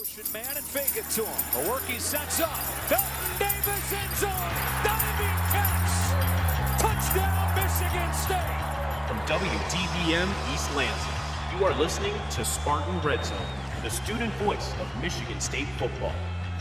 motion 0.00 0.32
man 0.32 0.56
and 0.56 0.64
fake 0.64 0.96
it 0.96 1.08
to 1.10 1.22
him. 1.22 1.62
A 1.62 1.68
work 1.68 1.82
he 1.82 1.98
sets 1.98 2.40
up. 2.40 2.56
Felton 2.88 3.30
Davis 3.38 3.92
in 3.92 4.10
zone. 4.16 4.52
Diving 4.82 5.38
catch. 5.52 6.80
Touchdown, 6.80 7.54
Michigan 7.54 8.10
State. 8.14 8.60
From 9.06 9.18
WDBM 9.28 10.54
East 10.54 10.74
Lansing, 10.74 11.58
you 11.58 11.66
are 11.66 11.74
listening 11.78 12.14
to 12.30 12.46
Spartan 12.46 12.98
Red 13.02 13.26
Zone, 13.26 13.36
the 13.82 13.90
student 13.90 14.32
voice 14.34 14.72
of 14.80 15.02
Michigan 15.02 15.38
State 15.38 15.68
football. 15.76 16.14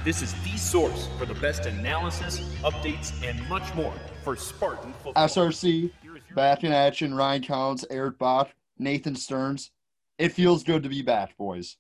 This 0.04 0.22
is 0.22 0.34
the 0.44 0.58
source 0.58 1.08
for 1.18 1.26
the 1.26 1.36
best 1.36 1.66
analysis, 1.66 2.40
updates, 2.62 3.14
and 3.24 3.48
much 3.48 3.74
more 3.74 3.94
for 4.22 4.36
Spartan 4.36 4.92
football. 5.02 5.28
SRC, 5.28 5.92
back 6.36 6.66
in 6.66 6.74
action. 6.74 7.16
Ryan 7.16 7.44
Collins, 7.44 7.86
Eric 7.90 8.18
Bach, 8.18 8.50
Nathan 8.78 9.16
Stearns. 9.16 9.72
It 10.18 10.34
feels 10.34 10.66
good 10.66 10.84
to 10.84 10.90
be 10.90 11.02
back, 11.02 11.38
boys. 11.38 11.78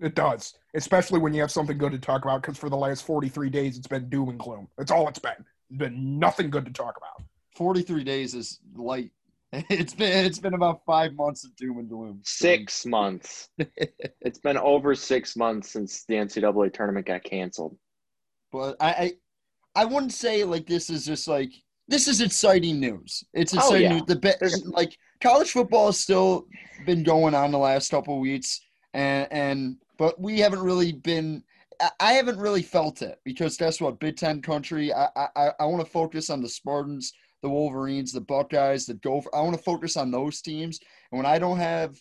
It 0.00 0.14
does, 0.14 0.54
especially 0.74 1.18
when 1.18 1.34
you 1.34 1.40
have 1.42 1.50
something 1.50 1.76
good 1.76 1.92
to 1.92 1.98
talk 1.98 2.24
about. 2.24 2.42
Because 2.42 2.56
for 2.58 2.70
the 2.70 2.76
last 2.76 3.04
forty-three 3.04 3.50
days, 3.50 3.76
it's 3.76 3.86
been 3.86 4.08
doom 4.08 4.30
and 4.30 4.38
gloom. 4.38 4.68
That's 4.78 4.90
all 4.90 5.08
it's 5.08 5.18
been. 5.18 5.32
It's 5.68 5.78
been 5.78 6.18
nothing 6.18 6.50
good 6.50 6.64
to 6.64 6.72
talk 6.72 6.96
about. 6.96 7.26
43 7.56 8.04
days 8.04 8.34
is 8.34 8.60
light. 8.74 9.10
It's 9.52 9.94
been 9.94 10.24
it's 10.24 10.38
been 10.38 10.54
about 10.54 10.82
five 10.86 11.12
months 11.14 11.44
of 11.44 11.54
doom 11.56 11.78
and 11.78 11.88
gloom. 11.88 12.20
Six 12.24 12.86
months. 12.86 13.48
it's 14.20 14.38
been 14.38 14.56
over 14.56 14.94
six 14.94 15.36
months 15.36 15.70
since 15.72 16.04
the 16.04 16.14
NCAA 16.14 16.72
tournament 16.72 17.06
got 17.06 17.24
canceled. 17.24 17.76
But 18.52 18.76
I, 18.80 18.90
I 18.90 19.12
I 19.82 19.84
wouldn't 19.84 20.12
say 20.12 20.44
like 20.44 20.66
this 20.66 20.88
is 20.88 21.04
just 21.04 21.26
like 21.28 21.50
this 21.88 22.06
is 22.06 22.20
exciting 22.20 22.78
news. 22.78 23.24
It's 23.34 23.52
Oh, 23.52 23.56
exciting 23.58 23.82
yeah. 23.82 23.92
news. 23.94 24.02
The 24.06 24.16
be- 24.16 24.70
like 24.70 24.96
college 25.20 25.50
football 25.50 25.86
has 25.86 25.98
still 25.98 26.46
been 26.86 27.02
going 27.02 27.34
on 27.34 27.50
the 27.50 27.58
last 27.58 27.90
couple 27.90 28.14
of 28.14 28.20
weeks, 28.20 28.60
and 28.94 29.28
and 29.30 29.76
but 29.98 30.20
we 30.20 30.38
haven't 30.40 30.62
really 30.62 30.92
been. 30.92 31.42
I- 31.98 32.12
haven't 32.12 32.38
really 32.38 32.62
felt 32.62 33.00
it 33.00 33.20
because 33.24 33.56
guess 33.56 33.80
what? 33.80 34.00
Big 34.00 34.16
Ten 34.16 34.42
country. 34.42 34.92
I 34.92 35.08
I 35.16 35.50
I 35.58 35.64
want 35.64 35.84
to 35.84 35.90
focus 35.90 36.28
on 36.28 36.42
the 36.42 36.48
Spartans, 36.48 37.12
the 37.42 37.48
Wolverines, 37.48 38.12
the 38.12 38.20
Buckeyes, 38.20 38.86
the 38.86 38.94
Gopher. 38.94 39.34
I 39.34 39.40
want 39.40 39.56
to 39.56 39.62
focus 39.62 39.96
on 39.96 40.10
those 40.10 40.42
teams. 40.42 40.78
And 41.10 41.18
when 41.18 41.26
I 41.26 41.38
don't 41.38 41.58
have 41.58 41.98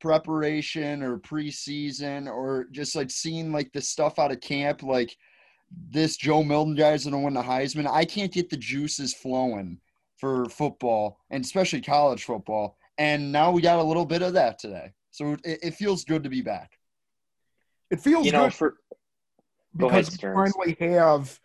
preparation 0.00 1.02
or 1.02 1.16
preseason 1.18 2.26
or 2.26 2.66
just 2.72 2.96
like 2.96 3.10
seeing 3.10 3.52
like 3.52 3.72
the 3.72 3.80
stuff 3.80 4.18
out 4.18 4.32
of 4.32 4.40
camp, 4.40 4.82
like 4.82 5.16
this 5.90 6.16
Joe 6.16 6.42
Milton 6.42 6.74
guy's 6.74 7.04
gonna 7.04 7.20
win 7.20 7.34
the 7.34 7.42
Heisman. 7.42 7.86
I 7.86 8.04
can't 8.04 8.32
get 8.32 8.50
the 8.50 8.56
juices 8.56 9.14
flowing 9.14 9.78
for 10.18 10.46
football 10.46 11.18
and 11.30 11.44
especially 11.44 11.80
college 11.80 12.24
football. 12.24 12.76
And 12.98 13.32
now 13.32 13.50
we 13.50 13.62
got 13.62 13.78
a 13.78 13.82
little 13.82 14.04
bit 14.04 14.22
of 14.22 14.34
that 14.34 14.58
today. 14.58 14.92
So 15.12 15.36
it, 15.44 15.60
it 15.62 15.74
feels 15.74 16.04
good 16.04 16.24
to 16.24 16.30
be 16.30 16.40
back. 16.42 16.72
It 17.90 18.00
feels 18.00 18.26
You 18.26 18.32
know, 18.32 18.44
good 18.44 18.54
for 18.54 18.76
Go 19.76 19.88
ahead, 19.88 20.04
because 20.04 20.22
we 20.22 20.50
finally 20.50 20.94
have 20.94 21.38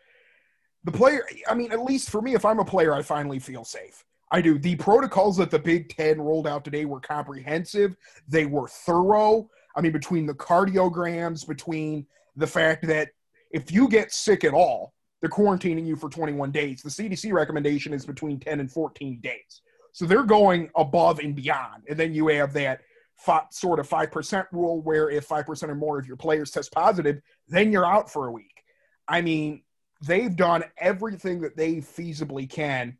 the 0.84 0.92
player. 0.92 1.26
I 1.48 1.54
mean, 1.54 1.72
at 1.72 1.82
least 1.82 2.10
for 2.10 2.22
me, 2.22 2.34
if 2.34 2.44
I'm 2.44 2.60
a 2.60 2.66
player, 2.66 2.94
I 2.94 3.02
finally 3.02 3.40
feel 3.40 3.64
safe. 3.64 4.04
I 4.32 4.42
do. 4.42 4.60
The 4.60 4.76
protocols 4.76 5.38
that 5.38 5.52
the 5.52 5.60
Big 5.60 5.96
Ten 5.96 6.20
rolled 6.20 6.48
out 6.48 6.66
today 6.66 6.84
were 6.86 7.00
comprehensive. 7.00 7.96
They 8.28 8.46
were 8.46 8.68
thorough. 8.68 9.50
I 9.76 9.82
mean, 9.82 9.94
between 9.94 10.26
the 10.26 10.34
cardiograms, 10.34 11.48
between 11.48 12.06
the 12.36 12.48
fact 12.48 12.86
that 12.88 13.10
if 13.52 13.72
you 13.72 13.88
get 13.88 14.12
sick 14.12 14.44
at 14.44 14.54
all, 14.54 14.94
they're 15.22 15.30
quarantining 15.30 15.86
you 15.86 15.96
for 15.96 16.10
21 16.10 16.52
days. 16.52 16.82
The 16.82 16.90
CDC 16.90 17.32
recommendation 17.32 17.94
is 17.94 18.06
between 18.06 18.40
10 18.40 18.60
and 18.60 18.72
14 18.72 19.20
days. 19.22 19.62
So 19.94 20.06
they're 20.06 20.24
going 20.24 20.70
above 20.76 21.20
and 21.20 21.36
beyond. 21.36 21.84
And 21.90 21.98
then 21.98 22.14
you 22.14 22.28
have 22.28 22.54
that 22.54 22.82
fi- 23.18 23.46
sort 23.52 23.80
of 23.80 23.90
5% 23.90 24.46
rule 24.52 24.82
where 24.82 25.10
if 25.10 25.28
5% 25.28 25.70
or 25.70 25.76
more 25.76 26.00
of 26.00 26.08
your 26.08 26.18
players 26.18 26.52
test 26.52 26.72
positive, 26.72 27.22
then 27.48 27.72
you're 27.72 27.86
out 27.86 28.12
for 28.12 28.28
a 28.28 28.32
week. 28.32 28.64
I 29.08 29.22
mean, 29.22 29.64
they've 30.06 30.36
done 30.36 30.64
everything 30.78 31.42
that 31.42 31.56
they 31.56 31.76
feasibly 31.76 32.50
can 32.50 32.98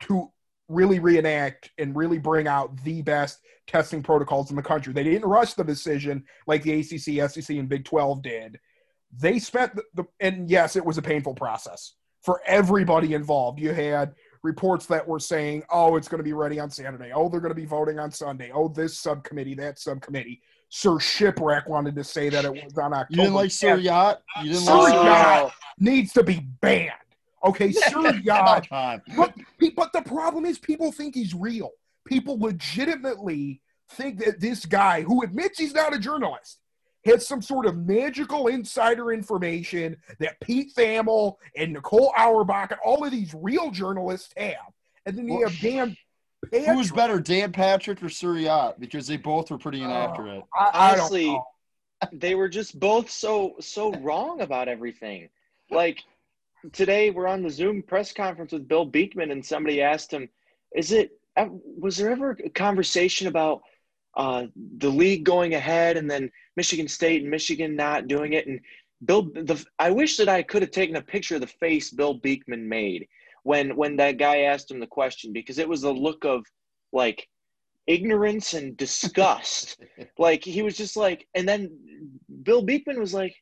to 0.00 0.30
really 0.68 0.98
reenact 0.98 1.70
and 1.78 1.96
really 1.96 2.18
bring 2.18 2.46
out 2.46 2.82
the 2.84 3.02
best 3.02 3.40
testing 3.66 4.02
protocols 4.02 4.50
in 4.50 4.56
the 4.56 4.62
country. 4.62 4.92
They 4.92 5.04
didn't 5.04 5.28
rush 5.28 5.54
the 5.54 5.64
decision 5.64 6.24
like 6.46 6.62
the 6.62 6.80
ACC, 6.80 7.30
SEC, 7.30 7.56
and 7.56 7.68
Big 7.68 7.84
12 7.84 8.22
did. 8.22 8.60
They 9.12 9.38
spent 9.38 9.74
the, 9.74 9.82
the 9.94 10.04
and 10.20 10.48
yes, 10.48 10.76
it 10.76 10.84
was 10.84 10.96
a 10.96 11.02
painful 11.02 11.34
process 11.34 11.94
for 12.22 12.40
everybody 12.46 13.14
involved. 13.14 13.58
You 13.58 13.72
had 13.72 14.14
reports 14.42 14.86
that 14.86 15.06
were 15.06 15.18
saying, 15.18 15.62
"Oh, 15.70 15.96
it's 15.96 16.08
going 16.08 16.18
to 16.18 16.24
be 16.24 16.32
ready 16.32 16.58
on 16.58 16.70
Saturday. 16.70 17.12
Oh, 17.14 17.28
they're 17.28 17.40
going 17.40 17.50
to 17.50 17.60
be 17.60 17.66
voting 17.66 17.98
on 17.98 18.10
Sunday. 18.10 18.50
Oh, 18.54 18.68
this 18.68 18.98
subcommittee, 18.98 19.54
that 19.54 19.78
subcommittee." 19.78 20.42
Sir 20.70 21.00
Shipwreck 21.00 21.68
wanted 21.68 21.96
to 21.96 22.04
say 22.04 22.28
that 22.28 22.44
it 22.44 22.52
was 22.52 22.78
on 22.78 22.92
October. 22.92 23.06
You 23.10 23.16
didn't 23.16 23.34
like 23.34 23.50
Sir 23.50 23.76
10th. 23.76 23.82
Yacht? 23.82 24.22
You 24.42 24.52
didn't 24.52 24.66
Sir 24.66 24.76
like 24.76 24.94
Yacht? 24.94 25.04
Yacht 25.04 25.52
needs 25.80 26.12
to 26.12 26.22
be 26.22 26.46
banned. 26.60 26.92
Okay, 27.44 27.72
Sir 27.90 28.14
Yacht 28.22 28.68
but 28.70 29.34
but 29.74 29.92
the 29.92 30.02
problem 30.02 30.44
is 30.44 30.58
people 30.58 30.92
think 30.92 31.14
he's 31.14 31.34
real. 31.34 31.70
People 32.06 32.38
legitimately 32.38 33.60
think 33.90 34.24
that 34.24 34.40
this 34.40 34.64
guy, 34.64 35.02
who 35.02 35.22
admits 35.22 35.58
he's 35.58 35.74
not 35.74 35.94
a 35.94 35.98
journalist, 35.98 36.58
has 37.04 37.26
some 37.26 37.40
sort 37.40 37.66
of 37.66 37.76
magical 37.76 38.48
insider 38.48 39.12
information 39.12 39.96
that 40.18 40.38
Pete 40.40 40.74
Thamel 40.74 41.36
and 41.56 41.72
Nicole 41.72 42.12
Auerbach 42.16 42.72
and 42.72 42.80
all 42.84 43.04
of 43.04 43.10
these 43.10 43.34
real 43.34 43.70
journalists 43.70 44.32
have. 44.36 44.56
And 45.06 45.16
then 45.16 45.28
you 45.28 45.40
Well, 45.40 45.48
have 45.48 45.60
Dan 45.60 45.96
Who's 46.50 46.90
better, 46.90 47.20
Dan 47.20 47.52
Patrick 47.52 48.02
or 48.02 48.08
Sir 48.08 48.74
Because 48.78 49.06
they 49.06 49.16
both 49.18 49.50
were 49.50 49.58
pretty 49.58 49.82
inaccurate. 49.82 50.42
I, 50.54 50.70
I 50.72 50.92
honestly, 50.92 51.38
they 52.12 52.34
were 52.34 52.48
just 52.48 52.78
both 52.80 53.10
so 53.10 53.56
so 53.60 53.92
wrong 54.00 54.40
about 54.40 54.68
everything. 54.68 55.28
Like 55.70 56.02
today, 56.72 57.10
we're 57.10 57.26
on 57.26 57.42
the 57.42 57.50
Zoom 57.50 57.82
press 57.82 58.12
conference 58.12 58.52
with 58.52 58.66
Bill 58.66 58.86
Beekman, 58.86 59.30
and 59.30 59.44
somebody 59.44 59.82
asked 59.82 60.12
him, 60.12 60.30
"Is 60.74 60.92
it 60.92 61.12
uh, 61.36 61.48
was 61.50 61.98
there 61.98 62.10
ever 62.10 62.36
a 62.42 62.48
conversation 62.48 63.26
about 63.26 63.62
uh, 64.16 64.46
the 64.78 64.90
league 64.90 65.24
going 65.24 65.54
ahead 65.54 65.96
and 65.96 66.10
then 66.10 66.30
Michigan 66.56 66.88
State 66.88 67.22
and 67.22 67.30
Michigan 67.30 67.76
not 67.76 68.08
doing 68.08 68.32
it?" 68.32 68.46
And 68.46 68.60
Bill, 69.04 69.22
the 69.22 69.64
I 69.78 69.90
wish 69.90 70.16
that 70.16 70.28
I 70.28 70.42
could 70.42 70.62
have 70.62 70.70
taken 70.70 70.96
a 70.96 71.02
picture 71.02 71.36
of 71.36 71.40
the 71.40 71.46
face 71.46 71.90
Bill 71.90 72.14
Beekman 72.14 72.68
made 72.68 73.08
when 73.42 73.76
when 73.76 73.96
that 73.96 74.18
guy 74.18 74.42
asked 74.42 74.70
him 74.70 74.80
the 74.80 74.86
question 74.86 75.32
because 75.32 75.58
it 75.58 75.68
was 75.68 75.84
a 75.84 75.90
look 75.90 76.24
of 76.24 76.44
like 76.92 77.28
ignorance 77.86 78.54
and 78.54 78.76
disgust. 78.76 79.80
Like 80.18 80.44
he 80.44 80.60
was 80.62 80.76
just 80.76 80.96
like 80.96 81.26
and 81.34 81.48
then 81.48 81.70
bill 82.42 82.62
beekman 82.62 83.00
was 83.00 83.14
like 83.14 83.34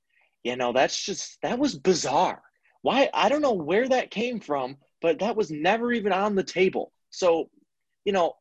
you 0.44 0.54
know 0.54 0.72
that's 0.72 1.04
just 1.04 1.38
that 1.42 1.58
was 1.58 1.74
bizarre. 1.74 2.40
Why 2.82 3.10
i 3.12 3.28
don't 3.28 3.42
know 3.42 3.52
where 3.52 3.88
that 3.88 4.12
came 4.12 4.38
from 4.38 4.76
but 5.00 5.18
that 5.18 5.36
was 5.36 5.50
never 5.50 5.92
even 5.92 6.12
on 6.12 6.34
the 6.34 6.44
table. 6.44 6.92
So 7.10 7.50
you 8.04 8.12
know 8.12 8.36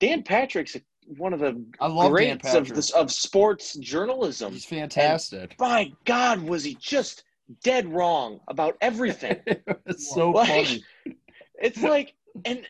dan 0.00 0.22
patrick's 0.22 0.76
one 1.16 1.32
of 1.32 1.40
the 1.40 1.64
greats 2.10 2.54
of 2.54 2.68
this 2.68 2.90
of 2.90 3.10
sports 3.10 3.74
journalism 3.76 4.52
He's 4.52 4.64
fantastic. 4.64 5.56
my 5.58 5.92
god 6.04 6.42
was 6.42 6.62
he 6.64 6.74
just 6.74 7.24
dead 7.64 7.88
wrong 7.92 8.40
about 8.48 8.76
everything 8.80 9.40
it's 9.86 10.14
so 10.14 10.30
Like, 10.30 10.48
funny. 10.66 10.84
it's 11.54 11.82
like 11.82 12.14
and 12.44 12.66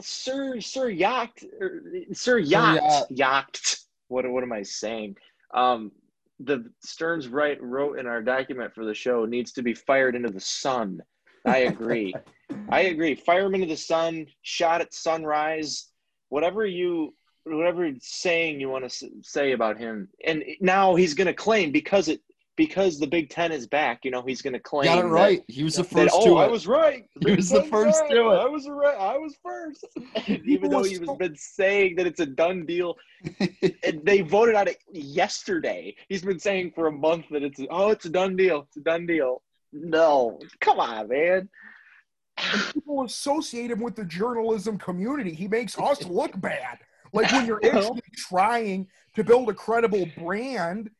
Sir 0.00 0.60
Sir 0.60 0.88
Yacht 0.88 1.38
Sir 2.12 2.38
Yacht 2.38 3.06
Yacht. 3.10 3.76
What 4.08 4.28
what 4.30 4.42
am 4.42 4.52
I 4.52 4.62
saying? 4.62 5.16
Um, 5.54 5.92
the 6.38 6.70
Stearns 6.82 7.28
right 7.28 7.60
wrote 7.62 7.98
in 7.98 8.06
our 8.06 8.22
document 8.22 8.74
for 8.74 8.84
the 8.84 8.94
show 8.94 9.24
needs 9.24 9.52
to 9.52 9.62
be 9.62 9.74
fired 9.74 10.14
into 10.14 10.30
the 10.30 10.40
sun. 10.40 11.00
I 11.46 11.58
agree. 11.58 12.14
I 12.68 12.82
agree. 12.82 13.14
Fire 13.14 13.46
him 13.46 13.54
into 13.54 13.66
the 13.66 13.76
sun. 13.76 14.26
Shot 14.42 14.80
at 14.80 14.94
sunrise. 14.94 15.88
Whatever 16.28 16.66
you 16.66 17.14
whatever 17.44 17.90
saying 18.00 18.60
you 18.60 18.68
want 18.68 18.90
to 18.90 19.10
say 19.22 19.52
about 19.52 19.78
him, 19.78 20.08
and 20.24 20.44
now 20.60 20.94
he's 20.94 21.14
going 21.14 21.26
to 21.26 21.34
claim 21.34 21.72
because 21.72 22.08
it 22.08 22.20
because 22.56 22.98
the 22.98 23.06
Big 23.06 23.30
Ten 23.30 23.52
is 23.52 23.66
back. 23.66 24.04
You 24.04 24.10
know 24.10 24.22
he's 24.22 24.42
going 24.42 24.52
to 24.52 24.60
claim 24.60 24.84
Got 24.84 24.98
it 24.98 25.02
that- 25.02 25.08
right. 25.08 25.42
He 25.48 25.62
was 25.64 25.76
the 25.76 25.82
that, 25.82 25.92
first 25.92 26.14
oh, 26.14 26.26
to 26.26 26.36
I 26.36 26.46
was 26.46 26.66
right. 26.66 27.06
He 27.26 27.34
was 27.34 27.48
the 27.48 27.62
first 27.64 28.02
it. 28.10 28.18
I 28.18 28.46
was 28.46 28.68
right. 28.68 28.98
I 28.98 29.16
was 29.16 29.34
first. 29.42 29.86
Even 30.44 30.70
though 30.70 30.82
he 30.82 30.98
was 30.98 31.08
so- 31.08 31.16
been 31.16 31.36
saying 31.36 31.96
that 31.96 32.06
it's 32.06 32.20
a 32.20 32.26
done 32.26 32.66
deal, 32.66 32.96
and 33.82 34.04
they 34.04 34.20
voted 34.20 34.54
on 34.56 34.68
it 34.68 34.78
yesterday. 34.92 35.94
He's 36.08 36.22
been 36.22 36.38
saying 36.38 36.72
for 36.74 36.86
a 36.86 36.92
month 36.92 37.26
that 37.30 37.42
it's 37.42 37.60
oh, 37.70 37.90
it's 37.90 38.04
a 38.04 38.10
done 38.10 38.36
deal. 38.36 38.66
It's 38.68 38.76
a 38.76 38.80
done 38.80 39.06
deal. 39.06 39.42
No, 39.72 40.38
come 40.60 40.80
on, 40.80 41.08
man. 41.08 41.48
people 42.74 43.04
associate 43.04 43.70
him 43.70 43.80
with 43.80 43.96
the 43.96 44.04
journalism 44.04 44.78
community. 44.78 45.32
He 45.32 45.48
makes 45.48 45.78
us 45.78 46.04
look 46.04 46.38
bad. 46.40 46.78
Like 47.12 47.30
when 47.32 47.46
you're 47.46 47.60
actually 47.64 48.02
trying 48.16 48.88
to 49.14 49.24
build 49.24 49.48
a 49.48 49.54
credible 49.54 50.06
brand, 50.18 50.90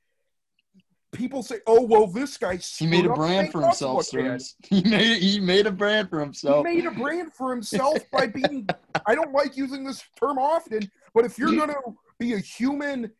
people 1.12 1.42
say, 1.42 1.58
"Oh, 1.66 1.82
well, 1.82 2.06
this 2.06 2.36
guy." 2.36 2.56
He 2.56 2.86
made 2.86 3.06
a 3.06 3.08
screwed 3.08 3.10
up 3.10 3.14
to 3.14 3.20
brand 3.20 3.52
for 3.52 3.62
himself, 3.62 4.10
He 4.68 4.82
made 4.82 5.22
he 5.22 5.40
made 5.40 5.66
a 5.66 5.72
brand 5.72 6.10
for 6.10 6.20
himself. 6.20 6.66
He 6.66 6.74
made 6.74 6.86
a 6.86 6.90
brand 6.90 7.32
for 7.32 7.50
himself 7.50 7.98
by 8.10 8.26
being. 8.28 8.68
I 9.06 9.14
don't 9.14 9.32
like 9.32 9.56
using 9.56 9.84
this 9.84 10.02
term 10.18 10.38
often, 10.38 10.90
but 11.14 11.24
if 11.24 11.38
you're 11.38 11.54
going 11.54 11.70
to 11.70 11.80
be 12.18 12.34
a 12.34 12.38
human 12.38 13.10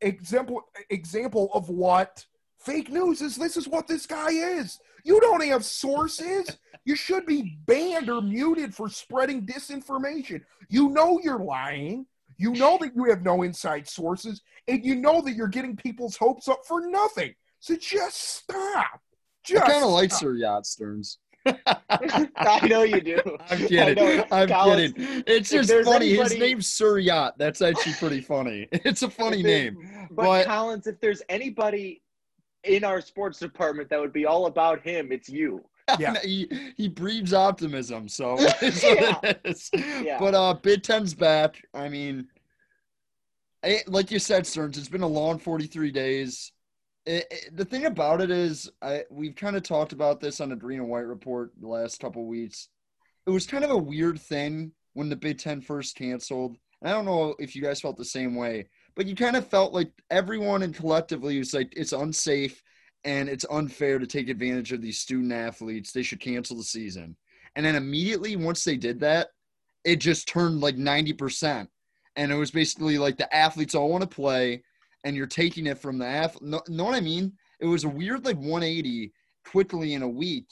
example 0.00 0.62
example 0.88 1.50
of 1.52 1.68
what 1.68 2.24
fake 2.58 2.90
news 2.90 3.20
is 3.20 3.36
this 3.36 3.56
is 3.56 3.68
what 3.68 3.86
this 3.86 4.06
guy 4.06 4.30
is. 4.30 4.78
You 5.04 5.20
don't 5.20 5.44
have 5.44 5.64
sources. 5.64 6.58
You 6.84 6.96
should 6.96 7.26
be 7.26 7.58
banned 7.66 8.10
or 8.10 8.20
muted 8.20 8.74
for 8.74 8.88
spreading 8.88 9.46
disinformation. 9.46 10.42
You 10.68 10.90
know 10.90 11.20
you're 11.22 11.42
lying. 11.42 12.06
You 12.40 12.52
know 12.52 12.78
that 12.80 12.96
you 12.96 13.04
have 13.04 13.22
no 13.22 13.42
inside 13.42 13.86
sources, 13.86 14.40
and 14.66 14.82
you 14.82 14.94
know 14.94 15.20
that 15.20 15.34
you're 15.34 15.46
getting 15.48 15.76
people's 15.76 16.16
hopes 16.16 16.48
up 16.48 16.60
for 16.66 16.80
nothing. 16.86 17.34
So 17.58 17.76
just 17.76 18.16
stop. 18.38 19.00
Just 19.44 19.62
I 19.62 19.68
kind 19.72 19.84
of 19.84 19.90
like 19.90 20.10
stop. 20.10 20.20
Sir 20.20 20.34
Yacht 20.36 20.64
Stearns. 20.66 21.18
I 21.46 22.66
know 22.66 22.82
you 22.82 23.02
do. 23.02 23.20
I'm 23.50 23.58
kidding. 23.66 24.24
I'm 24.32 24.48
Collins, 24.48 24.92
kidding. 24.94 25.22
It's 25.26 25.50
just 25.50 25.68
there's 25.68 25.86
funny. 25.86 26.14
His 26.14 26.38
name's 26.38 26.66
Sir 26.66 26.98
Yacht. 26.98 27.36
That's 27.36 27.60
actually 27.60 27.92
pretty 27.94 28.20
funny. 28.34 28.68
It's 28.72 29.02
a 29.02 29.10
funny 29.10 29.42
name. 29.42 29.76
But, 30.10 30.24
But- 30.24 30.46
Collins, 30.46 30.86
if 30.86 30.98
there's 31.00 31.20
anybody 31.28 32.00
in 32.64 32.84
our 32.84 33.02
sports 33.02 33.38
department 33.38 33.90
that 33.90 34.00
would 34.00 34.12
be 34.14 34.24
all 34.24 34.46
about 34.46 34.80
him, 34.82 35.12
it's 35.12 35.28
you. 35.28 35.62
Yeah. 36.00 36.14
he 36.22 36.48
he 36.76 36.88
breeds 36.88 37.32
optimism, 37.32 38.08
so. 38.08 38.36
Yeah. 40.02 40.18
But 40.18 40.34
uh, 40.34 40.54
Big 40.54 40.82
Ten's 40.82 41.14
back. 41.14 41.62
I 41.74 41.88
mean, 41.88 42.28
it, 43.62 43.88
like 43.88 44.10
you 44.10 44.18
said, 44.18 44.46
Stearns, 44.46 44.78
it's 44.78 44.88
been 44.88 45.02
a 45.02 45.06
long 45.06 45.38
43 45.38 45.90
days. 45.90 46.52
It, 47.06 47.26
it- 47.30 47.56
the 47.56 47.64
thing 47.64 47.86
about 47.86 48.20
it 48.20 48.30
is, 48.30 48.70
I 48.82 49.04
we've 49.10 49.34
kind 49.34 49.56
of 49.56 49.62
talked 49.62 49.92
about 49.92 50.20
this 50.20 50.40
on 50.40 50.50
the 50.50 50.56
Green 50.56 50.80
and 50.80 50.88
White 50.88 51.06
report 51.06 51.52
the 51.60 51.68
last 51.68 52.00
couple 52.00 52.26
weeks. 52.26 52.68
It 53.26 53.30
was 53.30 53.46
kind 53.46 53.64
of 53.64 53.70
a 53.70 53.76
weird 53.76 54.20
thing 54.20 54.72
when 54.94 55.08
the 55.08 55.16
Big 55.16 55.38
Ten 55.38 55.60
first 55.60 55.96
canceled. 55.96 56.56
And 56.82 56.90
I 56.90 56.94
don't 56.94 57.04
know 57.04 57.34
if 57.38 57.54
you 57.54 57.62
guys 57.62 57.80
felt 57.80 57.96
the 57.98 58.04
same 58.04 58.34
way, 58.34 58.66
but 58.96 59.06
you 59.06 59.14
kind 59.14 59.36
of 59.36 59.46
felt 59.46 59.72
like 59.74 59.92
everyone 60.10 60.62
and 60.62 60.74
collectively 60.74 61.38
was 61.38 61.52
like 61.52 61.72
it's 61.76 61.92
unsafe 61.92 62.62
and 63.04 63.28
it's 63.28 63.46
unfair 63.50 63.98
to 63.98 64.06
take 64.06 64.28
advantage 64.28 64.72
of 64.72 64.82
these 64.82 64.98
student 64.98 65.32
athletes. 65.32 65.92
They 65.92 66.02
should 66.02 66.20
cancel 66.20 66.56
the 66.56 66.62
season. 66.62 67.16
And 67.56 67.64
then 67.64 67.76
immediately 67.76 68.36
once 68.36 68.64
they 68.64 68.76
did 68.76 69.00
that, 69.00 69.28
it 69.84 69.96
just 69.96 70.28
turned 70.28 70.60
like 70.60 70.76
90%. 70.76 71.66
And 72.16 72.32
it 72.32 72.36
was 72.36 72.50
basically 72.50 72.98
like 72.98 73.16
the 73.16 73.34
athletes 73.34 73.74
all 73.74 73.88
want 73.88 74.02
to 74.02 74.08
play 74.08 74.62
and 75.04 75.16
you're 75.16 75.26
taking 75.26 75.66
it 75.66 75.78
from 75.78 75.98
the 75.98 76.06
athlete. 76.06 76.42
Know, 76.42 76.62
know 76.68 76.84
what 76.84 76.94
I 76.94 77.00
mean? 77.00 77.32
It 77.60 77.66
was 77.66 77.84
a 77.84 77.88
weird 77.88 78.24
like 78.24 78.36
180 78.36 79.12
quickly 79.46 79.94
in 79.94 80.02
a 80.02 80.08
week. 80.08 80.46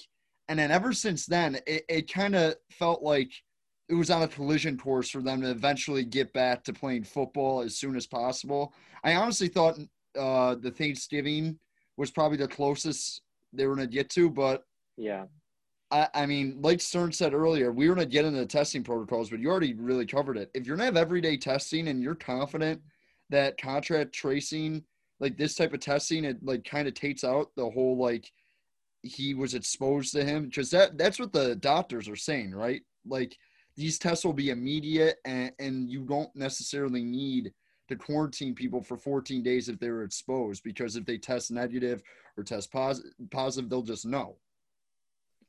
And 0.49 0.59
then 0.59 0.71
ever 0.71 0.93
since 0.93 1.27
then, 1.27 1.57
it, 1.67 1.85
it 1.89 2.13
kind 2.13 2.35
of 2.35 2.55
felt 2.71 3.03
like 3.03 3.31
it 3.89 3.95
was 3.95 4.11
on 4.11 4.23
a 4.23 4.29
collision 4.29 4.79
course 4.79 5.11
for 5.11 5.23
them 5.23 5.43
to 5.43 5.51
eventually 5.51 6.05
get 6.05 6.33
back 6.33 6.65
to 6.65 6.73
playing 6.73 7.05
football 7.05 7.61
as 7.61 7.77
soon 7.77 7.97
as 7.97 8.07
possible. 8.07 8.73
I 9.05 9.15
honestly 9.15 9.49
thought 9.49 9.79
uh, 10.19 10.55
the 10.55 10.71
Thanksgiving 10.71 11.59
was 11.99 12.11
probably 12.13 12.39
the 12.39 12.49
closest 12.49 13.21
they 13.53 13.67
were 13.67 13.75
going 13.75 13.87
to 13.87 13.93
get 13.93 14.09
to, 14.11 14.31
but 14.31 14.65
Yeah. 14.97 15.25
I, 15.91 16.09
I 16.15 16.27
mean, 16.27 16.59
like 16.61 16.81
Stern 16.81 17.13
said 17.13 17.35
earlier, 17.35 17.73
we 17.73 17.89
were 17.89 17.95
going 17.95 18.07
to 18.07 18.13
get 18.13 18.25
into 18.25 18.39
the 18.39 18.47
testing 18.47 18.85
protocols, 18.85 19.31
but 19.31 19.41
you 19.41 19.49
already 19.51 19.75
really 19.75 20.07
covered 20.07 20.37
it. 20.37 20.51
If 20.55 20.67
you're 20.67 20.77
going 20.77 20.91
to 20.91 20.97
have 20.97 21.03
everyday 21.03 21.37
testing 21.37 21.89
and 21.89 22.03
you're 22.03 22.15
confident 22.15 22.81
that 23.31 23.61
contact 23.61 24.13
tracing, 24.13 24.85
like 25.19 25.37
this 25.37 25.55
type 25.55 25.73
of 25.73 25.81
testing, 25.81 26.25
it 26.25 26.45
like 26.45 26.65
kind 26.65 26.89
of 26.89 26.95
takes 26.95 27.25
out 27.25 27.51
the 27.57 27.69
whole 27.69 27.97
like 27.97 28.31
he 29.03 29.35
was 29.35 29.55
exposed 29.55 30.13
to 30.13 30.25
him 30.25 30.45
because 30.45 30.71
that 30.71 30.99
that's 30.99 31.19
what 31.19 31.33
the 31.33 31.57
doctors 31.57 32.09
are 32.09 32.17
saying, 32.17 32.53
right? 32.53 32.83
Like 33.07 33.37
these 33.77 33.99
tests 33.99 34.25
will 34.25 34.33
be 34.33 34.51
immediate 34.51 35.19
and, 35.25 35.53
and 35.59 35.89
you 35.89 36.03
don't 36.03 36.35
necessarily 36.37 37.03
need 37.03 37.53
to 37.89 37.97
quarantine 37.97 38.55
people 38.55 38.83
for 38.83 38.97
14 38.97 39.43
days 39.43 39.69
if 39.69 39.79
they 39.79 39.91
were 39.91 40.05
exposed 40.05 40.63
because 40.63 40.97
if 40.97 41.05
they 41.05 41.19
test 41.19 41.51
negative 41.51 42.03
or 42.37 42.45
test 42.45 42.71
positive, 42.73 43.13
positive 43.31 43.69
they'll 43.69 43.83
just 43.83 44.07
know. 44.07 44.37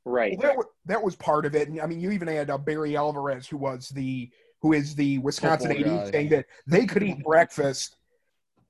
Right. 0.04 0.38
Well, 0.38 0.48
that, 0.48 0.56
was, 0.56 0.66
that 0.86 1.02
was 1.02 1.16
part 1.16 1.46
of 1.46 1.54
it. 1.54 1.68
And 1.68 1.80
I 1.80 1.86
mean, 1.86 2.00
you 2.00 2.10
even 2.10 2.28
had 2.28 2.50
uh, 2.50 2.58
Barry 2.58 2.96
Alvarez, 2.96 3.46
who 3.46 3.58
was 3.58 3.88
the 3.90 4.30
who 4.62 4.72
is 4.72 4.94
the 4.94 5.18
Wisconsin 5.18 5.72
Football 5.74 5.98
AD, 5.98 6.04
guy. 6.04 6.10
saying 6.10 6.28
that 6.30 6.46
they 6.66 6.86
could 6.86 7.02
eat 7.02 7.22
breakfast. 7.22 7.96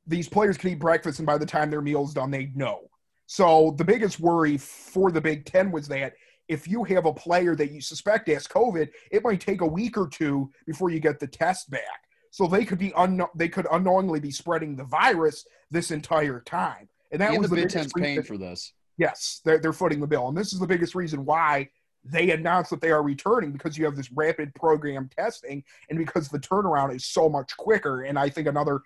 These 0.06 0.28
players 0.28 0.56
could 0.56 0.72
eat 0.72 0.78
breakfast, 0.78 1.18
and 1.18 1.26
by 1.26 1.38
the 1.38 1.46
time 1.46 1.70
their 1.70 1.82
meal's 1.82 2.14
done, 2.14 2.30
they'd 2.30 2.56
know. 2.56 2.90
So 3.26 3.74
the 3.76 3.84
biggest 3.84 4.18
worry 4.18 4.56
for 4.56 5.10
the 5.10 5.20
Big 5.20 5.44
Ten 5.46 5.70
was 5.70 5.88
that 5.88 6.14
if 6.48 6.66
you 6.66 6.82
have 6.84 7.06
a 7.06 7.12
player 7.12 7.54
that 7.54 7.70
you 7.70 7.80
suspect 7.80 8.28
has 8.28 8.46
COVID, 8.46 8.88
it 9.12 9.22
might 9.22 9.40
take 9.40 9.60
a 9.60 9.66
week 9.66 9.96
or 9.96 10.08
two 10.08 10.50
before 10.66 10.90
you 10.90 10.98
get 10.98 11.20
the 11.20 11.26
test 11.26 11.70
back. 11.70 12.08
So 12.30 12.46
they 12.46 12.64
could 12.64 12.78
be 12.78 12.90
unknow- 12.90 13.30
they 13.34 13.48
could 13.48 13.66
unknowingly 13.70 14.20
be 14.20 14.30
spreading 14.30 14.76
the 14.76 14.84
virus 14.84 15.46
this 15.70 15.90
entire 15.90 16.40
time. 16.40 16.88
And 17.12 17.20
that 17.20 17.30
and 17.30 17.40
was 17.40 17.50
the 17.50 17.56
the, 17.56 17.62
Big 17.62 17.70
Ten's 17.70 17.92
paying 17.92 18.22
for 18.22 18.38
this. 18.38 18.72
Yes, 18.96 19.40
they're, 19.44 19.58
they're 19.58 19.72
footing 19.72 20.00
the 20.00 20.06
bill. 20.06 20.28
And 20.28 20.36
this 20.36 20.52
is 20.52 20.60
the 20.60 20.66
biggest 20.66 20.94
reason 20.94 21.24
why 21.24 21.70
they 22.04 22.30
announced 22.30 22.70
that 22.70 22.80
they 22.80 22.90
are 22.90 23.02
returning 23.02 23.52
because 23.52 23.76
you 23.76 23.84
have 23.84 23.96
this 23.96 24.10
rapid 24.12 24.54
program 24.54 25.10
testing 25.16 25.62
and 25.88 25.98
because 25.98 26.28
the 26.28 26.38
turnaround 26.38 26.94
is 26.94 27.04
so 27.04 27.28
much 27.28 27.56
quicker. 27.56 28.02
And 28.02 28.18
I 28.18 28.28
think 28.28 28.46
another 28.46 28.80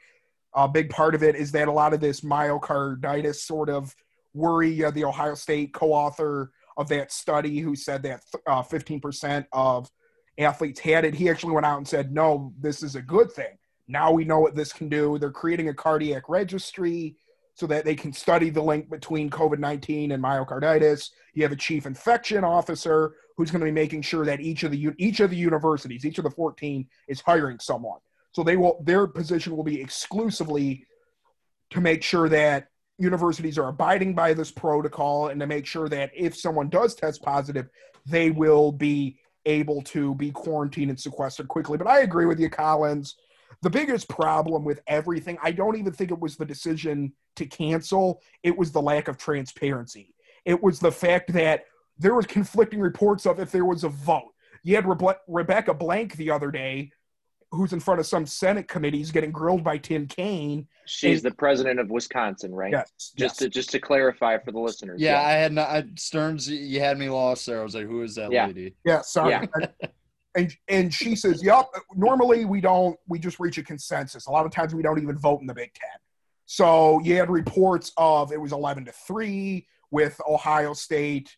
uh, 0.54 0.66
big 0.66 0.90
part 0.90 1.14
of 1.14 1.22
it 1.22 1.34
is 1.34 1.52
that 1.52 1.68
a 1.68 1.72
lot 1.72 1.94
of 1.94 2.00
this 2.00 2.22
myocarditis 2.22 3.36
sort 3.36 3.68
of 3.68 3.94
worry, 4.34 4.84
uh, 4.84 4.90
the 4.90 5.04
Ohio 5.04 5.34
State 5.34 5.72
co 5.72 5.92
author 5.92 6.52
of 6.76 6.88
that 6.88 7.12
study 7.12 7.58
who 7.58 7.76
said 7.76 8.02
that 8.02 8.22
uh, 8.46 8.62
15% 8.62 9.46
of 9.52 9.90
athletes 10.38 10.80
had 10.80 11.04
it, 11.04 11.14
he 11.14 11.28
actually 11.28 11.52
went 11.52 11.66
out 11.66 11.78
and 11.78 11.86
said, 11.86 12.12
no, 12.12 12.52
this 12.58 12.82
is 12.82 12.96
a 12.96 13.02
good 13.02 13.30
thing. 13.30 13.58
Now 13.86 14.10
we 14.12 14.24
know 14.24 14.40
what 14.40 14.54
this 14.54 14.72
can 14.72 14.88
do. 14.88 15.18
They're 15.18 15.30
creating 15.30 15.68
a 15.68 15.74
cardiac 15.74 16.28
registry 16.28 17.16
so 17.54 17.66
that 17.68 17.84
they 17.84 17.94
can 17.94 18.12
study 18.12 18.50
the 18.50 18.62
link 18.62 18.90
between 18.90 19.30
COVID 19.30 19.58
19 19.58 20.12
and 20.12 20.22
myocarditis. 20.22 21.10
You 21.34 21.42
have 21.42 21.52
a 21.52 21.56
chief 21.56 21.86
infection 21.86 22.44
officer 22.44 23.14
who's 23.36 23.50
going 23.50 23.60
to 23.60 23.66
be 23.66 23.72
making 23.72 24.02
sure 24.02 24.24
that 24.24 24.40
each 24.40 24.62
of 24.64 24.72
the 24.72 24.90
each 24.98 25.20
of 25.20 25.30
the 25.30 25.36
universities, 25.36 26.04
each 26.04 26.18
of 26.18 26.24
the 26.24 26.30
14, 26.30 26.86
is 27.08 27.20
hiring 27.20 27.60
someone. 27.60 28.00
So 28.32 28.42
they 28.42 28.56
will 28.56 28.82
their 28.82 29.06
position 29.06 29.56
will 29.56 29.64
be 29.64 29.80
exclusively 29.80 30.86
to 31.70 31.80
make 31.80 32.02
sure 32.02 32.28
that 32.28 32.68
universities 32.98 33.58
are 33.58 33.68
abiding 33.68 34.14
by 34.14 34.34
this 34.34 34.50
protocol 34.50 35.28
and 35.28 35.40
to 35.40 35.46
make 35.46 35.66
sure 35.66 35.88
that 35.88 36.10
if 36.14 36.36
someone 36.36 36.68
does 36.68 36.94
test 36.94 37.22
positive, 37.22 37.68
they 38.06 38.30
will 38.30 38.70
be 38.72 39.18
able 39.46 39.82
to 39.82 40.14
be 40.14 40.30
quarantined 40.30 40.90
and 40.90 41.00
sequestered 41.00 41.48
quickly. 41.48 41.78
But 41.78 41.86
I 41.86 42.00
agree 42.00 42.26
with 42.26 42.40
you, 42.40 42.48
Collins. 42.50 43.16
The 43.62 43.70
biggest 43.70 44.08
problem 44.08 44.64
with 44.64 44.80
everything, 44.86 45.38
I 45.42 45.52
don't 45.52 45.76
even 45.76 45.92
think 45.92 46.10
it 46.10 46.18
was 46.18 46.36
the 46.36 46.44
decision 46.44 47.12
to 47.36 47.46
cancel, 47.46 48.20
it 48.42 48.56
was 48.56 48.72
the 48.72 48.82
lack 48.82 49.08
of 49.08 49.16
transparency. 49.16 50.14
It 50.44 50.62
was 50.62 50.78
the 50.78 50.92
fact 50.92 51.32
that 51.32 51.64
there 51.98 52.14
was 52.14 52.26
conflicting 52.26 52.80
reports 52.80 53.26
of 53.26 53.40
if 53.40 53.50
there 53.50 53.64
was 53.64 53.84
a 53.84 53.88
vote. 53.88 54.34
You 54.62 54.76
had 54.76 54.84
Rebe- 54.84 55.16
Rebecca 55.28 55.74
Blank 55.74 56.16
the 56.16 56.30
other 56.30 56.50
day, 56.50 56.90
who's 57.54 57.72
in 57.72 57.80
front 57.80 58.00
of 58.00 58.06
some 58.06 58.26
Senate 58.26 58.68
committees 58.68 59.10
getting 59.10 59.32
grilled 59.32 59.64
by 59.64 59.78
Tim 59.78 60.06
Kaine. 60.06 60.66
She's 60.86 61.22
the 61.22 61.30
president 61.30 61.80
of 61.80 61.90
Wisconsin, 61.90 62.54
right? 62.54 62.72
Yes, 62.72 62.90
Just 62.98 63.16
yes. 63.18 63.36
to 63.36 63.48
just 63.48 63.70
to 63.70 63.78
clarify 63.80 64.36
for 64.38 64.52
the 64.52 64.58
listeners. 64.58 65.00
Yeah, 65.00 65.20
I 65.20 65.32
had 65.32 65.52
not 65.52 65.68
I, 65.70 65.84
Stearns. 65.96 66.48
You 66.48 66.80
had 66.80 66.98
me 66.98 67.08
lost 67.08 67.46
there. 67.46 67.60
I 67.60 67.62
was 67.62 67.74
like, 67.74 67.86
"Who 67.86 68.02
is 68.02 68.14
that 68.16 68.30
Yeah. 68.32 68.46
lady?" 68.46 68.74
Yeah, 68.84 69.00
sorry. 69.02 69.30
Yeah. 69.30 69.46
And 70.36 70.52
and 70.68 70.92
she 70.92 71.14
says, 71.14 71.44
"Yep. 71.44 71.66
Normally 71.94 72.44
we 72.44 72.60
don't. 72.60 72.98
We 73.06 73.20
just 73.20 73.38
reach 73.38 73.56
a 73.58 73.62
consensus. 73.62 74.26
A 74.26 74.32
lot 74.32 74.44
of 74.44 74.50
times 74.50 74.74
we 74.74 74.82
don't 74.82 75.00
even 75.00 75.16
vote 75.16 75.40
in 75.40 75.46
the 75.46 75.54
Big 75.54 75.72
Ten. 75.74 76.00
So 76.46 77.00
you 77.04 77.14
had 77.16 77.30
reports 77.30 77.92
of 77.96 78.32
it 78.32 78.40
was 78.40 78.50
eleven 78.50 78.84
to 78.86 78.90
three 79.06 79.68
with 79.92 80.20
Ohio 80.28 80.72
State, 80.72 81.36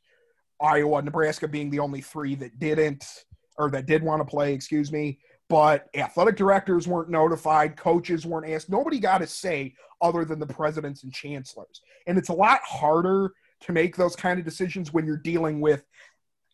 Iowa, 0.62 1.02
Nebraska 1.02 1.46
being 1.46 1.68
the 1.68 1.78
only 1.78 2.00
three 2.00 2.36
that 2.36 2.58
didn't 2.58 3.04
or 3.58 3.70
that 3.70 3.84
did 3.84 4.02
want 4.02 4.20
to 4.20 4.24
play. 4.24 4.54
Excuse 4.54 4.90
me. 4.90 5.18
But 5.48 5.88
athletic 5.94 6.36
directors 6.36 6.88
weren't 6.88 7.08
notified, 7.08 7.76
coaches 7.76 8.26
weren't 8.26 8.50
asked. 8.50 8.68
Nobody 8.68 8.98
got 8.98 9.22
a 9.22 9.26
say 9.26 9.74
other 10.00 10.24
than 10.24 10.40
the 10.40 10.46
presidents 10.46 11.04
and 11.04 11.12
chancellors. 11.12 11.82
And 12.06 12.18
it's 12.18 12.30
a 12.30 12.34
lot 12.34 12.60
harder 12.64 13.32
to 13.60 13.72
make 13.72 13.96
those 13.96 14.16
kind 14.16 14.38
of 14.38 14.44
decisions 14.44 14.92
when 14.92 15.06
you're 15.06 15.16
dealing 15.16 15.60
with 15.60 15.84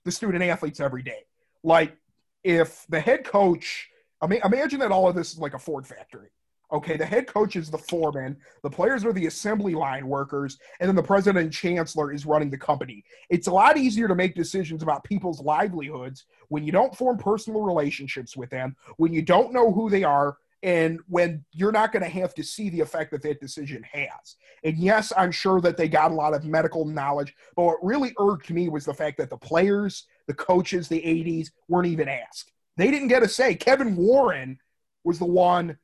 the 0.04 0.12
student 0.12 0.42
athletes 0.44 0.78
every 0.80 1.02
day. 1.02 1.24
Like 1.62 1.96
if 2.44 2.84
the 2.88 3.00
head 3.00 3.24
coach, 3.24 3.88
I 4.20 4.26
mean, 4.26 4.40
imagine 4.44 4.80
that 4.80 4.92
all 4.92 5.08
of 5.08 5.14
this 5.14 5.32
is 5.32 5.38
like 5.38 5.54
a 5.54 5.58
Ford 5.58 5.86
factory. 5.86 6.30
Okay, 6.72 6.96
the 6.96 7.04
head 7.04 7.26
coach 7.26 7.54
is 7.54 7.70
the 7.70 7.76
foreman, 7.76 8.36
the 8.62 8.70
players 8.70 9.04
are 9.04 9.12
the 9.12 9.26
assembly 9.26 9.74
line 9.74 10.06
workers, 10.06 10.58
and 10.80 10.88
then 10.88 10.96
the 10.96 11.02
president 11.02 11.44
and 11.44 11.52
chancellor 11.52 12.12
is 12.12 12.24
running 12.24 12.50
the 12.50 12.56
company. 12.56 13.04
It's 13.28 13.46
a 13.46 13.52
lot 13.52 13.76
easier 13.76 14.08
to 14.08 14.14
make 14.14 14.34
decisions 14.34 14.82
about 14.82 15.04
people's 15.04 15.42
livelihoods 15.42 16.24
when 16.48 16.64
you 16.64 16.72
don't 16.72 16.96
form 16.96 17.18
personal 17.18 17.60
relationships 17.60 18.38
with 18.38 18.48
them, 18.48 18.74
when 18.96 19.12
you 19.12 19.20
don't 19.20 19.52
know 19.52 19.70
who 19.70 19.90
they 19.90 20.02
are, 20.02 20.38
and 20.62 21.00
when 21.08 21.44
you're 21.52 21.72
not 21.72 21.92
going 21.92 22.04
to 22.04 22.08
have 22.08 22.34
to 22.34 22.42
see 22.42 22.70
the 22.70 22.80
effect 22.80 23.10
that 23.10 23.22
that 23.22 23.40
decision 23.40 23.82
has. 23.82 24.36
And 24.64 24.78
yes, 24.78 25.12
I'm 25.14 25.32
sure 25.32 25.60
that 25.60 25.76
they 25.76 25.88
got 25.88 26.12
a 26.12 26.14
lot 26.14 26.34
of 26.34 26.44
medical 26.44 26.86
knowledge, 26.86 27.34
but 27.54 27.64
what 27.64 27.84
really 27.84 28.14
irked 28.18 28.50
me 28.50 28.70
was 28.70 28.86
the 28.86 28.94
fact 28.94 29.18
that 29.18 29.28
the 29.28 29.36
players, 29.36 30.06
the 30.26 30.34
coaches, 30.34 30.88
the 30.88 31.40
ADs 31.40 31.50
weren't 31.68 31.88
even 31.88 32.08
asked. 32.08 32.52
They 32.78 32.90
didn't 32.90 33.08
get 33.08 33.22
a 33.22 33.28
say. 33.28 33.54
Kevin 33.54 33.94
Warren 33.96 34.58
was 35.04 35.18
the 35.18 35.26
one 35.26 35.76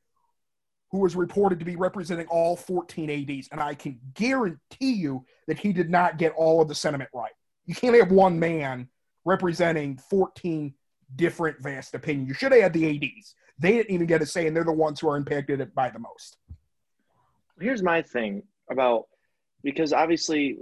who 0.90 0.98
was 0.98 1.14
reported 1.14 1.58
to 1.58 1.64
be 1.64 1.76
representing 1.76 2.26
all 2.28 2.56
14 2.56 3.10
ADs. 3.10 3.48
And 3.52 3.60
I 3.60 3.74
can 3.74 3.98
guarantee 4.14 4.92
you 4.92 5.24
that 5.46 5.58
he 5.58 5.72
did 5.72 5.90
not 5.90 6.18
get 6.18 6.32
all 6.32 6.62
of 6.62 6.68
the 6.68 6.74
sentiment 6.74 7.10
right. 7.12 7.32
You 7.66 7.74
can't 7.74 7.96
have 7.96 8.10
one 8.10 8.38
man 8.38 8.88
representing 9.24 9.98
14 10.10 10.72
different 11.16 11.62
vast 11.62 11.94
opinions. 11.94 12.28
You 12.28 12.34
should 12.34 12.52
have 12.52 12.62
had 12.62 12.72
the 12.72 12.88
ADs. 12.96 13.34
They 13.58 13.72
didn't 13.72 13.90
even 13.90 14.06
get 14.06 14.22
a 14.22 14.26
say, 14.26 14.46
and 14.46 14.56
they're 14.56 14.64
the 14.64 14.72
ones 14.72 15.00
who 15.00 15.08
are 15.08 15.16
impacted 15.16 15.74
by 15.74 15.90
the 15.90 15.98
most. 15.98 16.38
Here's 17.60 17.82
my 17.82 18.02
thing 18.02 18.42
about 18.70 19.06
because 19.62 19.92
obviously 19.92 20.58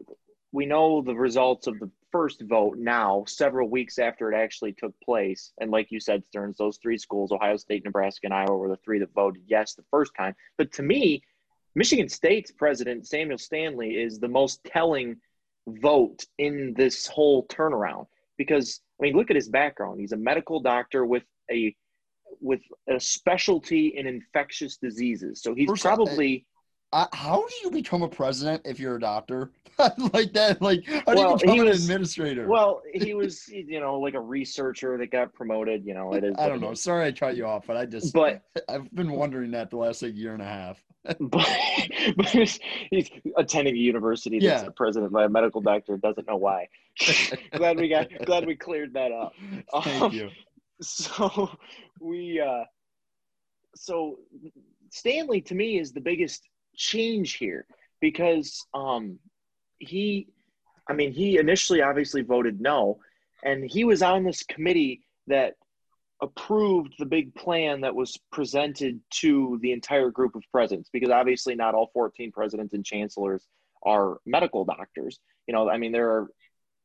we 0.52 0.64
know 0.66 1.02
the 1.02 1.14
results 1.14 1.66
of 1.66 1.78
the 1.78 1.90
first 2.16 2.40
vote 2.49 2.78
now, 2.78 3.25
several 3.26 3.68
weeks 3.68 3.99
after 3.99 4.32
it 4.32 4.37
actually 4.37 4.73
took 4.73 4.94
place. 5.04 5.52
And 5.61 5.70
like 5.70 5.88
you 5.90 6.00
said, 6.00 6.25
Stearns, 6.25 6.56
those 6.56 6.78
three 6.78 6.96
schools, 6.96 7.30
Ohio 7.30 7.58
State, 7.58 7.85
Nebraska, 7.85 8.26
and 8.26 8.32
Iowa, 8.32 8.56
were 8.56 8.70
the 8.70 8.78
three 8.78 8.99
that 9.00 9.12
voted 9.14 9.42
yes 9.46 9.75
the 9.75 9.85
first 9.90 10.12
time. 10.16 10.35
But 10.56 10.73
to 10.73 10.82
me, 10.82 11.23
Michigan 11.75 12.08
State's 12.08 12.50
president, 12.50 13.06
Samuel 13.06 13.37
Stanley, 13.37 13.90
is 13.96 14.18
the 14.18 14.28
most 14.28 14.64
telling 14.64 15.16
vote 15.66 16.25
in 16.38 16.73
this 16.75 17.06
whole 17.06 17.46
turnaround 17.49 18.06
because 18.38 18.80
I 18.99 19.02
mean, 19.02 19.14
look 19.14 19.28
at 19.28 19.37
his 19.37 19.50
background. 19.50 20.00
He's 20.00 20.12
a 20.12 20.16
medical 20.16 20.61
doctor 20.61 21.04
with 21.04 21.25
a 21.50 21.76
with 22.40 22.61
a 22.88 22.99
specialty 22.99 23.88
in 23.88 24.06
infectious 24.06 24.78
diseases. 24.78 25.42
So 25.42 25.54
he's 25.54 25.68
First, 25.68 25.82
probably 25.82 26.46
how 27.12 27.45
do 27.47 27.55
you 27.65 27.71
become 27.71 28.03
a 28.03 28.09
president 28.09 28.62
if 28.65 28.79
you're 28.81 28.97
a 28.97 29.00
doctor 29.00 29.50
like 30.12 30.33
that? 30.33 30.61
Like, 30.62 30.85
how 30.87 31.00
do 31.00 31.21
Well, 31.21 31.31
you 31.33 31.37
become 31.38 31.55
he 31.55 31.61
an 31.61 31.67
was- 31.67 31.83
administrator? 31.85 32.49
well, 32.49 32.83
he 32.95 33.15
was 33.15 33.49
you 33.49 33.81
know 33.81 33.99
like 34.00 34.15
a 34.15 34.21
researcher 34.21 34.97
that 34.99 35.11
got 35.11 35.33
promoted. 35.35 35.85
You 35.85 35.95
know, 35.95 36.12
it 36.15 36.25
is. 36.25 36.35
I 36.38 36.49
don't 36.49 36.61
know. 36.61 36.75
Sorry, 36.75 37.07
I 37.07 37.12
cut 37.12 37.37
you 37.37 37.47
off, 37.47 37.67
but 37.67 37.76
I 37.76 37.87
just 37.87 38.12
But 38.15 38.43
I've 38.69 38.91
been 38.95 39.12
wondering 39.12 39.50
that 39.53 39.71
the 39.71 39.76
last 39.76 40.03
like 40.03 40.15
year 40.17 40.33
and 40.33 40.43
a 40.43 40.47
half. 40.47 40.83
but, 41.21 41.47
but 42.17 42.26
he's, 42.31 42.59
he's 42.91 43.09
attending 43.37 43.75
a 43.75 43.79
university 43.79 44.41
that's 44.41 44.65
Yeah. 44.65 44.69
president 44.75 45.12
by 45.12 45.25
a 45.25 45.29
medical 45.29 45.61
doctor 45.61 45.97
doesn't 45.99 46.26
know 46.26 46.37
why. 46.37 46.67
glad 47.55 47.79
we 47.79 47.88
got 47.88 48.09
glad 48.25 48.45
we 48.47 48.57
cleared 48.57 48.93
that 48.95 49.12
up. 49.12 49.33
Thank 49.85 50.03
Um, 50.03 50.12
you. 50.12 50.31
so 50.81 51.49
we 52.00 52.41
uh 52.41 52.65
so 53.76 54.19
stanley 54.91 55.41
to 55.43 55.55
me 55.55 55.79
is 55.79 55.93
the 55.93 56.00
biggest 56.00 56.43
change 56.76 57.35
here 57.35 57.66
because 58.00 58.66
um 58.75 59.18
he 59.78 60.28
i 60.88 60.92
mean 60.92 61.12
he 61.12 61.38
initially 61.38 61.83
obviously 61.83 62.23
voted 62.23 62.61
no 62.61 62.99
and 63.45 63.64
he 63.71 63.85
was 63.85 64.02
on 64.02 64.25
this 64.25 64.42
committee 64.42 65.02
that 65.26 65.54
approved 66.23 66.95
the 66.99 67.04
big 67.04 67.35
plan 67.35 67.83
that 67.83 67.95
was 67.95 68.18
presented 68.33 68.99
to 69.11 69.59
the 69.61 69.73
entire 69.73 70.11
group 70.11 70.35
of 70.35 70.42
presidents 70.50 70.88
because 70.92 71.11
obviously 71.11 71.54
not 71.54 71.75
all 71.75 71.90
14 71.92 72.33
presidents 72.33 72.73
and 72.73 72.85
chancellors 72.85 73.45
are 73.83 74.18
medical 74.25 74.64
doctors 74.64 75.18
you 75.47 75.54
know 75.54 75.68
i 75.68 75.76
mean 75.76 75.92
there 75.92 76.11
are 76.11 76.28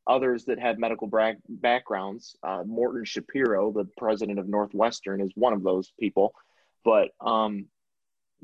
others 0.07 0.45
that 0.45 0.59
have 0.59 0.77
medical 0.77 1.07
bra- 1.07 1.33
backgrounds. 1.47 2.35
Uh, 2.43 2.63
Morton 2.65 3.05
Schapiro, 3.05 3.73
the 3.73 3.87
president 3.97 4.39
of 4.39 4.47
Northwestern, 4.47 5.21
is 5.21 5.31
one 5.35 5.53
of 5.53 5.63
those 5.63 5.91
people. 5.99 6.33
But 6.83 7.09
um, 7.19 7.67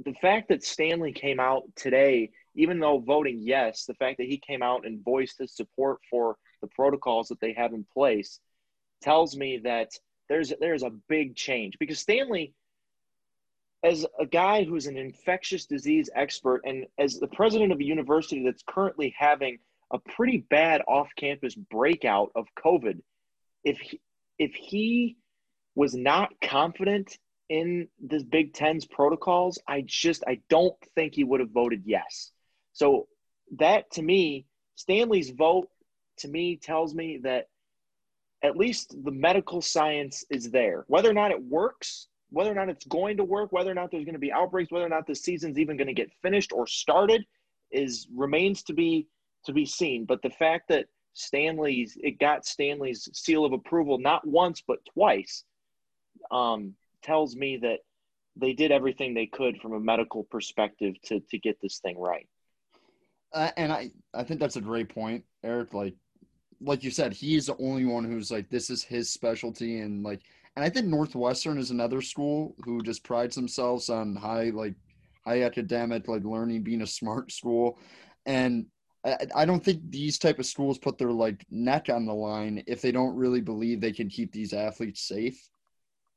the 0.06 0.14
fact 0.14 0.50
that 0.50 0.64
Stanley 0.64 1.12
came 1.12 1.40
out 1.40 1.64
today, 1.76 2.32
even 2.56 2.80
though 2.80 3.00
voting 3.00 3.40
yes, 3.42 3.86
the 3.86 3.96
fact 3.96 4.18
that 4.18 4.28
he 4.28 4.38
came 4.38 4.62
out 4.62 4.86
and 4.86 5.04
voiced 5.04 5.40
his 5.40 5.56
support 5.56 6.00
for 6.10 6.38
the 6.62 6.68
protocols 6.68 7.28
that 7.28 7.40
they 7.40 7.54
have 7.54 7.74
in 7.74 7.86
place 7.94 8.40
tells 9.02 9.36
me 9.36 9.60
that 9.64 9.90
there's 10.30 10.54
there's 10.60 10.84
a 10.84 10.92
big 11.08 11.36
change 11.36 11.78
because 11.80 12.00
Stanley 12.00 12.54
as 13.84 14.06
a 14.20 14.26
guy 14.26 14.64
who's 14.64 14.88
an 14.88 14.98
infectious 14.98 15.66
disease 15.66 16.10
expert 16.16 16.62
and 16.66 16.86
as 16.98 17.20
the 17.20 17.28
president 17.28 17.72
of 17.72 17.80
a 17.80 17.84
university 17.84 18.44
that's 18.44 18.64
currently 18.68 19.14
having 19.18 19.60
a 19.92 20.00
pretty 20.00 20.46
bad 20.50 20.82
off-campus 20.88 21.56
breakout 21.56 22.32
of 22.36 22.48
COVID. 22.58 23.00
If 23.64 23.78
he, 23.78 24.02
if 24.38 24.54
he 24.54 25.18
was 25.76 25.94
not 25.94 26.32
confident 26.42 27.18
in 27.50 27.88
the 28.06 28.24
Big 28.24 28.54
Ten's 28.54 28.86
protocols, 28.86 29.60
I 29.68 29.84
just 29.86 30.24
I 30.28 30.40
don't 30.50 30.76
think 30.96 31.16
he 31.16 31.24
would 31.24 31.40
have 31.40 31.52
voted 31.52 31.84
yes. 31.86 32.32
So 32.74 33.08
that 33.58 33.90
to 33.92 34.02
me, 34.02 34.46
Stanley's 34.76 35.32
vote 35.32 35.70
to 36.18 36.28
me 36.28 36.58
tells 36.58 36.94
me 36.94 37.20
that 37.24 37.48
at 38.44 38.58
least 38.58 38.96
the 39.04 39.12
medical 39.12 39.62
science 39.62 40.24
is 40.30 40.52
there. 40.52 40.86
Whether 40.88 41.10
or 41.10 41.14
not 41.14 41.32
it 41.32 41.42
works, 41.42 42.08
whether 42.30 42.52
or 42.52 42.56
not 42.56 42.70
it's 42.70 42.86
going 42.86 43.18
to 43.18 43.24
work, 43.24 43.52
whether 43.52 43.72
or 43.72 43.76
not 43.76 43.90
there's 43.92 44.06
going 44.06 44.14
to 44.14 44.20
be 44.20 44.32
outbreaks, 44.32 44.72
whether 44.72 44.86
or 44.86 44.90
not 44.90 45.08
the 45.08 45.16
season's 45.16 45.58
even 45.58 45.78
going 45.78 45.88
to 45.88 45.94
get 45.94 46.12
finished 46.22 46.52
or 46.52 46.68
started, 46.68 47.26
is 47.72 48.08
remains 48.14 48.64
to 48.64 48.74
be 48.74 49.08
to 49.46 49.54
be 49.54 49.66
seen. 49.66 50.06
But 50.06 50.22
the 50.22 50.30
fact 50.30 50.68
that 50.70 50.86
Stanley's 51.14 51.98
it 52.02 52.20
got 52.20 52.46
Stanley's 52.46 53.10
seal 53.14 53.46
of 53.46 53.54
approval 53.54 53.98
not 53.98 54.28
once 54.28 54.62
but 54.66 54.80
twice 54.94 55.44
um, 56.30 56.76
tells 57.02 57.36
me 57.36 57.58
that 57.58 57.80
they 58.36 58.54
did 58.54 58.72
everything 58.72 59.14
they 59.14 59.26
could 59.26 59.60
from 59.62 59.74
a 59.74 59.80
medical 59.80 60.24
perspective 60.24 60.96
to 61.04 61.20
to 61.30 61.38
get 61.38 61.60
this 61.62 61.80
thing 61.80 61.98
right. 61.98 62.28
Uh, 63.34 63.52
and 63.58 63.72
I, 63.72 63.92
I 64.14 64.24
think 64.24 64.40
that's 64.40 64.56
a 64.56 64.62
great 64.62 64.90
point, 64.90 65.24
Eric. 65.44 65.74
Like, 65.74 65.96
like 66.62 66.84
you 66.84 66.92
said, 66.92 67.14
he's 67.14 67.48
the 67.48 67.58
only 67.58 67.86
one 67.86 68.06
who's 68.06 68.32
like, 68.32 68.50
this 68.50 68.70
is 68.70 68.84
his 68.84 69.12
specialty, 69.12 69.80
and 69.80 70.04
like, 70.04 70.22
and 70.56 70.64
I 70.64 70.70
think 70.70 70.88
Northwestern 70.88 71.58
is 71.58 71.72
another 71.72 72.02
school 72.02 72.56
who 72.64 72.82
just 72.82 73.04
prides 73.04 73.36
themselves 73.36 73.90
on 73.90 74.16
high, 74.16 74.52
like, 74.52 74.76
high 75.26 75.44
academic, 75.44 76.08
like, 76.08 76.24
learning, 76.24 76.64
being 76.64 76.82
a 76.82 76.88
smart 76.88 77.32
school, 77.34 77.80
and 78.26 78.66
I, 79.06 79.18
I 79.36 79.46
don't 79.46 79.64
think 79.64 79.82
these 79.90 80.18
type 80.18 80.40
of 80.40 80.46
schools 80.46 80.78
put 80.78 80.98
their 80.98 81.12
like 81.12 81.46
neck 81.50 81.90
on 81.90 82.06
the 82.06 82.14
line 82.14 82.64
if 82.68 82.82
they 82.82 82.92
don't 82.92 83.16
really 83.16 83.42
believe 83.42 83.80
they 83.80 83.92
can 83.92 84.10
keep 84.10 84.32
these 84.32 84.54
athletes 84.54 85.08
safe. 85.08 85.40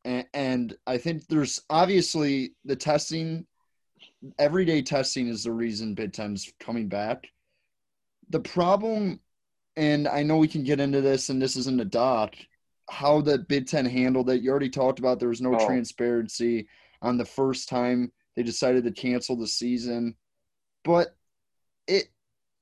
And, 0.04 0.26
and 0.33 0.76
I 0.87 0.99
think 0.99 1.26
there's 1.28 1.61
obviously 1.69 2.52
the 2.64 2.76
testing 2.76 3.47
everyday 4.38 4.83
testing 4.83 5.28
is 5.28 5.45
the 5.45 5.52
reason 5.52 5.95
Big 5.95 6.12
Ten's 6.12 6.52
coming 6.61 6.88
back. 6.88 7.26
The 8.30 8.40
problem, 8.40 9.21
and 9.76 10.07
I 10.09 10.23
know 10.23 10.37
we 10.37 10.49
can 10.49 10.62
get 10.62 10.80
into 10.80 11.00
this, 11.00 11.28
and 11.30 11.40
this 11.40 11.57
isn't 11.57 11.80
a 11.80 11.85
doc, 11.85 12.35
how 12.90 13.21
the 13.21 13.38
Big 13.38 13.66
Ten 13.66 13.85
handled 13.87 14.30
it. 14.30 14.42
You 14.42 14.50
already 14.50 14.71
talked 14.71 14.99
about 14.99 15.19
there 15.21 15.28
was 15.28 15.40
no 15.40 15.54
Oh. 15.54 15.66
transparency 15.66 16.69
on 17.02 17.16
the 17.19 17.25
first 17.25 17.69
time 17.69 18.12
they 18.37 18.42
decided 18.42 18.85
to 18.85 18.92
cancel 18.92 19.37
the 19.37 19.47
season. 19.47 20.14
But 20.85 21.14
it, 21.87 22.09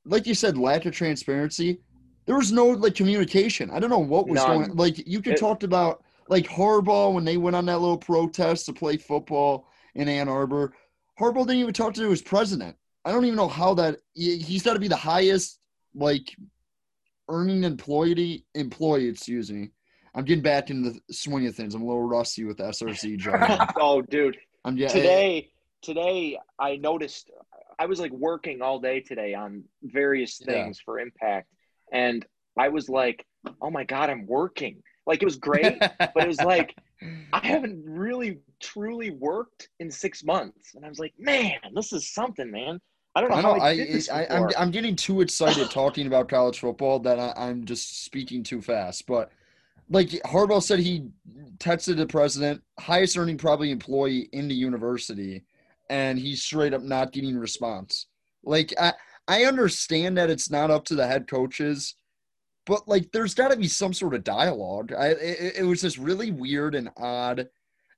like 0.05 0.27
you 0.27 0.35
said, 0.35 0.57
lack 0.59 0.87
of 0.87 0.95
transparency. 0.95 1.81
There 2.27 2.37
was 2.37 2.53
no 2.53 2.67
like 2.69 2.95
communication. 2.95 3.71
I 3.71 3.79
don't 3.81 3.91
know 3.91 3.99
what 3.99 4.29
was 4.29 4.37
None. 4.43 4.59
going. 4.59 4.77
Like 4.77 5.07
you 5.07 5.21
could 5.23 5.35
It- 5.35 5.41
talked 5.41 5.65
about 5.65 6.05
like 6.29 6.47
Harbaugh 6.47 7.13
when 7.13 7.25
they 7.25 7.37
went 7.37 7.57
on 7.57 7.67
that 7.67 7.81
little 7.81 7.99
protest 7.99 8.67
to 8.67 8.73
play 8.73 8.97
football 8.97 9.69
in 9.95 10.09
Ann 10.09 10.29
Arbor. 10.29 10.75
Harbaugh 11.19 11.47
didn't 11.47 11.57
even 11.63 11.75
talk 11.75 11.95
to 11.95 12.11
his 12.11 12.23
president. 12.23 12.77
I 13.05 13.13
don't 13.13 13.25
even 13.25 13.37
know 13.37 13.49
how 13.49 13.75
that. 13.75 13.99
he- 14.15 14.39
He's 14.39 14.63
got 14.63 14.75
to 14.75 14.81
be 14.81 14.89
the 14.89 14.97
highest 14.97 15.59
like 15.95 16.35
earning 17.29 17.65
employee 17.65 18.45
employee. 18.55 19.07
Excuse 19.09 19.51
me. 19.51 19.71
I'm 20.15 20.25
getting 20.25 20.43
back 20.43 20.71
into 20.71 20.91
the 20.91 21.15
swing 21.15 21.47
of 21.47 21.55
things. 21.55 21.75
I'm 21.75 21.83
a 21.83 21.87
little 21.87 22.03
rusty 22.03 22.45
with 22.45 22.59
SRC 22.59 23.19
oh, 23.77 24.03
dude, 24.03 24.37
I'm 24.65 24.77
yeah, 24.77 24.89
today 24.89 25.51
today 25.83 26.39
I 26.59 26.77
noticed 26.77 27.31
I 27.79 27.87
was 27.87 28.01
like 28.01 28.11
working 28.13 28.61
all 28.63 28.81
day 28.81 29.01
today 29.01 29.35
on 29.35 29.65
various 29.83 30.41
Yeah. 30.41 30.47
things 30.65 30.81
for 30.85 30.99
Impact, 30.99 31.49
and 31.93 32.25
I 32.59 32.69
was 32.69 32.89
like, 32.89 33.25
oh 33.63 33.71
my 33.71 33.85
god, 33.85 34.11
I'm 34.11 34.27
working. 34.27 34.83
Like 35.09 35.23
it 35.23 35.25
was 35.25 35.37
great, 35.37 35.81
but 35.81 36.13
it 36.17 36.29
was 36.29 36.41
like 36.43 36.77
I 37.33 37.45
haven't 37.45 37.83
really 37.85 38.41
truly 38.61 39.11
worked 39.11 39.71
in 39.81 39.91
six 39.91 40.23
months, 40.23 40.75
and 40.75 40.85
I 40.85 40.89
was 40.89 40.99
like, 40.99 41.15
man, 41.19 41.59
this 41.75 41.93
is 41.95 42.13
something, 42.13 42.51
man. 42.51 42.79
I 43.15 43.23
don't 43.23 43.31
know, 43.31 43.37
I 43.37 43.41
know. 43.41 43.55
how 43.55 43.61
I, 43.61 43.69
I, 43.71 43.77
did 43.77 43.89
this 43.89 44.11
I 44.11 44.27
I'm. 44.31 44.51
I'm 44.59 44.71
getting 44.71 44.95
too 44.95 45.23
excited 45.23 45.71
talking 45.73 46.07
about 46.07 46.29
college 46.29 46.61
football 46.61 46.99
that 47.01 47.19
I, 47.19 47.33
I'm 47.37 47.65
just 47.65 48.05
speaking 48.05 48.43
too 48.43 48.61
fast. 48.61 49.07
But 49.07 49.33
like 49.89 50.11
Harbaugh 50.27 50.63
said, 50.63 50.79
he 50.79 51.09
texted 51.57 51.97
the 51.97 52.07
president, 52.07 52.63
highest 52.79 53.17
earning 53.17 53.39
probably 53.39 53.71
employee 53.71 54.29
in 54.33 54.47
the 54.47 54.55
university, 54.55 55.43
and 55.89 56.19
he's 56.19 56.43
straight 56.43 56.75
up 56.75 56.83
not 56.83 57.13
getting 57.13 57.37
response. 57.39 58.09
Like 58.45 58.75
I 58.79 58.93
I 59.27 59.45
understand 59.45 60.19
that 60.19 60.29
it's 60.29 60.51
not 60.51 60.71
up 60.71 60.85
to 60.87 60.95
the 60.95 61.07
head 61.07 61.29
coaches, 61.29 61.95
but 62.69 62.87
like 62.87 63.11
there's 63.13 63.35
got 63.35 63.51
to 63.51 63.57
be 63.57 63.67
some 63.67 63.95
sort 63.95 64.15
of 64.15 64.23
dialogue. 64.23 64.93
I 64.93 65.09
it, 65.09 65.55
it 65.61 65.65
was 65.65 65.81
just 65.81 65.97
really 65.97 66.31
weird 66.31 66.75
and 66.75 66.91
odd. 66.99 67.49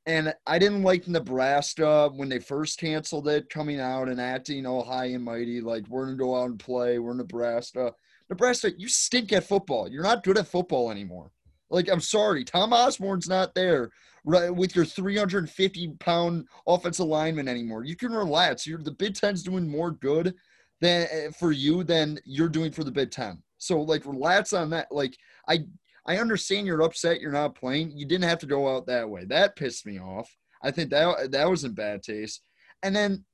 And 0.07 0.33
I 0.47 0.59
didn't 0.59 0.85
like 0.85 1.09
Nebraska 1.09 2.09
when 2.15 2.31
they 2.31 2.39
first 2.39 2.79
canceled 2.79 3.29
it, 3.29 3.51
coming 3.51 3.81
out 3.81 4.09
and 4.09 4.21
acting 4.21 4.65
all 4.65 4.83
high 4.83 5.07
and 5.07 5.25
mighty, 5.25 5.61
like 5.61 5.87
we're 5.89 6.07
gonna 6.07 6.17
go 6.17 6.41
out 6.41 6.51
and 6.51 6.59
play. 6.59 7.01
We're 7.01 7.15
Nebraska. 7.15 7.93
Nebraska, 8.31 8.71
you 8.79 8.89
stink 8.89 9.33
at 9.33 9.45
football. 9.45 9.89
You're 9.89 10.05
not 10.05 10.23
good 10.23 10.39
at 10.39 10.47
football 10.47 10.91
anymore. 10.93 11.33
Like 11.69 11.91
I'm 11.91 12.01
sorry, 12.01 12.45
Tom 12.45 12.73
Osborne's 12.73 13.29
not 13.29 13.55
there. 13.57 13.91
right, 14.25 14.55
with 14.55 14.77
your 14.77 14.85
350 14.85 15.89
pound 15.99 16.47
offensive 16.67 17.07
lineman 17.07 17.49
anymore. 17.49 17.85
You 17.85 17.97
can 17.97 18.13
relax. 18.13 18.69
You're 18.69 18.79
the 18.79 18.93
Big 18.93 19.17
Ten's 19.17 19.43
doing 19.43 19.69
more 19.69 19.91
good 19.91 20.37
than 20.81 21.07
eh, 21.11 21.31
for 21.39 21.53
you 21.53 21.85
than 21.85 22.19
you're 22.25 22.49
doing 22.49 22.73
for 22.73 22.85
the 22.85 22.91
Big 22.91 23.11
Ten. 23.11 23.43
So 23.59 23.81
like 23.81 24.07
relax 24.07 24.53
on 24.53 24.71
that. 24.71 24.89
Like 24.91 25.17
I 25.49 25.65
I 26.07 26.19
understand 26.19 26.67
you're 26.67 26.83
upset 26.83 27.21
you're 27.21 27.33
not 27.33 27.55
playing. 27.55 27.93
You 27.97 28.07
didn't 28.07 28.29
have 28.29 28.39
to 28.41 28.47
go 28.47 28.75
out 28.75 28.87
that 28.87 29.09
way. 29.09 29.25
That 29.27 29.57
pissed 29.57 29.87
me 29.87 29.99
off. 29.99 30.35
I 30.63 30.71
think 30.71 30.91
that 30.91 31.33
that 31.33 31.49
was 31.49 31.65
in 31.65 31.73
bad 31.73 32.03
taste. 32.03 32.43
And 32.83 32.95
then 32.95 33.25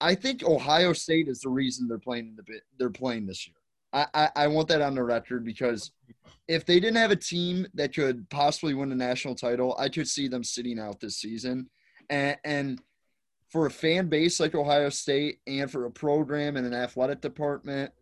I 0.00 0.14
think 0.14 0.44
Ohio 0.44 0.92
State 0.92 1.28
is 1.28 1.40
the 1.40 1.48
reason 1.48 1.88
they're 1.88 1.98
playing 1.98 2.28
in 2.28 2.36
the 2.36 2.60
they're 2.78 2.90
playing 2.90 3.26
this 3.26 3.46
year. 3.46 3.54
I, 3.92 4.06
I, 4.14 4.30
I 4.36 4.46
want 4.48 4.68
that 4.68 4.82
on 4.82 4.94
the 4.94 5.02
record 5.02 5.44
because 5.44 5.92
if 6.46 6.64
they 6.64 6.78
didn't 6.78 6.96
have 6.96 7.10
a 7.10 7.16
team 7.16 7.66
that 7.74 7.94
could 7.94 8.28
possibly 8.28 8.74
win 8.74 8.92
a 8.92 8.94
national 8.94 9.34
title, 9.34 9.76
I 9.78 9.88
could 9.88 10.08
see 10.08 10.28
them 10.28 10.44
sitting 10.44 10.78
out 10.78 11.00
this 11.00 11.16
season. 11.16 11.68
And, 12.10 12.36
and 12.44 12.80
for 13.48 13.66
a 13.66 13.70
fan 13.70 14.08
base 14.08 14.40
like 14.40 14.54
Ohio 14.54 14.90
State 14.90 15.38
and 15.46 15.70
for 15.70 15.86
a 15.86 15.90
program 15.90 16.56
and 16.56 16.66
an 16.66 16.74
athletic 16.74 17.20
department 17.20 17.92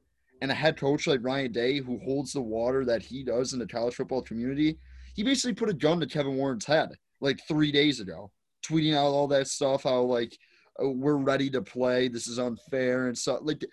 and 0.43 0.51
a 0.51 0.55
head 0.55 0.77
coach 0.77 1.07
like 1.07 1.21
Ryan 1.23 1.53
Day 1.53 1.79
who 1.79 1.99
holds 2.01 2.33
the 2.33 2.43
water 2.43 2.85
that 2.85 3.03
he 3.03 3.23
does 3.23 3.53
in 3.53 3.59
the 3.59 3.67
college 3.67 3.95
football 3.95 4.23
community, 4.23 4.79
he 5.15 5.23
basically 5.23 5.55
put 5.55 5.71
a 5.71 5.75
gun 5.75 6.01
to 6.01 6.07
Kevin 6.07 6.37
Warren's 6.37 6.67
head 6.67 6.91
like 7.21 7.41
three 7.49 7.73
days 7.73 8.01
ago, 8.01 8.31
tweeting 8.63 8.95
out 8.95 9.07
all 9.07 9.29
that 9.29 9.49
stuff, 9.49 9.85
how 9.85 10.01
like 10.01 10.37
uh, 10.83 10.89
we're 10.89 11.17
ready 11.17 11.49
to 11.51 11.63
play, 11.63 12.09
this 12.09 12.27
is 12.27 12.39
unfair 12.39 13.07
and 13.07 13.17
so 13.17 13.39
like 13.43 13.65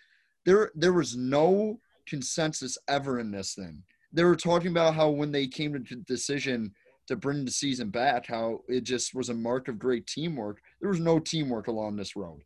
there 0.45 0.71
there 0.75 0.93
was 0.93 1.15
no 1.15 1.79
consensus 2.05 2.77
ever 2.87 3.19
in 3.19 3.31
this 3.31 3.55
thing. 3.55 3.81
They 4.11 4.23
were 4.23 4.35
talking 4.35 4.69
about 4.69 4.93
how 4.93 5.09
when 5.09 5.31
they 5.31 5.47
came 5.47 5.73
to 5.73 5.95
the 5.95 6.03
decision 6.03 6.71
to 7.07 7.15
bring 7.15 7.45
the 7.45 7.51
season 7.51 7.89
back, 7.89 8.25
how 8.27 8.61
it 8.67 8.81
just 8.83 9.13
was 9.13 9.29
a 9.29 9.33
mark 9.33 9.67
of 9.67 9.77
great 9.79 10.07
teamwork. 10.07 10.61
There 10.79 10.89
was 10.89 10.99
no 10.99 11.19
teamwork 11.19 11.67
along 11.67 11.95
this 11.95 12.15
road. 12.15 12.41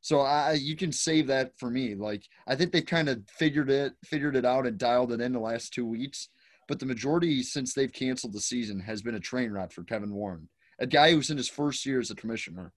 So 0.00 0.20
I 0.20 0.52
you 0.54 0.74
can 0.76 0.90
save 0.92 1.28
that 1.28 1.52
for 1.58 1.70
me. 1.70 1.94
Like 1.94 2.24
I 2.46 2.56
think 2.56 2.72
they 2.72 2.82
kind 2.82 3.08
of 3.08 3.22
figured 3.30 3.70
it 3.70 3.92
figured 4.04 4.36
it 4.36 4.44
out 4.44 4.66
and 4.66 4.76
dialed 4.76 5.12
it 5.12 5.20
in 5.20 5.32
the 5.32 5.38
last 5.40 5.72
two 5.72 5.86
weeks. 5.86 6.28
But 6.68 6.78
the 6.80 6.86
majority 6.86 7.42
since 7.42 7.72
they've 7.74 7.92
canceled 7.92 8.32
the 8.32 8.40
season 8.40 8.80
has 8.80 9.02
been 9.02 9.14
a 9.14 9.20
train 9.20 9.52
wreck 9.52 9.72
for 9.72 9.84
Kevin 9.84 10.12
Warren, 10.12 10.48
a 10.78 10.86
guy 10.86 11.12
who's 11.12 11.30
in 11.30 11.36
his 11.36 11.48
first 11.48 11.86
year 11.86 12.00
as 12.00 12.10
a 12.10 12.14
commissioner. 12.16 12.72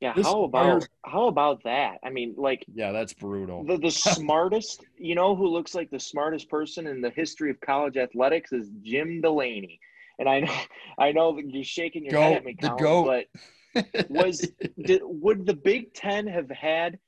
Yeah, 0.00 0.12
This 0.14 0.26
how 0.26 0.44
about 0.44 0.64
fire's- 0.64 0.88
how 1.04 1.26
about 1.26 1.64
that? 1.64 1.98
I 2.04 2.10
mean, 2.10 2.34
like 2.38 2.64
Yeah, 2.72 2.92
that's 2.92 3.12
brutal. 3.14 3.64
the, 3.64 3.78
the 3.78 3.90
smartest, 3.90 4.84
you 4.96 5.16
know, 5.16 5.34
who 5.34 5.48
looks 5.48 5.74
like 5.74 5.90
the 5.90 5.98
smartest 5.98 6.48
person 6.48 6.86
in 6.86 7.00
the 7.00 7.10
history 7.10 7.50
of 7.50 7.58
college 7.60 7.96
athletics 7.96 8.52
is 8.52 8.70
Jim 8.82 9.20
Delaney. 9.20 9.80
And 10.18 10.28
I 10.28 10.40
know, 10.40 10.54
I 10.98 11.12
know 11.12 11.36
that 11.36 11.50
you're 11.50 11.64
shaking 11.64 12.04
your 12.04 12.20
head 12.20 12.36
at 12.38 12.44
me, 12.44 12.54
Colin, 12.54 12.76
goat. 12.76 13.26
but 13.74 14.08
was 14.10 14.50
did, 14.82 15.02
would 15.04 15.46
the 15.46 15.54
Big 15.54 15.94
Ten 15.94 16.26
have 16.26 16.50
had? 16.50 16.98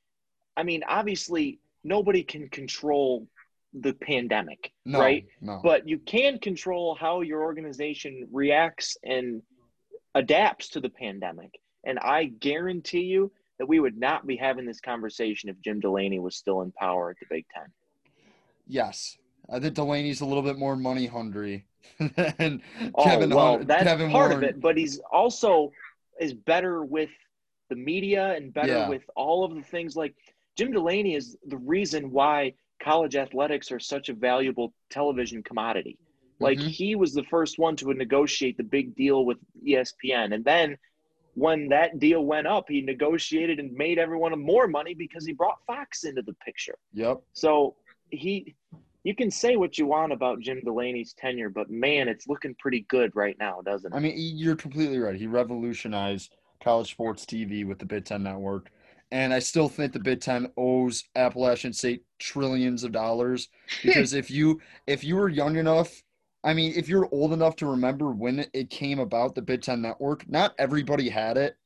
I 0.57 0.63
mean, 0.63 0.83
obviously, 0.89 1.61
nobody 1.85 2.23
can 2.23 2.49
control 2.49 3.27
the 3.73 3.93
pandemic, 3.95 4.73
no, 4.85 4.99
right? 4.99 5.27
No. 5.41 5.61
But 5.63 5.89
you 5.89 5.99
can 5.99 6.39
control 6.39 6.95
how 6.95 7.21
your 7.21 7.43
organization 7.43 8.29
reacts 8.33 8.97
and 9.05 9.43
adapts 10.15 10.69
to 10.71 10.81
the 10.81 10.89
pandemic. 10.89 11.51
And 11.85 11.99
I 11.99 12.25
guarantee 12.25 13.05
you 13.05 13.33
that 13.59 13.67
we 13.67 13.79
would 13.81 13.97
not 13.97 14.27
be 14.27 14.37
having 14.37 14.67
this 14.67 14.81
conversation 14.81 15.49
if 15.49 15.61
Jim 15.61 15.81
Delaney 15.81 16.19
was 16.19 16.37
still 16.37 16.63
in 16.63 16.73
power 16.73 17.11
at 17.11 17.17
the 17.21 17.27
Big 17.31 17.47
Ten. 17.55 17.67
yes. 18.67 19.17
I 19.53 19.59
think 19.59 19.75
Delaney's 19.75 20.21
a 20.21 20.27
little 20.27 20.45
bit 20.45 20.59
more 20.59 20.77
money 20.77 21.07
hungry 21.07 21.67
than 21.99 22.63
Oh 22.95 23.05
Kevin, 23.05 23.31
well, 23.31 23.59
that's 23.59 23.85
Kevin 23.85 24.11
part 24.11 24.31
Warren. 24.31 24.45
of 24.45 24.51
it. 24.51 24.61
But 24.61 24.77
he's 24.77 24.99
also 25.13 25.73
is 26.21 26.35
better 26.35 26.85
with 26.85 27.11
the 27.71 27.77
media 27.77 28.35
and 28.35 28.53
better 28.53 28.73
Yeah. 28.73 28.89
with 28.89 29.03
all 29.17 29.45
of 29.45 29.55
the 29.55 29.63
things. 29.63 29.97
Like 29.97 30.15
Jim 30.57 30.73
Delaney 30.73 31.15
is 31.15 31.37
the 31.47 31.57
reason 31.57 32.11
why 32.11 32.55
college 32.83 33.17
athletics 33.17 33.71
are 33.73 33.79
such 33.81 34.09
a 34.09 34.15
valuable 34.15 34.73
television 34.91 35.43
commodity. 35.43 35.99
Like 36.41 36.59
Mhm. 36.59 36.69
he 36.69 36.95
was 36.97 37.13
the 37.15 37.25
first 37.25 37.59
one 37.59 37.77
to 37.77 37.93
negotiate 37.95 38.57
the 38.57 38.63
big 38.65 38.95
deal 38.95 39.25
with 39.25 39.39
ESPN, 39.65 40.33
and 40.35 40.45
then 40.45 40.77
when 41.35 41.69
that 41.69 41.99
deal 42.01 42.25
went 42.25 42.47
up, 42.47 42.69
he 42.69 42.81
negotiated 42.81 43.61
and 43.61 43.73
made 43.73 43.99
everyone 43.99 44.37
more 44.41 44.67
money 44.67 44.95
because 44.95 45.25
he 45.25 45.33
brought 45.33 45.65
Fox 45.67 46.05
into 46.05 46.23
the 46.23 46.35
picture. 46.45 46.77
Yep. 46.93 47.21
So 47.35 47.77
he, 48.11 48.55
you 49.05 49.15
can 49.15 49.31
say 49.31 49.57
what 49.57 49.79
you 49.79 49.87
want 49.87 50.13
about 50.13 50.41
Jim 50.41 50.61
Delaney's 50.65 51.15
tenure, 51.15 51.49
but 51.49 51.71
man, 51.71 52.09
it's 52.09 52.27
looking 52.29 52.55
pretty 52.59 52.87
good 52.89 53.15
right 53.15 53.37
now, 53.39 53.61
doesn't 53.63 53.93
it? 53.93 53.97
I 53.97 54.01
mean, 54.01 54.15
you're 54.17 54.57
completely 54.57 54.99
right. 54.99 55.17
He 55.17 55.27
revolutionized 55.27 56.35
college 56.63 56.91
sports 56.91 57.25
TV 57.25 57.67
with 57.67 57.79
the 57.79 57.87
Big 57.87 58.05
Ten 58.05 58.23
Network. 58.23 58.71
And 59.13 59.35
I 59.35 59.41
still 59.41 59.69
think 59.69 59.93
the 59.93 59.99
Big 59.99 60.21
Ten 60.21 60.53
owes 60.57 61.05
Appalachian 61.17 61.73
State 61.73 62.05
trillions 62.19 62.85
of 62.85 62.93
dollars 62.93 63.49
because 63.83 64.13
if 64.13 64.31
you 64.31 64.61
if 64.87 65.03
you 65.03 65.17
were 65.17 65.29
young 65.29 65.57
enough, 65.57 66.03
I 66.45 66.55
mean, 66.55 66.73
if 66.77 66.89
you're 66.89 67.09
old 67.13 67.33
enough 67.33 67.57
to 67.57 67.67
remember 67.67 68.11
when 68.13 68.47
it 68.53 68.71
came 68.71 68.99
about 68.99 69.35
the 69.35 69.43
Big 69.43 69.63
Ten 69.63 69.83
Network, 69.83 70.29
not 70.29 70.55
everybody 70.59 71.09
had 71.09 71.37
it. 71.37 71.57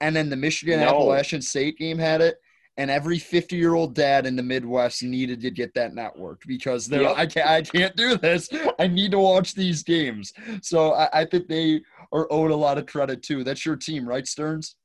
And 0.00 0.14
then 0.14 0.30
the 0.30 0.36
Michigan 0.36 0.80
No. 0.80 0.88
Appalachian 0.88 1.42
State 1.42 1.78
game 1.78 1.98
had 1.98 2.20
it. 2.20 2.36
And 2.78 2.90
every 2.90 3.18
50 3.18 3.56
year 3.56 3.74
old 3.74 3.94
dad 3.94 4.24
in 4.24 4.34
the 4.34 4.42
Midwest 4.42 5.02
needed 5.02 5.40
to 5.42 5.50
get 5.50 5.74
that 5.74 5.94
network 5.94 6.42
because 6.46 6.86
they're 6.86 7.02
Yep. 7.02 7.18
I 7.18 7.26
can't 7.26 7.48
I 7.48 7.62
can't 7.62 7.96
do 7.96 8.16
this. 8.16 8.48
I 8.78 8.86
need 8.86 9.10
to 9.10 9.18
watch 9.18 9.54
these 9.54 9.82
games. 9.82 10.32
So 10.62 10.94
I, 10.94 11.20
I 11.20 11.24
think 11.26 11.48
they 11.48 11.82
are 12.12 12.26
owed 12.30 12.50
a 12.50 12.56
lot 12.56 12.78
of 12.78 12.86
credit 12.86 13.22
too. 13.22 13.44
That's 13.44 13.66
your 13.66 13.76
team, 13.76 14.08
right, 14.08 14.26
Stearns? 14.26 14.76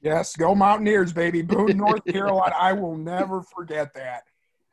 Yes, 0.00 0.34
go 0.34 0.54
Mountaineers, 0.54 1.12
baby. 1.12 1.42
Boone, 1.42 1.76
North 1.76 2.04
Carolina. 2.04 2.54
I 2.58 2.72
will 2.72 2.96
never 2.96 3.42
forget 3.42 3.94
that. 3.94 4.24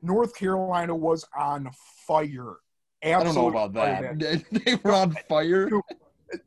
North 0.01 0.35
Carolina 0.35 0.95
was 0.95 1.25
on 1.37 1.69
fire. 2.07 2.55
I 3.03 3.23
don't 3.23 3.35
know 3.35 3.47
about 3.47 3.73
that. 3.73 4.43
they 4.51 4.75
were 4.83 4.93
on 4.93 5.15
fire. 5.27 5.69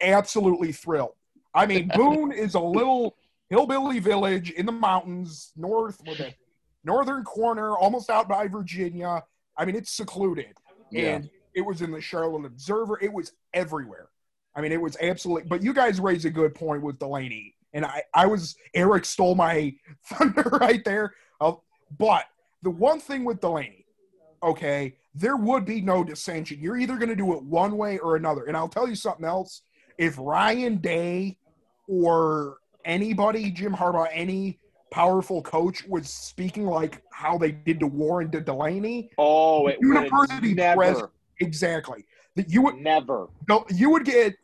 absolutely 0.01 0.73
thrilled. 0.73 1.15
I 1.55 1.67
mean, 1.67 1.91
Boone 1.95 2.33
is 2.33 2.55
a 2.55 2.61
little 2.61 3.17
hillbilly 3.53 3.99
village 3.99 4.51
in 4.51 4.65
the 4.65 4.73
mountains, 4.73 5.53
north 5.57 6.01
northern 6.85 7.23
corner, 7.23 7.77
almost 7.77 8.09
out 8.11 8.27
by 8.29 8.49
Virginia. 8.49 9.23
I 9.59 9.67
mean, 9.67 9.77
it's 9.77 9.93
secluded, 9.93 10.55
Yeah. 10.91 11.17
and 11.17 11.31
it 11.55 11.61
was 11.61 11.83
in 11.83 11.91
the 11.91 12.01
Charlotte 12.01 12.47
Observer. 12.47 12.99
It 13.03 13.13
was 13.13 13.33
everywhere. 13.53 14.09
I 14.57 14.63
mean, 14.63 14.73
it 14.73 14.81
was 14.81 14.97
absolutely. 15.03 15.49
But 15.49 15.63
you 15.63 15.75
guys 15.75 16.01
raised 16.01 16.25
a 16.25 16.31
good 16.31 16.55
point 16.55 16.83
with 16.83 16.99
Delaney, 16.99 17.55
and 17.75 17.85
I, 17.85 18.03
I 18.15 18.25
was 18.27 18.57
Eric 18.75 19.05
stole 19.05 19.35
my 19.35 19.75
thunder 20.07 20.49
right 20.61 20.83
there. 20.85 21.13
Uh, 21.41 21.53
but 21.99 22.25
the 22.63 22.71
one 22.71 23.01
thing 23.01 23.23
with 23.25 23.41
Delaney, 23.41 23.85
okay, 24.43 24.97
there 25.15 25.37
would 25.37 25.67
be 25.67 25.83
no 25.83 26.03
dissension. 26.03 26.59
You're 26.59 26.79
either 26.79 26.97
going 26.97 27.11
to 27.11 27.17
do 27.17 27.35
it 27.35 27.43
one 27.43 27.77
way 27.77 27.99
or 27.99 28.17
another. 28.17 28.45
And 28.45 28.57
I'll 28.57 28.69
tell 28.69 28.89
you 28.89 28.95
something 28.95 29.27
else. 29.27 29.61
If 29.99 30.17
Ryan 30.19 30.79
Day 30.79 31.37
or 31.87 32.57
anybody, 32.85 33.51
Jim 33.51 33.73
Harbaugh, 33.73 34.09
any 34.13 34.59
powerful 34.93 35.43
coach 35.43 35.85
was 35.89 36.09
speaking 36.09 36.67
like 36.67 37.03
how 37.11 37.39
they 37.39 37.51
did 37.51 37.81
to 37.81 37.87
Warren 37.87 38.31
to 38.31 38.41
Delaney, 38.41 39.11
oh, 39.19 39.67
it 39.67 39.79
University 39.81 40.55
never, 40.55 40.77
press- 40.77 41.03
exactly. 41.41 42.05
That 42.37 42.51
you 42.51 42.63
would 42.63 42.77
never. 42.77 43.29
no, 43.49 43.65
you 43.75 43.91
would 43.91 44.05
get 44.05 44.35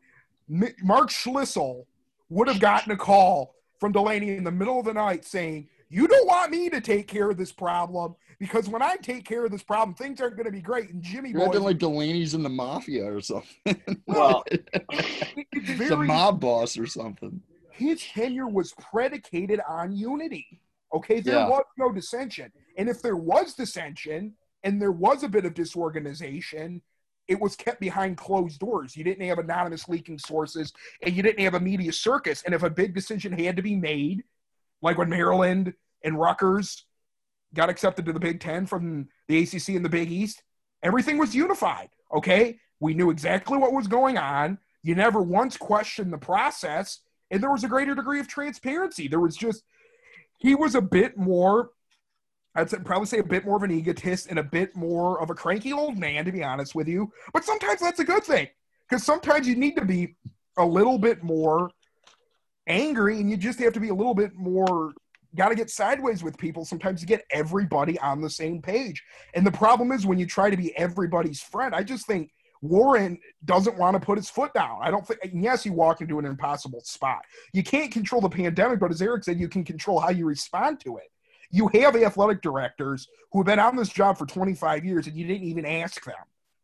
Mark 0.49 1.11
Schlissel 1.11 1.85
would 2.31 2.49
have 2.49 2.61
gotten 2.61 2.93
a 2.93 2.97
call 2.97 3.55
from 3.79 3.93
Delaney 3.93 4.37
in 4.37 4.45
the 4.45 4.51
middle 4.51 4.79
of 4.79 4.87
the 4.87 4.95
night 4.95 5.25
saying, 5.25 5.69
"You 5.89 6.09
don't 6.09 6.27
want 6.27 6.51
me 6.51 6.69
to 6.71 6.81
take 6.81 7.07
care 7.07 7.31
of 7.31 7.37
this 7.37 7.53
problem 7.53 8.15
because 8.39 8.69
when 8.69 8.83
I 8.83 8.97
take 8.97 9.25
care 9.25 9.45
of 9.45 9.51
this 9.51 9.63
problem, 9.63 9.95
things 9.95 10.21
aren't 10.21 10.37
going 10.37 10.47
to 10.47 10.53
be 10.53 10.61
great." 10.61 10.91
And 10.91 11.03
Jimmy 11.03 11.31
You're 11.31 11.51
boy, 11.51 11.61
like 11.61 11.79
Delaney's 11.79 12.35
in 12.35 12.43
the 12.43 12.49
mafia 12.49 13.05
or 13.05 13.21
something. 13.21 13.81
Well, 14.07 14.45
it's 14.51 15.69
He's 15.69 15.91
a 15.91 15.97
mob 15.97 16.41
boss 16.41 16.77
or 16.77 16.87
something. 16.87 17.43
His 17.79 18.03
tenure 18.03 18.49
was 18.49 18.73
predicated 18.75 19.61
on 19.69 19.93
unity. 19.93 20.61
Okay, 20.93 21.21
there 21.21 21.35
Yeah. 21.37 21.49
was 21.49 21.65
no 21.77 21.93
dissension, 21.93 22.51
and 22.77 22.89
if 22.89 23.03
there 23.03 23.17
was 23.17 23.55
dissension 23.55 24.37
and 24.65 24.83
there 24.83 24.93
was 24.93 25.23
a 25.23 25.29
bit 25.29 25.45
of 25.45 25.55
disorganization. 25.55 26.83
It 27.29 27.39
was 27.39 27.55
kept 27.57 27.79
behind 27.79 28.17
closed 28.17 28.59
doors. 28.59 28.97
You 28.97 29.05
didn't 29.05 29.27
have 29.27 29.39
anonymous 29.39 29.87
leaking 29.87 30.19
sources, 30.19 30.73
and 31.03 31.15
you 31.15 31.23
didn't 31.23 31.45
have 31.45 31.55
a 31.55 31.61
media 31.61 31.93
circus. 31.93 32.43
And 32.43 32.55
if 32.55 32.63
a 32.63 32.71
big 32.71 32.95
decision 32.95 33.33
had 33.39 33.57
to 33.57 33.63
be 33.63 33.77
made, 33.77 34.25
like 34.81 34.97
when 34.97 35.11
Maryland 35.11 35.75
and 36.03 36.19
Rutgers 36.19 36.87
got 37.55 37.69
accepted 37.69 38.07
to 38.07 38.15
the 38.15 38.19
Big 38.21 38.41
Ten 38.41 38.65
from 38.67 39.09
the 39.29 39.43
ACC 39.43 39.77
and 39.77 39.85
the 39.85 39.91
Big 39.91 40.11
East, 40.11 40.43
everything 40.83 41.19
was 41.19 41.35
unified. 41.35 41.91
Okay, 42.13 42.59
we 42.81 42.95
knew 42.95 43.11
exactly 43.11 43.59
what 43.59 43.75
was 43.75 43.87
going 43.87 44.17
on. 44.17 44.59
You 44.83 44.95
never 44.95 45.21
once 45.21 45.57
questioned 45.59 46.13
the 46.13 46.19
process, 46.19 47.01
and 47.31 47.43
there 47.43 47.51
was 47.51 47.65
a 47.65 47.69
greater 47.69 47.95
degree 47.95 48.21
of 48.21 48.29
transparency. 48.29 49.09
There 49.09 49.21
was 49.21 49.37
just 49.37 49.63
he 50.39 50.55
was 50.55 50.75
a 50.75 50.81
bit 50.81 51.17
more. 51.17 51.71
I'd 52.55 52.69
probably 52.85 53.07
say 53.07 53.19
a 53.19 53.25
bit 53.25 53.45
more 53.45 53.57
of 53.57 53.63
an 53.63 53.71
egotist 53.71 54.29
and 54.29 54.39
a 54.39 54.43
bit 54.43 54.75
more 54.75 55.21
of 55.21 55.31
a 55.31 55.35
cranky 55.35 55.73
old 55.73 55.99
man, 55.99 56.25
to 56.25 56.33
be 56.33 56.43
honest 56.43 56.75
with 56.75 56.89
you. 56.89 57.13
But 57.33 57.45
sometimes 57.45 57.81
that's 57.81 58.01
a 58.01 58.05
good 58.05 58.25
thing 58.25 58.49
because 58.89 59.05
sometimes 59.05 59.47
you 59.47 59.55
need 59.55 59.77
to 59.77 59.85
be 59.85 60.17
a 60.57 60.65
little 60.65 60.99
bit 60.99 61.23
more 61.23 61.71
angry 62.67 63.21
and 63.21 63.31
you 63.31 63.37
just 63.37 63.59
have 63.61 63.73
to 63.75 63.81
be 63.81 63.89
a 63.89 63.95
little 63.95 64.15
bit 64.15 64.35
more 64.35 64.93
got 65.35 65.51
to 65.51 65.55
get 65.55 65.71
sideways 65.71 66.23
with 66.23 66.39
people 66.39 66.65
sometimes 66.65 67.01
to 67.01 67.07
get 67.07 67.25
everybody 67.31 67.99
on 68.01 68.21
the 68.21 68.31
same 68.31 68.63
page. 68.63 69.03
And 69.35 69.47
the 69.47 69.53
problem 69.53 69.93
is 69.93 70.07
when 70.07 70.19
you 70.19 70.27
try 70.27 70.51
to 70.51 70.57
be 70.57 70.77
everybody's 70.77 71.41
friend, 71.41 71.75
I 71.75 71.83
just 71.83 72.07
think 72.07 72.31
Warren 72.63 73.19
doesn't 73.45 73.77
want 73.77 73.95
to 73.95 74.01
put 74.05 74.19
his 74.19 74.31
foot 74.31 74.53
down. 74.55 74.79
I 74.83 74.91
don't 74.91 75.07
think, 75.07 75.21
yes, 75.33 75.63
he 75.63 75.71
walked 75.71 76.01
into 76.01 76.19
an 76.19 76.25
impossible 76.25 76.81
spot. 76.85 77.23
You 77.53 77.63
can't 77.63 77.93
control 77.93 78.21
the 78.21 78.29
pandemic, 78.29 78.81
but 78.81 78.91
as 78.91 79.03
Eric 79.03 79.25
said, 79.25 79.39
you 79.39 79.49
can 79.49 79.65
control 79.65 80.01
how 80.01 80.11
you 80.11 80.27
respond 80.27 80.81
to 80.81 80.97
it. 80.97 81.11
You 81.51 81.69
have 81.75 81.97
athletic 81.97 82.43
directors 82.43 83.09
who 83.33 83.39
have 83.41 83.47
been 83.47 83.59
on 83.59 83.77
this 83.77 83.89
job 83.89 84.19
for 84.19 84.27
25 84.27 84.85
years 84.85 85.07
and 85.07 85.17
you 85.17 85.27
didn't 85.27 85.47
even 85.47 85.65
ask 85.65 86.05
them 86.05 86.15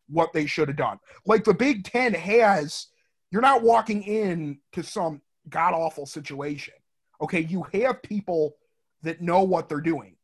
what 0.08 0.32
they 0.32 0.46
should 0.46 0.68
have 0.68 0.76
done. 0.76 0.98
Like 1.26 1.44
the 1.44 1.54
Big 1.54 1.84
Ten 1.84 2.12
has, 2.12 2.88
you're 3.30 3.40
not 3.40 3.62
walking 3.62 4.02
in 4.02 4.58
to 4.72 4.82
some 4.82 5.22
god 5.48 5.74
awful 5.74 6.06
situation. 6.06 6.74
Okay, 7.20 7.40
you 7.40 7.64
have 7.72 8.02
people 8.02 8.56
that 9.02 9.22
know 9.22 9.42
what 9.42 9.68
they're 9.68 9.80
doing. 9.80 10.16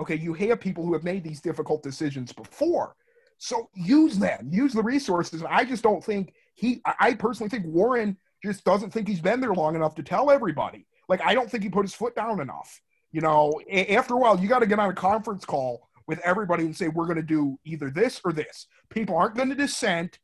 Okay, 0.00 0.16
you 0.16 0.34
have 0.34 0.60
people 0.60 0.84
who 0.84 0.92
have 0.92 1.04
made 1.04 1.22
these 1.22 1.40
difficult 1.40 1.82
decisions 1.82 2.32
before. 2.32 2.96
So 3.44 3.68
use 3.74 4.20
them, 4.20 4.50
use 4.52 4.72
the 4.72 4.84
resources. 4.84 5.42
I 5.42 5.64
just 5.64 5.82
don't 5.82 6.02
think 6.02 6.32
he, 6.54 6.80
I 6.84 7.14
personally 7.14 7.50
think 7.50 7.66
Warren 7.66 8.16
just 8.40 8.62
doesn't 8.62 8.92
think 8.92 9.08
he's 9.08 9.20
been 9.20 9.40
there 9.40 9.52
long 9.52 9.74
enough 9.74 9.96
to 9.96 10.04
tell 10.04 10.30
everybody. 10.30 10.86
Like, 11.08 11.20
I 11.24 11.34
don't 11.34 11.50
think 11.50 11.64
he 11.64 11.68
put 11.68 11.84
his 11.84 11.92
foot 11.92 12.14
down 12.14 12.38
enough. 12.38 12.80
You 13.10 13.20
know, 13.20 13.60
after 13.88 14.14
a 14.14 14.16
while, 14.16 14.38
you 14.38 14.46
got 14.46 14.60
to 14.60 14.66
get 14.66 14.78
on 14.78 14.90
a 14.90 14.94
conference 14.94 15.44
call 15.44 15.88
with 16.06 16.20
everybody 16.20 16.66
and 16.66 16.76
say, 16.76 16.86
we're 16.86 17.06
going 17.06 17.16
to 17.16 17.22
do 17.24 17.58
either 17.64 17.90
this 17.90 18.20
or 18.24 18.32
this. 18.32 18.68
People 18.90 19.16
aren't 19.16 19.34
going 19.34 19.48
to 19.48 19.56
dissent. 19.56 20.20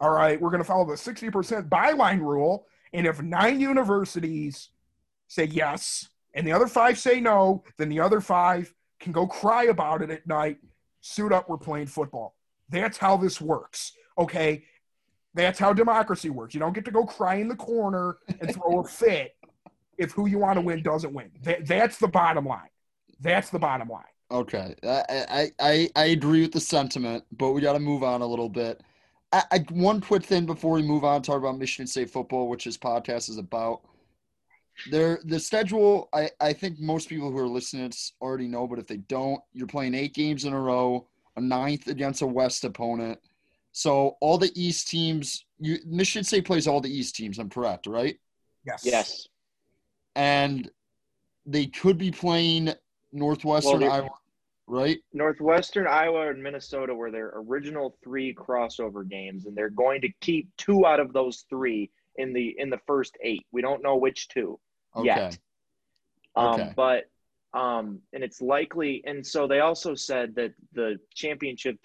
All 0.00 0.10
right, 0.10 0.40
we're 0.40 0.50
going 0.50 0.60
to 0.60 0.66
follow 0.66 0.84
the 0.84 0.94
60% 0.94 1.68
byline 1.68 2.18
rule. 2.18 2.66
And 2.92 3.06
if 3.06 3.22
nine 3.22 3.60
universities 3.60 4.70
say 5.28 5.44
yes 5.44 6.08
and 6.34 6.44
the 6.44 6.52
other 6.52 6.66
five 6.66 6.98
say 6.98 7.20
no, 7.20 7.62
then 7.76 7.88
the 7.88 8.00
other 8.00 8.20
five 8.20 8.74
can 8.98 9.12
go 9.12 9.28
cry 9.28 9.66
about 9.66 10.02
it 10.02 10.10
at 10.10 10.26
night, 10.26 10.58
suit 11.02 11.30
up, 11.30 11.48
we're 11.48 11.56
playing 11.56 11.86
football. 11.86 12.34
That's 12.68 12.98
how 12.98 13.16
this 13.16 13.40
works. 13.40 13.92
Okay. 14.16 14.64
That's 15.34 15.58
how 15.58 15.72
democracy 15.72 16.30
works. 16.30 16.54
You 16.54 16.60
don't 16.60 16.72
get 16.72 16.84
to 16.86 16.90
go 16.90 17.04
cry 17.04 17.36
in 17.36 17.48
the 17.48 17.56
corner 17.56 18.16
and 18.40 18.52
throw 18.52 18.80
a 18.80 18.84
fit 18.84 19.36
if 19.96 20.12
who 20.12 20.26
you 20.26 20.38
want 20.38 20.56
to 20.56 20.60
win 20.60 20.82
doesn't 20.82 21.12
win. 21.12 21.30
That, 21.42 21.66
that's 21.66 21.98
the 21.98 22.08
bottom 22.08 22.46
line. 22.46 22.70
That's 23.20 23.50
the 23.50 23.58
bottom 23.58 23.88
line. 23.88 24.04
Okay. 24.30 24.74
I, 24.82 25.50
I, 25.60 25.90
I 25.94 26.04
agree 26.06 26.42
with 26.42 26.52
the 26.52 26.60
sentiment, 26.60 27.24
but 27.32 27.52
we 27.52 27.60
got 27.60 27.74
to 27.74 27.78
move 27.78 28.02
on 28.02 28.22
a 28.22 28.26
little 28.26 28.48
bit. 28.48 28.82
I, 29.32 29.42
I, 29.50 29.58
one 29.70 30.00
quick 30.00 30.24
thing 30.24 30.46
before 30.46 30.72
we 30.72 30.82
move 30.82 31.04
on, 31.04 31.22
to 31.22 31.26
talk 31.26 31.38
about 31.38 31.58
Michigan 31.58 31.86
State 31.86 32.10
football, 32.10 32.48
which 32.48 32.64
this 32.64 32.78
podcast 32.78 33.28
is 33.28 33.38
about. 33.38 33.82
There, 34.90 35.20
the 35.24 35.40
schedule. 35.40 36.08
I, 36.12 36.30
I 36.40 36.52
think 36.52 36.78
most 36.78 37.08
people 37.08 37.30
who 37.30 37.38
are 37.38 37.48
listening 37.48 37.92
already 38.20 38.48
know, 38.48 38.66
but 38.66 38.78
if 38.78 38.86
they 38.86 38.98
don't, 38.98 39.40
you're 39.52 39.66
playing 39.66 39.94
eight 39.94 40.14
games 40.14 40.44
in 40.44 40.52
a 40.52 40.60
row, 40.60 41.06
a 41.38 41.40
ninth 41.40 41.86
against 41.86 42.22
a 42.22 42.26
West 42.26 42.64
opponent. 42.64 43.18
So 43.72 44.16
all 44.20 44.38
the 44.38 44.50
East 44.54 44.88
teams, 44.88 45.46
you 45.58 45.78
Michigan 45.86 46.24
State 46.24 46.44
plays 46.44 46.66
all 46.66 46.80
the 46.80 46.90
East 46.90 47.14
teams. 47.16 47.38
I'm 47.38 47.48
correct, 47.48 47.86
right? 47.86 48.18
Yes. 48.66 48.82
Yes. 48.84 49.28
And 50.16 50.70
they 51.46 51.66
could 51.66 51.96
be 51.96 52.10
playing 52.10 52.72
Northwestern 53.12 53.80
Well, 53.80 53.92
Iowa, 53.92 54.10
right? 54.66 54.98
Northwestern 55.12 55.86
Iowa 55.86 56.28
and 56.28 56.42
Minnesota 56.42 56.94
were 56.94 57.10
their 57.10 57.32
original 57.36 57.96
three 58.02 58.34
crossover 58.34 59.08
games, 59.08 59.46
and 59.46 59.56
they're 59.56 59.70
going 59.70 60.00
to 60.02 60.08
keep 60.20 60.48
two 60.56 60.84
out 60.84 61.00
of 61.00 61.12
those 61.12 61.44
three 61.48 61.90
in 62.16 62.32
the 62.32 62.54
in 62.58 62.68
the 62.68 62.80
first 62.86 63.16
eight. 63.22 63.46
We 63.52 63.62
don't 63.62 63.82
know 63.82 63.96
which 63.96 64.28
two 64.28 64.58
Okay. 64.96 65.06
yet. 65.06 65.38
Um, 66.34 66.60
Okay. 66.60 66.72
But 66.74 67.04
um, 67.54 68.00
and 68.12 68.22
it's 68.22 68.40
likely, 68.40 69.02
and 69.06 69.26
so 69.26 69.46
they 69.46 69.60
also 69.60 69.94
said 69.94 70.34
that 70.36 70.52
the 70.72 70.98
championship 71.14 71.76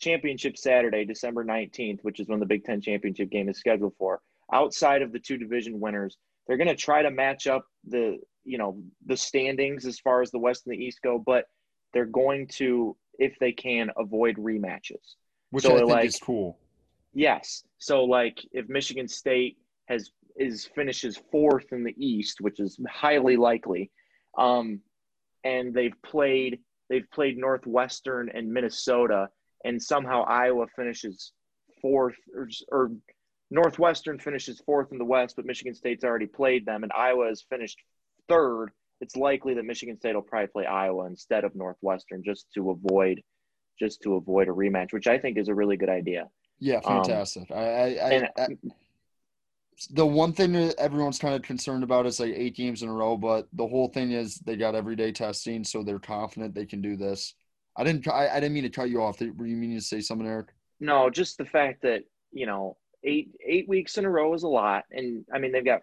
championship 0.00 0.56
Saturday, 0.56 1.04
December 1.04 1.44
nineteenth, 1.44 2.00
which 2.02 2.20
is 2.20 2.28
when 2.28 2.40
the 2.40 2.46
Big 2.46 2.64
Ten 2.64 2.80
championship 2.80 3.30
game 3.30 3.48
is 3.48 3.58
scheduled 3.58 3.94
for, 3.98 4.20
outside 4.52 5.02
of 5.02 5.12
the 5.12 5.18
two 5.18 5.36
division 5.36 5.80
winners, 5.80 6.16
they're 6.46 6.56
going 6.56 6.68
to 6.68 6.76
try 6.76 7.02
to 7.02 7.10
match 7.10 7.46
up 7.46 7.64
the 7.86 8.18
you 8.44 8.58
know 8.58 8.80
the 9.06 9.16
standings 9.16 9.86
as 9.86 9.98
far 9.98 10.22
as 10.22 10.30
the 10.30 10.38
West 10.38 10.66
and 10.66 10.74
the 10.74 10.84
East 10.84 11.00
go, 11.02 11.18
but 11.18 11.44
they're 11.92 12.04
going 12.04 12.46
to, 12.46 12.96
if 13.18 13.38
they 13.38 13.52
can, 13.52 13.90
avoid 13.96 14.36
rematches. 14.36 15.16
Which 15.50 15.64
So, 15.64 15.74
I 15.74 15.78
think 15.78 15.90
like- 15.90 16.04
is 16.06 16.18
cool. 16.18 16.58
Yes. 17.14 17.64
So 17.78 18.04
like 18.04 18.38
if 18.52 18.68
Michigan 18.68 19.08
State 19.08 19.56
has 19.86 20.10
is 20.36 20.66
finishes 20.66 21.20
fourth 21.32 21.72
in 21.72 21.82
the 21.82 21.94
East, 21.96 22.40
which 22.40 22.60
is 22.60 22.78
highly 22.88 23.36
likely, 23.36 23.90
um, 24.36 24.80
and 25.44 25.72
they've 25.74 25.94
played 26.04 26.60
they've 26.90 27.10
played 27.12 27.36
Northwestern 27.38 28.30
and 28.30 28.52
Minnesota, 28.52 29.28
and 29.64 29.82
somehow 29.82 30.22
Iowa 30.22 30.66
finishes 30.74 31.32
fourth 31.82 32.16
or, 32.34 32.48
or 32.72 32.90
Northwestern 33.50 34.18
finishes 34.18 34.60
fourth 34.64 34.88
in 34.92 34.98
the 34.98 35.04
West, 35.04 35.36
but 35.36 35.46
Michigan 35.46 35.74
State's 35.74 36.04
already 36.04 36.26
played 36.26 36.66
them, 36.66 36.82
and 36.82 36.92
Iowa 36.92 37.26
has 37.28 37.42
finished 37.48 37.78
third. 38.28 38.70
It's 39.00 39.16
likely 39.16 39.54
that 39.54 39.64
Michigan 39.64 39.96
State 39.96 40.14
will 40.14 40.22
probably 40.22 40.48
play 40.48 40.66
Iowa 40.66 41.06
instead 41.06 41.44
of 41.44 41.54
Northwestern 41.54 42.22
just 42.24 42.46
to 42.54 42.70
avoid 42.70 43.22
just 43.78 44.02
to 44.02 44.16
avoid 44.16 44.48
a 44.48 44.50
rematch, 44.52 44.92
which 44.92 45.06
I 45.06 45.18
think 45.18 45.38
is 45.38 45.46
a 45.48 45.54
really 45.54 45.76
good 45.76 45.88
idea. 45.88 46.28
Yeah, 46.58 46.80
Um, 46.84 47.04
fantastic. 47.04 47.48
I, 47.52 47.54
I, 47.54 47.62
I, 47.62 48.10
and- 48.10 48.28
I, 48.36 48.46
the 49.90 50.06
one 50.06 50.32
thing 50.32 50.52
that 50.52 50.74
everyone's 50.78 51.18
kind 51.18 51.34
of 51.34 51.42
concerned 51.42 51.84
about 51.84 52.06
is 52.06 52.18
like 52.18 52.34
eight 52.34 52.56
games 52.56 52.82
in 52.82 52.88
a 52.88 52.92
row, 52.92 53.16
but 53.16 53.46
the 53.52 53.66
whole 53.66 53.88
thing 53.88 54.12
is 54.12 54.36
they 54.38 54.56
got 54.56 54.74
everyday 54.74 55.12
testing, 55.12 55.62
so 55.62 55.82
they're 55.82 55.98
confident 55.98 56.54
they 56.54 56.66
can 56.66 56.80
do 56.80 56.96
this. 56.96 57.34
I 57.76 57.84
didn't. 57.84 58.08
I, 58.08 58.28
I 58.28 58.40
didn't 58.40 58.54
mean 58.54 58.64
to 58.64 58.70
cut 58.70 58.90
you 58.90 59.02
off. 59.02 59.20
Were 59.20 59.46
you 59.46 59.56
meaning 59.56 59.78
to 59.78 59.84
say 59.84 60.00
something, 60.00 60.26
Eric? 60.26 60.48
No, 60.80 61.10
just 61.10 61.38
the 61.38 61.44
fact 61.44 61.82
that 61.82 62.02
you 62.32 62.46
know 62.46 62.76
eight 63.04 63.30
eight 63.46 63.68
weeks 63.68 63.98
in 63.98 64.04
a 64.04 64.10
row 64.10 64.34
is 64.34 64.42
a 64.42 64.48
lot, 64.48 64.84
and 64.90 65.24
I 65.32 65.38
mean 65.38 65.52
they've 65.52 65.64
got 65.64 65.82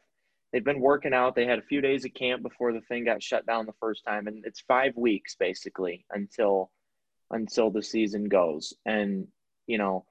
they've 0.51 0.63
been 0.63 0.81
working 0.81 1.13
out. 1.13 1.35
They 1.35 1.45
had 1.45 1.59
a 1.59 1.63
few 1.63 1.79
days 1.79 2.03
of 2.03 2.13
camp 2.13 2.43
before 2.43 2.73
the 2.73 2.81
thing 2.81 3.05
got 3.05 3.23
shut 3.23 3.45
down 3.45 3.65
the 3.65 3.73
first 3.79 4.03
time, 4.05 4.27
and 4.27 4.45
it's 4.45 4.59
five 4.61 4.97
weeks 4.97 5.35
basically 5.35 6.05
until 6.11 6.69
until 7.31 7.71
the 7.71 7.81
season 7.81 8.25
goes. 8.25 8.73
And 8.85 9.27
you 9.67 9.77
know, 9.77 10.05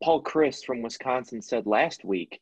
Paul 0.00 0.22
Chryst 0.22 0.64
from 0.64 0.80
Wisconsin 0.80 1.42
said 1.42 1.66
last 1.66 2.04
week 2.04 2.40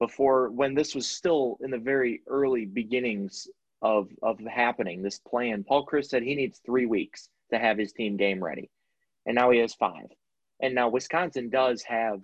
before 0.00 0.50
when 0.50 0.74
this 0.74 0.94
was 0.94 1.06
still 1.06 1.58
in 1.60 1.70
the 1.70 1.78
very 1.78 2.22
early 2.26 2.64
beginnings 2.64 3.46
of 3.82 4.08
of 4.22 4.40
happening 4.40 5.02
this 5.02 5.20
plan. 5.20 5.62
Paul 5.62 5.86
Chryst 5.86 6.10
said 6.10 6.22
he 6.22 6.34
needs 6.34 6.58
three 6.58 6.86
weeks 6.86 7.28
to 7.52 7.58
have 7.58 7.78
his 7.78 7.92
team 7.92 8.16
game 8.16 8.42
ready, 8.42 8.70
and 9.26 9.36
now 9.36 9.50
he 9.50 9.58
has 9.60 9.74
five. 9.74 10.06
And 10.60 10.74
now 10.74 10.88
Wisconsin 10.88 11.48
does 11.48 11.82
have 11.82 12.20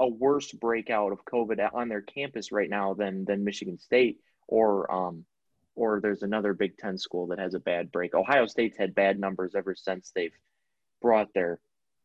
a 0.00 0.08
worse 0.08 0.52
breakout 0.52 1.12
of 1.12 1.24
COVID 1.24 1.68
on 1.72 1.88
their 1.88 2.02
campus 2.02 2.52
right 2.52 2.70
now 2.70 2.94
than 2.94 3.24
than 3.24 3.44
Michigan 3.44 3.78
State 3.78 4.18
or 4.46 4.90
um 4.92 5.24
or 5.74 6.00
there's 6.00 6.22
another 6.22 6.54
Big 6.54 6.76
Ten 6.76 6.96
school 6.98 7.26
that 7.28 7.38
has 7.38 7.54
a 7.54 7.58
bad 7.58 7.90
break. 7.90 8.14
Ohio 8.14 8.46
State's 8.46 8.78
had 8.78 8.94
bad 8.94 9.18
numbers 9.18 9.54
ever 9.54 9.74
since 9.74 10.12
they've 10.14 10.36
brought 11.02 11.32
their 11.34 11.58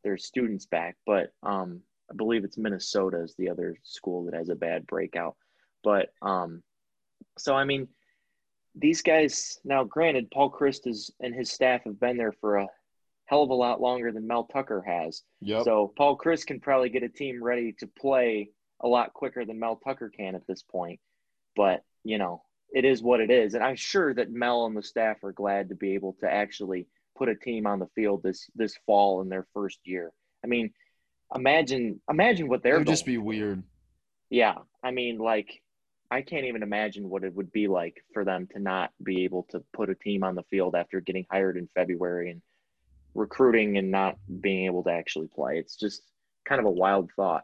their 0.03 0.17
students 0.17 0.65
back, 0.65 0.97
but 1.05 1.33
um 1.43 1.81
I 2.09 2.15
believe 2.15 2.43
it's 2.43 2.57
Minnesota 2.57 3.21
is 3.21 3.35
the 3.37 3.49
other 3.49 3.75
school 3.83 4.25
that 4.25 4.33
has 4.33 4.49
a 4.49 4.55
bad 4.55 4.87
breakout. 4.87 5.35
But 5.83 6.09
um 6.21 6.63
so 7.37 7.55
I 7.55 7.63
mean 7.63 7.87
these 8.75 9.01
guys 9.01 9.59
now 9.63 9.83
granted 9.83 10.31
Paul 10.31 10.51
Chryst 10.51 10.87
is 10.87 11.11
and 11.19 11.33
his 11.33 11.51
staff 11.51 11.83
have 11.85 11.99
been 11.99 12.17
there 12.17 12.33
for 12.33 12.57
a 12.57 12.67
hell 13.29 13.43
of 13.43 13.51
a 13.51 13.53
lot 13.53 13.79
longer 13.79 14.11
than 14.11 14.27
Mel 14.27 14.45
Tucker 14.45 14.81
has. 14.81 15.21
Yep. 15.41 15.63
So 15.63 15.93
Paul 15.95 16.17
Chryst 16.17 16.47
can 16.47 16.59
probably 16.59 16.89
get 16.89 17.03
a 17.03 17.09
team 17.09 17.43
ready 17.43 17.73
to 17.73 17.87
play 17.87 18.49
a 18.81 18.87
lot 18.87 19.13
quicker 19.13 19.45
than 19.45 19.59
Mel 19.59 19.75
Tucker 19.75 20.09
can 20.09 20.35
at 20.35 20.47
this 20.47 20.63
point. 20.63 20.99
But, 21.55 21.83
you 22.03 22.17
know, 22.17 22.41
it 22.71 22.85
is 22.85 23.03
what 23.03 23.19
it 23.19 23.29
is. 23.29 23.53
And 23.53 23.63
I'm 23.63 23.75
sure 23.75 24.13
that 24.15 24.31
Mel 24.31 24.65
and 24.65 24.75
the 24.75 24.81
staff 24.81 25.23
are 25.23 25.31
glad 25.31 25.69
to 25.69 25.75
be 25.75 25.93
able 25.93 26.15
to 26.21 26.31
actually 26.31 26.87
put 27.15 27.29
a 27.29 27.35
team 27.35 27.67
on 27.67 27.79
the 27.79 27.89
field 27.95 28.23
this 28.23 28.49
this 28.55 28.77
fall 28.85 29.21
in 29.21 29.29
their 29.29 29.45
first 29.53 29.79
year. 29.83 30.11
I 30.43 30.47
mean, 30.47 30.71
imagine 31.35 32.01
imagine 32.09 32.47
what 32.47 32.63
they're 32.63 32.79
would 32.79 32.87
just 32.87 33.05
going- 33.05 33.15
be 33.19 33.23
weird. 33.23 33.63
yeah. 34.29 34.55
I 34.83 34.91
mean, 34.91 35.17
like 35.17 35.61
I 36.11 36.21
can't 36.21 36.45
even 36.45 36.63
imagine 36.63 37.09
what 37.09 37.23
it 37.23 37.33
would 37.35 37.51
be 37.51 37.67
like 37.67 38.03
for 38.13 38.23
them 38.25 38.47
to 38.53 38.59
not 38.59 38.91
be 39.03 39.25
able 39.25 39.43
to 39.51 39.63
put 39.73 39.89
a 39.89 39.95
team 39.95 40.23
on 40.23 40.35
the 40.35 40.43
field 40.43 40.73
after 40.75 41.01
getting 41.01 41.25
hired 41.29 41.55
in 41.57 41.67
February 41.75 42.31
and 42.31 42.41
recruiting 43.13 43.77
and 43.77 43.91
not 43.91 44.17
being 44.41 44.65
able 44.65 44.83
to 44.83 44.89
actually 44.91 45.27
play. 45.27 45.57
It's 45.59 45.75
just 45.75 46.01
kind 46.45 46.59
of 46.59 46.65
a 46.65 46.71
wild 46.71 47.11
thought. 47.15 47.43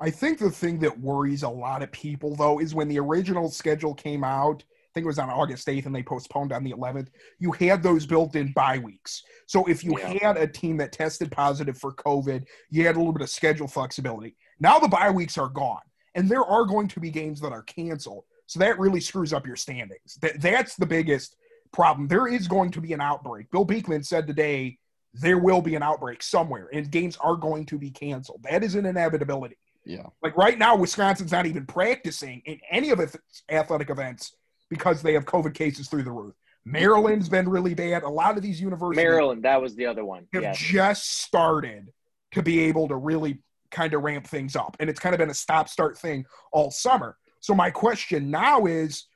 I 0.00 0.08
think 0.10 0.38
the 0.38 0.50
thing 0.50 0.78
that 0.78 0.98
worries 1.00 1.42
a 1.42 1.48
lot 1.50 1.82
of 1.82 1.92
people, 1.92 2.34
though, 2.34 2.60
is 2.60 2.74
when 2.74 2.88
the 2.88 2.98
original 2.98 3.50
schedule 3.50 3.92
came 3.92 4.24
out, 4.24 4.62
I 4.62 4.66
think 4.94 5.04
it 5.04 5.06
was 5.06 5.18
on 5.18 5.30
August 5.30 5.66
8th 5.68 5.86
and 5.86 5.94
they 5.94 6.02
postponed 6.02 6.52
on 6.52 6.64
the 6.64 6.72
11th, 6.72 7.08
you 7.38 7.52
had 7.52 7.82
those 7.82 8.06
built 8.06 8.34
in 8.36 8.52
bye 8.52 8.78
weeks. 8.78 9.22
So 9.46 9.64
if 9.66 9.84
you 9.84 9.98
Yeah. 9.98 10.08
had 10.22 10.36
a 10.36 10.46
team 10.46 10.76
that 10.78 10.92
tested 10.92 11.30
positive 11.30 11.78
for 11.78 11.92
COVID, 11.94 12.44
you 12.70 12.86
had 12.86 12.96
a 12.96 12.98
little 12.98 13.12
bit 13.12 13.22
of 13.22 13.30
schedule 13.30 13.68
flexibility. 13.68 14.36
Now 14.58 14.78
the 14.78 14.88
bye 14.88 15.10
weeks 15.10 15.38
are 15.38 15.48
gone. 15.48 15.80
and 16.16 16.28
there 16.28 16.44
are 16.44 16.64
going 16.64 16.88
to 16.88 16.98
be 16.98 17.08
games 17.08 17.40
that 17.40 17.52
are 17.52 17.62
canceled. 17.62 18.24
So 18.46 18.58
that 18.58 18.80
really 18.80 19.00
screws 19.00 19.32
up 19.32 19.46
your 19.46 19.54
standings. 19.54 20.18
That 20.20 20.40
that's 20.40 20.74
the 20.74 20.84
biggest 20.84 21.36
problem. 21.72 22.08
There 22.08 22.26
is 22.26 22.48
going 22.48 22.72
to 22.72 22.80
be 22.80 22.92
an 22.92 23.00
outbreak. 23.00 23.48
Bill 23.52 23.64
Beekman 23.64 24.02
said 24.02 24.26
today 24.26 24.76
there 25.14 25.38
will 25.38 25.62
be 25.62 25.76
an 25.76 25.84
outbreak 25.84 26.20
somewhere, 26.24 26.68
and 26.72 26.90
games 26.90 27.16
are 27.18 27.36
going 27.36 27.64
to 27.66 27.78
be 27.78 27.90
canceled. 27.92 28.42
That 28.42 28.64
is 28.64 28.74
an 28.74 28.86
inevitability. 28.86 29.56
Yeah. 29.84 30.06
Like 30.20 30.36
right 30.36 30.58
now, 30.58 30.74
Wisconsin's 30.74 31.30
not 31.30 31.46
even 31.46 31.64
practicing 31.64 32.42
in 32.44 32.58
any 32.72 32.90
of 32.90 32.98
its 32.98 33.16
athletic 33.48 33.88
events 33.88 34.34
because 34.70 35.02
they 35.02 35.12
have 35.12 35.24
COVID 35.26 35.52
cases 35.54 35.88
through 35.88 36.04
the 36.04 36.12
roof. 36.12 36.34
Maryland's 36.64 37.28
been 37.28 37.48
really 37.48 37.74
bad. 37.74 38.02
A 38.02 38.08
lot 38.08 38.36
of 38.36 38.42
these 38.42 38.60
universities 38.60 39.02
Maryland, 39.02 39.42
that 39.44 39.60
was 39.60 39.74
the 39.74 39.86
other 39.86 40.04
one. 40.04 40.26
have 40.32 40.42
Yes. 40.42 40.58
just 40.58 41.20
started 41.22 41.92
to 42.32 42.42
be 42.42 42.60
able 42.60 42.86
to 42.88 42.96
really 42.96 43.42
kind 43.70 43.92
of 43.94 44.02
ramp 44.02 44.26
things 44.26 44.56
up. 44.56 44.76
And 44.80 44.88
it's 44.88 45.00
kind 45.00 45.14
of 45.14 45.18
been 45.18 45.30
a 45.30 45.34
stop 45.34 45.68
start 45.68 45.98
thing 45.98 46.24
all 46.52 46.70
summer. 46.70 47.16
So 47.40 47.54
my 47.54 47.70
question 47.70 48.30
now 48.30 48.66
is 48.66 49.06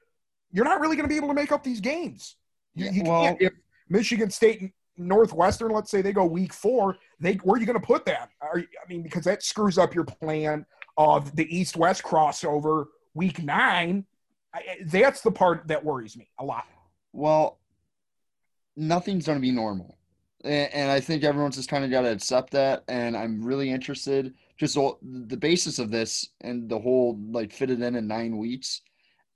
you're 0.52 0.64
not 0.64 0.80
really 0.80 0.96
going 0.96 1.08
to 1.08 1.12
be 1.12 1.16
able 1.16 1.28
to 1.28 1.34
make 1.34 1.52
up 1.52 1.62
these 1.62 1.80
games. 1.80 2.36
You, 2.74 2.90
you 2.90 3.02
well- 3.04 3.22
can't 3.24 3.42
if 3.42 3.52
Michigan 3.88 4.30
State 4.30 4.60
and 4.62 4.72
Northwestern, 4.96 5.70
let's 5.70 5.90
say 5.90 6.00
they 6.00 6.12
go 6.12 6.24
week 6.24 6.52
four, 6.52 6.96
they 7.20 7.34
where 7.34 7.56
are 7.56 7.60
you 7.60 7.66
going 7.66 7.78
to 7.80 7.86
put 7.86 8.04
that? 8.06 8.30
Are, 8.40 8.58
you- 8.58 8.66
I 8.82 8.88
mean, 8.88 9.02
because 9.02 9.24
that 9.24 9.42
screws 9.42 9.76
up 9.78 9.94
your 9.94 10.04
plan 10.04 10.64
of 10.96 11.36
the 11.36 11.44
East 11.54 11.76
West 11.76 12.02
crossover 12.02 12.86
week 13.12 13.42
nine. 13.42 14.06
I, 14.54 14.76
that's 14.86 15.20
the 15.20 15.32
part 15.32 15.66
that 15.68 15.84
worries 15.84 16.16
me 16.16 16.30
a 16.38 16.44
lot. 16.44 16.64
Well, 17.12 17.58
nothing's 18.76 19.26
going 19.26 19.38
to 19.38 19.42
be 19.42 19.50
normal. 19.50 19.98
And, 20.44 20.72
and 20.72 20.90
I 20.90 21.00
think 21.00 21.24
everyone's 21.24 21.56
just 21.56 21.68
kind 21.68 21.84
of 21.84 21.90
got 21.90 22.02
to 22.02 22.12
accept 22.12 22.52
that. 22.52 22.84
And 22.88 23.16
I'm 23.16 23.42
really 23.42 23.70
interested. 23.70 24.34
Just 24.56 24.76
all, 24.76 24.98
the 25.02 25.36
basis 25.36 25.78
of 25.78 25.90
this 25.90 26.28
and 26.42 26.68
the 26.68 26.78
whole 26.78 27.18
like 27.30 27.52
fit 27.52 27.70
it 27.70 27.82
in 27.82 27.96
in 27.96 28.06
nine 28.06 28.36
weeks 28.36 28.82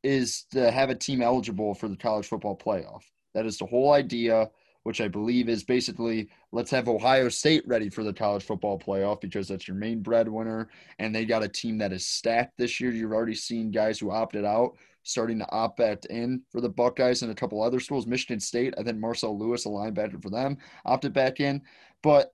is 0.04 0.44
to 0.52 0.70
have 0.70 0.90
a 0.90 0.94
team 0.94 1.22
eligible 1.22 1.74
for 1.74 1.88
the 1.88 1.96
college 1.96 2.26
football 2.26 2.57
playoff. 2.57 3.02
That 3.35 3.46
is 3.46 3.59
the 3.59 3.66
whole 3.66 3.92
idea, 3.92 4.48
which 4.85 5.00
I 5.00 5.09
believe 5.09 5.48
is 5.48 5.64
basically 5.64 6.28
let's 6.52 6.70
have 6.70 6.88
Ohio 6.88 7.28
State 7.28 7.66
ready 7.66 7.90
for 7.90 8.04
the 8.04 8.12
college 8.12 8.44
football 8.44 8.78
playoff 8.78 9.20
because 9.20 9.48
that's 9.48 9.66
your 9.66 9.76
main 9.76 10.00
breadwinner. 10.00 10.68
And 11.00 11.14
they 11.14 11.24
got 11.24 11.42
a 11.42 11.48
team 11.48 11.78
that 11.78 11.92
is 11.92 12.07
stacked 12.07 12.57
this 12.57 12.81
year. 12.81 12.92
You've 12.92 13.12
already 13.12 13.35
seen 13.35 13.72
guys 13.72 13.98
who 13.98 14.12
opted 14.12 14.44
out 14.44 14.76
starting 15.09 15.38
to 15.38 15.51
opt 15.51 15.79
back 15.79 16.05
in 16.07 16.42
for 16.53 16.61
the 16.61 16.68
Buckeyes 16.68 17.23
and 17.23 17.33
a 17.33 17.35
couple 17.35 17.62
other 17.62 17.81
schools. 17.81 18.07
Michigan 18.07 18.40
State, 18.40 18.75
I 18.79 18.83
think 18.83 18.99
Marcel 18.99 19.38
Lewis, 19.38 19.64
a 19.64 19.68
linebacker 19.68 20.23
for 20.23 20.31
them, 20.31 20.59
opted 20.85 21.12
back 21.12 21.40
in. 21.40 21.62
But 22.03 22.33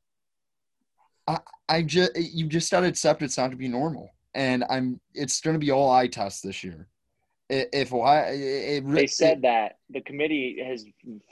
I, 1.27 1.39
I 1.69 1.83
just 1.83 2.13
you 2.17 2.47
just 2.47 2.71
got 2.71 2.81
to 2.81 2.89
accept 2.89 3.23
it's 3.23 3.39
not 3.39 3.53
to 3.53 3.57
be 3.57 3.69
normal, 3.69 4.11
and 4.35 4.65
I'm 4.69 5.01
it's 5.15 5.41
going 5.41 5.55
to 5.55 5.65
be 5.65 5.71
all 5.71 5.91
eye 5.91 6.09
tests 6.09 6.41
this 6.43 6.65
year. 6.65 6.89
If 7.49 7.93
it, 7.93 8.85
it, 8.85 8.91
They 8.91 9.07
said 9.07 9.43
that. 9.43 9.77
The 9.91 10.01
committee 10.01 10.59
has 10.67 10.85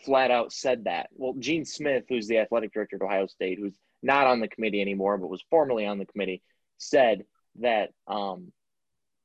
flat 0.05 0.31
out 0.31 0.53
said 0.53 0.85
that. 0.85 1.09
Well, 1.15 1.35
Gene 1.39 1.65
Smith, 1.65 2.05
who's 2.09 2.29
the 2.29 2.39
athletic 2.39 2.73
director 2.73 2.97
at 2.97 3.03
Ohio 3.03 3.27
State, 3.27 3.59
who's 3.59 3.75
not 4.03 4.27
on 4.27 4.41
the 4.41 4.49
committee 4.49 4.81
anymore, 4.81 5.19
but 5.19 5.29
was 5.29 5.43
formerly 5.51 5.87
on 5.87 5.99
the 5.99 6.07
committee, 6.07 6.43
said 6.79 7.25
that 7.61 7.91
um, 8.07 8.53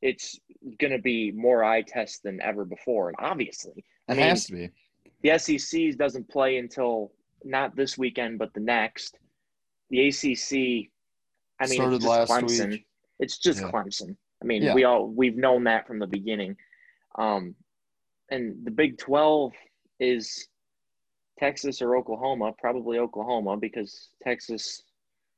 it's 0.01 0.39
going 0.79 0.91
to 0.91 0.99
be 0.99 1.31
more 1.31 1.63
eye 1.63 1.81
tests 1.81 2.19
than 2.19 2.41
ever 2.41 2.65
before. 2.65 3.09
And 3.09 3.17
obviously, 3.19 3.83
I 4.07 4.13
it 4.13 4.17
mean, 4.17 4.25
has 4.27 4.45
to 4.45 4.53
be. 4.53 4.69
the 5.23 5.37
SEC 5.39 5.97
doesn't 5.97 6.29
play 6.29 6.57
until 6.57 7.11
not 7.43 7.75
this 7.75 7.97
weekend, 7.97 8.39
but 8.39 8.53
the 8.53 8.59
next. 8.59 9.17
The 9.89 10.07
ACC, 10.09 10.89
I 11.59 11.65
mean, 11.67 11.75
Started 11.77 11.95
it's 11.95 12.05
just 12.05 12.29
last 12.29 12.31
Clemson. 12.31 12.69
week. 12.71 12.87
It's 13.19 13.37
just 13.39 13.61
Yeah. 13.61 13.71
Clemson. 13.71 14.15
I 14.41 14.45
mean, 14.45 14.61
Yeah. 14.63 14.73
we 14.75 14.83
all 14.83 15.07
we've 15.07 15.37
known 15.37 15.63
that 15.63 15.87
from 15.87 15.99
the 15.99 16.07
beginning. 16.07 16.55
Um, 17.17 17.55
and 18.29 18.63
the 18.65 18.71
Big 18.71 18.97
Twelve 18.97 19.53
is 19.99 20.47
Texas 21.39 21.81
or 21.81 21.95
Oklahoma, 21.95 22.53
probably 22.59 22.99
Oklahoma 22.99 23.57
because 23.57 24.09
Texas. 24.23 24.83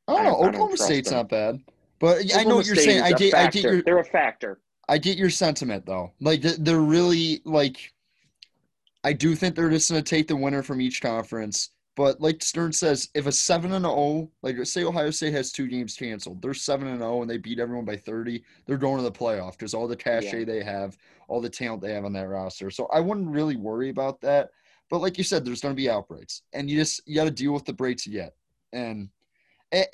Oh, 0.07 0.17
I 0.17 0.23
know. 0.23 0.35
I 0.41 0.47
Oklahoma 0.49 0.77
State's 0.77 1.09
them. 1.09 1.17
not 1.19 1.29
bad, 1.29 1.61
but 1.99 2.23
I 2.35 2.43
know 2.43 2.57
what 2.57 2.65
you're 2.65 2.75
saying. 2.75 3.01
I 3.01 3.11
get, 3.11 3.33
I 3.33 3.47
get 3.47 3.63
your, 3.63 3.81
They're 3.81 3.99
a 3.99 4.03
factor. 4.03 4.59
I 4.87 4.97
get 4.97 5.17
your 5.17 5.29
sentiment 5.29 5.85
though. 5.85 6.13
Like 6.19 6.41
they're 6.41 6.79
really 6.79 7.41
like, 7.45 7.93
I 9.03 9.13
do 9.13 9.35
think 9.35 9.55
they're 9.55 9.69
just 9.69 9.89
going 9.89 10.03
to 10.03 10.09
take 10.09 10.27
the 10.27 10.35
winner 10.35 10.63
from 10.63 10.81
each 10.81 11.01
conference. 11.01 11.69
But 11.95 12.21
like 12.21 12.41
Stern 12.41 12.71
says, 12.71 13.09
if 13.13 13.27
a 13.27 13.31
seven 13.31 13.73
and 13.73 13.83
zero, 13.83 13.93
oh, 13.93 14.31
like 14.41 14.55
say 14.65 14.85
Ohio 14.85 15.11
State 15.11 15.33
has 15.33 15.51
two 15.51 15.67
games 15.67 15.95
canceled, 15.95 16.41
they're 16.41 16.53
seven 16.53 16.87
and 16.87 16.99
zero 16.99 17.17
oh, 17.17 17.21
and 17.21 17.29
they 17.29 17.37
beat 17.37 17.59
everyone 17.59 17.83
by 17.83 17.97
thirty, 17.97 18.43
they're 18.65 18.77
going 18.77 18.97
to 18.97 19.03
the 19.03 19.11
playoff 19.11 19.51
because 19.51 19.73
all 19.73 19.87
the 19.87 19.97
cachet 19.97 20.39
Yeah. 20.39 20.45
they 20.45 20.63
have, 20.63 20.97
all 21.27 21.41
the 21.41 21.49
talent 21.49 21.81
they 21.81 21.93
have 21.93 22.05
on 22.05 22.13
that 22.13 22.29
roster. 22.29 22.71
So 22.71 22.87
I 22.93 23.01
wouldn't 23.01 23.27
really 23.27 23.57
worry 23.57 23.89
about 23.89 24.21
that. 24.21 24.51
But 24.89 25.01
like 25.01 25.17
you 25.17 25.25
said, 25.25 25.43
there's 25.43 25.61
going 25.61 25.73
to 25.73 25.81
be 25.81 25.89
outbreaks, 25.89 26.43
and 26.53 26.69
you 26.69 26.77
just 26.77 27.01
you 27.05 27.15
got 27.15 27.25
to 27.25 27.31
deal 27.31 27.53
with 27.53 27.65
the 27.65 27.73
breaks 27.73 28.07
you 28.07 28.13
get. 28.13 28.33
And 28.71 29.09
it, 29.71 29.93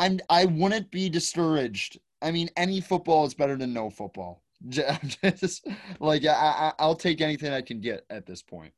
I'm 0.00 0.18
I 0.30 0.46
wouldn't 0.46 0.90
be 0.90 1.10
discouraged. 1.10 2.00
I 2.22 2.30
mean, 2.30 2.48
any 2.56 2.80
football 2.80 3.26
is 3.26 3.34
better 3.34 3.56
than 3.56 3.74
no 3.74 3.90
football. 3.90 4.42
Just 4.68 5.66
like 6.00 6.24
I, 6.24 6.32
I, 6.32 6.72
I'll 6.78 6.96
take 6.96 7.20
anything 7.20 7.52
I 7.52 7.60
can 7.60 7.80
get 7.80 8.04
at 8.10 8.26
this 8.26 8.42
point. 8.42 8.72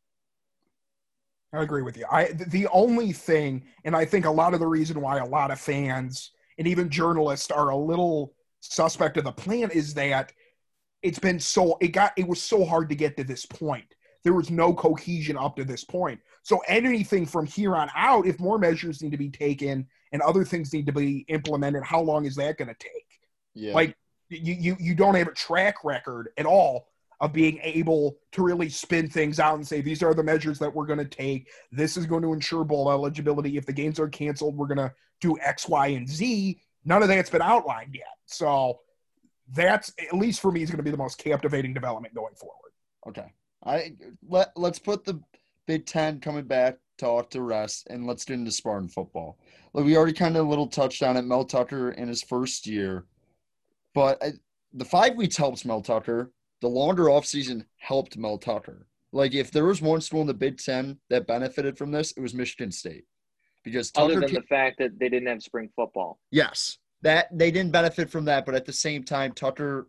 I 1.52 1.62
agree 1.62 1.82
with 1.82 1.96
you. 1.96 2.06
I 2.10 2.32
the 2.32 2.66
only 2.72 3.12
thing, 3.12 3.64
and 3.84 3.94
I 3.94 4.04
think 4.04 4.24
a 4.24 4.30
lot 4.30 4.52
of 4.52 4.60
the 4.60 4.66
reason 4.66 5.00
why 5.00 5.18
a 5.18 5.24
lot 5.24 5.50
of 5.52 5.60
fans 5.60 6.32
and 6.58 6.66
even 6.66 6.90
journalists 6.90 7.50
are 7.50 7.70
a 7.70 7.76
little 7.76 8.34
suspect 8.60 9.16
of 9.16 9.24
the 9.24 9.32
plan 9.32 9.70
is 9.70 9.94
that 9.94 10.32
it's 11.02 11.18
been 11.18 11.38
so 11.38 11.78
it 11.80 11.88
got 11.88 12.12
it 12.16 12.26
was 12.26 12.42
so 12.42 12.64
hard 12.64 12.88
to 12.88 12.96
get 12.96 13.16
to 13.16 13.24
this 13.24 13.46
point. 13.46 13.94
There 14.24 14.34
was 14.34 14.50
no 14.50 14.74
cohesion 14.74 15.36
up 15.36 15.56
to 15.56 15.64
this 15.64 15.84
point. 15.84 16.20
So 16.42 16.62
anything 16.66 17.26
from 17.26 17.46
here 17.46 17.76
on 17.76 17.90
out, 17.94 18.26
if 18.26 18.40
more 18.40 18.58
measures 18.58 19.02
need 19.02 19.12
to 19.12 19.16
be 19.16 19.30
taken 19.30 19.86
and 20.12 20.22
other 20.22 20.44
things 20.44 20.72
need 20.72 20.86
to 20.86 20.92
be 20.92 21.24
implemented, 21.28 21.82
how 21.82 22.00
long 22.00 22.24
is 22.24 22.36
that 22.36 22.58
going 22.58 22.68
to 22.68 22.74
take? 22.74 23.20
Yeah. 23.54 23.74
Like 23.74 23.96
you, 24.28 24.54
you 24.54 24.76
you 24.78 24.94
don't 24.94 25.14
have 25.14 25.28
a 25.28 25.34
track 25.34 25.84
record 25.84 26.28
at 26.38 26.46
all 26.46 26.88
of 27.20 27.32
being 27.32 27.60
able 27.62 28.16
to 28.32 28.42
really 28.42 28.68
spin 28.68 29.08
things 29.08 29.38
out 29.38 29.54
and 29.54 29.66
say 29.66 29.80
these 29.80 30.02
are 30.02 30.12
the 30.12 30.24
measures 30.24 30.58
that 30.58 30.74
we're 30.74 30.86
going 30.86 30.98
to 30.98 31.04
take. 31.04 31.48
This 31.70 31.96
is 31.96 32.04
going 32.04 32.22
to 32.22 32.32
ensure 32.32 32.64
bowl 32.64 32.90
eligibility. 32.90 33.56
If 33.56 33.64
the 33.64 33.72
games 33.72 34.00
are 34.00 34.08
canceled, 34.08 34.56
we're 34.56 34.66
going 34.66 34.78
to 34.78 34.92
do 35.20 35.38
X, 35.40 35.68
Y, 35.68 35.88
and 35.88 36.08
Z. 36.08 36.60
None 36.84 37.02
of 37.02 37.08
that's 37.08 37.30
been 37.30 37.42
outlined 37.42 37.94
yet. 37.94 38.06
So 38.26 38.80
that's 39.52 39.92
at 40.00 40.14
least 40.14 40.40
for 40.40 40.50
me 40.50 40.62
is 40.62 40.70
going 40.70 40.78
to 40.78 40.82
be 40.82 40.90
the 40.90 40.96
most 40.96 41.18
captivating 41.18 41.72
development 41.72 42.14
going 42.14 42.34
forward. 42.34 42.72
okay. 43.06 43.32
I 43.64 43.92
let 44.28 44.50
let's 44.56 44.80
put 44.80 45.04
the 45.04 45.22
Big 45.68 45.86
Ten 45.86 46.18
coming 46.18 46.44
back 46.44 46.78
talk 47.02 47.30
to 47.30 47.42
rest, 47.42 47.88
and 47.90 48.06
let's 48.06 48.24
get 48.24 48.34
into 48.34 48.52
Spartan 48.52 48.88
football. 48.88 49.38
Like 49.72 49.84
we 49.84 49.96
already 49.96 50.12
kind 50.12 50.36
of 50.36 50.46
a 50.46 50.48
little 50.48 50.68
touched 50.68 51.02
on 51.02 51.16
it. 51.16 51.22
Mel 51.22 51.44
Tucker 51.44 51.90
in 51.90 52.08
his 52.08 52.22
first 52.22 52.66
year, 52.66 53.06
but 53.94 54.22
I, 54.22 54.32
the 54.72 54.84
five 54.84 55.16
weeks 55.16 55.36
helps 55.36 55.64
Mel 55.64 55.82
Tucker. 55.82 56.30
The 56.60 56.68
longer 56.68 57.04
offseason 57.04 57.64
helped 57.78 58.16
Mel 58.16 58.38
Tucker. 58.38 58.86
Like 59.12 59.34
if 59.34 59.50
there 59.50 59.64
was 59.64 59.82
one 59.82 60.00
school 60.00 60.20
in 60.20 60.26
the 60.26 60.34
Big 60.34 60.58
Ten 60.58 60.98
that 61.10 61.26
benefited 61.26 61.76
from 61.76 61.90
this, 61.90 62.12
it 62.12 62.20
was 62.20 62.34
Michigan 62.34 62.70
State, 62.70 63.04
because 63.64 63.90
Tucker 63.90 64.04
Other 64.04 64.20
than 64.20 64.30
ca- 64.30 64.40
the 64.40 64.46
fact 64.46 64.78
that 64.78 64.98
they 64.98 65.08
didn't 65.08 65.28
have 65.28 65.42
spring 65.42 65.68
football. 65.74 66.20
Yes, 66.30 66.78
that 67.02 67.26
they 67.36 67.50
didn't 67.50 67.72
benefit 67.72 68.10
from 68.10 68.24
that, 68.26 68.46
but 68.46 68.54
at 68.54 68.64
the 68.64 68.72
same 68.72 69.02
time, 69.02 69.32
Tucker, 69.32 69.88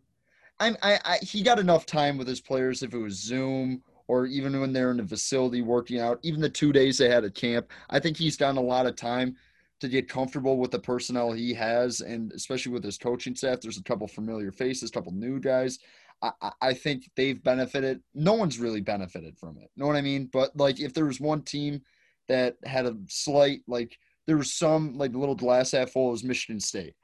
I'm, 0.60 0.76
I, 0.82 1.00
I, 1.06 1.18
he 1.22 1.44
got 1.44 1.60
enough 1.60 1.86
time 1.86 2.18
with 2.18 2.28
his 2.28 2.42
players 2.42 2.84
if 2.84 2.94
it 2.94 2.98
was 2.98 3.22
Zoom 3.22 3.84
or 4.08 4.26
even 4.26 4.60
when 4.60 4.74
they're 4.74 4.92
in 4.92 4.98
the 4.98 5.08
facility 5.08 5.62
working 5.62 6.00
out. 6.00 6.20
Even 6.24 6.42
the 6.42 6.50
two 6.50 6.74
days 6.74 6.98
they 6.98 7.10
had 7.10 7.24
at 7.24 7.36
camp, 7.36 7.70
I 7.90 8.00
think 8.00 8.18
he's 8.18 8.38
gotten 8.38 8.58
a 8.58 8.62
lot 8.62 8.86
of 8.86 8.96
time 8.96 9.36
to 9.80 9.88
get 9.88 10.10
comfortable 10.10 10.58
with 10.58 10.72
the 10.72 10.80
personnel 10.80 11.32
he 11.32 11.54
has, 11.54 12.02
and 12.02 12.32
especially 12.34 12.72
with 12.72 12.84
his 12.84 12.98
coaching 12.98 13.36
staff. 13.36 13.60
There's 13.62 13.78
a 13.78 13.84
couple 13.84 14.08
familiar 14.08 14.52
faces, 14.52 14.90
a 14.90 14.94
couple 14.94 15.12
new 15.12 15.40
guys. 15.40 15.80
I, 16.22 16.52
I- 16.62 16.74
think 16.74 17.10
they've 17.16 17.42
benefited. 17.44 18.02
No 18.14 18.34
one's 18.34 18.60
really 18.60 18.80
benefited 18.82 19.38
from 19.38 19.58
it. 19.58 19.70
Know 19.76 19.88
what 19.88 19.98
I 19.98 20.02
mean? 20.02 20.30
But 20.32 20.56
like, 20.56 20.80
if 20.80 20.94
there 20.94 21.06
was 21.06 21.20
one 21.20 21.42
team 21.42 21.82
that 22.30 22.56
had 22.64 22.86
a 22.86 22.96
slight 23.08 23.62
like 23.68 23.98
there 24.26 24.38
was 24.38 24.54
some 24.54 24.98
like 24.98 25.14
little 25.14 25.36
glass 25.36 25.72
half 25.72 25.92
full 25.92 26.12
was 26.12 26.24
Michigan 26.24 26.60
State. 26.60 26.96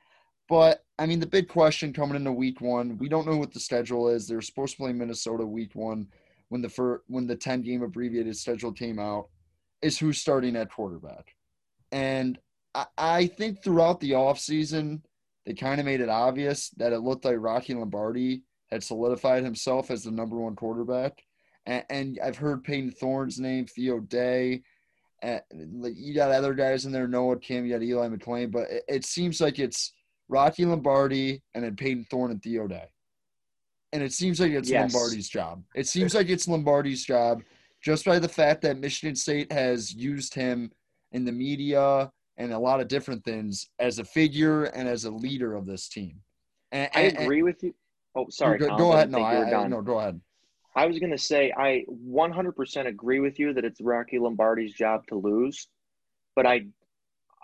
But 0.48 0.84
I 0.98 1.06
mean, 1.06 1.20
the 1.20 1.28
big 1.28 1.48
question 1.48 1.94
coming 1.94 2.16
into 2.16 2.32
week 2.32 2.62
one, 2.62 2.98
we 2.98 3.10
don't 3.10 3.28
know 3.28 3.38
what 3.38 3.54
the 3.54 3.60
schedule 3.60 4.08
is. 4.08 4.28
They're 4.28 4.42
supposed 4.42 4.78
to 4.78 4.84
play 4.84 4.94
Minnesota 4.94 5.46
week 5.46 5.76
one 5.76 6.08
when 6.50 6.62
the 6.62 6.70
fir- 6.70 7.02
when 7.08 7.28
the 7.28 7.36
ten 7.36 7.62
game 7.62 7.82
abbreviated 7.82 8.36
schedule 8.36 8.74
came 8.74 9.00
out. 9.00 9.30
Is 9.82 9.98
who's 9.98 10.20
starting 10.20 10.58
at 10.58 10.70
quarterback, 10.70 11.34
and 11.92 12.38
I, 12.76 12.86
I 12.98 13.28
think 13.28 13.64
throughout 13.64 14.02
the 14.02 14.12
offseason, 14.12 15.02
they 15.46 15.54
kind 15.54 15.80
of 15.80 15.86
made 15.86 16.02
it 16.02 16.10
obvious 16.10 16.70
that 16.72 16.92
it 16.92 17.00
looked 17.00 17.24
like 17.24 17.38
Rocky 17.40 17.74
Lombardi 17.74 18.44
had 18.70 18.84
solidified 18.84 19.44
himself 19.44 19.90
as 19.90 20.04
the 20.04 20.12
number 20.12 20.38
one 20.38 20.56
quarterback. 20.56 21.24
And, 21.66 21.86
and 21.90 22.20
I've 22.24 22.38
heard 22.38 22.64
Payton 22.64 22.92
Thorne's 22.92 23.40
name, 23.40 23.66
Theo 23.66 24.00
Day. 24.00 24.64
Like 25.24 25.94
you 25.96 26.14
got 26.14 26.32
other 26.32 26.54
guys 26.54 26.86
in 26.86 26.92
there, 26.92 27.08
Noah 27.08 27.40
Kim, 27.40 27.66
you 27.66 27.74
got 27.74 27.84
Eli 27.84 28.08
McLean, 28.10 28.52
but 28.52 28.70
it, 28.70 28.84
it 28.88 29.06
seems 29.06 29.42
like 29.42 29.60
it's 29.60 29.94
Rocky 30.28 30.66
Lombardi, 30.66 31.42
and 31.54 31.64
then 31.64 31.76
Payton 31.76 32.06
Thorne 32.10 32.32
and 32.32 32.42
Theo 32.44 32.68
Day. 32.68 32.90
And 33.92 34.04
it 34.04 34.14
seems 34.14 34.40
like 34.40 34.52
it's 34.52 34.70
Yes. 34.70 34.94
Lombardi's 34.94 35.30
job. 35.30 35.64
It 35.76 35.88
seems 35.88 36.14
like 36.14 36.30
it's 36.30 36.48
Lombardi's 36.48 37.04
job 37.04 37.44
just 37.82 38.06
by 38.06 38.20
the 38.20 38.28
fact 38.30 38.62
that 38.62 38.78
Michigan 38.78 39.16
State 39.16 39.52
has 39.52 39.94
used 39.94 40.34
him 40.34 40.72
in 41.12 41.26
the 41.26 41.32
media 41.32 42.12
and 42.38 42.54
a 42.54 42.60
lot 42.60 42.80
of 42.80 42.88
different 42.88 43.24
things 43.24 43.70
as 43.80 44.00
a 44.00 44.04
figure 44.04 44.66
and 44.66 44.88
as 44.88 45.06
a 45.06 45.12
leader 45.12 45.56
of 45.56 45.66
this 45.66 45.90
team. 45.90 46.22
And, 46.72 46.90
I 46.94 47.02
and- 47.02 47.16
and- 47.18 47.24
agree 47.26 47.44
with 47.44 47.64
you. 47.64 47.74
Oh, 48.16 48.28
sorry. 48.30 48.58
Go, 48.58 48.76
go 48.76 48.92
ahead. 48.94 49.12
No, 49.12 49.20
I, 49.20 49.64
I, 49.64 49.68
no, 49.68 49.82
go 49.82 50.00
ahead. 50.00 50.20
I 50.76 50.86
was 50.86 51.00
going 51.00 51.12
to 51.12 51.18
say 51.18 51.52
I 51.56 51.86
100% 51.90 52.86
agree 52.88 53.20
with 53.20 53.40
you 53.40 53.54
that 53.54 53.66
it's 53.66 53.82
Rocky 53.82 54.18
Lombardi's 54.20 54.74
job 54.74 55.06
to 55.08 55.16
lose, 55.16 55.68
but 56.36 56.46
I 56.46 56.68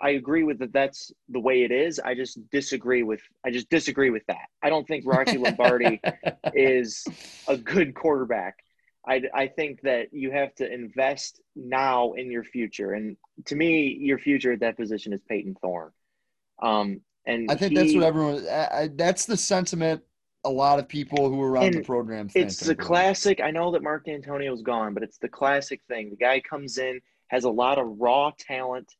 I 0.00 0.10
agree 0.10 0.42
with 0.42 0.58
that 0.58 0.72
that's 0.72 1.10
the 1.28 1.40
way 1.40 1.62
it 1.62 1.72
is. 1.72 1.98
I 1.98 2.14
just 2.14 2.38
disagree 2.50 3.02
with 3.02 3.20
I 3.44 3.50
just 3.50 3.70
disagree 3.70 4.10
with 4.10 4.24
that. 4.26 4.48
I 4.62 4.68
don't 4.68 4.86
think 4.86 5.04
Rocky 5.06 5.38
Lombardi 5.38 6.00
is 6.54 7.06
a 7.48 7.56
good 7.56 7.94
quarterback. 7.94 8.56
I, 9.08 9.22
I 9.32 9.46
think 9.46 9.82
that 9.82 10.08
you 10.12 10.32
have 10.32 10.54
to 10.56 10.70
invest 10.70 11.40
now 11.54 12.12
in 12.14 12.30
your 12.30 12.42
future, 12.42 12.92
and 12.92 13.16
to 13.46 13.54
me, 13.54 13.96
your 14.00 14.18
future 14.18 14.52
at 14.52 14.60
that 14.60 14.76
position 14.76 15.12
is 15.12 15.20
Payton 15.28 15.56
Thorne. 15.62 15.92
Um, 16.60 17.00
and 17.24 17.50
I 17.50 17.54
think 17.54 17.74
that's 17.74 17.94
what 17.94 18.02
everyone. 18.02 18.46
I, 18.48 18.68
I, 18.72 18.90
that's 18.94 19.26
the 19.26 19.36
sentiment. 19.36 20.02
A 20.44 20.50
lot 20.50 20.78
of 20.78 20.88
people 20.88 21.28
who 21.28 21.40
are 21.42 21.50
around 21.50 21.74
the 21.74 21.82
program 21.82 22.28
think. 22.28 22.46
It's 22.46 22.60
the 22.60 22.74
classic. 22.74 23.40
I 23.40 23.50
know 23.50 23.72
that 23.72 23.82
Mark 23.82 24.06
Dantonio's 24.06 24.62
gone, 24.62 24.94
but 24.94 25.02
it's 25.02 25.18
the 25.18 25.28
classic 25.28 25.80
thing. 25.88 26.10
The 26.10 26.16
guy 26.16 26.40
comes 26.40 26.78
in, 26.78 27.00
has 27.28 27.44
a 27.44 27.50
lot 27.50 27.78
of 27.78 27.86
raw 27.98 28.30
talent, 28.38 28.92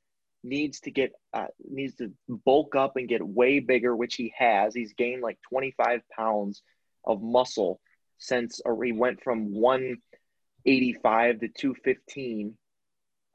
needs 0.46 0.80
to 0.80 0.90
get 0.90 1.12
uh, 1.34 1.46
needs 1.68 1.96
to 1.96 2.12
bulk 2.28 2.74
up 2.74 2.96
and 2.96 3.08
get 3.08 3.26
way 3.26 3.60
bigger, 3.60 3.94
which 3.94 4.14
he 4.14 4.32
has. 4.36 4.74
He's 4.74 4.94
gained 4.94 5.22
like 5.22 5.38
25 5.48 6.00
pounds 6.16 6.62
of 7.04 7.22
muscle 7.22 7.80
since 8.18 8.60
or 8.64 8.82
he 8.82 8.92
went 8.92 9.22
from 9.22 9.52
185 9.52 11.40
to 11.40 11.48
215. 11.48 12.56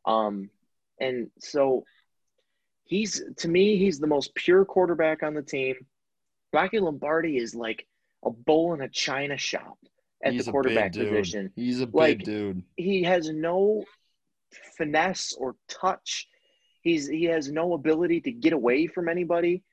Um, 0.05 0.49
and 0.99 1.29
so 1.39 1.83
he's 2.85 3.21
to 3.37 3.47
me, 3.47 3.77
he's 3.77 3.99
the 3.99 4.07
most 4.07 4.33
pure 4.35 4.65
quarterback 4.65 5.23
on 5.23 5.33
the 5.33 5.43
team. 5.43 5.75
Rocky 6.53 6.79
Lombardi 6.79 7.37
is 7.37 7.55
like 7.55 7.87
a 8.25 8.31
bull 8.31 8.73
in 8.73 8.81
a 8.81 8.89
china 8.89 9.37
shop 9.37 9.77
at 10.23 10.33
He's 10.33 10.45
the 10.45 10.51
quarterback 10.51 10.93
position. 10.93 11.51
He's 11.55 11.81
a 11.81 11.85
big 11.87 11.95
Like, 11.95 12.23
dude. 12.23 12.63
He 12.75 13.03
has 13.03 13.29
no 13.29 13.85
finesse 14.77 15.33
or 15.33 15.55
touch. 15.67 16.27
He's 16.81 17.07
he 17.07 17.25
has 17.25 17.51
no 17.51 17.73
ability 17.73 18.21
to 18.21 18.31
get 18.31 18.53
away 18.53 18.87
from 18.87 19.07
anybody, 19.07 19.63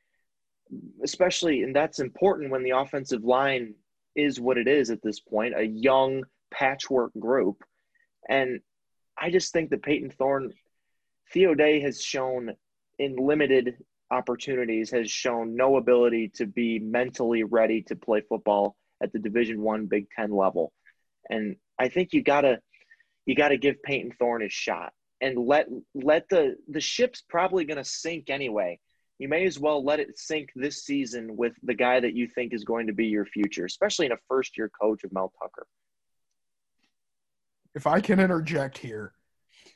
especially 1.03 1.63
and 1.63 1.75
that's 1.75 2.01
important 2.01 2.51
when 2.51 2.63
the 2.63 2.71
offensive 2.71 3.25
line 3.25 3.75
is 4.15 4.41
what 4.41 4.59
it 4.59 4.69
is 4.69 4.91
at 4.91 5.03
this 5.03 5.21
point, 5.21 5.55
a 5.57 5.63
young 5.63 6.25
patchwork 6.51 7.13
group. 7.19 7.63
And 8.29 8.61
I 9.17 9.31
just 9.31 9.53
think 9.53 9.71
that 9.71 9.83
Payton 9.83 10.11
Thorne, 10.11 10.53
Theo 11.33 11.55
Day 11.55 11.81
has 11.81 12.03
shown 12.03 12.55
in 12.99 13.17
limited 13.17 13.77
opportunities 14.11 14.91
has 14.91 15.11
shown 15.11 15.55
no 15.55 15.77
ability 15.77 16.29
to 16.29 16.47
be 16.47 16.79
mentally 16.79 17.45
ready 17.45 17.83
to 17.83 17.95
play 17.95 18.23
football 18.27 18.77
at 19.03 19.13
the 19.13 19.19
division 19.19 19.61
one 19.61 19.87
big 19.87 20.07
10 20.17 20.31
level 20.31 20.73
and 21.29 21.57
i 21.79 21.89
think 21.89 22.13
you 22.13 22.23
gotta 22.23 22.59
you 23.27 23.35
gotta 23.35 23.57
give 23.57 23.83
payton 23.83 24.11
thorne 24.19 24.41
his 24.41 24.53
shot 24.53 24.93
and 25.21 25.39
let 25.39 25.67
let 25.95 26.29
the 26.29 26.57
the 26.69 26.81
ship's 26.81 27.23
probably 27.23 27.65
gonna 27.65 27.85
sink 27.85 28.31
anyway 28.31 28.79
you 29.19 29.29
may 29.29 29.45
as 29.47 29.59
well 29.59 29.85
let 29.85 29.99
it 29.99 30.17
sink 30.19 30.51
this 30.55 30.85
season 30.85 31.37
with 31.37 31.53
the 31.65 31.75
guy 31.75 31.99
that 31.99 32.15
you 32.15 32.29
think 32.29 32.53
is 32.53 32.65
going 32.65 32.87
to 32.87 32.93
be 32.93 33.07
your 33.07 33.27
future 33.27 33.65
especially 33.65 34.07
in 34.07 34.13
a 34.13 34.19
first 34.29 34.57
year 34.57 34.71
coach 34.81 35.05
of 35.05 35.13
mel 35.13 35.33
tucker 35.41 35.67
If 37.75 37.87
I 37.87 38.01
can 38.01 38.19
interject 38.19 38.79
here. 38.79 39.13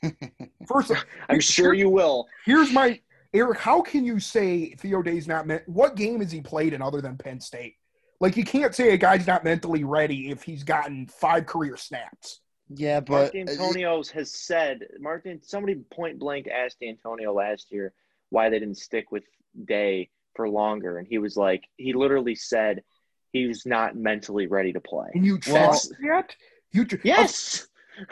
First, 0.67 0.91
i'm 1.29 1.39
sure 1.39 1.73
you 1.73 1.89
will 1.89 2.27
here's 2.45 2.71
my 2.71 2.99
Eric. 3.33 3.59
How 3.59 3.81
can 3.81 4.05
you 4.05 4.19
say 4.19 4.75
Theo 4.75 5.01
Day's 5.01 5.27
not 5.27 5.47
meant? 5.47 5.67
What 5.67 5.95
game 5.95 6.19
has 6.19 6.31
he 6.31 6.41
played 6.41 6.73
in 6.73 6.81
other 6.81 7.01
than 7.01 7.17
Penn 7.17 7.39
State? 7.39 7.75
Like 8.19 8.37
you 8.37 8.45
can't 8.45 8.75
say 8.75 8.93
a 8.93 8.97
guy's 8.97 9.25
not 9.25 9.43
mentally 9.43 9.83
ready 9.83 10.29
if 10.29 10.43
he's 10.43 10.63
gotten 10.63 11.07
five 11.07 11.45
career 11.45 11.75
snaps. 11.75 12.41
Yeah, 12.75 12.99
but 12.99 13.35
uh, 13.35 13.37
Antonio's 13.39 14.09
has 14.11 14.31
said 14.31 14.79
Martin. 14.99 15.41
Somebody 15.43 15.75
point 15.91 16.19
blank 16.19 16.47
asked 16.47 16.77
Antonio 16.81 17.33
last 17.33 17.67
year 17.71 17.93
why 18.29 18.49
they 18.49 18.59
didn't 18.59 18.77
stick 18.77 19.11
with 19.11 19.23
Day 19.65 20.09
for 20.35 20.49
longer, 20.49 20.97
and 20.97 21.07
he 21.07 21.17
was 21.19 21.37
like, 21.37 21.63
he 21.77 21.93
literally 21.93 22.33
said 22.35 22.83
he 23.31 23.45
was 23.47 23.65
not 23.65 23.95
mentally 23.95 24.47
ready 24.47 24.73
to 24.73 24.79
play. 24.79 25.09
And 25.13 25.25
you 25.25 25.39
Well- 25.47 25.67
trust 25.67 25.91
that? 26.01 26.35
You 26.71 26.85
tr- 26.85 26.95
Yes, 27.03 27.67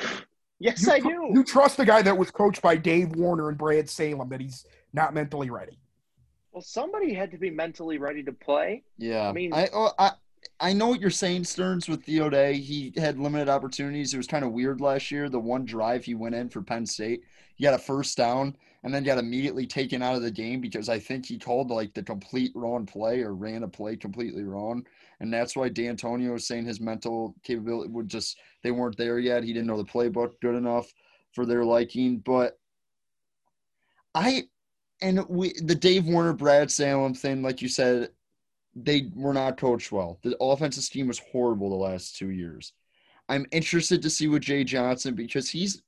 yes, 0.59 0.85
you 0.85 0.91
I 0.93 0.99
tr- 0.99 1.07
do. 1.07 1.29
You 1.33 1.43
trust 1.43 1.77
the 1.77 1.85
guy 1.85 2.01
that 2.03 2.15
was 2.17 2.29
coached 2.29 2.61
by 2.61 2.75
Dave 2.75 3.15
Warner 3.15 3.49
and 3.49 3.57
Brad 3.57 3.89
Salem 3.89 4.29
that 4.29 4.39
he's 4.39 4.65
not 4.93 5.13
mentally 5.15 5.49
ready. 5.49 5.79
Well, 6.51 6.61
somebody 6.61 7.13
had 7.13 7.31
to 7.31 7.37
be 7.37 7.49
mentally 7.49 7.97
ready 7.97 8.21
to 8.23 8.33
play. 8.33 8.83
yeah, 8.97 9.27
I 9.27 9.31
mean- 9.31 9.53
I 9.53 9.69
oh, 9.73 9.91
I 9.97 10.11
I 10.59 10.73
know 10.73 10.87
what 10.87 11.01
you're 11.01 11.09
saying, 11.09 11.43
Stearns. 11.43 11.87
With 11.87 12.03
Theo 12.03 12.29
Day, 12.29 12.57
he 12.57 12.93
had 12.97 13.19
limited 13.19 13.49
opportunities. 13.49 14.13
It 14.13 14.17
was 14.17 14.27
kind 14.27 14.45
of 14.45 14.51
weird 14.51 14.81
last 14.81 15.11
year. 15.11 15.29
The 15.29 15.39
one 15.39 15.65
drive 15.65 16.05
he 16.05 16.15
went 16.15 16.35
in 16.35 16.49
for 16.49 16.61
Penn 16.61 16.85
State, 16.85 17.23
he 17.55 17.63
got 17.63 17.73
a 17.73 17.79
first 17.79 18.17
down 18.17 18.55
and 18.83 18.93
then 18.93 19.03
got 19.03 19.17
immediately 19.17 19.67
taken 19.67 20.01
out 20.01 20.15
of 20.15 20.23
the 20.23 20.31
game 20.31 20.59
because 20.59 20.89
I 20.89 20.97
think 20.97 21.25
he 21.25 21.37
called 21.37 21.69
like 21.69 21.93
the 21.93 22.01
complete 22.03 22.51
wrong 22.55 22.85
play 22.85 23.21
or 23.21 23.35
ran 23.35 23.63
a 23.63 23.67
play 23.67 23.95
completely 23.95 24.43
wrong, 24.43 24.85
and 25.19 25.31
that's 25.31 25.55
why 25.55 25.69
D'Antonio 25.69 26.33
was 26.33 26.47
saying 26.47 26.65
his 26.65 26.79
mental 26.79 27.35
capability 27.43 27.91
would 27.91 28.07
just 28.07 28.39
they 28.63 28.71
weren't 28.71 28.97
there 28.97 29.19
yet. 29.19 29.43
He 29.43 29.53
didn't 29.53 29.67
know 29.67 29.77
the 29.77 29.85
playbook 29.85 30.39
good 30.41 30.55
enough 30.55 30.91
for 31.33 31.45
their 31.45 31.63
liking, 31.63 32.17
but 32.17 32.57
I 34.15 34.43
and 35.01 35.23
we 35.29 35.53
the 35.61 35.75
Dave 35.75 36.05
Warner 36.07 36.33
Brad 36.33 36.71
Salem 36.71 37.13
thing, 37.13 37.43
like 37.43 37.61
you 37.61 37.69
said, 37.69 38.09
they 38.75 39.09
were 39.15 39.33
not 39.33 39.57
coached 39.57 39.91
well. 39.91 40.19
The 40.23 40.37
offensive 40.41 40.83
scheme 40.83 41.07
was 41.07 41.19
horrible 41.31 41.69
the 41.69 41.75
last 41.75 42.15
two 42.17 42.29
years. 42.29 42.73
I'm 43.29 43.45
interested 43.51 44.01
to 44.01 44.09
see 44.09 44.27
what 44.27 44.41
Jay 44.41 44.63
Johnson 44.63 45.13
because 45.15 45.49
he's 45.49 45.81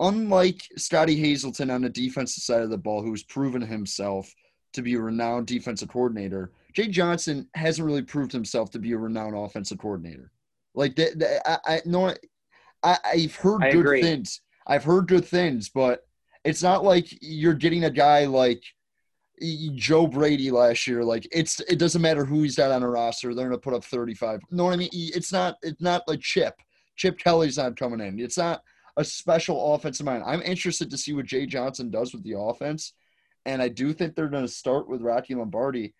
unlike 0.00 0.68
Scottie 0.76 1.16
Hazelton 1.16 1.70
on 1.70 1.82
the 1.82 1.88
defensive 1.88 2.42
side 2.42 2.62
of 2.62 2.70
the 2.70 2.78
ball, 2.78 3.02
who's 3.02 3.22
proven 3.22 3.62
himself 3.62 4.32
to 4.72 4.82
be 4.82 4.94
a 4.94 5.00
renowned 5.00 5.46
defensive 5.46 5.88
coordinator. 5.88 6.50
Jay 6.72 6.88
Johnson 6.88 7.48
hasn't 7.54 7.86
really 7.86 8.02
proved 8.02 8.32
himself 8.32 8.70
to 8.72 8.78
be 8.78 8.92
a 8.92 8.98
renowned 8.98 9.36
offensive 9.36 9.78
coordinator. 9.78 10.32
Like 10.74 10.96
that- 10.96 11.42
I, 11.46 11.76
I 11.76 11.82
no, 11.84 12.12
I, 12.82 12.98
I've 13.04 13.36
heard 13.36 13.62
I 13.62 13.70
good 13.70 13.80
agree. 13.80 14.02
things. 14.02 14.40
I've 14.66 14.84
heard 14.84 15.06
good 15.08 15.24
things, 15.24 15.68
but 15.68 16.06
it's 16.44 16.62
not 16.62 16.84
like 16.84 17.06
you're 17.22 17.54
getting 17.54 17.84
a 17.84 17.90
guy 17.90 18.26
like 18.26 18.62
Joe 19.74 20.06
Brady 20.06 20.50
last 20.50 20.86
year. 20.86 21.02
Like 21.04 21.26
it's 21.32 21.60
it 21.60 21.78
doesn't 21.78 22.02
matter 22.02 22.24
who 22.24 22.42
he's 22.42 22.56
got 22.56 22.70
on 22.70 22.82
a 22.82 22.88
roster, 22.88 23.34
they're 23.34 23.46
gonna 23.46 23.58
put 23.58 23.74
up 23.74 23.84
35. 23.84 24.40
You 24.50 24.56
know 24.56 24.64
what 24.64 24.74
I 24.74 24.76
mean? 24.76 24.90
It's 24.92 25.32
not 25.32 25.56
it's 25.62 25.80
not 25.80 26.06
like 26.06 26.20
Chip. 26.20 26.54
Chip 26.96 27.18
Kelly's 27.18 27.58
not 27.58 27.76
coming 27.76 28.00
in. 28.00 28.18
It's 28.20 28.38
not 28.38 28.62
a 28.96 29.04
special 29.04 29.74
offensive 29.74 30.06
mind. 30.06 30.22
I'm 30.24 30.42
interested 30.42 30.90
to 30.90 30.98
see 30.98 31.12
what 31.12 31.26
Jay 31.26 31.46
Johnson 31.46 31.90
does 31.90 32.12
with 32.12 32.22
the 32.22 32.38
offense. 32.38 32.92
And 33.46 33.60
I 33.60 33.68
do 33.68 33.92
think 33.92 34.14
they're 34.14 34.28
gonna 34.28 34.48
start 34.48 34.88
with 34.88 35.02
Rocky 35.02 35.34
Lombardi. 35.34 35.94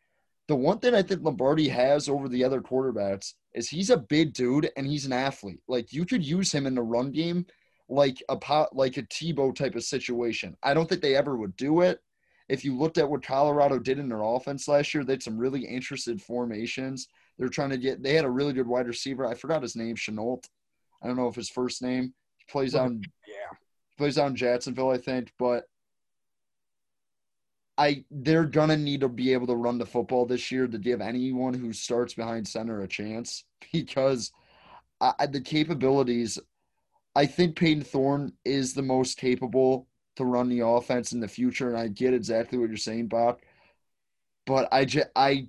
The 0.46 0.56
one 0.56 0.78
thing 0.78 0.94
I 0.94 1.02
think 1.02 1.22
Lombardi 1.22 1.68
has 1.68 2.08
over 2.08 2.28
the 2.28 2.44
other 2.44 2.60
quarterbacks 2.60 3.32
is 3.54 3.68
he's 3.68 3.90
a 3.90 3.96
big 3.96 4.34
dude 4.34 4.70
and 4.76 4.86
he's 4.86 5.06
an 5.06 5.12
athlete. 5.12 5.60
Like 5.66 5.92
you 5.92 6.04
could 6.04 6.24
use 6.24 6.52
him 6.52 6.66
in 6.66 6.74
the 6.74 6.82
run 6.82 7.10
game 7.10 7.46
like 7.88 8.22
a 8.28 8.36
pot 8.36 8.74
like 8.74 8.96
a 8.96 9.02
Tebow 9.02 9.54
type 9.54 9.74
of 9.74 9.84
situation. 9.84 10.56
I 10.62 10.74
don't 10.74 10.88
think 10.88 11.02
they 11.02 11.16
ever 11.16 11.36
would 11.36 11.56
do 11.56 11.80
it. 11.80 12.00
If 12.48 12.64
you 12.64 12.76
looked 12.76 12.98
at 12.98 13.08
what 13.08 13.24
Colorado 13.24 13.78
did 13.78 13.98
in 13.98 14.08
their 14.08 14.22
offense 14.22 14.68
last 14.68 14.92
year, 14.92 15.02
they 15.02 15.14
had 15.14 15.22
some 15.22 15.38
really 15.38 15.64
interested 15.64 16.20
formations. 16.20 17.08
They're 17.38 17.48
trying 17.48 17.70
to 17.70 17.78
get 17.78 18.02
they 18.02 18.14
had 18.14 18.24
a 18.24 18.30
really 18.30 18.52
good 18.52 18.66
wide 18.66 18.86
receiver. 18.86 19.26
I 19.26 19.34
forgot 19.34 19.62
his 19.62 19.76
name, 19.76 19.96
Shenault. 19.96 20.44
I 21.02 21.06
don't 21.06 21.16
know 21.16 21.28
if 21.28 21.34
his 21.34 21.48
first 21.48 21.82
name. 21.82 22.14
He 22.36 22.44
plays 22.50 22.74
on 22.74 23.00
Yeah. 23.26 23.56
plays 23.96 24.18
on 24.18 24.36
Jacksonville, 24.36 24.90
I 24.90 24.98
think, 24.98 25.32
but 25.38 25.64
I 27.76 28.04
they're 28.10 28.44
gonna 28.44 28.76
need 28.76 29.00
to 29.00 29.08
be 29.08 29.32
able 29.32 29.46
to 29.48 29.56
run 29.56 29.78
the 29.78 29.86
football 29.86 30.26
this 30.26 30.52
year 30.52 30.66
to 30.66 30.78
give 30.78 31.00
anyone 31.00 31.54
who 31.54 31.72
starts 31.72 32.14
behind 32.14 32.46
center 32.46 32.82
a 32.82 32.88
chance 32.88 33.44
because 33.72 34.32
I, 35.00 35.26
the 35.26 35.40
capabilities. 35.40 36.38
I 37.16 37.26
think 37.26 37.54
Payton 37.56 37.84
Thorne 37.84 38.32
is 38.44 38.74
the 38.74 38.82
most 38.82 39.18
capable 39.18 39.86
to 40.16 40.24
run 40.24 40.48
the 40.48 40.60
offense 40.60 41.12
in 41.12 41.20
the 41.20 41.28
future, 41.28 41.68
and 41.68 41.76
I 41.76 41.88
get 41.88 42.14
exactly 42.14 42.58
what 42.58 42.68
you're 42.68 42.76
saying, 42.76 43.08
Bob. 43.08 43.40
But 44.46 44.68
I 44.72 44.84
just 44.84 45.08
I 45.16 45.48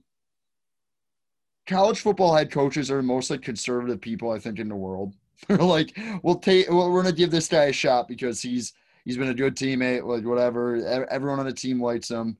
college 1.68 2.00
football 2.00 2.36
head 2.36 2.52
coaches 2.52 2.92
are 2.92 2.98
the 2.98 3.04
most 3.04 3.30
like 3.30 3.42
conservative 3.42 4.02
people 4.02 4.32
I 4.32 4.40
think 4.40 4.60
in 4.60 4.70
the 4.70 4.76
world. 4.76 5.14
They're 5.48 5.58
like, 5.58 5.98
we'll 6.24 6.40
take, 6.40 6.70
well, 6.70 6.90
we're 6.90 7.04
gonna 7.04 7.16
give 7.16 7.32
this 7.32 7.48
guy 7.48 7.66
a 7.66 7.74
shot 7.74 8.08
because 8.08 8.42
he's 8.42 8.74
he's 9.04 9.18
been 9.18 9.30
a 9.30 9.34
good 9.34 9.56
teammate, 9.56 10.06
like 10.06 10.26
whatever. 10.26 10.76
Everyone 11.10 11.40
on 11.40 11.46
the 11.46 11.54
team 11.54 11.82
likes 11.82 12.10
him, 12.10 12.38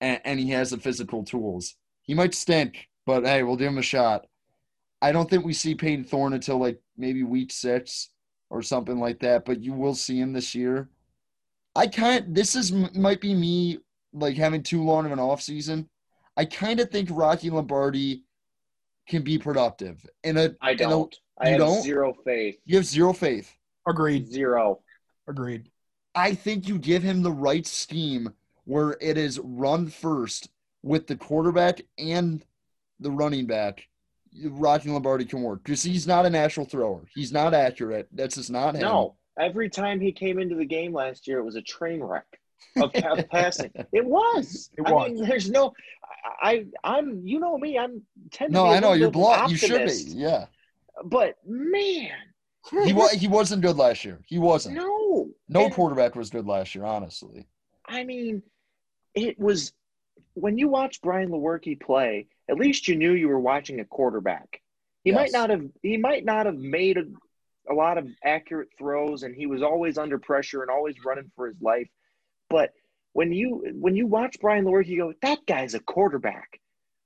and, 0.00 0.20
and 0.24 0.38
he 0.38 0.50
has 0.50 0.70
the 0.70 0.78
physical 0.78 1.24
tools. 1.24 1.76
He 2.02 2.14
might 2.14 2.34
stink, 2.34 2.88
but 3.06 3.24
hey, 3.24 3.42
we'll 3.42 3.56
give 3.56 3.68
him 3.68 3.78
a 3.78 3.82
shot. 3.82 4.26
I 5.00 5.12
don't 5.12 5.28
think 5.28 5.44
we 5.44 5.52
see 5.52 5.74
Payton 5.74 6.04
Thorne 6.04 6.32
until 6.32 6.58
like 6.58 6.80
maybe 6.96 7.22
week 7.22 7.52
six 7.52 8.10
or 8.50 8.62
something 8.62 8.98
like 8.98 9.20
that, 9.20 9.44
but 9.44 9.60
you 9.60 9.72
will 9.72 9.94
see 9.94 10.18
him 10.18 10.32
this 10.32 10.54
year. 10.54 10.88
I 11.76 11.86
kind 11.86 12.34
this 12.34 12.56
is 12.56 12.72
might 12.72 13.20
be 13.20 13.34
me 13.34 13.78
like 14.12 14.36
having 14.36 14.62
too 14.62 14.82
long 14.82 15.06
of 15.06 15.12
an 15.12 15.18
off 15.18 15.42
season. 15.42 15.88
I 16.36 16.44
kind 16.44 16.80
of 16.80 16.90
think 16.90 17.08
Rocky 17.12 17.50
Lombardi 17.50 18.24
can 19.08 19.22
be 19.22 19.38
productive 19.38 20.04
in 20.24 20.36
a. 20.36 20.54
I 20.60 20.74
don't. 20.74 21.14
I 21.38 21.46
you 21.46 21.52
have 21.52 21.60
don't? 21.60 21.82
zero 21.82 22.14
faith. 22.24 22.56
you 22.64 22.76
have 22.76 22.86
zero 22.86 23.12
faith. 23.12 23.54
Agreed. 23.86 24.26
Zero. 24.26 24.80
Agreed. 25.28 25.70
I 26.14 26.34
think 26.34 26.66
you 26.66 26.78
give 26.78 27.02
him 27.02 27.22
the 27.22 27.30
right 27.30 27.66
scheme 27.66 28.32
where 28.64 28.96
it 29.00 29.18
is 29.18 29.38
run 29.38 29.88
first 29.88 30.48
with 30.82 31.06
the 31.06 31.16
quarterback 31.16 31.82
and 31.98 32.44
the 33.00 33.10
running 33.10 33.46
back. 33.46 33.86
Rocky 34.44 34.90
Lombardi 34.90 35.24
can 35.24 35.42
work 35.42 35.62
because 35.62 35.82
he's 35.82 36.06
not 36.06 36.26
a 36.26 36.30
natural 36.30 36.66
thrower. 36.66 37.06
He's 37.14 37.32
not 37.32 37.54
accurate. 37.54 38.08
That's 38.12 38.36
just 38.36 38.50
not 38.50 38.74
him. 38.74 38.82
No. 38.82 39.16
Every 39.38 39.68
time 39.68 40.00
he 40.00 40.12
came 40.12 40.38
into 40.38 40.54
the 40.54 40.64
game 40.64 40.92
last 40.92 41.26
year, 41.28 41.38
it 41.38 41.44
was 41.44 41.56
a 41.56 41.62
train 41.62 42.02
wreck 42.02 42.26
of 42.76 42.92
passing. 43.30 43.70
It 43.92 44.04
was. 44.04 44.70
It 44.78 44.86
I 44.86 44.92
was. 44.92 45.12
mean, 45.12 45.28
there's 45.28 45.50
no. 45.50 45.72
I, 46.42 46.66
I'm. 46.82 47.22
You 47.24 47.38
know 47.40 47.56
me. 47.58 47.78
I'm 47.78 48.02
tend 48.30 48.52
No, 48.52 48.66
I 48.66 48.80
know 48.80 48.92
you're 48.94 49.10
blocked. 49.10 49.50
You 49.50 49.56
should 49.56 49.86
be. 49.86 50.04
Yeah, 50.08 50.46
But 51.04 51.36
man, 51.46 52.10
he 52.84 52.92
was. 52.92 53.12
He 53.12 53.28
wasn't 53.28 53.62
good 53.62 53.76
last 53.76 54.04
year. 54.04 54.20
He 54.26 54.38
wasn't. 54.38 54.76
no. 54.76 55.28
No 55.48 55.64
And- 55.66 55.74
quarterback 55.74 56.16
was 56.16 56.30
good 56.30 56.46
last 56.46 56.74
year. 56.74 56.84
Honestly. 56.84 57.46
I 57.88 58.02
mean, 58.04 58.42
it 59.14 59.38
was 59.38 59.72
when 60.34 60.58
you 60.58 60.68
watch 60.68 61.00
Brian 61.02 61.28
Lewerke 61.30 61.80
play. 61.80 62.26
At 62.48 62.56
least 62.56 62.88
you 62.88 62.96
knew 62.96 63.12
you 63.12 63.28
were 63.28 63.40
watching 63.40 63.80
a 63.80 63.84
quarterback. 63.84 64.60
He 65.04 65.12
might 65.12 65.30
not 65.32 65.50
have. 65.50 65.64
He 65.82 65.96
might 65.96 66.24
not 66.24 66.46
have 66.46 66.56
made 66.56 66.96
a, 66.98 67.04
a 67.70 67.74
lot 67.74 67.98
of 67.98 68.08
accurate 68.24 68.68
throws, 68.78 69.22
and 69.22 69.34
he 69.34 69.46
was 69.46 69.62
always 69.62 69.98
under 69.98 70.18
pressure 70.18 70.62
and 70.62 70.70
always 70.70 70.96
running 71.04 71.30
for 71.34 71.46
his 71.48 71.60
life. 71.60 71.88
But 72.48 72.70
when 73.12 73.32
you 73.32 73.64
when 73.74 73.96
you 73.96 74.06
watch 74.06 74.36
Brian 74.40 74.64
Lewerke, 74.64 74.86
you 74.86 74.98
go, 74.98 75.12
"That 75.22 75.44
guy's 75.46 75.74
a 75.74 75.80
quarterback." 75.80 76.60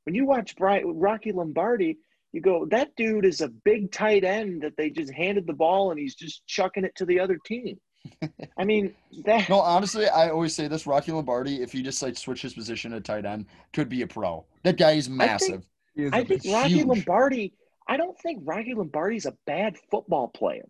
When 0.05 0.15
you 0.15 0.27
watch 0.27 0.57
Brian 0.57 0.99
Rocky 0.99 1.33
Lombardi, 1.33 1.99
you 2.33 2.41
go, 2.41 2.67
"That 2.67 2.95
dude 2.97 3.25
is 3.25 3.41
a 3.41 3.49
big 3.49 3.93
tight 3.93 4.25
end 4.25 4.63
that 4.63 4.77
they 4.77 4.91
just 4.91 5.13
handed 5.13 5.47
the 5.47 5.53
ball 5.53 5.91
and 5.91 6.01
he's 6.01 6.15
just 6.15 6.47
chucking 6.47 6.85
it 6.85 6.95
to 6.97 7.05
the 7.07 7.21
other 7.21 7.39
team." 7.45 7.79
I 8.59 8.65
mean, 8.65 8.95
that 9.25 9.49
No, 9.49 9.61
honestly, 9.61 10.09
I 10.09 10.31
always 10.31 10.55
say 10.55 10.69
this: 10.69 10.87
Rocky 10.87 11.13
Lombardi, 11.13 11.63
if 11.63 11.73
he 11.73 11.83
just 11.83 12.03
like 12.03 12.17
switch 12.17 12.43
his 12.43 12.55
position 12.55 12.93
at 12.93 13.05
tight 13.05 13.25
end, 13.25 13.47
could 13.73 13.89
be 13.89 14.03
a 14.03 14.07
pro. 14.07 14.45
That 14.63 14.79
guy 14.79 14.93
is 14.93 15.09
massive. 15.09 15.67
He 15.95 16.05
is 16.05 16.13
I 16.13 16.21
a 16.21 16.25
think 16.25 16.43
Rocky. 16.47 16.85
Lombardi. 16.85 17.53
I 17.91 17.97
don't 17.97 18.17
think 18.21 18.43
Rocky 18.45 18.73
Lombardi's 18.75 19.27
a 19.27 19.37
bad 19.47 19.77
football 19.91 20.29
player. 20.29 20.69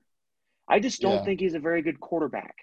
I 0.67 0.81
just 0.81 1.01
don't 1.03 1.17
Yeah. 1.17 1.25
think 1.25 1.41
he's 1.41 1.55
a 1.55 1.59
very 1.61 1.83
good 1.83 2.01
quarterback. 2.01 2.57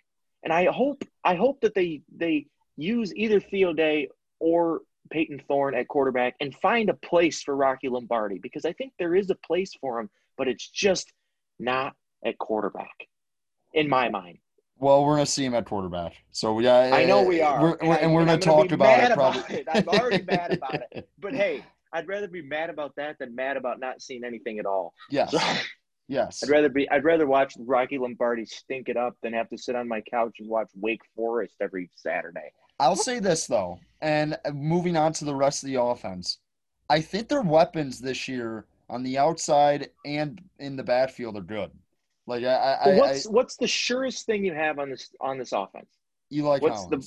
And 0.44 0.52
I 0.52 0.66
hope 0.72 1.04
I 1.24 1.36
hope 1.36 1.62
that 1.62 1.76
they 1.76 2.02
they 2.16 2.48
use 2.76 3.14
either 3.16 3.40
Theo 3.40 3.72
Day 3.74 4.10
or 4.40 4.82
Payton 5.12 5.42
Thorne 5.48 5.76
at 5.76 5.88
quarterback 5.88 6.36
and 6.42 6.54
find 6.56 6.90
a 6.90 6.94
place 6.96 7.42
for 7.44 7.56
Rocky 7.56 7.88
Lombardi 7.88 8.40
because 8.40 8.66
I 8.66 8.74
think 8.74 8.94
there 8.98 9.16
is 9.16 9.30
a 9.30 9.36
place 9.36 9.74
for 9.80 10.00
him, 10.00 10.10
but 10.38 10.48
it's 10.48 10.68
just 10.70 11.14
not 11.60 11.96
at 12.26 12.38
quarterback, 12.40 13.08
in 13.74 13.88
my 13.88 14.10
mind. 14.10 14.40
Well, 14.80 15.04
we're 15.06 15.14
gonna 15.16 15.26
see 15.26 15.46
him 15.46 15.54
at 15.56 15.66
quarterback. 15.66 16.14
So 16.32 16.60
yeah, 16.60 16.92
I 16.94 17.06
know 17.06 17.20
eh, 17.22 17.28
we 17.28 17.42
are, 17.42 17.62
We're, 17.62 17.76
and 17.78 17.90
we're- 17.90 18.02
and 18.02 18.14
we're 18.14 18.26
gonna 18.26 18.38
gonna 18.38 18.64
talk 18.64 18.72
about 18.72 18.98
mad 18.98 19.12
it. 19.12 19.14
about 19.14 19.34
Probably. 19.34 19.58
it. 19.58 19.68
I'm 19.72 19.88
already 19.90 20.24
mad 20.24 20.54
about 20.54 20.76
it. 20.92 21.10
But 21.20 21.34
hey, 21.34 21.64
I'd 21.94 22.08
rather 22.08 22.28
be 22.28 22.42
mad 22.42 22.70
about 22.70 22.96
that 22.98 23.18
than 23.20 23.36
mad 23.36 23.58
about 23.58 23.80
not 23.80 24.02
seeing 24.02 24.24
anything 24.24 24.60
at 24.60 24.66
all. 24.66 24.94
yes, 25.10 25.32
So, 25.32 25.40
yes. 26.08 26.44
I'd 26.44 26.50
rather 26.50 26.70
be 26.70 26.90
I'd 26.90 27.04
rather 27.04 27.26
watch 27.28 27.54
Rocky 27.60 27.98
Lombardi 27.98 28.46
stink 28.46 28.90
it 28.90 28.98
up 28.98 29.16
than 29.22 29.34
have 29.34 29.50
to 29.50 29.58
sit 29.58 29.76
on 29.76 29.88
my 29.88 30.02
couch 30.02 30.38
and 30.40 30.50
watch 30.50 30.70
Wake 30.76 31.02
Forest 31.16 31.56
every 31.62 31.90
Saturday. 31.96 32.52
I'll 32.80 32.96
say 32.96 33.20
this 33.20 33.48
though, 33.48 33.80
and 34.02 34.38
uh, 34.46 34.52
moving 34.52 34.98
on 34.98 35.14
to 35.14 35.26
the 35.26 35.34
rest 35.36 35.64
of 35.64 35.68
the 35.70 35.82
offense, 35.82 36.40
I 36.90 37.02
think 37.02 37.28
their 37.28 37.42
weapons 37.42 38.00
this 38.00 38.28
year 38.28 38.66
on 38.90 39.04
the 39.04 39.18
outside 39.18 39.90
and 40.06 40.42
in 40.60 40.76
the 40.76 40.84
backfield 40.84 41.36
are 41.38 41.42
good. 41.42 41.72
Like 42.28 42.44
I, 42.44 42.78
I, 42.82 42.86
But 42.86 42.94
I, 42.94 42.98
what's 42.98 43.26
what's 43.28 43.58
the 43.58 43.68
surest 43.68 44.26
thing 44.26 44.46
you 44.46 44.54
have 44.54 44.80
on 44.80 44.90
this 44.90 45.10
on 45.20 45.38
this 45.38 45.52
offense? 45.54 45.90
Eli 46.32 46.60
what's 46.60 46.86
the- 46.88 47.06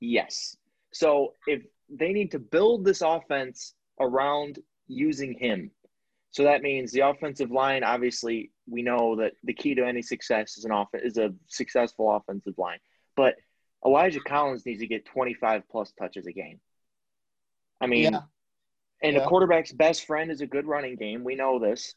Yes. 0.00 0.56
So 0.92 1.34
if 1.46 1.62
they 1.88 2.12
need 2.12 2.30
to 2.32 2.38
build 2.38 2.84
this 2.84 3.00
offense 3.02 3.74
around 4.02 4.58
using 4.88 5.32
him, 5.34 5.70
so 6.30 6.44
that 6.44 6.62
means 6.62 6.92
the 6.92 7.00
offensive 7.00 7.50
line. 7.50 7.84
Obviously, 7.84 8.50
we 8.66 8.82
know 8.82 9.16
that 9.16 9.32
the 9.44 9.52
key 9.54 9.74
to 9.74 9.86
any 9.86 10.02
success 10.02 10.56
is 10.56 10.64
an 10.64 10.72
off 10.72 10.88
is 10.94 11.18
a 11.18 11.34
successful 11.46 12.14
offensive 12.14 12.58
line. 12.58 12.78
But 13.16 13.36
Elijah 13.84 14.20
Collins 14.20 14.64
needs 14.64 14.80
to 14.80 14.86
get 14.86 15.04
25 15.06 15.68
plus 15.70 15.92
touches 15.92 16.26
a 16.26 16.32
game. 16.32 16.60
I 17.80 17.86
mean, 17.86 18.12
Yeah. 18.12 18.22
and 19.02 19.16
Yeah. 19.16 19.24
a 19.24 19.26
quarterback's 19.26 19.72
best 19.72 20.06
friend 20.06 20.30
is 20.30 20.40
a 20.40 20.46
good 20.46 20.66
running 20.66 20.96
game. 20.96 21.24
We 21.24 21.34
know 21.34 21.58
this. 21.58 21.94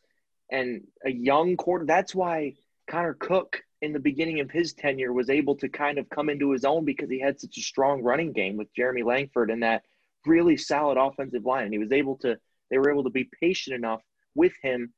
And 0.50 0.88
a 1.04 1.12
young 1.12 1.58
quarter. 1.58 1.86
That's 1.86 2.14
why 2.14 2.56
Connor 2.88 3.14
Cook 3.16 3.64
in 3.82 3.94
the 3.94 4.00
beginning 4.00 4.40
of 4.40 4.52
his 4.52 4.74
tenure 4.74 5.14
was 5.14 5.30
able 5.30 5.56
to 5.58 5.70
kind 5.70 5.98
of 5.98 6.10
come 6.10 6.30
into 6.30 6.52
his 6.52 6.66
own 6.66 6.86
because 6.86 7.10
he 7.10 7.20
had 7.20 7.40
such 7.40 7.58
a 7.58 7.62
strong 7.62 8.02
running 8.02 8.32
game 8.32 8.58
with 8.58 8.74
Jeremy 8.74 9.04
Langford 9.04 9.50
and 9.52 9.64
that 9.64 9.84
really 10.26 10.58
solid 10.58 10.98
offensive 10.98 11.46
line. 11.46 11.66
And 11.66 11.74
he 11.74 11.80
was 11.80 11.92
able 11.92 12.18
to, 12.18 12.38
they 12.70 12.78
were 12.78 12.92
able 12.92 13.04
to 13.04 13.10
be 13.10 13.30
patient 13.42 13.76
enough 13.76 14.02
with 14.34 14.54
him 14.62 14.94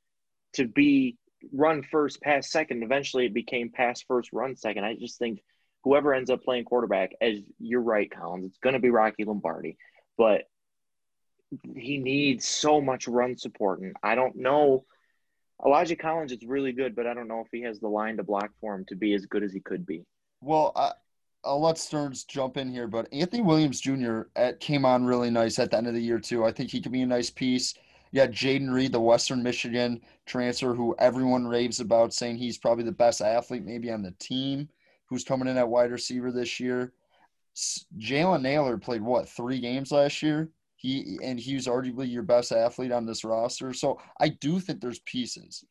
to 0.53 0.67
be 0.67 1.17
run 1.53 1.83
first, 1.83 2.21
pass 2.21 2.51
second. 2.51 2.83
Eventually 2.83 3.25
it 3.25 3.33
became 3.33 3.71
pass 3.71 4.01
first, 4.07 4.33
run 4.33 4.55
second. 4.55 4.83
I 4.85 4.95
just 4.95 5.19
think 5.19 5.41
whoever 5.83 6.13
ends 6.13 6.29
up 6.29 6.43
playing 6.43 6.65
quarterback, 6.65 7.11
as 7.21 7.37
you're 7.59 7.81
right, 7.81 8.09
Collins, 8.09 8.45
it's 8.45 8.57
going 8.59 8.73
to 8.73 8.79
be 8.79 8.89
Rocky 8.89 9.23
Lombardi. 9.23 9.77
But 10.17 10.43
he 11.75 11.97
needs 11.97 12.47
so 12.47 12.81
much 12.81 13.07
run 13.07 13.37
support. 13.37 13.79
And 13.79 13.95
I 14.03 14.15
don't 14.15 14.35
know. 14.37 14.85
Elijah 15.65 15.95
Collins 15.95 16.31
is 16.31 16.45
really 16.45 16.71
good, 16.71 16.95
but 16.95 17.07
I 17.07 17.13
don't 17.13 17.27
know 17.27 17.41
if 17.41 17.47
he 17.51 17.63
has 17.63 17.79
the 17.79 17.87
line 17.87 18.17
to 18.17 18.23
block 18.23 18.51
for 18.61 18.75
him 18.75 18.85
to 18.89 18.95
be 18.95 19.13
as 19.13 19.25
good 19.25 19.43
as 19.43 19.53
he 19.53 19.59
could 19.59 19.85
be. 19.85 20.05
Well, 20.41 20.95
I'll 21.47 21.61
let 21.61 21.77
Stearns 21.77 22.25
jump 22.25 22.57
in 22.57 22.69
here, 22.69 22.87
but 22.87 23.07
Anthony 23.13 23.41
Williams 23.41 23.79
Jr. 23.79 24.23
At, 24.35 24.55
uh, 24.55 24.57
came 24.59 24.85
on 24.85 25.05
really 25.05 25.29
nice 25.29 25.57
at 25.59 25.71
the 25.71 25.77
end 25.77 25.87
of 25.87 25.93
the 25.93 26.01
year 26.01 26.19
too. 26.19 26.43
I 26.43 26.51
think 26.51 26.69
he 26.69 26.81
could 26.81 26.91
be 26.91 27.01
a 27.01 27.07
nice 27.07 27.29
piece. 27.29 27.73
You 28.11 28.21
got 28.21 28.31
Jayden 28.31 28.71
Reed, 28.71 28.91
the 28.91 28.99
Western 28.99 29.41
Michigan 29.41 30.01
transfer, 30.25 30.73
who 30.73 30.95
everyone 30.99 31.47
raves 31.47 31.79
about, 31.79 32.13
saying 32.13 32.37
he's 32.37 32.57
probably 32.57 32.83
the 32.83 32.91
best 32.91 33.21
athlete 33.21 33.65
maybe 33.65 33.91
on 33.91 34.01
the 34.01 34.13
team, 34.19 34.69
who's 35.05 35.23
coming 35.23 35.47
in 35.47 35.57
at 35.57 35.67
wide 35.67 35.91
receiver 35.91 36.31
this 36.31 36.59
year. 36.59 36.93
Jalen 37.97 38.41
Nailor 38.41 38.77
played 38.77 39.01
what 39.01 39.27
three 39.29 39.59
games 39.59 39.91
last 39.91 40.21
year. 40.21 40.49
He 40.75 41.17
and 41.23 41.39
he 41.39 41.55
was 41.55 41.65
arguably 41.65 42.11
your 42.11 42.23
best 42.23 42.51
athlete 42.51 42.91
on 42.91 43.05
this 43.05 43.23
roster. 43.23 43.73
So 43.73 43.99
I 44.19 44.29
do 44.29 44.59
think 44.59 44.79
there's 44.79 44.99
pieces. 44.99 45.65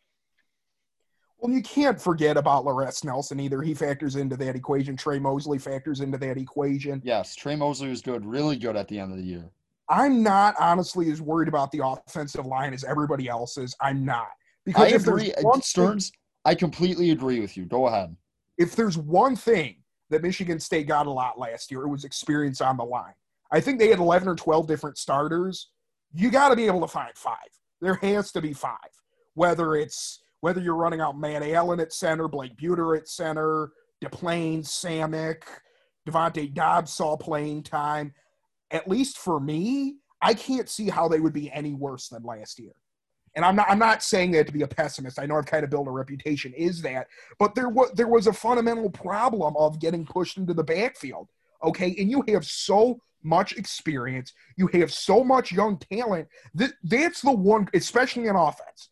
Well, 1.39 1.53
you 1.53 1.63
can't 1.63 2.01
forget 2.01 2.37
about 2.37 2.65
Laress 2.65 3.05
Nelson 3.05 3.39
either. 3.41 3.61
He 3.63 3.75
factors 3.75 4.17
into 4.17 4.37
that 4.39 4.57
equation. 4.57 4.97
Tre 4.97 5.19
Mosley 5.19 5.59
factors 5.59 6.01
into 6.01 6.17
that 6.19 6.39
equation. 6.39 7.03
Yes, 7.05 7.35
Tre 7.35 7.55
Mosley 7.57 7.89
was 7.91 8.01
good, 8.01 8.25
really 8.25 8.57
good 8.57 8.75
at 8.77 8.89
the 8.89 8.99
end 8.99 9.13
of 9.13 9.19
the 9.19 9.25
year. 9.25 9.45
I'm 9.89 10.23
not 10.23 10.55
honestly 10.59 11.11
as 11.11 11.21
worried 11.21 11.49
about 11.49 11.71
the 11.71 11.87
offensive 11.87 12.47
line 12.47 12.73
as 12.73 12.85
everybody 12.85 13.29
else 13.29 13.59
is. 13.59 13.77
I'm 13.81 14.05
not. 14.05 14.29
I 14.29 14.29
Because 14.65 14.93
if 14.93 15.05
there's 15.05 15.23
agree. 15.23 15.35
Uh, 15.35 15.43
one 15.43 15.61
thing- 15.61 16.01
I 16.45 16.55
completely 16.55 17.11
agree 17.11 17.41
with 17.41 17.57
you. 17.57 17.65
Go 17.65 17.87
ahead. 17.89 18.17
if 18.59 18.75
there's 18.75 18.97
one 18.97 19.37
thing 19.37 19.77
that 20.09 20.23
Michigan 20.23 20.59
State 20.59 20.87
got 20.87 21.07
a 21.07 21.11
lot 21.11 21.39
last 21.39 21.71
year, 21.71 21.83
it 21.83 21.89
was 21.89 22.05
experience 22.05 22.61
on 22.61 22.77
the 22.77 22.85
line. 22.85 23.13
I 23.53 23.61
think 23.61 23.79
they 23.79 23.89
had 23.89 23.99
11 23.99 24.27
or 24.29 24.35
12 24.35 24.67
different 24.67 24.97
starters. 24.97 25.69
You 26.15 26.31
got 26.31 26.49
to 26.49 26.57
be 26.57 26.67
able 26.67 26.81
to 26.81 26.89
find 26.89 27.11
five. 27.15 27.37
There 27.81 27.95
has 27.95 28.33
to 28.33 28.41
be 28.41 28.53
five. 28.53 28.79
Whether 29.35 29.75
it's 29.77 30.21
whether 30.47 30.61
you're 30.61 30.77
running 30.77 31.01
out 31.01 31.19
Matt 31.19 31.43
Allen 31.43 31.81
at 31.81 31.93
center, 31.93 32.29
Blake 32.29 32.57
Bueter 32.57 32.95
at 32.95 33.09
center, 33.09 33.73
Duplain, 34.01 34.61
Samac, 34.61 35.43
Devontae 36.09 36.55
Dobbs 36.55 36.93
saw 36.93 37.17
playing 37.17 37.65
time. 37.65 38.15
At 38.71 38.87
least 38.87 39.19
for 39.19 39.41
me, 39.41 39.97
I 40.23 40.35
can't 40.35 40.69
see 40.69 40.89
how 40.89 41.09
they 41.09 41.19
would 41.19 41.33
be 41.33 41.51
any 41.51 41.75
worse 41.75 42.11
than 42.11 42.23
last 42.23 42.61
year. 42.61 42.71
And 43.35 43.45
I'm 43.45 43.57
not 43.57 43.69
I'm 43.69 43.81
not 43.81 44.05
saying 44.05 44.31
that 44.33 44.47
to 44.47 44.53
be 44.53 44.63
a 44.63 44.69
pessimist. 44.69 45.19
I 45.19 45.27
know 45.27 45.35
I've 45.35 45.47
kind 45.47 45.65
of 45.65 45.71
built 45.71 45.89
a 45.89 45.91
reputation 45.91 46.53
is 46.53 46.81
that, 46.83 47.09
but 47.41 47.57
there 47.57 47.69
was 47.69 47.91
there 47.97 48.07
was 48.07 48.29
a 48.29 48.33
fundamental 48.33 48.89
problem 48.89 49.57
of 49.57 49.81
getting 49.81 50.07
pushed 50.07 50.37
into 50.37 50.55
the 50.55 50.63
backfield. 50.63 51.29
Okay, 51.65 51.93
and 51.99 52.09
you 52.09 52.23
have 52.29 52.45
so 52.45 53.01
much 53.25 53.57
experience, 53.57 54.33
you 54.57 54.69
have 54.75 54.93
so 54.93 55.25
much 55.25 55.51
young 55.51 55.77
talent. 55.91 56.29
That 56.55 56.75
that's 56.85 57.21
the 57.21 57.33
one, 57.33 57.67
especially 57.75 58.29
in 58.29 58.37
offense. 58.37 58.91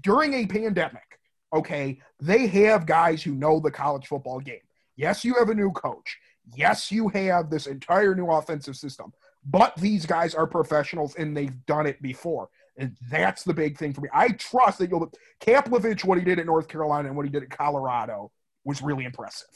During 0.00 0.34
a 0.34 0.46
pandemic, 0.46 1.18
okay, 1.52 2.00
they 2.20 2.46
have 2.46 2.86
guys 2.86 3.22
who 3.22 3.34
know 3.34 3.60
the 3.60 3.70
college 3.70 4.06
football 4.06 4.40
game. 4.40 4.60
Yes, 4.96 5.24
you 5.24 5.34
have 5.34 5.48
a 5.48 5.54
new 5.54 5.70
coach. 5.72 6.18
Yes, 6.54 6.90
you 6.90 7.08
have 7.08 7.50
this 7.50 7.66
entire 7.66 8.14
new 8.14 8.30
offensive 8.30 8.76
system. 8.76 9.12
But 9.44 9.76
these 9.76 10.06
guys 10.06 10.34
are 10.34 10.46
professionals 10.46 11.14
and 11.16 11.36
they've 11.36 11.64
done 11.66 11.86
it 11.86 12.02
before. 12.02 12.48
And 12.76 12.96
that's 13.10 13.44
the 13.44 13.54
big 13.54 13.78
thing 13.78 13.94
for 13.94 14.00
me. 14.00 14.08
I 14.12 14.30
trust 14.30 14.78
that 14.78 14.90
you'll 14.90 15.10
Kaplowitz, 15.40 16.04
what 16.04 16.18
he 16.18 16.24
did 16.24 16.38
at 16.38 16.46
North 16.46 16.68
Carolina 16.68 17.08
and 17.08 17.16
what 17.16 17.24
he 17.24 17.32
did 17.32 17.42
at 17.42 17.50
Colorado 17.50 18.32
was 18.64 18.82
really 18.82 19.04
impressive. 19.04 19.48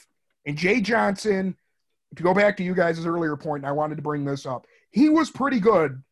And 0.47 0.57
Jay 0.57 0.80
Johnson, 0.80 1.57
to 2.16 2.22
go 2.22 2.32
back 2.32 2.57
to 2.57 2.62
you 2.62 2.74
guys' 2.74 3.05
earlier 3.05 3.36
point, 3.36 3.62
and 3.62 3.68
I 3.68 3.72
wanted 3.72 3.97
to 3.97 4.03
bring 4.03 4.24
this 4.24 4.47
up, 4.47 4.66
he 4.91 5.09
was 5.09 5.30
pretty 5.30 5.61
good 5.61 6.03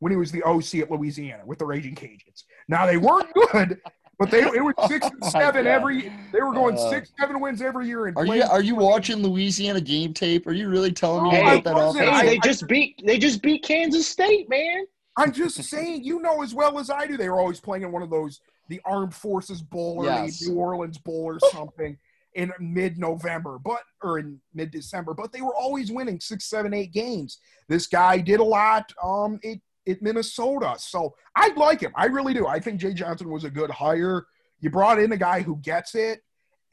when 0.00 0.12
he 0.12 0.16
was 0.16 0.30
the 0.32 0.42
OC 0.42 0.76
at 0.76 0.90
Louisiana 0.90 1.44
with 1.46 1.58
the 1.58 1.64
Raging 1.66 1.94
Cajuns. 1.94 2.44
Now 2.68 2.86
they 2.86 2.96
weren't 2.96 3.32
good, 3.34 3.80
but 4.18 4.30
they 4.30 4.40
it 4.42 4.62
was 4.62 4.74
six 4.88 5.06
and 5.06 5.14
Oh 5.22 5.30
my 5.34 5.40
seven 5.40 5.66
every. 5.66 6.12
They 6.32 6.40
were 6.40 6.52
going 6.52 6.74
Uh, 6.76 6.90
six, 6.90 7.10
seven 7.18 7.40
wins 7.40 7.62
every 7.62 7.86
year. 7.86 8.06
And 8.06 8.16
Are 8.16 8.26
you 8.26 8.42
are 8.42 8.62
you 8.62 8.74
watching 8.74 9.18
Louisiana 9.22 9.80
game 9.80 10.12
tape? 10.12 10.46
Are 10.46 10.52
you 10.52 10.68
really 10.68 10.92
telling 10.92 11.24
me 11.24 11.30
No, 11.30 11.40
about 11.40 11.50
I 11.58 11.60
that 11.60 11.74
wasn't. 11.74 12.04
offense? 12.08 12.16
I- 12.18 12.24
Hey, 12.24 12.28
they 12.30 12.38
just 12.38 12.66
beat 12.68 13.02
they 13.04 13.18
just 13.18 13.42
beat 13.42 13.62
Kansas 13.62 14.06
State, 14.06 14.48
man. 14.48 14.84
I'm 15.18 15.32
just 15.32 15.62
saying, 15.64 16.04
you 16.04 16.20
know 16.20 16.42
as 16.42 16.52
well 16.54 16.78
as 16.78 16.90
I 16.90 17.06
do, 17.06 17.16
they 17.16 17.30
were 17.30 17.40
always 17.40 17.58
playing 17.60 17.84
in 17.84 17.92
one 17.92 18.02
of 18.02 18.10
those 18.10 18.40
the 18.68 18.80
Armed 18.84 19.14
Forces 19.14 19.62
Bowl 19.62 19.94
or 19.98 20.04
Yes. 20.06 20.40
the 20.40 20.50
New 20.50 20.58
Orleans 20.58 20.98
Bowl 20.98 21.22
or 21.24 21.38
something 21.40 21.96
in 22.34 22.52
mid-November, 22.60 23.58
but 23.58 23.80
or 24.02 24.18
in 24.18 24.38
mid-December. 24.52 25.14
But 25.14 25.32
they 25.32 25.40
were 25.40 25.54
always 25.54 25.90
winning 25.90 26.20
six, 26.20 26.44
seven, 26.44 26.74
eight 26.74 26.92
games. 26.92 27.38
This 27.68 27.86
guy 27.86 28.18
did 28.18 28.40
a 28.40 28.44
lot 28.44 28.92
um 29.02 29.40
at, 29.42 29.56
at 29.88 30.02
Minnesota, 30.02 30.74
so 30.78 31.14
I 31.34 31.52
like 31.56 31.80
him. 31.80 31.92
I 31.94 32.06
really 32.06 32.34
do. 32.34 32.46
I 32.46 32.58
think 32.58 32.80
Jay 32.80 32.92
Johnson 32.92 33.30
was 33.30 33.44
a 33.44 33.50
good 33.50 33.70
hire. 33.70 34.26
You 34.60 34.70
brought 34.70 34.98
in 34.98 35.12
a 35.12 35.16
guy 35.16 35.42
who 35.42 35.56
gets 35.56 35.94
it, 35.94 36.22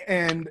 and 0.08 0.50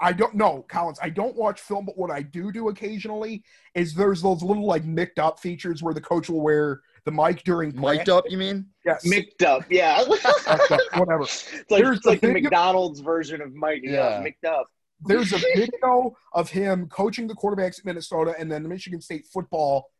I 0.00 0.12
don't 0.12 0.34
know, 0.34 0.64
Collins. 0.68 0.98
I 1.02 1.10
don't 1.10 1.36
watch 1.36 1.60
film, 1.60 1.84
but 1.84 1.98
what 1.98 2.10
I 2.10 2.22
do 2.22 2.52
do 2.52 2.68
occasionally 2.68 3.42
is 3.74 3.94
there's 3.94 4.22
those 4.22 4.42
little 4.42 4.66
like 4.66 4.84
mixed 4.84 5.18
up 5.18 5.40
features 5.40 5.82
where 5.82 5.94
the 5.94 6.00
coach 6.00 6.28
will 6.28 6.40
wear 6.40 6.80
the 7.04 7.10
mic 7.10 7.42
during 7.42 7.74
Mic'd 7.74 8.08
up, 8.08 8.24
you 8.28 8.38
mean? 8.38 8.66
Yes, 8.84 9.04
Mixed 9.04 9.42
up, 9.42 9.64
yeah. 9.70 10.04
Up, 10.46 10.60
whatever. 10.96 11.22
It's 11.22 11.52
like, 11.70 11.82
There's 11.82 11.96
it's 11.98 12.06
like 12.06 12.20
the 12.20 12.28
the 12.28 12.32
McDonald's 12.34 13.00
version 13.00 13.40
of 13.40 13.54
Mike. 13.54 13.80
Yeah. 13.82 14.16
Yeah, 14.16 14.20
mixed 14.20 14.44
up. 14.44 14.66
There's 15.00 15.32
a 15.32 15.38
video 15.54 16.16
of 16.32 16.50
him 16.50 16.86
coaching 16.88 17.26
the 17.26 17.34
quarterbacks 17.34 17.78
at 17.78 17.84
Minnesota, 17.84 18.34
and 18.38 18.50
then 18.50 18.62
the 18.62 18.68
Michigan 18.68 19.00
State 19.00 19.26
football 19.26 19.90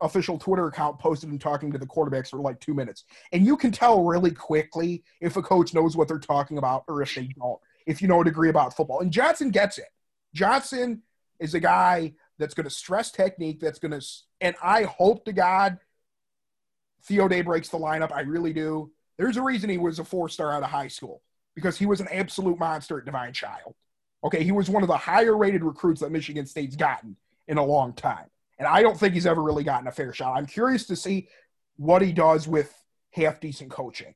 official 0.00 0.38
Twitter 0.38 0.66
account 0.66 0.98
posted 0.98 1.30
him 1.30 1.38
talking 1.38 1.72
to 1.72 1.78
the 1.78 1.86
quarterbacks 1.86 2.30
for 2.30 2.38
like 2.38 2.60
two 2.60 2.74
minutes. 2.74 3.04
And 3.32 3.44
you 3.44 3.56
can 3.56 3.72
tell 3.72 4.04
really 4.04 4.30
quickly 4.30 5.04
if 5.20 5.36
a 5.36 5.42
coach 5.42 5.72
knows 5.72 5.96
what 5.96 6.08
they're 6.08 6.18
talking 6.18 6.58
about 6.58 6.84
or 6.88 7.02
if 7.02 7.14
they 7.14 7.28
don't, 7.38 7.58
if 7.86 8.02
you 8.02 8.08
know 8.08 8.20
a 8.20 8.24
degree 8.24 8.50
about 8.50 8.76
football. 8.76 9.00
And 9.00 9.12
Johnson 9.12 9.50
gets 9.50 9.78
it. 9.78 9.88
Johnson 10.34 11.02
is 11.40 11.54
a 11.54 11.60
guy 11.60 12.14
that's 12.38 12.54
going 12.54 12.64
to 12.64 12.70
stress 12.70 13.10
technique, 13.10 13.60
that's 13.60 13.78
going 13.78 13.98
to, 13.98 14.06
and 14.40 14.54
I 14.62 14.82
hope 14.82 15.24
to 15.24 15.32
God 15.32 15.78
Theo 17.06 17.28
Day 17.28 17.42
breaks 17.42 17.68
the 17.68 17.78
lineup. 17.78 18.12
I 18.12 18.22
really 18.22 18.52
do. 18.52 18.90
There's 19.16 19.36
a 19.36 19.42
reason 19.42 19.70
he 19.70 19.78
was 19.78 19.98
a 19.98 20.04
four 20.04 20.28
star 20.28 20.52
out 20.52 20.62
of 20.62 20.70
high 20.70 20.88
school 20.88 21.22
because 21.54 21.78
he 21.78 21.86
was 21.86 22.00
an 22.00 22.08
absolute 22.10 22.58
monster 22.58 22.98
at 22.98 23.04
Divine 23.04 23.32
Child. 23.32 23.74
Okay, 24.24 24.42
he 24.42 24.52
was 24.52 24.68
one 24.68 24.82
of 24.82 24.88
the 24.88 24.96
higher 24.96 25.36
rated 25.36 25.62
recruits 25.62 26.00
that 26.00 26.10
Michigan 26.10 26.46
State's 26.46 26.76
gotten 26.76 27.16
in 27.48 27.58
a 27.58 27.64
long 27.64 27.92
time. 27.92 28.26
And 28.58 28.66
I 28.66 28.82
don't 28.82 28.98
think 28.98 29.14
he's 29.14 29.26
ever 29.26 29.42
really 29.42 29.64
gotten 29.64 29.86
a 29.86 29.92
fair 29.92 30.12
shot. 30.12 30.36
I'm 30.36 30.46
curious 30.46 30.86
to 30.86 30.96
see 30.96 31.28
what 31.76 32.02
he 32.02 32.12
does 32.12 32.48
with 32.48 32.72
half 33.10 33.40
decent 33.40 33.70
coaching. 33.70 34.14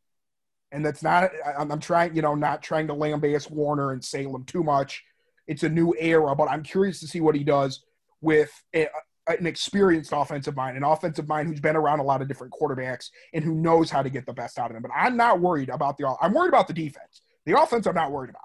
And 0.73 0.85
that's 0.85 1.03
not, 1.03 1.31
I'm, 1.59 1.81
trying, 1.81 2.15
you 2.15 2.23
know, 2.23 2.35
not 2.35 2.63
trying 2.63 2.87
to 2.87 2.95
lambaste 2.95 3.51
Warner 3.51 3.93
and 3.93 4.05
Salem 4.05 4.45
too 4.45 4.63
much. 4.63 5.03
It's 5.47 5.65
a 5.65 5.69
new 5.69 5.95
era, 5.99 6.35
but 6.37 6.49
I'm 6.49 6.63
curious 6.63 7.01
to 7.01 7.09
see 7.09 7.21
what 7.21 7.35
he 7.35 7.43
does 7.43 7.85
with 8.21 8.51
a, 8.75 8.87
an 9.27 9.47
experienced 9.47 10.13
offensive 10.15 10.55
mind, 10.55 10.77
an 10.77 10.85
offensive 10.85 11.27
mind 11.27 11.49
who's 11.49 11.61
been 11.61 11.77
around 11.77 11.99
a 11.99 12.05
lot 12.05 12.23
of 12.23 12.29
different 12.29 12.53
quarterbacks 12.53 13.11
and 13.35 13.45
who 13.45 13.55
knows 13.55 13.91
how 13.91 14.03
to 14.03 14.11
get 14.11 14.27
the 14.27 14.33
best 14.33 14.59
out 14.59 14.71
of 14.71 14.75
them. 14.75 14.83
But 14.83 14.93
I'm 14.95 15.17
not 15.17 15.41
worried 15.41 15.71
about 15.71 15.97
the, 15.99 16.17
I'm 16.21 16.33
worried 16.33 16.49
about 16.51 16.69
the 16.69 16.75
defense. 16.75 17.23
The 17.47 17.61
offense, 17.61 17.87
I'm 17.87 17.95
not 17.95 18.13
worried 18.13 18.31
about. 18.31 18.43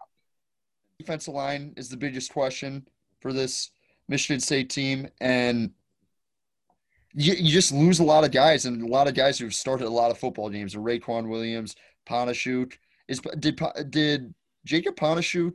Defensive 0.98 1.34
line 1.34 1.74
is 1.78 1.90
the 1.90 1.98
biggest 1.98 2.32
question 2.32 2.88
for 3.20 3.34
this 3.34 3.70
Michigan 4.08 4.40
State 4.40 4.70
team, 4.70 5.10
and 5.20 5.72
you, 7.16 7.34
you 7.34 7.52
just 7.52 7.72
lose 7.72 8.00
a 8.00 8.04
lot 8.04 8.24
of 8.24 8.32
guys, 8.32 8.66
and 8.66 8.82
a 8.84 8.88
lot 8.88 9.08
of 9.08 9.14
guys 9.14 9.40
who've 9.40 9.54
started 9.54 9.88
a 9.88 9.90
lot 9.90 10.12
of 10.12 10.18
football 10.18 10.50
games. 10.50 10.76
Raequan 10.76 11.30
Williams, 11.30 11.76
Panasiuk. 12.08 12.74
Is 13.08 13.20
did 13.40 13.60
did 13.90 14.34
Jacob 14.66 14.96
Panasiuk? 14.96 15.54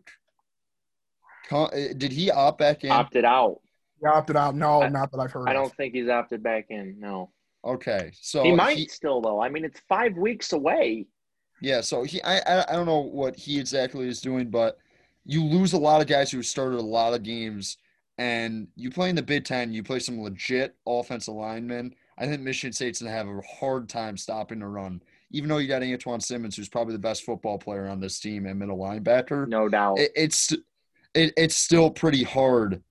uh, 1.50 1.68
Did 1.96 2.12
he 2.12 2.30
opt 2.30 2.58
back 2.58 2.84
in? 2.84 2.90
Opted 2.90 3.24
out. 3.24 3.60
He 4.00 4.06
opted 4.06 4.36
out. 4.36 4.54
No, 4.54 4.82
I- 4.82 4.88
not 4.88 5.10
that 5.12 5.18
I've 5.18 5.32
heard 5.32 5.48
I 5.48 5.52
don't 5.52 5.74
think 5.74 5.94
he's 5.94 6.08
opted 6.08 6.42
back 6.42 6.66
in. 6.70 6.98
No, 6.98 7.30
Okay, 7.64 8.12
so 8.20 8.42
he 8.42 8.52
might 8.52 8.90
still 8.90 9.20
though. 9.20 9.40
I 9.42 9.48
mean, 9.48 9.64
it's 9.64 9.80
five 9.88 10.16
weeks 10.16 10.52
away. 10.52 11.06
Yeah, 11.60 11.82
so 11.82 12.04
he 12.04 12.22
I 12.22 12.38
I 12.38 12.64
I 12.70 12.72
don't 12.72 12.86
know 12.86 13.00
what 13.00 13.36
he 13.36 13.58
exactly 13.58 14.08
is 14.08 14.20
doing, 14.20 14.48
but 14.48 14.78
you 15.26 15.44
lose 15.44 15.74
a 15.74 15.78
lot 15.78 16.00
of 16.00 16.06
guys 16.06 16.30
who 16.30 16.42
started 16.42 16.78
a 16.78 16.82
lot 16.82 17.12
of 17.12 17.22
games, 17.22 17.76
and 18.20 18.68
you 18.76 18.90
play 18.90 19.08
in 19.08 19.16
the 19.16 19.22
Big 19.22 19.46
Ten, 19.46 19.72
you 19.72 19.82
play 19.82 19.98
some 19.98 20.20
legit 20.20 20.76
offensive 20.86 21.34
linemen. 21.34 21.94
I 22.18 22.26
think 22.26 22.42
Michigan 22.42 22.74
State's 22.74 23.00
gonna 23.00 23.14
have 23.14 23.26
a 23.26 23.40
hard 23.40 23.88
time 23.88 24.18
stopping 24.18 24.58
the 24.58 24.66
run, 24.66 25.02
even 25.30 25.48
though 25.48 25.56
you 25.56 25.66
got 25.66 25.80
Antjuan 25.80 26.22
Simmons, 26.22 26.54
who's 26.54 26.68
probably 26.68 26.92
the 26.92 26.98
best 26.98 27.24
football 27.24 27.56
player 27.56 27.88
on 27.88 27.98
this 27.98 28.20
team 28.20 28.44
and 28.44 28.58
middle 28.58 28.76
linebacker. 28.76 29.48
No 29.48 29.70
doubt. 29.70 29.98
It, 29.98 30.12
it's 30.14 30.52
it, 31.14 31.32
it's 31.34 31.56
still 31.56 31.90
pretty 31.90 32.22
hard 32.22 32.82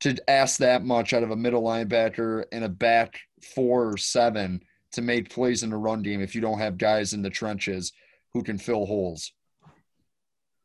to 0.00 0.16
ask 0.28 0.58
that 0.58 0.84
much 0.84 1.14
out 1.14 1.22
of 1.22 1.30
a 1.30 1.36
middle 1.36 1.62
linebacker 1.62 2.44
and 2.52 2.62
a 2.62 2.68
back 2.68 3.20
four 3.54 3.90
or 3.90 3.96
seven 3.96 4.60
to 4.92 5.00
make 5.00 5.30
plays 5.30 5.62
in 5.62 5.70
the 5.70 5.76
run 5.76 6.02
game 6.02 6.20
if 6.20 6.34
you 6.34 6.42
don't 6.42 6.58
have 6.58 6.76
guys 6.76 7.14
in 7.14 7.22
the 7.22 7.30
trenches 7.30 7.94
who 8.34 8.42
can 8.42 8.58
fill 8.58 8.84
holes. 8.84 9.32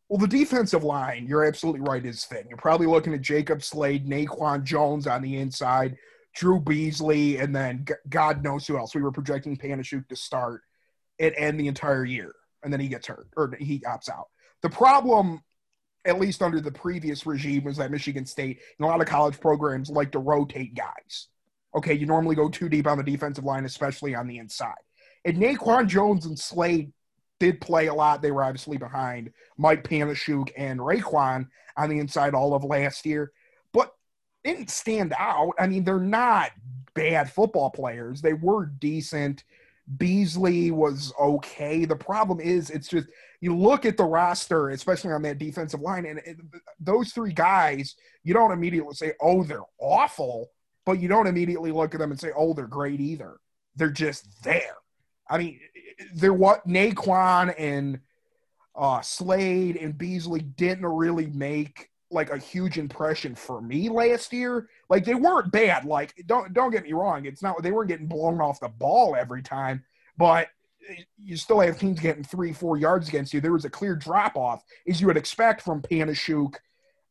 Well, 0.10 0.20
the 0.20 0.28
defensive 0.28 0.84
line, 0.86 1.26
you're 1.28 1.44
absolutely 1.44 1.82
right, 1.82 2.06
is 2.06 2.24
thin. 2.24 2.46
You're 2.48 2.58
probably 2.58 2.88
looking 2.88 3.14
at 3.14 3.22
Jacob 3.22 3.62
Slade, 3.62 4.08
Naquan 4.08 4.64
Jones 4.64 5.06
on 5.06 5.22
the 5.22 5.36
inside, 5.36 5.98
Drew 6.34 6.62
Beasley, 6.62 7.38
and 7.38 7.54
then 7.54 7.86
God 8.10 8.42
knows 8.44 8.66
who 8.66 8.78
else. 8.78 8.96
We 8.96 9.02
were 9.02 9.12
projecting 9.12 9.58
Panasiuk 9.58 10.08
to 10.08 10.16
start 10.16 10.62
and 11.20 11.34
end 11.36 11.60
the 11.60 11.68
entire 11.68 12.06
year, 12.06 12.34
and 12.64 12.72
then 12.72 12.80
he 12.80 12.88
gets 12.88 13.08
hurt 13.08 13.28
or 13.36 13.52
he 13.60 13.80
opts 13.80 14.10
out. 14.10 14.28
The 14.62 14.70
problem, 14.70 15.42
at 16.06 16.20
least 16.20 16.42
under 16.42 16.62
the 16.62 16.72
previous 16.72 17.26
regime, 17.26 17.66
was 17.66 17.78
that 17.78 17.92
Michigan 17.92 18.26
State 18.26 18.60
and 18.80 18.86
a 18.86 18.88
lot 18.88 19.02
of 19.02 19.08
college 19.08 19.40
programs 19.42 19.90
like 19.90 20.12
to 20.14 20.20
rotate 20.20 20.74
guys. 20.74 21.28
Okay, 21.76 21.94
you 21.94 22.06
normally 22.06 22.36
go 22.36 22.48
too 22.48 22.70
deep 22.70 22.88
on 22.88 22.98
the 22.98 23.04
defensive 23.04 23.44
line, 23.44 23.66
especially 23.66 24.16
on 24.16 24.26
the 24.26 24.38
inside. 24.38 24.74
And 25.26 25.38
Naquan 25.38 25.88
Jones 25.88 26.26
and 26.26 26.40
Slade 26.40 26.94
did 27.40 27.62
play 27.62 27.88
a 27.88 27.94
lot. 27.94 28.22
They 28.22 28.32
were 28.32 28.44
obviously 28.44 28.78
behind 28.78 29.32
Mike 29.58 29.84
Panasiuk 29.84 30.50
and 30.58 30.80
Raequan 30.80 31.48
on 31.76 31.90
the 31.90 32.00
inside 32.00 32.34
all 32.34 32.54
of 32.54 32.64
last 32.64 33.06
year, 33.06 33.32
but 33.74 33.94
didn't 34.44 34.70
stand 34.70 35.14
out. 35.18 35.54
I 35.60 35.68
mean, 35.68 35.84
they're 35.84 36.00
not 36.00 36.52
bad 36.94 37.32
football 37.32 37.70
players. 37.70 38.22
They 38.22 38.34
were 38.34 38.66
decent. 38.66 39.44
Beasley 39.98 40.72
was 40.72 41.14
okay. 41.20 41.86
The 41.86 41.96
problem 41.96 42.40
is, 42.40 42.70
it's 42.70 42.90
just 42.90 43.08
you 43.40 43.56
look 43.56 43.86
at 43.86 43.96
the 43.96 44.04
roster, 44.04 44.70
especially 44.70 45.12
on 45.12 45.22
that 45.22 45.38
defensive 45.38 45.80
line, 45.80 46.06
and 46.06 46.20
it, 46.20 46.38
those 46.80 47.12
three 47.12 47.32
guys, 47.32 47.96
you 48.24 48.34
don't 48.34 48.52
immediately 48.52 48.96
say, 48.96 49.14
"Oh, 49.22 49.44
they're 49.44 49.62
awful," 49.80 50.50
but 50.86 51.00
you 51.00 51.08
don't 51.08 51.28
immediately 51.28 51.72
look 51.72 51.94
at 51.94 52.00
them 52.00 52.12
and 52.12 52.20
say, 52.20 52.32
"Oh, 52.36 52.54
they're 52.54 52.68
great" 52.68 53.00
either. 53.00 53.38
They're 53.78 53.90
just 53.90 54.44
there. 54.44 54.76
I 55.30 55.38
mean, 55.38 55.60
they're 56.14 56.34
what 56.34 56.68
Naquan 56.68 57.54
and 57.58 58.00
uh, 58.76 59.02
Slade 59.02 59.78
and 59.78 59.98
Beasley 59.98 60.42
didn't 60.42 60.86
really 60.86 61.28
make 61.28 61.90
like 62.10 62.30
a 62.30 62.38
huge 62.38 62.78
impression 62.78 63.36
for 63.36 63.62
me 63.62 63.90
last 63.90 64.32
year. 64.32 64.70
Like 64.90 65.04
they 65.04 65.16
weren't 65.16 65.52
bad. 65.52 65.86
Like 65.86 66.14
don't 66.26 66.54
don't 66.54 66.72
get 66.72 66.84
me 66.84 66.94
wrong. 66.94 67.26
It's 67.26 67.42
not 67.42 67.62
they 67.62 67.72
weren't 67.72 67.90
getting 67.90 68.08
blown 68.08 68.40
off 68.40 68.60
the 68.60 68.70
ball 68.70 69.16
every 69.16 69.42
time, 69.42 69.84
but 70.18 70.48
you 71.18 71.36
still 71.36 71.60
have 71.60 71.78
teams 71.78 72.00
getting 72.00 72.24
three 72.24 72.54
four 72.54 72.78
yards 72.78 73.10
against 73.10 73.34
you. 73.34 73.42
There 73.42 73.52
was 73.52 73.66
a 73.66 73.70
clear 73.70 73.96
drop 73.96 74.38
off 74.38 74.64
as 74.88 75.02
you 75.02 75.08
would 75.08 75.18
expect 75.18 75.62
from 75.62 75.82
Panasiuk 75.82 76.56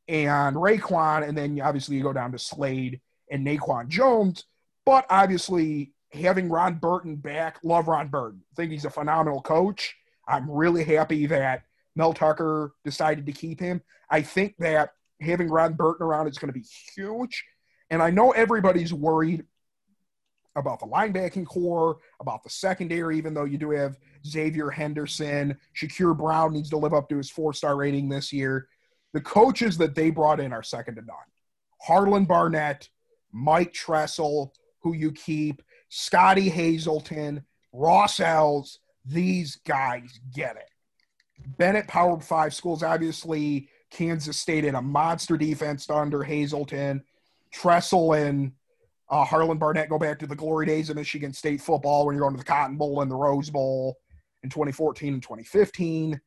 and 0.09 0.57
Raequan, 0.57 1.29
and 1.29 1.37
then 1.37 1.61
obviously 1.61 1.97
you 1.97 2.03
go 2.03 2.13
down 2.13 2.33
to 2.33 2.39
Slade 2.39 3.01
and 3.31 3.47
Naquan 3.47 3.89
Jones. 3.89 4.45
But 4.87 5.05
obviously 5.11 5.93
having 6.13 6.49
Ron 6.49 6.75
Burton 6.75 7.17
back, 7.17 7.59
love 7.63 7.89
Ron 7.89 8.09
Burton. 8.09 8.43
I 8.53 8.55
think 8.55 8.73
he's 8.73 8.85
a 8.85 8.91
phenomenal 8.91 9.43
coach. 9.43 9.97
I'm 10.29 10.51
really 10.51 10.85
happy 10.85 11.27
that 11.27 11.65
Mel 11.95 12.13
Tucker 12.13 12.75
decided 12.85 13.27
to 13.27 13.33
keep 13.33 13.61
him. 13.61 13.83
I 14.11 14.23
think 14.23 14.57
that 14.59 14.91
having 15.21 15.49
Ron 15.49 15.75
Burton 15.75 16.07
around 16.07 16.29
is 16.29 16.39
going 16.39 16.53
to 16.53 16.59
be 16.59 16.67
huge. 16.95 17.45
And 17.91 18.03
I 18.03 18.11
know 18.11 18.33
everybody's 18.33 18.93
worried 18.93 19.45
about 20.57 20.81
the 20.81 20.87
linebacking 20.87 21.47
core, 21.47 21.99
about 22.19 22.43
the 22.43 22.51
secondary, 22.51 23.19
even 23.19 23.35
though 23.35 23.45
you 23.45 23.59
do 23.59 23.71
have 23.71 23.99
Xavier 24.27 24.71
Henderson. 24.71 25.57
Shakur 25.77 26.17
Brown 26.17 26.53
needs 26.53 26.71
to 26.71 26.79
live 26.79 26.95
up 26.95 27.09
to 27.11 27.17
his 27.17 27.31
four 27.31 27.53
star 27.53 27.77
rating 27.77 28.09
this 28.09 28.33
year. 28.33 28.69
The 29.13 29.21
coaches 29.21 29.79
that 29.79 29.95
they 29.95 30.11
brought 30.11 30.41
in 30.41 30.53
are 30.53 30.63
second 30.63 30.97
to 30.97 31.03
none. 31.03 31.17
Harlon 31.83 32.25
Barnett, 32.25 32.89
Mike 33.33 33.73
Tressel, 33.73 34.53
who 34.81 34.95
you 34.95 35.13
keep, 35.13 35.63
Scottie 35.89 36.49
Hazelton, 36.49 37.45
Ross 37.73 38.21
Els, 38.21 38.81
these 39.05 39.57
guys 39.57 40.21
get 40.35 40.57
it. 40.57 40.69
Bennett 41.59 41.87
powered 41.87 42.25
Five 42.25 42.55
schools, 42.55 42.83
obviously, 42.83 43.69
Kansas 43.91 44.39
State 44.39 44.65
in 44.65 44.75
a 44.75 44.83
monster 44.83 45.37
defense 45.37 45.89
under 45.89 46.23
Hazelton. 46.23 47.05
Tressel 47.53 48.15
and 48.15 48.53
uh, 49.09 49.25
Harlon 49.25 49.59
Barnett 49.59 49.89
go 49.89 49.99
back 49.99 50.19
to 50.19 50.27
the 50.27 50.35
glory 50.35 50.67
days 50.67 50.91
of 50.91 50.97
Michigan 50.97 51.33
State 51.33 51.61
football 51.61 52.07
when 52.07 52.15
you're 52.15 52.23
going 52.23 52.35
to 52.35 52.39
the 52.39 52.45
Cotton 52.45 52.77
Bowl 52.77 53.01
and 53.03 53.11
the 53.11 53.17
Rose 53.17 53.51
Bowl 53.51 53.97
in 54.43 54.51
2014 54.51 55.15
and 55.15 55.23
2015. 55.23 56.21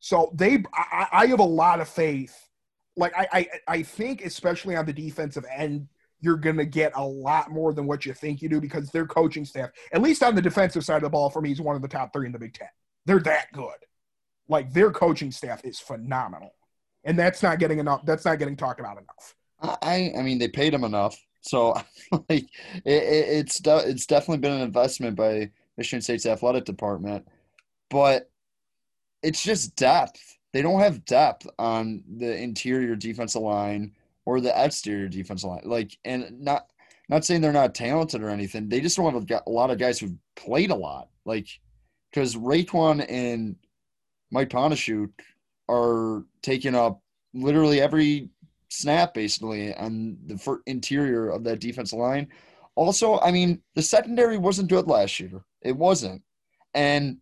So 0.00 0.30
they, 0.34 0.62
I, 0.74 1.06
I 1.12 1.26
have 1.26 1.40
a 1.40 1.44
lot 1.44 1.80
of 1.80 1.88
faith. 1.88 2.36
Like 2.96 3.14
I, 3.16 3.28
I, 3.32 3.48
I 3.68 3.82
think 3.82 4.24
especially 4.24 4.76
on 4.76 4.86
the 4.86 4.92
defensive 4.92 5.44
end, 5.54 5.88
you're 6.20 6.36
going 6.36 6.56
to 6.56 6.64
get 6.64 6.92
a 6.94 7.04
lot 7.04 7.50
more 7.50 7.72
than 7.72 7.86
what 7.86 8.06
you 8.06 8.14
think 8.14 8.40
you 8.40 8.48
do 8.48 8.60
because 8.60 8.90
their 8.90 9.06
coaching 9.06 9.44
staff, 9.44 9.70
at 9.92 10.02
least 10.02 10.22
on 10.22 10.34
the 10.34 10.42
defensive 10.42 10.84
side 10.84 10.96
of 10.96 11.02
the 11.02 11.10
ball, 11.10 11.30
for 11.30 11.40
me, 11.40 11.52
is 11.52 11.60
one 11.60 11.76
of 11.76 11.82
the 11.82 11.88
top 11.88 12.12
three 12.12 12.26
in 12.26 12.32
the 12.32 12.38
Big 12.38 12.54
Ten. 12.54 12.68
They're 13.04 13.20
that 13.20 13.52
good. 13.52 13.76
Like 14.48 14.72
their 14.72 14.90
coaching 14.90 15.30
staff 15.30 15.64
is 15.64 15.78
phenomenal, 15.78 16.54
and 17.04 17.18
that's 17.18 17.42
not 17.42 17.58
getting 17.58 17.78
enough. 17.78 18.04
That's 18.06 18.24
not 18.24 18.38
getting 18.38 18.56
talked 18.56 18.80
about 18.80 18.98
enough. 18.98 19.34
I, 19.82 20.12
I 20.16 20.22
mean, 20.22 20.38
they 20.38 20.48
paid 20.48 20.72
him 20.72 20.84
enough, 20.84 21.16
so 21.40 21.74
like 22.28 22.44
it, 22.84 22.84
it's 22.84 23.60
it's 23.64 24.06
definitely 24.06 24.38
been 24.38 24.52
an 24.52 24.60
investment 24.60 25.16
by 25.16 25.50
Michigan 25.76 26.00
State's 26.00 26.26
athletic 26.26 26.64
department, 26.64 27.26
but 27.90 28.30
it's 29.22 29.42
just 29.42 29.74
depth. 29.74 30.38
They 30.52 30.62
don't 30.62 30.80
have 30.80 31.04
depth 31.04 31.46
on 31.58 32.04
the 32.16 32.40
interior 32.40 32.94
defensive 32.94 33.42
line 33.42 33.95
or 34.26 34.40
the 34.40 34.52
exterior 34.64 35.08
defensive 35.08 35.48
line. 35.48 35.62
Like, 35.64 35.96
and 36.04 36.40
not 36.40 36.66
not 37.08 37.24
saying 37.24 37.40
they're 37.40 37.52
not 37.52 37.74
talented 37.74 38.22
or 38.22 38.28
anything. 38.28 38.68
They 38.68 38.80
just 38.80 38.96
don't 38.96 39.14
have 39.14 39.42
a, 39.46 39.50
lot 39.50 39.70
of 39.70 39.78
guys 39.78 39.98
who've 39.98 40.16
played 40.34 40.70
a 40.70 40.74
lot. 40.74 41.08
Like, 41.24 41.46
because 42.10 42.34
Raequan 42.34 43.06
and 43.08 43.54
Mike 44.32 44.48
Panasiuk 44.48 45.12
are 45.68 46.24
taking 46.42 46.74
up 46.74 47.00
literally 47.32 47.80
every 47.80 48.30
snap 48.68 49.14
basically 49.14 49.72
on 49.74 50.18
the 50.26 50.58
interior 50.66 51.28
of 51.30 51.44
that 51.44 51.60
defensive 51.60 51.98
line. 51.98 52.28
Also, 52.74 53.20
I 53.20 53.30
mean, 53.30 53.62
the 53.74 53.82
secondary 53.82 54.36
wasn't 54.36 54.68
good 54.68 54.88
last 54.88 55.20
year. 55.20 55.44
It 55.62 55.76
wasn't. 55.76 56.22
And 56.74 57.18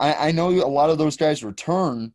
I, 0.00 0.28
I 0.28 0.32
know 0.32 0.50
a 0.50 0.66
lot 0.66 0.90
of 0.90 0.98
those 0.98 1.16
guys 1.16 1.44
return, 1.44 2.12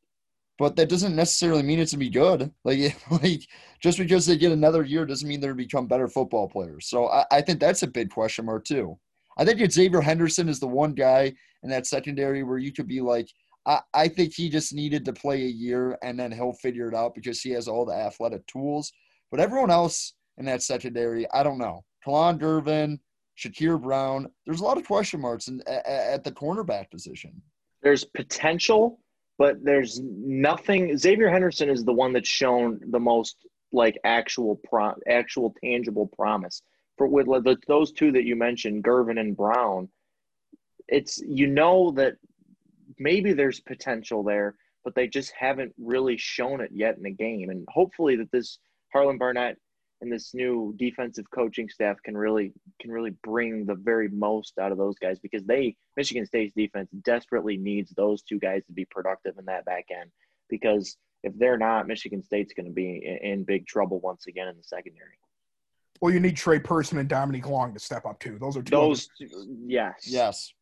but 0.58 0.76
that 0.76 0.90
doesn't 0.90 1.16
necessarily 1.16 1.64
mean 1.64 1.80
it's 1.80 1.94
gonna 1.94 2.00
be 2.00 2.10
good. 2.10 2.52
Like, 2.64 2.96
like 3.24 3.42
just 3.82 3.98
because 3.98 4.26
they 4.26 4.38
get 4.38 4.52
another 4.52 4.84
year 4.84 5.06
doesn't 5.06 5.28
mean 5.28 5.40
they're 5.40 5.54
become 5.54 5.88
better 5.88 6.08
football 6.08 6.48
players. 6.48 6.88
So 6.88 7.08
I, 7.08 7.26
I 7.32 7.42
think 7.42 7.60
that's 7.60 7.84
a 7.84 7.88
big 7.88 8.10
question 8.10 8.46
mark 8.46 8.66
too. 8.66 8.98
I 9.38 9.46
think 9.46 9.70
Xavier 9.72 10.02
Henderson 10.02 10.48
is 10.48 10.60
the 10.60 10.68
one 10.68 10.94
guy 10.94 11.34
in 11.64 11.70
that 11.70 11.88
secondary 11.88 12.44
where 12.44 12.58
you 12.58 12.72
could 12.72 12.88
be 12.88 13.02
like, 13.02 13.28
I, 13.66 13.82
I 13.94 14.08
think 14.08 14.34
he 14.34 14.50
just 14.50 14.74
needed 14.74 15.04
to 15.06 15.14
play 15.14 15.44
a 15.44 15.48
year 15.48 15.98
and 16.04 16.18
then 16.18 16.32
he'll 16.32 16.54
figure 16.54 16.88
it 16.88 16.96
out 16.96 17.16
because 17.16 17.42
he 17.42 17.52
has 17.52 17.68
all 17.68 17.86
the 17.86 17.94
athletic 17.94 18.46
tools. 18.48 18.94
But 19.32 19.40
everyone 19.40 19.72
else 19.72 20.14
in 20.38 20.46
that 20.46 20.64
secondary, 20.64 21.30
I 21.32 21.44
don't 21.44 21.58
know. 21.58 21.84
Kalon 22.04 22.40
Gervin, 22.40 23.00
Shakur 23.38 23.82
Brown, 23.82 24.28
there's 24.46 24.62
a 24.62 24.64
lot 24.64 24.78
of 24.78 24.86
question 24.86 25.20
marks 25.20 25.48
in, 25.48 25.62
at 25.68 26.24
the 26.24 26.32
cornerback 26.32 26.90
position. 26.92 27.42
There's 27.82 28.04
potential, 28.04 29.00
but 29.38 29.64
there's 29.64 30.00
nothing. 30.04 30.98
Xavier 30.98 31.30
Henderson 31.30 31.70
is 31.70 31.84
the 31.84 31.94
one 31.94 32.14
that's 32.14 32.30
shown 32.30 32.80
the 32.90 33.00
most 33.00 33.38
like 33.72 34.00
actual 34.04 34.60
pro, 34.64 34.94
actual 35.10 35.54
tangible 35.64 36.08
promise 36.08 36.62
for 36.98 37.08
with 37.08 37.28
the, 37.28 37.58
those 37.68 37.92
two 37.92 38.12
that 38.14 38.24
you 38.24 38.36
mentioned, 38.36 38.84
Gervin 38.84 39.20
and 39.20 39.36
Brown. 39.36 39.90
It's 40.88 41.20
you 41.20 41.48
know 41.48 41.92
that 41.92 42.16
maybe 43.00 43.34
there's 43.34 43.60
potential 43.60 44.24
there, 44.24 44.56
but 44.84 44.96
they 44.96 45.08
just 45.08 45.34
haven't 45.38 45.74
really 45.78 46.18
shown 46.18 46.62
it 46.62 46.72
yet 46.72 46.98
in 46.98 47.04
the 47.04 47.12
game. 47.12 47.50
And 47.50 47.66
hopefully 47.70 48.16
that 48.18 48.32
this 48.32 48.60
Harlon 48.94 49.18
Barnett 49.18 49.58
and 50.06 50.14
this 50.14 50.34
new 50.34 50.74
defensive 50.78 51.26
coaching 51.32 51.68
staff 51.68 51.98
can 52.04 52.16
really 52.16 52.54
can 52.80 52.92
really 52.92 53.14
bring 53.24 53.66
the 53.66 53.76
very 53.76 54.08
most 54.08 54.58
out 54.60 54.72
of 54.72 54.78
those 54.78 54.96
guys 55.00 55.20
because 55.20 55.44
they 55.44 55.76
Michigan 55.98 56.26
State's 56.26 56.54
defense 56.56 56.90
desperately 57.04 57.58
needs 57.58 57.92
those 57.92 58.22
two 58.22 58.40
guys 58.40 58.64
to 58.68 58.74
be 58.74 58.86
productive 58.86 59.38
in 59.38 59.46
that 59.46 59.66
back 59.66 59.86
end 59.92 60.10
because 60.50 60.98
if 61.24 61.34
they're 61.38 61.58
not, 61.58 61.88
Michigan 61.88 62.24
State's 62.24 62.54
going 62.54 62.68
to 62.68 62.72
be 62.72 63.20
in 63.24 63.44
big 63.44 63.66
trouble 63.66 64.00
once 64.00 64.28
again 64.28 64.48
in 64.48 64.56
the 64.56 64.64
secondary. 64.64 65.18
Well, 66.00 66.14
you 66.14 66.20
need 66.20 66.38
Tre 66.38 66.60
Person 66.60 67.00
and 67.00 67.10
Dominique 67.10 67.50
Long 67.50 67.74
to 67.74 67.80
step 67.80 68.06
up 68.06 68.20
too. 68.20 68.38
Those 68.40 68.56
are 68.56 68.62
two. 68.62 68.72
Those, 68.72 69.10
yes, 69.66 69.94
yes, 70.06 70.54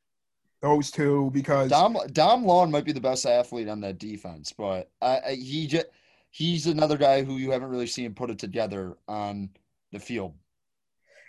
those 0.62 0.90
two 0.90 1.30
because 1.34 1.70
Dom 1.70 1.98
Dom 2.14 2.46
Long 2.46 2.72
might 2.72 2.86
be 2.86 2.94
the 2.94 3.02
best 3.02 3.26
athlete 3.26 3.68
on 3.68 3.82
that 3.82 4.00
defense, 4.00 4.54
but 4.58 4.90
I, 5.02 5.20
I, 5.28 5.34
he 5.36 5.68
just 5.68 5.88
he's 6.34 6.66
another 6.66 6.98
guy 6.98 7.24
who 7.24 7.38
you 7.38 7.52
haven't 7.52 7.70
really 7.70 7.88
seen 7.88 8.14
put 8.16 8.32
it 8.32 8.40
together 8.40 8.98
on 9.08 9.50
the 9.92 10.00
field. 10.00 10.34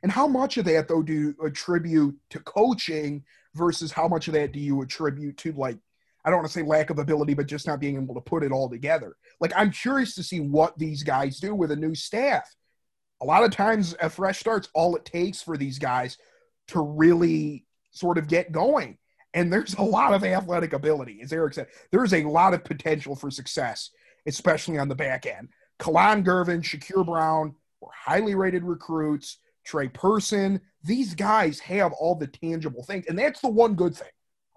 And 0.02 0.10
how 0.10 0.26
much 0.26 0.56
of 0.56 0.64
that 0.64 0.88
though 0.88 1.02
do 1.02 1.12
you 1.12 1.36
attribute 1.44 2.16
to 2.30 2.40
coaching 2.40 3.22
versus 3.54 3.92
how 3.92 4.08
much 4.08 4.28
of 4.28 4.34
that 4.34 4.52
do 4.52 4.58
you 4.58 4.80
attribute 4.82 5.36
to 5.38 5.52
like 5.52 5.78
I 6.24 6.30
don't 6.30 6.38
want 6.38 6.48
to 6.48 6.58
say 6.58 6.62
lack 6.62 6.88
of 6.88 6.98
ability, 6.98 7.34
but 7.34 7.46
just 7.46 7.66
not 7.66 7.80
being 7.80 7.96
able 7.96 8.14
to 8.14 8.20
put 8.22 8.42
it 8.42 8.50
all 8.50 8.70
together. 8.70 9.14
Like 9.40 9.52
I'm 9.54 9.70
curious 9.70 10.14
to 10.14 10.22
see 10.22 10.40
what 10.40 10.78
these 10.78 11.02
guys 11.02 11.38
do 11.38 11.54
with 11.54 11.70
a 11.70 11.76
new 11.76 11.94
staff. 11.94 12.50
A 13.20 13.26
lot 13.26 13.44
of 13.44 13.50
times 13.50 13.94
a 14.00 14.08
fresh 14.08 14.40
start's 14.40 14.70
all 14.74 14.96
it 14.96 15.04
takes 15.04 15.42
for 15.42 15.58
these 15.58 15.78
guys 15.78 16.16
to 16.68 16.80
really 16.80 17.66
sort 17.90 18.16
of 18.16 18.26
get 18.26 18.52
going. 18.52 18.96
And 19.34 19.52
there's 19.52 19.74
a 19.74 19.82
lot 19.82 20.14
of 20.14 20.24
athletic 20.24 20.72
ability, 20.72 21.20
as 21.22 21.32
Eric 21.32 21.54
said. 21.54 21.66
There's 21.90 22.14
a 22.14 22.24
lot 22.24 22.54
of 22.54 22.64
potential 22.64 23.14
for 23.14 23.30
success, 23.30 23.90
especially 24.26 24.78
on 24.78 24.88
the 24.88 24.94
back 24.94 25.26
end. 25.26 25.48
Kalon 25.78 26.24
Gervin, 26.24 26.62
Shakur 26.62 27.04
Brown 27.04 27.54
were 27.80 27.90
highly 27.94 28.34
rated 28.34 28.64
recruits. 28.64 29.38
Tre 29.64 29.88
Person, 29.88 30.60
these 30.82 31.14
guys 31.14 31.58
have 31.60 31.92
all 31.94 32.14
the 32.14 32.26
tangible 32.26 32.84
things. 32.84 33.06
And 33.08 33.18
that's 33.18 33.40
the 33.40 33.48
one 33.48 33.74
good 33.74 33.96
thing 33.96 34.08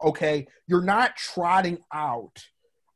okay? 0.03 0.47
You're 0.67 0.81
not 0.81 1.15
trotting 1.15 1.79
out 1.93 2.43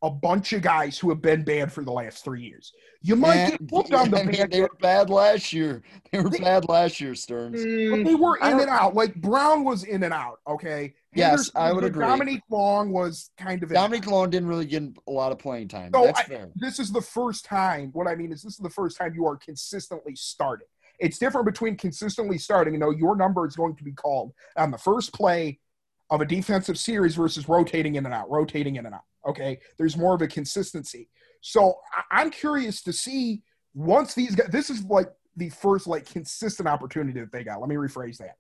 a 0.04 0.10
bunch 0.10 0.54
of 0.54 0.62
guys 0.62 0.98
who 0.98 1.10
have 1.10 1.22
been 1.22 1.44
bad 1.44 1.72
for 1.72 1.84
the 1.84 1.92
last 1.92 2.24
three 2.24 2.42
years. 2.42 2.74
You 3.04 3.16
might 3.16 3.36
Man, 3.36 3.50
get 3.52 3.72
whooped 3.72 3.94
on 3.94 4.10
the 4.10 4.20
I 4.20 4.24
mean, 4.26 4.50
They 4.50 4.62
were 4.62 4.72
bad 4.80 5.10
last 5.10 5.54
year. 5.54 5.82
They 6.12 6.20
were 6.20 6.30
they, 6.30 6.40
bad 6.40 6.68
last 6.68 7.00
year, 7.00 7.16
Stearns. 7.16 7.62
But 7.62 8.04
they 8.04 8.16
were 8.16 8.38
mm, 8.40 8.52
in 8.52 8.60
and 8.60 8.70
out. 8.70 8.96
Like 8.96 9.16
Brown 9.16 9.64
was 9.64 9.84
in 9.84 10.04
and 10.04 10.14
out. 10.14 10.40
Okay. 10.48 10.94
Yes, 11.14 11.52
I 11.56 11.74
would 11.74 11.84
agree. 11.84 12.06
Dominique 12.06 12.44
Long 12.50 12.92
was 12.92 13.32
kind 13.38 13.62
of 13.64 13.70
Dominique 13.70 14.08
Long 14.08 14.30
didn't 14.30 14.48
really 14.48 14.66
get 14.66 14.84
a 15.08 15.12
lot 15.12 15.32
of 15.32 15.40
playing 15.40 15.68
time. 15.68 15.92
So 15.94 16.06
That's 16.06 16.20
I, 16.20 16.24
fair. 16.24 16.50
This 16.56 16.80
is 16.80 16.92
the 16.92 17.02
first 17.02 17.44
time. 17.44 17.90
What 17.94 18.08
I 18.08 18.16
mean 18.16 18.32
is, 18.32 18.44
this 18.44 18.54
is 18.54 18.60
the 18.60 18.70
first 18.70 18.98
time 18.98 19.14
you 19.14 19.26
are 19.28 19.36
consistently 19.36 20.16
starting. 20.16 20.68
It's 21.00 21.18
different 21.18 21.48
between 21.48 21.76
consistently 21.76 22.38
starting. 22.38 22.74
You 22.74 22.80
know, 22.80 22.92
your 22.92 23.16
number 23.16 23.46
is 23.46 23.56
going 23.56 23.76
to 23.76 23.84
be 23.84 23.92
called 23.92 24.32
on 24.56 24.72
the 24.72 24.78
first 24.78 25.14
play 25.14 25.60
of 26.12 26.22
a 26.22 26.26
defensive 26.26 26.78
series 26.78 27.16
versus 27.16 27.50
rotating 27.50 27.96
in 27.96 28.06
and 28.06 28.14
out, 28.14 28.30
rotating 28.30 28.76
in 28.76 28.86
and 28.86 28.94
out. 28.94 29.06
Okay, 29.28 29.60
there's 29.78 29.98
more 29.98 30.14
of 30.14 30.22
a 30.22 30.28
consistency. 30.28 31.10
So 31.42 31.76
I- 32.12 32.22
am 32.22 32.30
curious 32.30 32.82
to 32.84 32.94
see 32.94 33.42
once 33.74 34.14
these 34.14 34.36
guys. 34.36 34.50
This 34.52 34.70
is 34.70 34.84
like 34.84 35.08
the 35.38 35.50
first 35.50 35.88
like 35.88 36.06
consistent 36.06 36.68
opportunity 36.68 37.20
that 37.20 37.32
they 37.32 37.44
got. 37.44 37.62
Let 37.62 37.70
me 37.70 37.76
rephrase 37.76 38.18
that. 38.18 38.36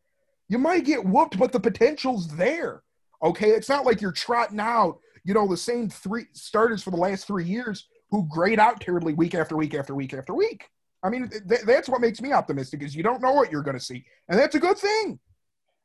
You 0.50 0.60
might 0.60 0.84
get 0.84 1.06
whooped, 1.06 1.40
but 1.40 1.54
the 1.54 1.60
potential's 1.60 2.28
there. 2.36 2.84
Okay, 3.24 3.52
it's 3.52 3.70
not 3.70 3.86
like 3.86 4.02
you're 4.02 4.12
trotting 4.12 4.60
out, 4.60 5.00
you 5.24 5.34
know, 5.34 5.48
the 5.48 5.56
same 5.56 5.90
three 5.90 6.26
starters 6.34 6.84
for 6.84 6.92
the 6.92 6.98
last 6.98 7.26
three 7.26 7.46
years 7.46 7.88
who 8.10 8.28
grade 8.30 8.60
out 8.60 8.82
terribly 8.82 9.14
week 9.14 9.34
after 9.34 9.56
week 9.56 9.74
after 9.74 9.96
week 9.96 10.14
after 10.14 10.34
week. 10.34 10.68
I 11.04 11.10
mean, 11.10 11.30
th- 11.30 11.62
that's 11.62 11.88
what 11.88 12.02
makes 12.02 12.22
me 12.22 12.34
optimistic 12.34 12.84
is 12.84 12.96
you 12.96 13.04
don't 13.04 13.22
know 13.22 13.32
what 13.32 13.52
you're 13.52 13.64
going 13.64 13.78
to 13.78 13.84
see, 13.84 14.04
and 14.28 14.38
that's 14.38 14.56
a 14.56 14.60
good 14.60 14.78
thing. 14.78 15.20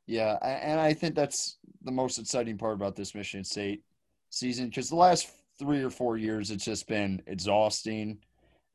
Yeah, 0.07 0.37
and 0.41 0.79
I 0.79 0.93
think 0.93 1.15
that's 1.15 1.57
the 1.83 1.91
most 1.91 2.17
exciting 2.17 2.57
part 2.57 2.75
about 2.75 2.95
this 2.95 3.13
Michigan 3.13 3.43
State 3.43 3.83
season 4.29 4.67
because 4.67 4.89
the 4.89 4.95
last 4.95 5.29
three 5.59 5.83
or 5.83 5.89
four 5.89 6.17
years 6.17 6.49
it's 6.49 6.65
just 6.65 6.87
been 6.87 7.21
exhausting. 7.27 8.19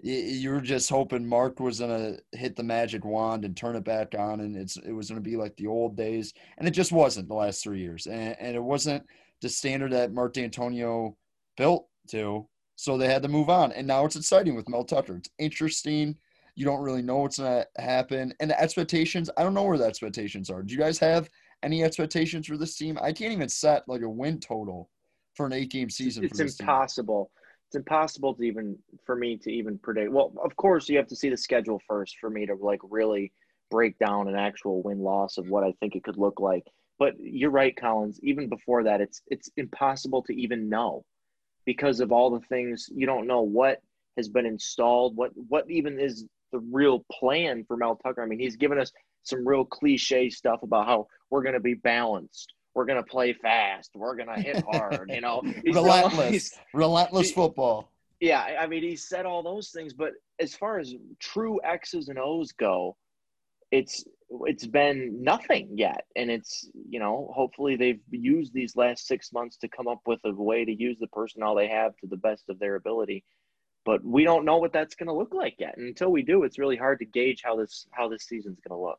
You 0.03 0.51
were 0.51 0.61
just 0.61 0.91
hoping 0.91 1.27
Mark 1.27 1.59
was 1.59 1.81
gonna 1.81 2.19
hit 2.33 2.55
the 2.57 2.63
magic 2.63 3.05
wand 3.05 3.45
and 3.45 3.57
turn 3.57 3.77
it 3.77 3.85
back 3.85 4.15
on, 4.19 4.41
and 4.41 4.57
it's 4.57 4.77
it 4.77 4.93
was 4.93 5.09
gonna 5.09 5.21
be 5.23 5.37
like 5.37 5.57
the 5.57 5.69
old 5.69 5.97
days, 5.97 6.35
and 6.59 6.69
it 6.69 6.73
just 6.73 6.93
wasn't 6.93 7.29
the 7.29 7.35
last 7.35 7.63
three 7.63 7.81
years, 7.81 8.07
and, 8.07 8.37
and 8.39 8.55
it 8.55 8.63
wasn't 8.63 9.05
the 9.41 9.49
standard 9.49 9.93
that 9.93 10.13
Mark 10.13 10.35
Dantonio 10.35 11.15
built 11.57 11.89
to. 12.09 12.47
So 12.77 12.99
they 12.99 13.07
had 13.09 13.23
to 13.23 13.29
move 13.29 13.49
on, 13.49 13.73
and 13.73 13.87
now 13.87 14.05
it's 14.05 14.17
exciting 14.17 14.55
with 14.55 14.69
Mel 14.69 14.85
Tucker. 14.85 15.17
It's 15.17 15.31
interesting 15.39 16.17
you 16.55 16.65
don't 16.65 16.83
really 16.83 17.03
know 17.03 17.19
what's 17.19 17.39
going 17.39 17.65
to 17.65 17.83
happen. 17.83 18.35
And 18.41 18.51
the 18.51 18.61
expectations, 18.61 19.31
I 19.37 19.43
don't 19.43 19.55
know 19.55 19.65
where 19.65 19.79
the 19.79 19.85
expectations 19.85 20.51
are. 20.51 20.63
Do 20.63 20.75
you 20.75 20.81
guys 20.81 20.99
have 20.99 21.29
any 21.63 21.83
expectations 21.83 22.47
for 22.47 22.57
this 22.57 22.77
team? 22.77 22.99
I 23.01 23.13
can't 23.13 23.33
even 23.33 23.49
set 23.49 23.89
like 23.89 24.03
a 24.03 24.09
win 24.09 24.39
total 24.41 24.91
for 25.35 25.47
an 25.47 25.53
eight 25.53 25.71
game 25.71 25.91
season. 25.91 26.25
It's 26.25 26.41
impossible. 26.41 27.25
Team. 27.25 27.39
It's 27.69 27.77
impossible 27.77 28.35
to 28.35 28.43
even 28.43 28.79
for 29.07 29.17
me 29.17 29.39
to 29.39 29.51
even 29.51 29.79
predict. 29.79 30.13
Well, 30.13 30.35
of 30.45 30.55
course, 30.57 30.89
you 30.89 30.99
have 30.99 31.07
to 31.07 31.17
see 31.17 31.31
the 31.31 31.37
schedule 31.37 31.81
first 31.89 32.17
for 32.21 32.29
me 32.29 32.45
to 32.45 32.55
like 32.55 32.81
really 32.83 33.33
break 33.71 33.99
down 33.99 34.29
an 34.29 34.37
actual 34.37 34.83
win 34.83 34.99
loss 34.99 35.39
of 35.39 35.49
what 35.49 35.65
I 35.65 35.73
think 35.81 35.97
it 35.97 36.05
could 36.05 36.19
look 36.19 36.39
like. 36.39 36.65
But 36.99 37.15
you're 37.19 37.51
right, 37.51 37.75
Collins. 37.75 38.21
Even 38.23 38.51
before 38.51 38.85
that, 38.85 39.01
it's 39.01 39.23
it's 39.29 39.51
impossible 39.57 40.23
to 40.25 40.35
even 40.35 40.69
know 40.69 41.05
because 41.65 42.01
of 42.01 42.13
all 42.13 42.31
the 42.31 42.47
things 42.47 42.91
you 42.95 43.07
don't 43.07 43.27
know 43.27 43.41
what 43.41 43.81
has 44.19 44.29
been 44.29 44.45
installed, 44.45 45.17
what 45.17 45.31
what 45.49 45.71
even 45.71 45.99
is 45.99 46.27
the 46.53 46.61
real 46.71 47.05
plan 47.11 47.65
for 47.67 47.77
Mel 47.77 47.97
Tucker. 47.97 48.23
I 48.23 48.27
mean, 48.27 48.39
he's 48.39 48.57
given 48.57 48.79
us 48.79 48.93
some 49.25 49.47
real 49.47 49.65
cliche 49.65 50.31
stuff 50.31 50.63
about 50.63 50.87
how 50.87 51.07
we're 51.31 51.43
going 51.43 51.55
to 51.55 51.61
be 51.61 51.75
balanced, 51.75 52.53
we're 52.75 52.87
going 52.87 53.03
to 53.03 53.09
play 53.09 53.33
fast, 53.33 53.91
we're 53.95 54.17
going 54.17 54.29
to 54.29 54.41
hit 54.41 54.65
hard. 54.71 55.11
You 55.13 55.21
know, 55.21 55.43
He's 55.65 55.75
relentless, 55.75 56.59
relentless 56.75 57.29
he, 57.29 57.35
football. 57.35 57.91
Yeah, 58.21 58.41
I 58.61 58.67
mean, 58.67 58.83
he 58.83 58.97
said 58.97 59.27
all 59.27 59.43
those 59.43 59.71
things, 59.71 59.95
but 59.95 60.13
as 60.39 60.55
far 60.55 60.79
as 60.79 60.95
true 61.19 61.61
X's 61.65 62.09
and 62.09 62.19
O's 62.19 62.53
go, 62.53 62.97
it's 63.73 64.05
it's 64.47 64.67
been 64.67 65.23
nothing 65.23 65.69
yet 65.75 66.05
and 66.17 66.31
it's 66.31 66.69
you 66.89 66.99
know 66.99 67.31
hopefully 67.35 67.77
they've 67.77 68.01
used 68.11 68.53
these 68.55 68.77
last 68.77 69.07
six 69.07 69.33
months 69.33 69.57
to 69.57 69.69
come 69.69 69.89
up 69.89 70.01
with 70.07 70.21
a 70.25 70.33
way 70.33 70.65
to 70.65 70.73
use 70.73 70.97
the 71.01 71.07
personnel 71.09 71.55
they 71.55 71.69
have 71.69 71.95
to 71.97 72.07
the 72.07 72.17
best 72.17 72.45
of 72.49 72.59
their 72.59 72.77
ability 72.77 73.25
but 73.85 74.05
we 74.05 74.25
don't 74.25 74.45
know 74.45 74.59
what 74.59 74.73
that's 74.73 74.95
going 74.95 75.09
to 75.09 75.13
look 75.13 75.35
like 75.35 75.55
yet 75.59 75.77
and 75.77 75.87
until 75.87 76.11
we 76.11 76.23
do 76.23 76.45
it's 76.45 76.59
really 76.59 76.77
hard 76.77 76.99
to 76.99 77.05
gauge 77.05 77.43
how 77.45 77.57
this 77.57 77.87
how 77.93 78.09
this 78.09 78.25
season's 78.25 78.59
going 78.67 78.77
to 78.79 78.83
look 78.83 78.99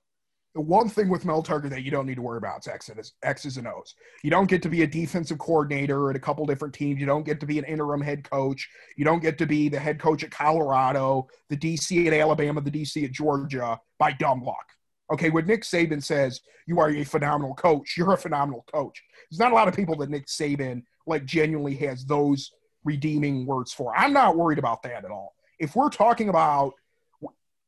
the 0.53 0.61
one 0.61 0.87
thing 0.87 1.09
with 1.09 1.25
Mel 1.25 1.41
Tucker 1.41 1.67
that 1.69 1.81
you 1.81 1.89
don't 1.89 2.05
need 2.05 2.15
to 2.15 2.21
worry 2.21 2.37
about 2.37 2.59
is 2.59 2.67
X's, 2.67 3.13
X's 3.23 3.57
and 3.57 3.67
O's. 3.67 3.95
You 4.21 4.29
don't 4.29 4.47
get 4.47 4.61
to 4.61 4.69
be 4.69 4.83
a 4.83 4.87
defensive 4.87 5.39
coordinator 5.39 6.11
at 6.11 6.15
a 6.15 6.19
couple 6.19 6.45
different 6.45 6.75
teams. 6.75 6.99
You 6.99 7.07
don't 7.07 7.25
get 7.25 7.39
to 7.39 7.47
be 7.47 7.57
an 7.57 7.65
interim 7.65 8.01
head 8.01 8.29
coach. 8.29 8.69
You 8.95 9.03
don't 9.03 9.21
get 9.21 9.39
to 9.39 9.47
be 9.47 9.67
the 9.67 9.79
head 9.79 9.99
coach 9.99 10.23
at 10.23 10.29
Colorado, 10.29 11.27
the 11.49 11.57
DC 11.57 12.05
at 12.05 12.13
Alabama, 12.13 12.61
the 12.61 12.69
DC 12.69 13.03
at 13.03 13.11
Georgia 13.11 13.79
by 13.97 14.11
dumb 14.11 14.43
luck. 14.43 14.65
Okay, 15.11 15.31
when 15.31 15.47
Nick 15.47 15.63
Saban 15.63 16.03
says 16.03 16.39
you 16.67 16.79
are 16.79 16.89
a 16.89 17.03
phenomenal 17.03 17.55
coach, 17.55 17.95
you're 17.97 18.13
a 18.13 18.17
phenomenal 18.17 18.63
coach. 18.71 19.01
There's 19.29 19.39
not 19.39 19.51
a 19.51 19.55
lot 19.55 19.67
of 19.67 19.75
people 19.75 19.95
that 19.97 20.09
Nick 20.09 20.27
Saban 20.27 20.83
like 21.07 21.25
genuinely 21.25 21.75
has 21.77 22.05
those 22.05 22.51
redeeming 22.83 23.45
words 23.45 23.73
for. 23.73 23.95
I'm 23.95 24.13
not 24.13 24.35
worried 24.35 24.59
about 24.59 24.83
that 24.83 25.05
at 25.05 25.11
all. 25.11 25.35
If 25.59 25.75
we're 25.75 25.89
talking 25.89 26.29
about, 26.29 26.73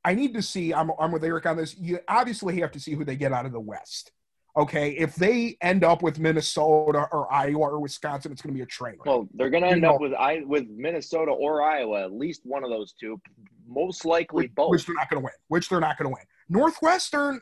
I 0.03 0.13
need 0.13 0.33
to 0.35 0.41
see. 0.41 0.73
I'm 0.73 0.91
I'm 0.99 1.11
with 1.11 1.23
Eric 1.23 1.45
on 1.45 1.57
this. 1.57 1.75
You 1.77 1.99
obviously 2.07 2.59
have 2.59 2.71
to 2.71 2.79
see 2.79 2.93
who 2.93 3.03
they 3.03 3.15
get 3.15 3.33
out 3.33 3.45
of 3.45 3.51
the 3.51 3.59
West. 3.59 4.11
Okay, 4.57 4.91
if 4.91 5.15
they 5.15 5.57
end 5.61 5.83
up 5.83 6.01
with 6.01 6.17
Minnesota 6.17 7.07
or 7.11 7.31
Iowa 7.31 7.59
or 7.59 7.79
Wisconsin, 7.79 8.31
it's 8.31 8.41
going 8.41 8.53
to 8.53 8.57
be 8.57 8.63
a 8.63 8.65
train. 8.65 8.95
Well, 9.05 9.27
they're 9.33 9.49
going 9.49 9.63
to 9.63 9.69
end 9.69 9.81
know, 9.81 9.95
up 9.95 10.01
with 10.01 10.13
I 10.13 10.43
with 10.45 10.69
Minnesota 10.69 11.31
or 11.31 11.61
Iowa, 11.61 12.03
at 12.03 12.13
least 12.13 12.41
one 12.45 12.63
of 12.63 12.69
those 12.69 12.93
two. 12.93 13.19
Most 13.67 14.05
likely 14.05 14.43
which, 14.43 14.55
both. 14.55 14.71
Which 14.71 14.85
they're 14.85 14.95
not 14.95 15.09
going 15.09 15.21
to 15.21 15.25
win. 15.25 15.33
Which 15.49 15.67
they're 15.67 15.79
not 15.79 15.97
going 15.97 16.09
to 16.09 16.13
win. 16.13 16.23
Northwestern 16.47 17.41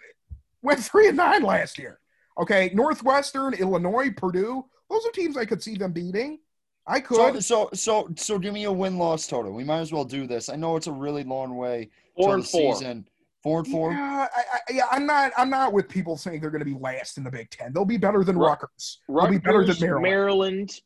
went 0.61 0.79
three 0.79 1.07
and 1.07 1.17
nine 1.17 1.43
last 1.43 1.77
year. 1.77 1.99
Okay, 2.39 2.71
Northwestern, 2.73 3.53
Illinois, 3.53 4.09
Purdue. 4.09 4.65
Those 4.89 5.05
are 5.05 5.11
teams 5.11 5.37
I 5.37 5.45
could 5.45 5.61
see 5.61 5.75
them 5.75 5.91
beating. 5.91 6.39
I 6.85 6.99
could. 6.99 7.17
So, 7.17 7.39
so, 7.39 7.69
so, 7.73 8.09
so, 8.15 8.39
give 8.39 8.53
me 8.53 8.65
a 8.65 8.71
win 8.71 8.97
loss 8.97 9.27
total. 9.27 9.53
We 9.53 9.63
might 9.63 9.79
as 9.79 9.93
well 9.93 10.03
do 10.03 10.27
this. 10.27 10.49
I 10.49 10.55
know 10.55 10.75
it's 10.75 10.87
a 10.87 10.91
really 10.91 11.23
long 11.23 11.55
way 11.55 11.89
four 12.15 12.37
the 12.37 12.43
four. 12.43 12.75
season. 12.75 13.07
Four 13.41 13.59
and 13.59 13.67
four. 13.67 13.91
Yeah, 13.91 14.27
I, 14.33 14.39
I, 14.39 14.59
yeah, 14.71 14.85
I'm 14.89 15.05
not. 15.05 15.33
I'm 15.37 15.49
not 15.49 15.73
with 15.73 15.89
people 15.89 16.17
saying 16.17 16.39
they're 16.39 16.49
going 16.49 16.59
to 16.59 16.65
be 16.65 16.77
last 16.79 17.17
in 17.17 17.25
the 17.25 17.31
Big 17.31 17.49
Ten. 17.49 17.73
They'll 17.73 17.83
be 17.83 17.97
better 17.97 18.23
than 18.23 18.37
Rutgers. 18.37 19.01
They'll 19.09 19.27
be 19.27 19.37
better 19.37 19.65
than 19.65 19.77
Maryland. 19.79 20.03
Maryland 20.03 20.81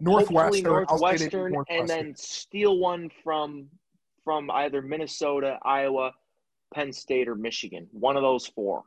Northwestern, 0.00 0.62
Northwestern, 0.64 1.54
and 1.68 1.88
then 1.88 2.14
steal 2.16 2.78
one 2.78 3.10
from 3.24 3.68
from 4.24 4.50
either 4.50 4.82
Minnesota, 4.82 5.58
Iowa, 5.62 6.12
Penn 6.74 6.92
State, 6.92 7.28
or 7.28 7.34
Michigan. 7.34 7.88
One 7.92 8.16
of 8.16 8.22
those 8.22 8.46
four. 8.46 8.82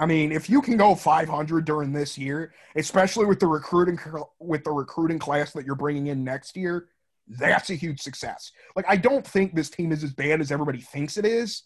I 0.00 0.06
mean, 0.06 0.32
if 0.32 0.48
you 0.48 0.62
can 0.62 0.78
go 0.78 0.94
500 0.94 1.66
during 1.66 1.92
this 1.92 2.16
year, 2.16 2.54
especially 2.74 3.26
with 3.26 3.38
the 3.38 3.46
recruiting 3.46 3.98
with 4.38 4.64
the 4.64 4.72
recruiting 4.72 5.18
class 5.18 5.52
that 5.52 5.66
you're 5.66 5.74
bringing 5.74 6.06
in 6.06 6.24
next 6.24 6.56
year, 6.56 6.88
that's 7.28 7.68
a 7.68 7.74
huge 7.74 8.00
success. 8.00 8.50
Like, 8.74 8.86
I 8.88 8.96
don't 8.96 9.26
think 9.26 9.54
this 9.54 9.68
team 9.68 9.92
is 9.92 10.02
as 10.02 10.14
bad 10.14 10.40
as 10.40 10.50
everybody 10.50 10.80
thinks 10.80 11.18
it 11.18 11.26
is. 11.26 11.64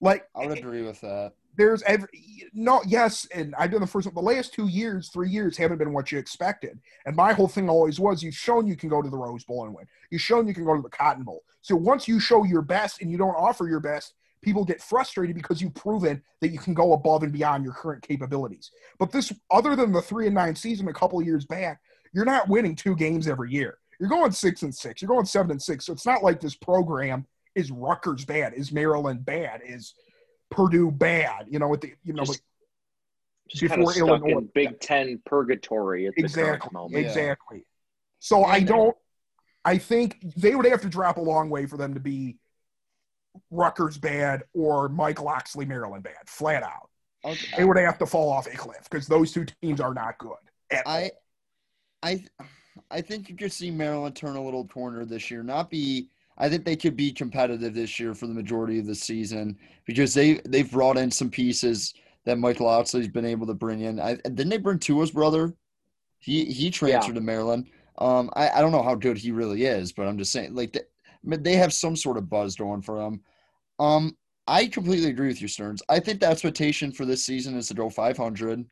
Like, 0.00 0.26
I 0.34 0.46
would 0.46 0.56
agree 0.56 0.82
with 0.82 1.02
that. 1.02 1.34
There's 1.58 1.82
every 1.82 2.08
no, 2.54 2.80
yes, 2.86 3.26
and 3.34 3.54
I've 3.58 3.70
done 3.70 3.82
the 3.82 3.86
first 3.86 4.12
the 4.12 4.20
last 4.20 4.54
two 4.54 4.68
years, 4.68 5.10
three 5.10 5.28
years 5.28 5.58
haven't 5.58 5.76
been 5.76 5.92
what 5.92 6.10
you 6.10 6.18
expected. 6.18 6.78
And 7.04 7.14
my 7.14 7.34
whole 7.34 7.48
thing 7.48 7.68
always 7.68 8.00
was, 8.00 8.22
you've 8.22 8.34
shown 8.34 8.66
you 8.66 8.76
can 8.76 8.88
go 8.88 9.02
to 9.02 9.10
the 9.10 9.16
Rose 9.18 9.44
Bowl 9.44 9.66
and 9.66 9.74
win. 9.74 9.86
You've 10.10 10.22
shown 10.22 10.48
you 10.48 10.54
can 10.54 10.64
go 10.64 10.76
to 10.76 10.82
the 10.82 10.88
Cotton 10.88 11.24
Bowl. 11.24 11.44
So 11.60 11.76
once 11.76 12.08
you 12.08 12.20
show 12.20 12.44
your 12.44 12.62
best 12.62 13.02
and 13.02 13.10
you 13.10 13.18
don't 13.18 13.34
offer 13.34 13.68
your 13.68 13.80
best, 13.80 14.14
people 14.46 14.64
get 14.64 14.80
frustrated 14.80 15.34
because 15.34 15.60
you've 15.60 15.74
proven 15.74 16.22
that 16.40 16.50
you 16.50 16.58
can 16.58 16.72
go 16.72 16.92
above 16.92 17.24
and 17.24 17.32
beyond 17.32 17.64
your 17.64 17.74
current 17.74 18.00
capabilities. 18.00 18.70
But 18.96 19.10
this, 19.10 19.32
other 19.50 19.74
than 19.74 19.90
the 19.90 20.00
three 20.00 20.26
and 20.26 20.34
nine 20.36 20.54
season 20.54 20.86
a 20.86 20.92
couple 20.92 21.18
of 21.18 21.26
years 21.26 21.44
back, 21.44 21.80
you're 22.14 22.24
not 22.24 22.48
winning 22.48 22.76
two 22.76 22.94
games 22.94 23.26
every 23.26 23.50
year. 23.50 23.78
You're 23.98 24.08
going 24.08 24.30
six 24.30 24.62
and 24.62 24.72
six. 24.72 25.02
You're 25.02 25.08
going 25.08 25.26
seven 25.26 25.50
and 25.50 25.60
six. 25.60 25.84
So 25.84 25.92
it's 25.92 26.06
not 26.06 26.22
like 26.22 26.40
this 26.40 26.54
program 26.54 27.26
is 27.56 27.72
Rutgers 27.72 28.24
bad, 28.24 28.54
is 28.54 28.70
Maryland 28.70 29.24
bad, 29.24 29.62
is 29.66 29.94
Purdue 30.48 30.92
bad. 30.92 31.46
You 31.50 31.58
know, 31.58 31.68
with 31.68 31.80
the 31.80 31.94
you 32.04 32.12
know. 32.12 32.24
Just, 32.24 32.42
just 33.48 33.62
before 33.62 33.92
kind 33.92 34.10
of 34.10 34.22
Illinois, 34.22 34.48
Big 34.54 34.78
Ten 34.78 35.20
purgatory 35.26 36.06
at 36.06 36.14
the 36.14 36.22
exactly, 36.22 36.70
moment. 36.72 37.04
Exactly. 37.04 37.66
So 38.20 38.44
I 38.44 38.60
don't. 38.60 38.96
I 39.64 39.78
think 39.78 40.18
they 40.36 40.54
would 40.54 40.66
have 40.66 40.82
to 40.82 40.88
drop 40.88 41.16
a 41.16 41.20
long 41.20 41.50
way 41.50 41.66
for 41.66 41.76
them 41.76 41.94
to 41.94 42.00
be 42.00 42.38
Rutgers 43.50 43.98
bad 43.98 44.42
or 44.54 44.88
Mike 44.88 45.20
Locksley 45.20 45.64
Maryland 45.64 46.02
bad, 46.02 46.14
flat 46.26 46.62
out. 46.62 46.90
Okay. 47.24 47.56
They 47.56 47.64
would 47.64 47.76
have 47.76 47.98
to 47.98 48.06
fall 48.06 48.30
off 48.30 48.46
a 48.46 48.56
cliff 48.56 48.86
because 48.88 49.06
those 49.06 49.32
two 49.32 49.46
teams 49.62 49.80
are 49.80 49.94
not 49.94 50.18
good. 50.18 50.36
I, 50.86 51.10
I, 52.02 52.24
I 52.90 53.00
think 53.00 53.28
you 53.28 53.36
could 53.36 53.52
see 53.52 53.70
Maryland 53.70 54.14
turn 54.14 54.36
a 54.36 54.42
little 54.42 54.66
corner 54.66 55.04
this 55.04 55.30
year. 55.30 55.42
Not 55.42 55.70
be. 55.70 56.08
I 56.38 56.48
think 56.50 56.64
they 56.64 56.76
could 56.76 56.96
be 56.96 57.12
competitive 57.12 57.74
this 57.74 57.98
year 57.98 58.14
for 58.14 58.26
the 58.26 58.34
majority 58.34 58.78
of 58.78 58.86
the 58.86 58.94
season 58.94 59.56
because 59.86 60.12
they 60.12 60.34
they've 60.46 60.70
brought 60.70 60.98
in 60.98 61.10
some 61.10 61.30
pieces 61.30 61.94
that 62.24 62.38
Mike 62.38 62.60
Locksley's 62.60 63.08
been 63.08 63.24
able 63.24 63.46
to 63.46 63.54
bring 63.54 63.80
in. 63.80 63.98
I, 63.98 64.16
didn't 64.16 64.50
they 64.50 64.58
bring 64.58 64.78
Tua's 64.78 65.10
brother? 65.10 65.54
He 66.18 66.44
he 66.44 66.70
transferred 66.70 67.08
yeah. 67.08 67.14
to 67.14 67.20
Maryland. 67.20 67.68
Um, 67.98 68.30
I, 68.36 68.50
I 68.50 68.60
don't 68.60 68.72
know 68.72 68.82
how 68.82 68.94
good 68.94 69.16
he 69.16 69.30
really 69.30 69.64
is, 69.64 69.92
but 69.92 70.06
I'm 70.06 70.18
just 70.18 70.32
saying 70.32 70.54
like 70.54 70.76
they 71.26 71.56
have 71.56 71.72
some 71.72 71.96
sort 71.96 72.16
of 72.16 72.30
buzz 72.30 72.56
going 72.56 72.82
for 72.82 72.98
them. 72.98 73.20
Um, 73.78 74.16
I 74.46 74.66
completely 74.66 75.10
agree 75.10 75.28
with 75.28 75.42
you, 75.42 75.48
Stearns. 75.48 75.82
I 75.88 75.98
think 75.98 76.20
the 76.20 76.28
expectation 76.28 76.92
for 76.92 77.04
this 77.04 77.24
season 77.24 77.56
is 77.56 77.68
to 77.68 77.74
go 77.74 77.90
500. 77.90 78.64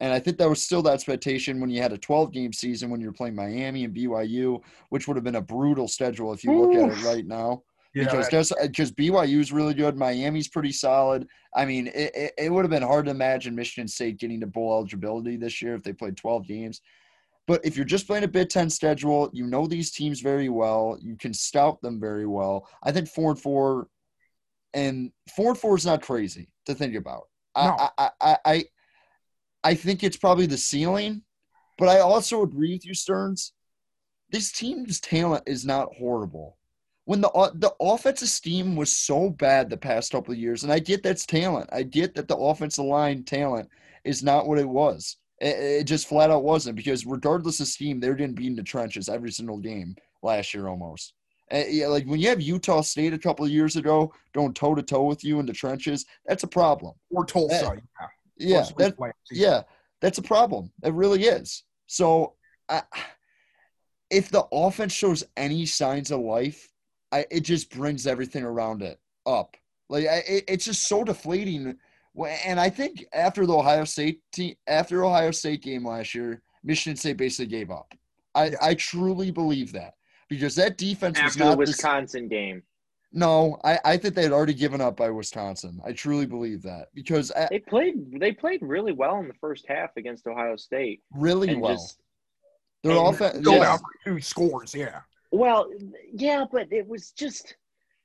And 0.00 0.12
I 0.12 0.18
think 0.18 0.36
that 0.38 0.48
was 0.48 0.60
still 0.60 0.82
the 0.82 0.90
expectation 0.90 1.60
when 1.60 1.70
you 1.70 1.80
had 1.80 1.92
a 1.92 1.98
12 1.98 2.32
game 2.32 2.52
season 2.52 2.90
when 2.90 3.00
you're 3.00 3.12
playing 3.12 3.36
Miami 3.36 3.84
and 3.84 3.94
BYU, 3.94 4.60
which 4.88 5.06
would 5.06 5.16
have 5.16 5.22
been 5.22 5.36
a 5.36 5.40
brutal 5.40 5.86
schedule 5.86 6.32
if 6.32 6.42
you 6.42 6.52
look 6.52 6.74
at 6.74 6.98
it 6.98 7.04
right 7.04 7.24
now. 7.24 7.62
Yeah, 7.94 8.04
because 8.04 8.28
just 8.28 8.52
just 8.70 8.96
BYU 8.96 9.38
is 9.38 9.52
really 9.52 9.74
good. 9.74 9.98
Miami's 9.98 10.48
pretty 10.48 10.72
solid. 10.72 11.28
I 11.54 11.66
mean, 11.66 11.88
it, 11.88 12.10
it, 12.14 12.32
it 12.38 12.52
would 12.52 12.64
have 12.64 12.70
been 12.70 12.82
hard 12.82 13.04
to 13.04 13.10
imagine 13.10 13.54
Michigan 13.54 13.86
State 13.86 14.18
getting 14.18 14.40
to 14.40 14.46
bowl 14.46 14.72
eligibility 14.72 15.36
this 15.36 15.60
year 15.60 15.74
if 15.74 15.82
they 15.82 15.92
played 15.92 16.16
12 16.16 16.48
games. 16.48 16.80
But 17.46 17.64
if 17.64 17.76
you're 17.76 17.84
just 17.84 18.06
playing 18.06 18.24
a 18.24 18.28
Big 18.28 18.48
Ten 18.48 18.70
schedule, 18.70 19.30
you 19.32 19.46
know 19.46 19.66
these 19.66 19.90
teams 19.90 20.20
very 20.20 20.48
well. 20.48 20.96
You 21.00 21.16
can 21.16 21.34
scout 21.34 21.80
them 21.82 22.00
very 22.00 22.26
well. 22.26 22.68
I 22.82 22.92
think 22.92 23.08
four 23.08 23.30
and 23.30 23.40
four, 23.40 23.88
and 24.74 25.10
four 25.34 25.50
and 25.50 25.58
four 25.58 25.76
is 25.76 25.86
not 25.86 26.02
crazy 26.02 26.48
to 26.66 26.74
think 26.74 26.94
about. 26.94 27.24
No. 27.56 27.76
I, 27.78 27.88
I, 27.98 28.10
I, 28.20 28.36
I, 28.44 28.64
I 29.64 29.74
think 29.74 30.02
it's 30.02 30.16
probably 30.16 30.46
the 30.46 30.56
ceiling, 30.56 31.22
but 31.78 31.88
I 31.88 32.00
also 32.00 32.42
agree 32.42 32.72
with 32.72 32.86
you, 32.86 32.94
Stearns. 32.94 33.52
This 34.30 34.52
team's 34.52 35.00
talent 35.00 35.44
is 35.46 35.66
not 35.66 35.94
horrible. 35.98 36.56
When 37.04 37.20
the 37.20 37.30
uh, 37.30 37.50
the 37.54 37.74
offensive 37.80 38.28
scheme 38.28 38.76
was 38.76 38.96
so 38.96 39.30
bad 39.30 39.68
the 39.68 39.76
past 39.76 40.12
couple 40.12 40.32
of 40.32 40.38
years, 40.38 40.62
and 40.62 40.72
I 40.72 40.78
get 40.78 41.02
that's 41.02 41.26
talent. 41.26 41.68
I 41.72 41.82
get 41.82 42.14
that 42.14 42.28
the 42.28 42.36
offensive 42.36 42.84
line 42.84 43.24
talent 43.24 43.68
is 44.04 44.22
not 44.22 44.46
what 44.46 44.58
it 44.58 44.68
was. 44.68 45.16
It, 45.42 45.80
it 45.80 45.84
just 45.84 46.08
flat 46.08 46.30
out 46.30 46.44
wasn't 46.44 46.76
because 46.76 47.04
regardless 47.04 47.60
of 47.60 47.66
scheme, 47.66 47.98
they 48.00 48.08
were 48.08 48.14
getting 48.14 48.34
beat 48.34 48.46
in 48.46 48.56
the 48.56 48.62
trenches 48.62 49.08
every 49.08 49.32
single 49.32 49.58
game 49.58 49.96
last 50.22 50.54
year 50.54 50.68
almost. 50.68 51.14
Uh, 51.52 51.64
yeah, 51.68 51.88
like 51.88 52.06
when 52.06 52.20
you 52.20 52.28
have 52.28 52.40
Utah 52.40 52.80
State 52.80 53.12
a 53.12 53.18
couple 53.18 53.44
of 53.44 53.50
years 53.50 53.76
ago 53.76 54.14
going 54.32 54.54
toe 54.54 54.74
to 54.74 54.82
toe 54.82 55.02
with 55.02 55.22
you 55.24 55.40
in 55.40 55.44
the 55.44 55.52
trenches, 55.52 56.06
that's 56.24 56.44
a 56.44 56.46
problem. 56.48 56.94
Or 57.10 57.26
Tulsa, 57.26 57.74
that, 57.98 58.08
yeah, 58.38 58.64
yeah, 58.78 58.88
that, 58.88 59.12
yeah, 59.30 59.62
that's 60.00 60.18
a 60.18 60.22
problem. 60.22 60.70
It 60.82 60.94
really 60.94 61.24
is. 61.24 61.64
So, 61.88 62.34
I, 62.68 62.82
if 64.10 64.30
the 64.30 64.46
offense 64.52 64.92
shows 64.92 65.24
any 65.36 65.66
signs 65.66 66.10
of 66.10 66.20
life, 66.20 66.70
I, 67.10 67.26
it 67.30 67.40
just 67.40 67.70
brings 67.70 68.06
everything 68.06 68.44
around 68.44 68.80
it 68.82 68.98
up. 69.26 69.56
Like 69.88 70.06
I, 70.06 70.22
it, 70.26 70.44
it's 70.48 70.64
just 70.64 70.86
so 70.86 71.04
deflating 71.04 71.76
and 72.16 72.60
I 72.60 72.68
think 72.68 73.04
after 73.12 73.46
the 73.46 73.54
Ohio 73.54 73.84
State 73.84 74.20
team, 74.32 74.54
after 74.66 75.04
Ohio 75.04 75.30
State 75.30 75.62
game 75.62 75.86
last 75.86 76.14
year, 76.14 76.42
Michigan 76.62 76.96
State 76.96 77.16
basically 77.16 77.46
gave 77.46 77.70
up. 77.70 77.94
I. 78.34 78.52
I 78.60 78.74
truly 78.74 79.30
believe 79.30 79.72
that 79.72 79.94
because 80.28 80.54
that 80.56 80.78
defense 80.78 81.18
after 81.18 81.44
was 81.44 81.50
the 81.52 81.56
Wisconsin 81.56 82.28
game. 82.28 82.62
No, 83.14 83.58
I, 83.62 83.78
I 83.84 83.96
think 83.98 84.14
they 84.14 84.22
had 84.22 84.32
already 84.32 84.54
given 84.54 84.80
up 84.80 84.96
by 84.96 85.10
Wisconsin. 85.10 85.80
I 85.84 85.92
truly 85.92 86.24
believe 86.24 86.62
that 86.62 86.88
because 86.94 87.30
I, 87.32 87.46
They 87.50 87.58
played 87.58 88.18
they 88.18 88.32
played 88.32 88.60
really 88.62 88.92
well 88.92 89.18
in 89.18 89.28
the 89.28 89.34
first 89.34 89.66
half 89.68 89.90
against 89.98 90.26
Ohio 90.26 90.56
State. 90.56 91.02
really 91.14 91.50
And 91.50 91.60
well. 91.60 91.72
just 91.74 92.00
Their 92.82 92.92
and 92.96 93.08
offense, 93.08 93.38
Go 93.40 93.54
yeah, 93.56 93.64
down 93.64 93.78
for 93.78 93.84
two 94.06 94.20
scores, 94.20 94.74
yeah. 94.74 95.00
well, 95.30 95.68
yeah, 96.12 96.44
but 96.50 96.72
it 96.72 96.86
was 96.88 97.10
just 97.10 97.56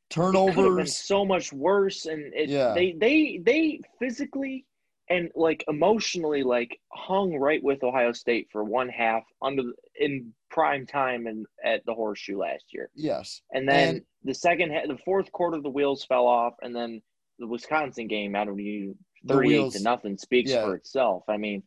turnovers. 0.10 0.96
so 0.96 1.26
much 1.26 1.52
worse 1.54 2.06
and 2.06 2.34
it, 2.34 2.50
Yeah. 2.50 2.74
they 2.74 2.94
they 2.94 3.40
they 3.44 3.82
physically 4.00 4.66
and 5.10 5.30
like 5.36 5.64
emotionally 5.68 6.44
like 6.44 6.80
hung 6.92 7.36
right 7.38 7.64
with 7.64 7.84
Ohio 7.84 8.12
State 8.12 8.48
for 8.52 8.64
one 8.64 8.90
half 8.90 9.24
under 9.42 9.64
the, 9.64 9.74
in 10.00 10.34
prime 10.50 10.86
time 10.86 11.28
and 11.28 11.46
at 11.64 11.86
the 11.86 11.94
horseshoe 11.94 12.38
last 12.38 12.66
year. 12.74 12.90
Yes, 12.96 13.42
And 13.54 13.68
then 13.68 13.96
And- 13.98 14.06
the 14.24 14.34
second 14.34 14.70
the 14.90 14.98
fourth 15.06 15.32
quarter 15.32 15.62
the 15.62 15.70
wheels 15.70 16.04
fell 16.04 16.26
off 16.28 16.56
and 16.62 16.76
then 16.76 17.02
the 17.40 17.48
Wisconsin 17.48 18.08
game 18.08 18.36
out 18.36 18.48
of 18.50 18.60
you 18.60 18.98
The 19.24 19.36
38 19.36 19.48
wheels- 19.48 19.74
to 19.78 19.84
nothing 19.84 20.18
speaks 20.18 20.52
yeah. 20.52 20.66
for 20.66 20.76
itself. 20.76 21.24
I 21.30 21.38
mean, 21.38 21.64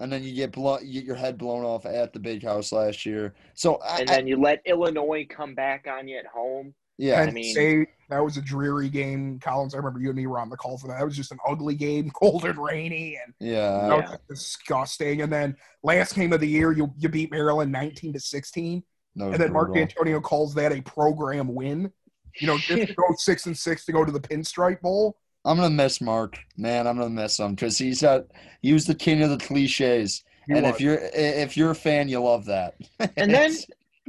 and 0.00 0.12
then 0.12 0.22
you 0.22 0.32
get 0.34 0.52
blow, 0.52 0.78
you 0.80 1.00
get 1.00 1.04
your 1.04 1.16
head 1.16 1.38
blown 1.38 1.64
off 1.64 1.84
at 1.86 2.12
the 2.12 2.18
big 2.20 2.42
house 2.42 2.70
last 2.72 3.04
year. 3.06 3.34
So 3.54 3.76
I, 3.76 4.00
and 4.00 4.10
I- 4.10 4.16
then 4.16 4.26
you 4.26 4.36
let 4.36 4.60
Illinois 4.66 5.26
come 5.28 5.54
back 5.54 5.86
on 5.88 6.06
you 6.08 6.18
at 6.18 6.26
home. 6.26 6.74
Yeah, 6.98 7.24
Penn 7.24 7.34
mean- 7.34 7.52
State, 7.52 7.88
that 8.10 8.24
was 8.24 8.36
a 8.36 8.42
dreary 8.42 8.88
game. 8.88 9.38
Collins, 9.38 9.74
I 9.74 9.78
remember 9.78 10.00
you 10.00 10.08
and 10.08 10.16
me 10.16 10.26
were 10.26 10.38
on 10.38 10.48
the 10.50 10.56
call 10.56 10.78
for 10.78 10.88
that. 10.88 10.98
That 10.98 11.04
was 11.04 11.16
just 11.16 11.32
an 11.32 11.38
ugly 11.46 11.74
game, 11.74 12.10
cold 12.14 12.44
and 12.44 12.58
rainy, 12.58 13.18
and 13.22 13.34
yeah, 13.40 13.88
that 13.88 14.10
was 14.10 14.18
disgusting. 14.28 15.22
And 15.22 15.32
then 15.32 15.56
last 15.82 16.14
game 16.14 16.32
of 16.32 16.40
the 16.40 16.48
year, 16.48 16.72
you 16.72 16.92
you 16.98 17.08
beat 17.08 17.30
Maryland 17.30 17.70
nineteen 17.72 18.12
to 18.14 18.20
sixteen, 18.20 18.82
and 19.16 19.34
then 19.34 19.52
Mark 19.52 19.68
brutal. 19.68 19.82
Antonio 19.82 20.20
calls 20.20 20.54
that 20.54 20.72
a 20.72 20.80
program 20.82 21.54
win. 21.54 21.92
You 22.40 22.46
know, 22.46 22.58
just 22.58 22.88
to 22.88 22.94
go 22.96 23.04
six 23.16 23.46
and 23.46 23.56
six 23.56 23.84
to 23.86 23.92
go 23.92 24.04
to 24.04 24.12
the 24.12 24.20
Pinstripe 24.20 24.80
Bowl. 24.80 25.16
I'm 25.44 25.56
gonna 25.56 25.70
miss 25.70 26.00
Mark, 26.00 26.38
man. 26.56 26.86
I'm 26.86 26.98
gonna 26.98 27.10
miss 27.10 27.38
him 27.38 27.54
because 27.54 27.78
he's 27.78 28.02
got 28.02 28.24
he 28.62 28.72
was 28.72 28.86
the 28.86 28.94
king 28.94 29.22
of 29.22 29.30
the 29.30 29.38
cliches. 29.38 30.24
He 30.46 30.54
and 30.54 30.64
was. 30.64 30.74
if 30.74 30.80
you're 30.80 30.98
if 31.14 31.56
you're 31.56 31.70
a 31.70 31.74
fan, 31.74 32.08
you 32.08 32.20
love 32.20 32.46
that. 32.46 32.74
And 33.16 33.32
then 33.32 33.52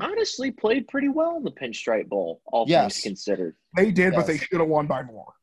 honestly 0.02 0.52
played 0.52 0.88
pretty 0.88 1.10
well 1.10 1.38
in 1.38 1.44
the 1.44 1.52
Pinstripe 1.52 2.08
Bowl, 2.10 2.42
all 2.46 2.66
Yes. 2.68 2.96
things 2.96 3.04
considered. 3.04 3.56
they 3.76 3.92
did, 3.92 4.14
but 4.16 4.26
they 4.28 4.38
should 4.38 4.60
have 4.60 4.70
won 4.70 4.88
by 4.88 5.04
more. 5.04 5.34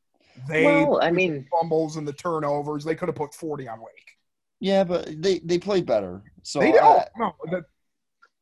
They 0.47 0.65
Well, 0.65 1.01
I 1.01 1.09
with 1.09 1.15
the 1.19 1.29
mean- 1.29 1.47
fumbles 1.49 1.97
and 1.97 2.07
the 2.07 2.13
turnovers, 2.13 2.83
they 2.83 2.95
could 2.95 3.07
have 3.09 3.15
put 3.15 3.33
forty 3.33 3.67
on 3.67 3.79
Wake. 3.81 4.17
yeah, 4.59 4.83
but 4.83 5.21
they 5.21 5.39
they 5.39 5.57
played 5.59 5.85
better. 5.85 6.23
So 6.43 6.59
they 6.59 6.71
did. 6.71 6.81
I- 6.81 7.07
no, 7.17 7.33
that, 7.51 7.63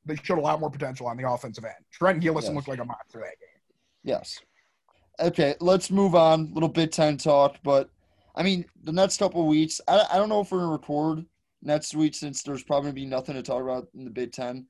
they 0.05 0.16
showed 0.18 0.38
a 0.38 0.41
lot 0.41 0.59
more 0.59 0.70
potential 0.70 1.07
on 1.07 1.18
the 1.18 1.28
offensive 1.30 1.63
end. 1.66 1.74
Trent 1.91 2.22
Gillison 2.22 2.43
Yes. 2.47 2.53
looked 2.55 2.68
like 2.68 2.80
a 2.80 2.86
monster 2.86 3.20
that 3.20 3.39
game. 3.39 3.74
Yes. 4.03 4.39
Okay, 5.20 5.55
let's 5.61 5.89
move 5.89 6.13
on. 6.16 6.41
A 6.41 6.53
Little 6.53 6.70
Big 6.70 6.91
Ten 6.91 7.18
talk, 7.18 7.57
but 7.63 7.89
I 8.36 8.43
mean, 8.43 8.66
the 8.84 8.91
next 8.91 9.18
couple 9.18 9.39
of 9.41 9.47
weeks, 9.47 9.80
I, 9.88 10.05
I 10.11 10.18
don't 10.18 10.28
know 10.30 10.41
if 10.41 10.51
we're 10.51 10.59
gonna 10.59 10.72
record 10.74 11.26
next 11.61 11.95
week 11.95 12.13
since 12.13 12.43
there's 12.43 12.63
probably 12.63 12.88
gonna 12.89 12.93
be 12.95 13.05
nothing 13.05 13.36
to 13.36 13.41
talk 13.41 13.63
about 13.63 13.88
in 13.95 14.03
the 14.03 14.11
Big 14.11 14.34
Ten, 14.34 14.68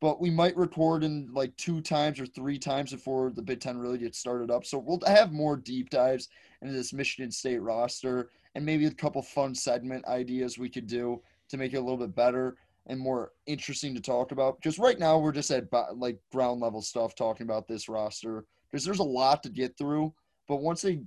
but 0.00 0.20
we 0.20 0.30
might 0.30 0.56
record 0.56 1.04
in 1.04 1.28
like 1.32 1.56
two 1.56 1.80
times 1.80 2.20
or 2.20 2.26
three 2.26 2.58
times 2.58 2.92
before 2.92 3.30
the 3.30 3.42
Big 3.42 3.60
Ten 3.60 3.78
really 3.78 3.98
gets 3.98 4.18
started 4.18 4.50
up. 4.50 4.64
So 4.64 4.78
we'll 4.78 5.00
have 5.06 5.32
more 5.32 5.56
deep 5.56 5.90
dives 5.90 6.28
into 6.60 6.74
this 6.74 6.92
Michigan 6.92 7.30
State 7.30 7.62
roster 7.62 8.30
and 8.54 8.64
maybe 8.64 8.86
a 8.86 8.90
couple 8.90 9.22
fun 9.22 9.54
segment 9.54 10.06
ideas 10.06 10.58
we 10.58 10.68
could 10.68 10.86
do 10.86 11.22
to 11.48 11.56
make 11.56 11.72
it 11.72 11.78
a 11.78 11.80
little 11.80 11.96
bit 11.96 12.14
better 12.14 12.56
and 12.88 13.00
more 13.00 13.32
interesting 13.46 13.94
to 13.94 14.00
talk 14.00 14.32
about. 14.32 14.56
Because 14.56 14.78
right 14.78 14.98
now 14.98 15.18
we're 15.18 15.32
just 15.32 15.50
at 15.50 15.68
like 15.94 16.18
ground 16.30 16.60
level 16.60 16.82
stuff 16.82 17.14
talking 17.14 17.46
about 17.46 17.66
this 17.66 17.88
roster 17.88 18.44
because 18.70 18.84
there's 18.84 18.98
a 18.98 19.04
lot 19.04 19.42
to 19.42 19.48
get 19.48 19.76
through. 19.78 20.12
But 20.46 20.56
once 20.56 20.82
they, 20.82 21.00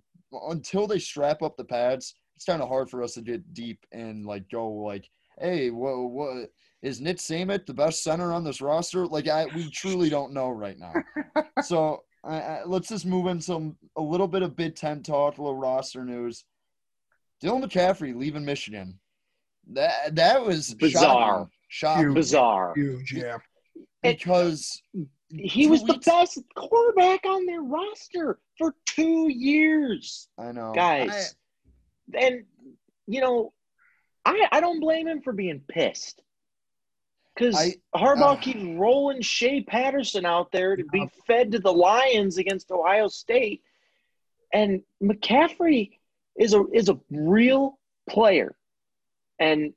until 0.49 0.87
they 0.87 0.99
strap 0.99 1.41
up 1.41 1.57
the 1.57 1.63
pads, 1.63 2.15
it's 2.35 2.45
kind 2.45 2.61
of 2.61 2.69
hard 2.69 2.89
for 2.89 3.03
us 3.03 3.13
to 3.15 3.21
get 3.21 3.53
deep 3.53 3.85
and 3.91 4.25
like 4.25 4.49
go 4.49 4.69
like, 4.69 5.09
hey, 5.39 5.69
what 5.71 6.09
what 6.09 6.49
is 6.81 7.01
Nick 7.01 7.17
Samac 7.17 7.65
the 7.65 7.73
best 7.73 8.03
center 8.03 8.31
on 8.33 8.43
this 8.43 8.61
roster? 8.61 9.05
Like 9.05 9.27
I, 9.27 9.45
we 9.53 9.69
truly 9.69 10.09
don't 10.09 10.33
know 10.33 10.49
right 10.49 10.77
now. 10.77 10.93
so 11.63 12.03
I, 12.23 12.39
I, 12.39 12.63
let's 12.65 12.89
just 12.89 13.05
move 13.05 13.27
in 13.27 13.41
some 13.41 13.75
a 13.97 14.01
little 14.01 14.27
bit 14.27 14.43
of 14.43 14.55
Big 14.55 14.75
Ten 14.75 15.03
talk, 15.03 15.37
a 15.37 15.41
little 15.41 15.57
roster 15.57 16.05
news. 16.05 16.45
Dylan 17.43 17.63
McCaffrey 17.63 18.15
leaving 18.15 18.45
Michigan. 18.45 18.99
That 19.71 20.15
that 20.15 20.45
was 20.45 20.73
Bizarre. 20.73 21.01
shocking. 21.07 21.49
Shocking. 21.67 22.03
Huge. 22.05 22.15
Bizarre. 22.15 22.73
Huge, 22.75 23.13
yeah. 23.13 23.37
because 24.01 24.81
He 25.29 25.65
two 25.65 25.69
was 25.69 25.83
the 25.83 25.99
best 26.05 26.39
quarterback 26.55 27.25
on 27.25 27.45
their 27.45 27.61
roster 27.61 28.39
for 28.57 28.73
two 28.85 29.29
years. 29.29 30.27
I 30.37 30.51
know 30.51 30.73
guys. 30.73 31.35
And 32.13 32.45
you 33.05 33.21
know, 33.21 33.53
I 34.25 34.47
I 34.51 34.61
don't 34.61 34.79
blame 34.79 35.07
him 35.07 35.21
for 35.21 35.33
being 35.33 35.61
pissed. 35.67 36.21
Because 37.39 37.73
Harbaugh 37.95 38.33
uh, 38.33 38.35
keeps 38.35 38.61
rolling 38.77 39.21
Shea 39.21 39.61
Patterson 39.61 40.25
out 40.25 40.51
there 40.51 40.75
to 40.75 40.83
be 40.91 41.07
fed 41.25 41.53
to 41.53 41.59
the 41.59 41.71
Lions 41.71 42.37
against 42.37 42.69
Ohio 42.69 43.07
State, 43.07 43.61
and 44.53 44.81
McCaffrey 45.01 45.91
is 46.37 46.53
a 46.53 46.65
is 46.73 46.89
a 46.89 46.99
real 47.09 47.79
player, 48.09 48.57
and 49.39 49.73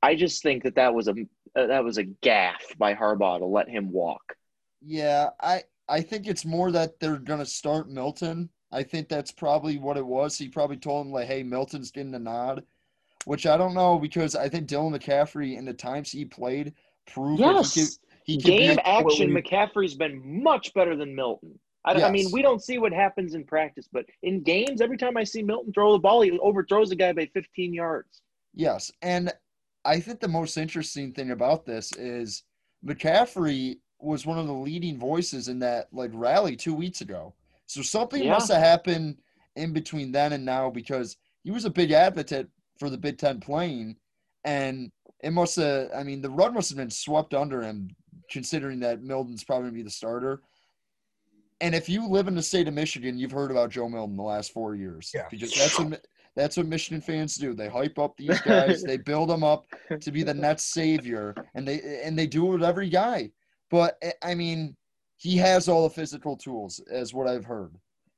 I 0.00 0.14
just 0.14 0.42
think 0.44 0.62
that 0.62 0.76
that 0.76 0.94
was 0.94 1.08
a 1.08 1.14
uh, 1.56 1.66
that 1.66 1.82
was 1.82 1.98
a 1.98 2.04
gaffe 2.04 2.78
by 2.78 2.94
Harbaugh 2.94 3.38
to 3.38 3.46
let 3.46 3.68
him 3.68 3.90
walk. 3.90 4.36
Yeah, 4.80 5.30
I 5.40 5.64
I 5.88 6.02
think 6.02 6.28
it's 6.28 6.44
more 6.44 6.70
that 6.70 7.00
they're 7.00 7.18
gonna 7.18 7.44
start 7.44 7.90
Milton. 7.90 8.50
I 8.70 8.84
think 8.84 9.08
that's 9.08 9.32
probably 9.32 9.78
what 9.78 9.96
it 9.96 10.06
was. 10.06 10.38
He 10.38 10.48
probably 10.48 10.76
told 10.76 11.06
him 11.06 11.12
like, 11.12 11.26
"Hey, 11.26 11.42
Milton's 11.42 11.90
getting 11.90 12.14
a 12.14 12.20
nod," 12.20 12.62
which 13.24 13.48
I 13.48 13.56
don't 13.56 13.74
know 13.74 13.98
because 13.98 14.36
I 14.36 14.48
think 14.48 14.68
Dylan 14.68 14.96
McCaffrey 14.96 15.58
in 15.58 15.64
the 15.64 15.74
times 15.74 16.12
he 16.12 16.24
played 16.24 16.72
proved 17.12 17.40
that 17.40 17.46
he 17.46 17.80
Yes, 17.80 17.98
he 18.24 18.36
game 18.36 18.78
action. 18.84 19.30
McCaffrey's 19.30 19.94
been 19.94 20.42
much 20.42 20.72
better 20.74 20.96
than 20.96 21.14
Milton. 21.14 21.58
I, 21.84 22.02
I 22.02 22.10
mean, 22.10 22.30
we 22.30 22.42
don't 22.42 22.62
see 22.62 22.78
what 22.78 22.92
happens 22.92 23.34
in 23.34 23.44
practice, 23.44 23.88
but 23.90 24.04
in 24.22 24.42
games, 24.42 24.80
every 24.80 24.98
time 24.98 25.16
I 25.16 25.24
see 25.24 25.42
Milton 25.42 25.72
throw 25.72 25.92
the 25.92 25.98
ball, 25.98 26.20
he 26.20 26.38
overthrows 26.38 26.90
a 26.90 26.96
guy 26.96 27.12
by 27.12 27.26
15 27.32 27.72
yards. 27.72 28.20
Yes, 28.54 28.90
and 29.00 29.32
I 29.84 30.00
think 30.00 30.20
the 30.20 30.28
most 30.28 30.56
interesting 30.58 31.12
thing 31.12 31.30
about 31.30 31.64
this 31.64 31.92
is 31.92 32.42
McCaffrey 32.84 33.78
was 33.98 34.26
one 34.26 34.38
of 34.38 34.46
the 34.46 34.52
leading 34.52 34.98
voices 34.98 35.48
in 35.48 35.58
that 35.60 35.88
like 35.92 36.10
rally 36.12 36.56
two 36.56 36.74
weeks 36.74 37.00
ago. 37.00 37.34
So 37.66 37.82
something 37.82 38.24
Yeah. 38.24 38.32
must 38.32 38.50
have 38.50 38.62
happened 38.62 39.18
in 39.56 39.72
between 39.72 40.12
then 40.12 40.32
and 40.32 40.44
now 40.44 40.70
because 40.70 41.16
he 41.44 41.50
was 41.50 41.64
a 41.64 41.70
big 41.70 41.92
advocate 41.92 42.48
for 42.78 42.90
the 42.90 42.98
Big 42.98 43.18
Ten 43.18 43.40
playing, 43.40 43.96
and 44.44 44.90
it 45.22 45.32
must 45.32 45.56
have. 45.56 45.90
I 45.94 46.02
mean, 46.02 46.22
the 46.22 46.30
run 46.30 46.54
must 46.54 46.70
have 46.70 46.78
been 46.78 46.90
swept 46.90 47.34
under 47.34 47.62
him, 47.62 47.90
considering 48.30 48.80
that 48.80 49.02
Milton's 49.02 49.44
probably 49.44 49.64
gonna 49.68 49.76
be 49.76 49.82
the 49.82 49.90
starter. 49.90 50.42
And 51.60 51.74
if 51.74 51.88
you 51.88 52.06
live 52.08 52.26
in 52.26 52.34
the 52.34 52.42
state 52.42 52.68
of 52.68 52.74
Michigan, 52.74 53.18
you've 53.18 53.32
heard 53.32 53.50
about 53.50 53.70
Joe 53.70 53.88
Milton 53.88 54.16
the 54.16 54.22
last 54.22 54.52
four 54.52 54.74
years 54.74 55.10
Yeah. 55.14 55.26
because 55.30 55.52
that's 55.54 55.78
what 55.78 56.06
that's 56.36 56.56
what 56.56 56.66
Michigan 56.66 57.00
fans 57.00 57.36
do. 57.36 57.54
They 57.54 57.68
hype 57.68 57.98
up 57.98 58.16
these 58.16 58.40
guys, 58.40 58.82
they 58.86 58.96
build 58.96 59.28
them 59.28 59.44
up 59.44 59.66
to 60.00 60.10
be 60.12 60.22
the 60.22 60.32
Nets 60.34 60.64
savior, 60.64 61.34
and 61.54 61.66
they 61.66 62.02
and 62.04 62.18
they 62.18 62.26
do 62.26 62.46
it 62.48 62.52
with 62.52 62.64
every 62.64 62.88
guy. 62.88 63.30
But 63.70 63.96
eh, 64.02 64.12
I 64.22 64.34
mean, 64.34 64.76
he 65.16 65.36
has 65.36 65.68
all 65.68 65.82
the 65.84 65.94
physical 65.94 66.36
tools, 66.36 66.80
as 66.90 67.12
what 67.12 67.28
I've 67.28 67.44
heard. 67.44 67.74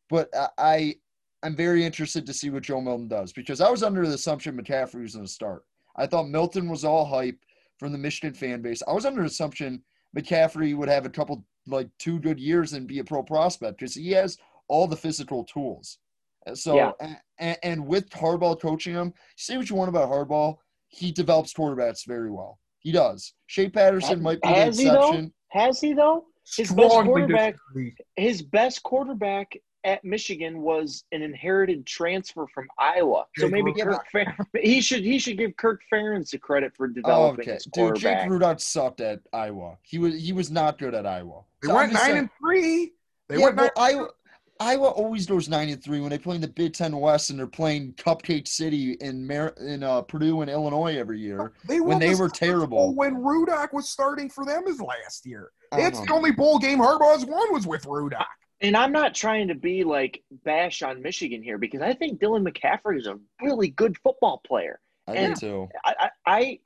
But 0.08 0.28
I, 0.36 0.48
I 0.58 0.94
I'm 1.42 1.56
very 1.56 1.84
interested 1.84 2.24
to 2.26 2.32
see 2.32 2.50
what 2.50 2.62
Joe 2.62 2.80
Milton 2.80 3.08
does 3.08 3.32
because 3.32 3.60
I 3.60 3.68
was 3.70 3.82
under 3.82 4.06
the 4.06 4.14
assumption 4.14 4.56
McCaffrey 4.56 5.02
was 5.02 5.14
going 5.14 5.26
to 5.26 5.32
start. 5.32 5.64
I 5.96 6.06
thought 6.06 6.28
Milton 6.28 6.68
was 6.68 6.84
all 6.84 7.04
hype 7.04 7.38
from 7.78 7.92
the 7.92 7.98
Michigan 7.98 8.34
fan 8.34 8.62
base. 8.62 8.82
I 8.86 8.92
was 8.92 9.04
under 9.06 9.20
the 9.22 9.26
assumption 9.26 9.82
McCaffrey 10.16 10.76
would 10.76 10.88
have 10.88 11.06
a 11.06 11.10
couple 11.10 11.44
like 11.66 11.88
two 11.98 12.18
good 12.18 12.38
years 12.40 12.72
and 12.72 12.86
be 12.86 12.98
a 12.98 13.04
pro 13.04 13.22
prospect 13.22 13.78
because 13.78 13.94
he 13.94 14.10
has 14.12 14.36
all 14.68 14.86
the 14.86 14.96
physical 14.96 15.44
tools. 15.44 15.98
Uh, 16.46 16.54
So 16.54 16.74
Yeah. 16.76 16.92
and, 17.38 17.58
and 17.62 17.86
with 17.86 18.10
Harbaugh 18.10 18.60
coaching 18.60 18.94
him, 18.94 19.12
say 19.36 19.56
what 19.56 19.68
you 19.70 19.76
want 19.76 19.88
about 19.88 20.08
Harbaugh, 20.10 20.56
he 20.88 21.12
develops 21.12 21.52
quarterbacks 21.52 22.06
very 22.06 22.30
well. 22.30 22.58
He 22.80 22.92
does. 22.92 23.34
Shea 23.46 23.68
Patterson 23.68 24.20
might 24.22 24.40
be 24.42 24.48
the 24.48 24.54
Has 24.54 24.78
he, 24.78 24.86
exception. 24.88 25.32
Has 25.50 25.80
he, 25.80 25.92
though? 25.92 26.24
His 26.56 26.72
best 26.72 26.94
quarterback- 27.04 27.56
His 28.16 28.42
best 28.42 28.82
quarterback 28.82 29.52
at 29.84 30.04
Michigan 30.04 30.60
was 30.62 31.04
an 31.12 31.22
inherited 31.22 31.86
transfer 31.86 32.46
from 32.54 32.68
Iowa. 32.78 33.26
So 33.36 33.48
maybe 33.48 33.72
Rudock. 33.72 34.04
Kirk 34.12 34.36
Fer- 34.52 34.58
he 34.60 34.80
should 34.80 35.02
he 35.02 35.18
should 35.18 35.38
give 35.38 35.56
Kirk 35.56 35.80
Ferentz 35.92 36.30
the 36.30 36.38
credit 36.38 36.74
for 36.76 36.86
Oh, 36.86 36.92
developing 36.92 37.40
okay, 37.44 37.54
his 37.54 37.64
dude. 37.64 37.96
Jake 37.96 38.18
quarterback. 38.18 38.28
Rudock 38.56 38.60
sucked 38.60 39.00
at 39.00 39.20
Iowa. 39.32 39.76
He 39.82 39.98
was 39.98 40.14
he 40.22 40.32
was 40.32 40.50
not 40.50 40.78
good 40.78 40.94
at 40.94 41.06
Iowa. 41.06 41.42
They 41.62 41.68
So 41.68 41.74
went 41.74 41.92
nine 41.92 42.02
saying- 42.02 42.18
and 42.18 42.30
three. 42.40 42.92
They 43.28 43.38
yeah, 43.38 43.44
went 43.46 43.56
nine. 43.56 43.70
well, 43.76 43.84
Iowa, 43.84 44.08
Iowa 44.60 44.88
always 44.90 45.26
goes 45.26 45.48
nine 45.48 45.70
and 45.70 45.82
three 45.82 46.00
when 46.00 46.10
they 46.10 46.18
play 46.18 46.36
in 46.36 46.40
the 46.40 46.46
Big 46.46 46.72
Ten 46.74 46.96
West 46.96 47.30
and 47.30 47.38
they're 47.38 47.46
playing 47.48 47.94
Cupcake 47.94 48.46
City 48.46 48.92
in 49.00 49.26
Mar- 49.26 49.54
in 49.60 49.82
uh, 49.82 50.02
Purdue 50.02 50.42
and 50.42 50.50
Illinois 50.50 50.96
every 50.96 51.18
year. 51.18 51.52
They 51.66 51.80
when 51.80 51.98
they 51.98 52.14
were 52.14 52.28
terrible. 52.28 52.94
When 52.94 53.16
Rudock 53.16 53.72
was 53.72 53.88
starting 53.88 54.28
for 54.30 54.44
them 54.44 54.64
his 54.66 54.80
last 54.80 55.26
year. 55.26 55.50
I 55.72 55.76
don't 55.78 55.84
That's 55.92 56.06
the 56.06 56.12
only 56.12 56.30
bowl 56.30 56.58
game 56.60 56.78
Harbaugh's 56.78 57.24
won 57.24 57.52
was 57.52 57.66
with 57.66 57.84
Rudock. 57.86 58.26
And 58.62 58.76
I'm 58.76 58.92
not 58.92 59.14
trying 59.14 59.48
to 59.48 59.54
be 59.54 59.82
like 59.84 60.22
bash 60.44 60.82
on 60.82 61.02
Michigan 61.02 61.42
here 61.42 61.58
because 61.58 61.82
I 61.82 61.92
think 61.94 62.20
Dylan 62.20 62.46
McCaffrey 62.48 62.96
is 62.98 63.06
a 63.08 63.18
really 63.42 63.68
good 63.68 63.96
football 63.98 64.40
player. 64.46 64.80
I 65.08 65.14
And- 65.14 65.34
did 65.34 65.40
too. 65.40 65.68
I, 65.84 65.94
I, 65.98 66.10
I 66.26 66.58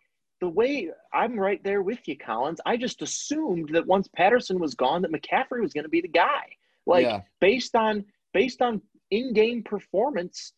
the 0.42 0.49
way 0.49 0.90
I'm 1.14 1.38
right 1.40 1.62
there 1.64 1.82
with 1.82 2.07
you, 2.07 2.16
Collins. 2.18 2.61
I 2.66 2.76
just 2.76 3.01
assumed 3.01 3.70
that 3.70 3.86
once 3.86 4.07
Patterson 4.14 4.59
was 4.59 4.74
gone, 4.74 5.01
that 5.03 5.11
McCaffrey 5.11 5.62
was 5.62 5.72
going 5.72 5.84
to 5.84 5.90
be 5.90 6.03
the 6.03 6.09
guy. 6.09 6.44
Like 6.84 7.05
yeah, 7.07 7.22
based 7.40 7.74
on 7.74 8.05
based 8.34 8.61
on 8.61 8.82
in-game 9.11 9.62
performance, 9.62 10.53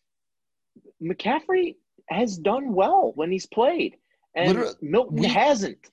McCaffrey 1.02 1.76
has 2.08 2.36
done 2.38 2.72
well 2.72 3.12
when 3.14 3.30
he's 3.30 3.46
played, 3.46 3.96
and 4.34 4.48
Literally, 4.48 4.74
Milton 4.82 5.16
we- 5.18 5.26
hasn't. 5.28 5.90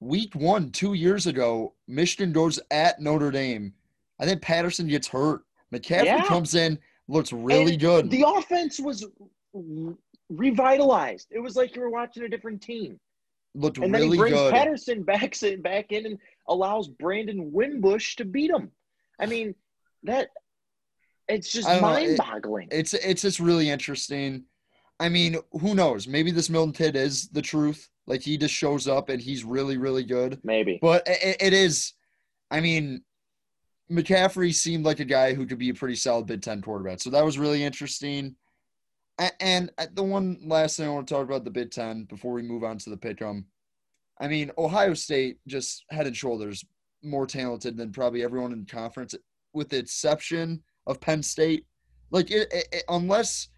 week 0.00 0.34
one, 0.34 0.70
two 0.70 0.94
years 0.94 1.26
ago, 1.26 1.74
Michigan 1.86 2.32
goes 2.32 2.58
at 2.70 3.00
Notre 3.00 3.30
Dame. 3.30 3.74
I 4.20 4.26
think 4.26 4.42
Patterson 4.42 4.88
gets 4.88 5.06
hurt. 5.08 5.42
McCaffrey 5.72 6.04
Yeah. 6.06 6.24
comes 6.26 6.54
in, 6.54 6.78
looks 7.08 7.32
really 7.32 7.72
And 7.72 7.80
good. 7.80 8.10
The 8.10 8.24
offense 8.26 8.80
was 8.80 9.06
revitalized. 10.30 11.28
It 11.30 11.40
was 11.40 11.56
like 11.56 11.74
you 11.74 11.82
were 11.82 11.90
watching 11.90 12.22
a 12.24 12.28
different 12.28 12.62
team. 12.62 12.98
looked 13.54 13.78
And 13.78 13.92
then 13.94 14.10
he 14.10 14.16
brings 14.16 14.36
good. 14.36 14.52
Patterson 14.52 15.02
back 15.02 15.42
in, 15.42 15.62
back 15.62 15.90
in 15.90 16.06
and 16.06 16.18
allows 16.48 16.86
Brandon 16.88 17.50
Wimbush 17.52 18.14
to 18.16 18.24
beat 18.24 18.50
him. 18.50 18.70
I 19.18 19.26
mean, 19.26 19.54
that 20.04 20.28
it's 21.28 21.50
just 21.50 21.66
don't 21.66 21.78
it- 21.78 21.82
mind-boggling. 21.82 22.68
It's 22.70 22.94
it's 22.94 23.22
just 23.22 23.40
really 23.40 23.68
interesting. 23.70 24.44
I 25.00 25.08
mean, 25.08 25.36
who 25.52 25.74
knows? 25.74 26.06
Maybe 26.06 26.30
this 26.30 26.50
Milton 26.50 26.72
kid 26.72 26.94
is 26.96 27.28
the 27.30 27.42
truth. 27.42 27.88
Like 28.06 28.20
he 28.22 28.36
just 28.36 28.54
shows 28.54 28.86
up 28.86 29.08
and 29.08 29.20
he's 29.20 29.44
really 29.44 29.76
really 29.76 30.04
good. 30.04 30.40
Maybe. 30.44 30.78
But 30.80 31.02
it, 31.06 31.36
it 31.40 31.52
is. 31.52 31.94
I 32.50 32.60
mean, 32.60 33.02
McCaffrey 33.90 34.52
seemed 34.54 34.84
like 34.84 35.00
a 35.00 35.04
guy 35.04 35.32
who 35.34 35.46
could 35.46 35.58
be 35.58 35.70
a 35.70 35.74
pretty 35.74 35.94
solid 35.94 36.26
Big 36.26 36.42
Ten 36.42 36.60
quarterback. 36.60 37.00
So 37.00 37.10
that 37.10 37.24
was 37.24 37.38
really 37.38 37.62
interesting. 37.64 38.34
And 39.40 39.70
uh, 39.78 39.86
the 39.94 40.02
one 40.02 40.38
last 40.44 40.76
thing 40.76 40.86
I 40.86 40.92
want 40.92 41.08
to 41.08 41.14
talk 41.14 41.24
about 41.24 41.44
the 41.44 41.50
Big 41.50 41.70
Ten 41.70 42.04
before 42.04 42.32
we 42.32 42.42
move 42.42 42.64
on 42.64 42.78
to 42.78 42.90
the 42.90 42.96
pick'em. 42.96 43.44
I 44.20 44.28
mean, 44.28 44.50
Ohio 44.58 44.94
State 44.94 45.38
just 45.46 45.84
head 45.90 46.06
and 46.06 46.16
shoulders 46.16 46.64
more 47.02 47.26
talented 47.26 47.76
than 47.76 47.92
probably 47.92 48.22
everyone 48.22 48.52
in 48.52 48.60
the 48.60 48.66
conference, 48.66 49.14
with 49.52 49.68
the 49.70 49.78
exception 49.78 50.62
of 50.86 51.00
Penn 51.00 51.22
State. 51.22 51.64
Like, 52.10 52.30
it, 52.30 52.52
it, 52.52 52.68
it- 52.72 52.84
unless 52.88 53.48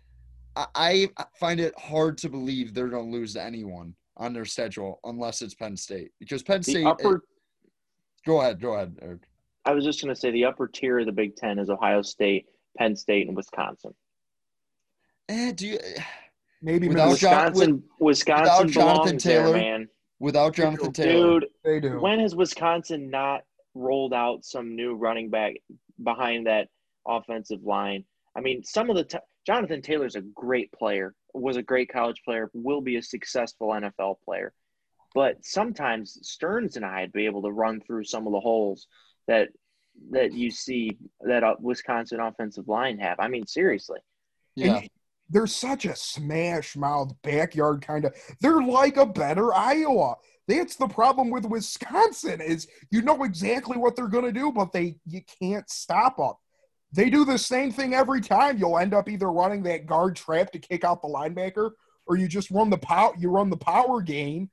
I, 0.56 1.08
find 1.38 1.60
it 1.60 1.78
hard 1.78 2.18
to 2.18 2.28
believe 2.28 2.74
they're 2.74 2.88
going 2.88 3.10
to 3.10 3.16
lose 3.16 3.34
to 3.34 3.42
anyone 3.42 3.94
on 4.16 4.32
their 4.32 4.44
schedule 4.44 5.00
unless 5.04 5.40
it's 5.42 5.54
Penn 5.54 5.76
State 5.76 6.10
because 6.18 6.42
Penn 6.42 6.60
The 6.60 6.70
State. 6.72 6.86
upper 6.86 7.22
go 8.26 8.40
ahead, 8.40 8.60
go 8.60 8.74
ahead, 8.74 8.96
Eric. 9.00 9.22
I 9.64 9.72
was 9.72 9.84
just 9.84 10.02
going 10.02 10.14
to 10.14 10.20
say 10.20 10.30
the 10.30 10.46
upper 10.46 10.66
tier 10.68 10.98
of 11.00 11.06
the 11.06 11.12
Big 11.12 11.36
10 11.36 11.58
is 11.58 11.70
Ohio 11.70 12.02
State, 12.02 12.46
Penn 12.78 12.96
State 12.96 13.26
and 13.28 13.36
Wisconsin. 13.36 13.94
Eh, 15.28 15.52
do 15.52 15.66
you 15.68 15.78
Maybe 16.62 16.88
Without 16.88 17.06
Minnesota. 17.06 17.20
John- 17.20 17.44
Wisconsin 17.52 17.82
Wisconsin 18.00 18.66
without 18.66 18.68
Jonathan 18.70 19.18
Taylor, 19.18 19.52
there, 19.52 19.78
man. 19.78 19.88
without 20.18 20.54
Jonathan 20.54 20.92
Taylor? 20.92 21.40
Dude, 21.40 21.48
they 21.64 21.80
do. 21.80 22.00
when 22.00 22.20
has 22.20 22.34
Wisconsin 22.34 23.10
not 23.10 23.42
rolled 23.74 24.12
out 24.12 24.44
some 24.44 24.74
new 24.74 24.94
running 24.94 25.30
back 25.30 25.54
behind 26.02 26.46
that 26.46 26.68
offensive 27.06 27.62
line? 27.62 28.04
I 28.36 28.40
mean, 28.40 28.62
some 28.62 28.90
of 28.90 28.96
the 28.96 29.04
t- 29.04 29.18
Jonathan 29.46 29.80
Taylor's 29.80 30.16
a 30.16 30.20
great 30.20 30.70
player, 30.72 31.14
was 31.32 31.56
a 31.56 31.62
great 31.62 31.90
college 31.90 32.20
player, 32.24 32.50
will 32.52 32.82
be 32.82 32.96
a 32.96 33.02
successful 33.02 33.68
NFL 33.68 34.16
player. 34.24 34.52
But 35.14 35.44
sometimes 35.44 36.18
Stearns 36.22 36.76
and 36.76 36.84
I'd 36.84 37.12
be 37.12 37.24
able 37.24 37.42
to 37.42 37.50
run 37.50 37.80
through 37.80 38.04
some 38.04 38.26
of 38.26 38.32
the 38.32 38.40
holes 38.40 38.86
that 39.26 39.48
that 40.10 40.32
you 40.32 40.50
see 40.50 40.96
that 41.20 41.44
uh, 41.44 41.56
Wisconsin 41.60 42.20
offensive 42.20 42.68
line 42.68 42.98
have. 42.98 43.18
I 43.20 43.28
mean, 43.28 43.46
seriously. 43.46 44.00
Yeah, 44.56 44.76
And 44.76 44.88
they're 45.28 45.46
such 45.46 45.84
a 45.84 45.94
smash 45.94 46.76
mouth 46.76 47.12
backyard 47.22 47.82
kind 47.82 48.04
of. 48.04 48.14
They're 48.40 48.62
like 48.62 48.96
a 48.96 49.06
better 49.06 49.54
Iowa. 49.54 50.16
That's 50.48 50.74
the 50.76 50.88
problem 50.88 51.30
with 51.30 51.44
Wisconsin 51.44 52.40
is 52.40 52.66
you 52.90 53.02
know 53.02 53.22
exactly 53.22 53.76
what 53.76 53.94
they're 53.94 54.08
going 54.08 54.24
to 54.24 54.32
do, 54.32 54.50
but 54.50 54.72
they 54.72 54.96
you 55.06 55.20
can't 55.40 55.68
stop 55.70 56.16
them. 56.16 56.32
They 56.92 57.08
do 57.08 57.24
the 57.24 57.38
same 57.38 57.70
thing 57.70 57.94
every 57.94 58.20
time. 58.20 58.58
You'll 58.58 58.78
end 58.78 58.94
up 58.94 59.08
either 59.08 59.30
running 59.30 59.62
that 59.64 59.86
guard 59.86 60.16
trap 60.16 60.50
to 60.52 60.58
kick 60.58 60.82
out 60.82 61.02
the 61.02 61.08
linebacker, 61.08 61.70
or 62.06 62.16
you 62.16 62.26
just 62.26 62.50
run 62.50 62.68
the 62.68 62.78
power. 62.78 63.12
You 63.16 63.30
run 63.30 63.48
the 63.48 63.56
power 63.56 64.02
game 64.02 64.50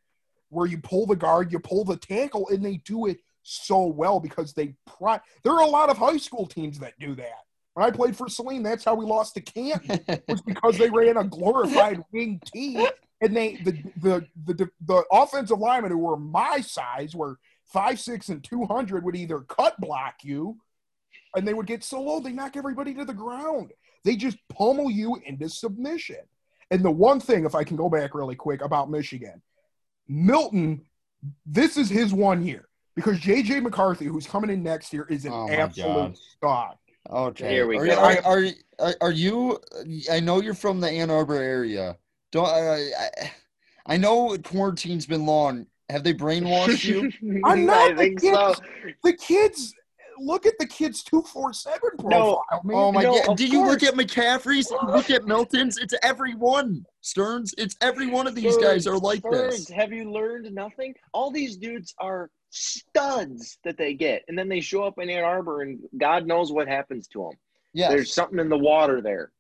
where 0.50 0.68
you 0.68 0.78
pull 0.78 1.08
the 1.08 1.16
guard, 1.16 1.52
you 1.52 1.60
pull 1.60 1.84
the 1.84 1.98
tackle, 1.98 2.48
and 2.50 2.64
they 2.64 2.78
do 2.78 3.08
it 3.08 3.18
so 3.48 3.86
well 3.86 4.20
because 4.20 4.54
they. 4.54 4.76
Pri- 4.98 5.22
there 5.44 5.54
are 5.54 5.62
a 5.62 5.68
lot 5.68 5.90
of 5.90 5.98
high 5.98 6.18
school 6.18 6.46
teams 6.46 6.80
that 6.80 6.94
do 7.00 7.16
that. 7.16 7.44
When 7.74 7.86
I 7.86 7.92
played 7.92 8.18
for 8.18 8.28
Saline, 8.28 8.64
that's 8.64 8.84
how 8.84 8.96
we 8.96 9.06
lost 9.06 9.36
to 9.36 9.42
Canton 9.42 10.00
was 10.28 10.42
because 10.42 10.78
they 10.78 10.90
ran 10.90 11.18
a 11.18 11.24
glorified 11.24 12.04
wing 12.12 12.42
T, 12.46 12.88
and 13.22 13.36
they 13.36 13.56
the 13.58 13.84
the 14.02 14.28
the 14.56 14.70
the 14.86 15.04
offensive 15.12 15.60
linemen 15.60 15.92
who 15.92 16.00
were 16.00 16.18
my 16.18 16.60
size 16.60 17.16
were 17.16 17.40
five 17.66 18.00
six 18.00 18.30
and 18.30 18.44
two 18.44 18.66
hundred 18.66 19.04
would 19.04 19.16
either 19.16 19.42
cut 19.42 19.80
block 19.80 20.16
you, 20.24 20.58
and 21.36 21.48
they 21.48 21.54
would 21.54 21.68
get 21.68 21.84
so 21.84 22.02
low 22.02 22.20
they 22.20 22.32
knock 22.32 22.58
everybody 22.58 22.94
to 22.96 23.06
the 23.06 23.14
ground. 23.14 23.72
They 24.04 24.16
just 24.16 24.38
pummel 24.50 24.92
you 24.92 25.22
into 25.26 25.48
submission. 25.48 26.22
And 26.70 26.84
the 26.84 26.92
one 26.92 27.20
thing, 27.22 27.46
if 27.46 27.56
I 27.56 27.64
can 27.64 27.78
go 27.78 27.90
back 27.90 28.14
really 28.14 28.36
quick 28.36 28.62
about 28.62 28.90
Michigan, 28.90 29.42
Milton, 30.08 30.86
this 31.46 31.78
is 31.78 31.90
his 31.90 32.14
one 32.14 32.46
year 32.46 32.68
because 32.98 33.20
JJ 33.20 33.62
McCarthy, 33.62 34.06
who's 34.06 34.26
coming 34.26 34.50
in 34.50 34.64
next 34.64 34.92
year, 34.92 35.06
is 35.08 35.24
an 35.26 35.32
Oh 35.32 35.48
absolute 35.50 36.18
God. 36.42 36.76
stud. 37.08 37.16
okay. 37.30 37.50
Here 37.52 37.68
we 37.68 37.78
are, 37.78 37.86
go. 37.86 37.94
Are, 37.94 38.18
are, 38.26 38.46
are, 38.80 38.96
are 39.02 39.12
you? 39.12 39.60
I 40.12 40.20
know 40.20 40.42
you're 40.42 40.56
from 40.56 40.80
the 40.82 40.90
Ann 40.90 41.12
Arbor 41.12 41.36
area. 41.36 41.96
Don't 42.32 42.48
I? 42.48 42.90
I, 43.00 43.32
I 43.86 43.98
know 43.98 44.36
quarantine's 44.44 45.06
been 45.06 45.28
long. 45.28 45.68
Have 45.90 46.04
they 46.04 46.14
brainwashed 46.16 46.84
you? 46.86 47.12
I'm 47.46 47.68
not 47.68 47.92
I 47.92 47.94
the 47.94 47.98
think 47.98 48.22
kid. 48.22 48.34
so. 48.34 48.56
the 49.04 49.14
kids 49.14 49.74
look 50.20 50.48
at 50.48 50.58
the 50.58 50.66
kids 50.66 51.04
247 51.04 51.80
profile 52.00 52.10
No. 52.10 52.60
man. 52.64 52.76
Oh 52.76 52.92
my 52.92 53.04
No, 53.04 53.14
god! 53.20 53.30
of 53.30 53.38
Did 53.38 53.54
you 53.54 53.64
look 53.64 53.84
at 53.84 53.94
McCaffrey's? 53.94 54.72
Look 54.88 55.12
at 55.12 55.26
Milton's? 55.26 55.78
It's 55.78 55.94
every 56.02 56.34
one. 56.34 56.84
Stearns. 57.02 57.54
It's 57.60 57.78
every 57.82 58.08
one 58.08 58.26
of 58.26 58.34
these 58.34 58.58
guys 58.58 58.88
are 58.88 58.98
like 58.98 59.22
Birds, 59.22 59.68
this. 59.68 59.70
Have 59.70 59.94
you 59.94 60.12
learned 60.12 60.52
nothing? 60.54 60.96
All 61.14 61.30
these 61.30 61.56
dudes 61.56 61.94
are 62.00 62.32
studs 62.58 63.58
that 63.64 63.78
they 63.78 63.94
get, 63.94 64.24
and 64.28 64.38
then 64.38 64.50
they 64.50 64.60
show 64.62 64.84
up 64.84 65.00
in 65.00 65.10
Ann 65.10 65.24
Arbor, 65.24 65.62
and 65.62 65.80
God 65.98 66.26
knows 66.26 66.52
what 66.52 66.68
happens 66.68 67.08
to 67.10 67.24
them. 67.24 67.32
Yeah, 67.74 67.90
There's 67.90 68.14
something 68.14 68.40
in 68.40 68.50
the 68.50 68.58
water 68.58 69.02
there. 69.02 69.32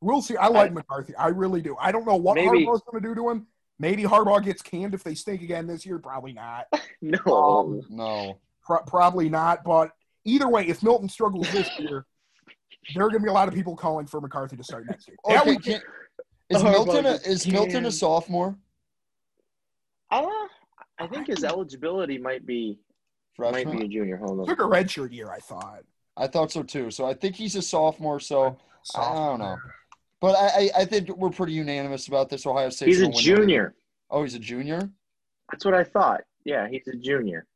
we'll 0.00 0.22
see. 0.22 0.36
I 0.36 0.46
like 0.48 0.72
McCarthy. 0.72 1.14
I 1.16 1.28
really 1.28 1.60
do. 1.60 1.76
I 1.80 1.92
don't 1.92 2.06
know 2.06 2.16
what 2.16 2.36
Maybe- 2.36 2.64
Harbaugh's 2.66 2.82
going 2.90 3.02
to 3.02 3.08
do 3.08 3.14
to 3.14 3.28
him. 3.30 3.46
Maybe 3.80 4.02
Harbaugh 4.04 4.42
gets 4.42 4.60
canned 4.62 4.92
if 4.94 5.04
they 5.04 5.14
stink 5.14 5.42
again 5.42 5.66
this 5.66 5.84
year. 5.86 5.98
Probably 5.98 6.32
not. 6.32 6.66
No, 7.00 7.18
Um, 7.32 7.80
no. 7.90 8.38
Pro- 8.64 8.82
probably 8.82 9.28
not. 9.28 9.62
But 9.62 9.92
either 10.24 10.48
way, 10.48 10.66
if 10.66 10.82
Milton 10.82 11.08
struggles 11.08 11.48
this 11.52 11.70
year, 11.78 12.06
there 12.94 13.04
are 13.04 13.08
going 13.08 13.20
to 13.20 13.24
be 13.24 13.28
a 13.30 13.32
lot 13.32 13.46
of 13.46 13.54
people 13.54 13.76
calling 13.76 14.06
for 14.06 14.20
McCarthy 14.20 14.56
to 14.56 14.64
start 14.64 14.86
next 14.88 15.06
year. 15.06 15.16
That 15.28 15.42
Okay, 15.42 15.54
would- 15.54 15.62
can, 15.64 15.80
is 16.50 16.62
Milton 16.64 17.06
a, 17.06 17.12
is 17.24 17.46
Milton 17.46 17.86
a 17.86 17.92
sophomore? 17.92 18.56
uh, 20.10 20.26
I 20.98 21.06
think 21.06 21.28
his 21.28 21.44
eligibility 21.44 22.18
might 22.18 22.44
be 22.46 22.78
might 23.38 23.70
be 23.70 23.84
a 23.84 23.88
junior. 23.88 24.16
Hold 24.16 24.40
on. 24.40 24.46
took 24.46 24.60
a 24.60 24.64
redshirt 24.64 25.12
year, 25.12 25.30
I 25.30 25.38
thought. 25.38 25.82
I 26.16 26.26
thought 26.26 26.50
so 26.50 26.62
too. 26.62 26.90
So 26.90 27.06
I 27.06 27.14
think 27.14 27.36
he's 27.36 27.54
a 27.54 27.62
sophomore. 27.62 28.18
So 28.20 28.58
I 28.96 29.14
don't 29.14 29.38
know. 29.38 29.56
But 30.20 30.36
I, 30.36 30.46
I, 30.46 30.70
I 30.78 30.84
think 30.84 31.16
we're 31.16 31.30
pretty 31.30 31.52
unanimous 31.52 32.08
about 32.08 32.28
this. 32.28 32.44
Ohio 32.44 32.70
State. 32.70 32.88
He's 32.88 33.00
a 33.00 33.08
junior. 33.10 33.74
Oh, 34.10 34.22
he's 34.24 34.34
a 34.34 34.40
junior. 34.40 34.90
That's 35.50 35.64
what 35.64 35.74
I 35.74 35.84
thought. 35.84 36.22
Yeah, 36.44 36.68
he's 36.68 36.88
a 36.88 36.96
junior. 36.96 37.46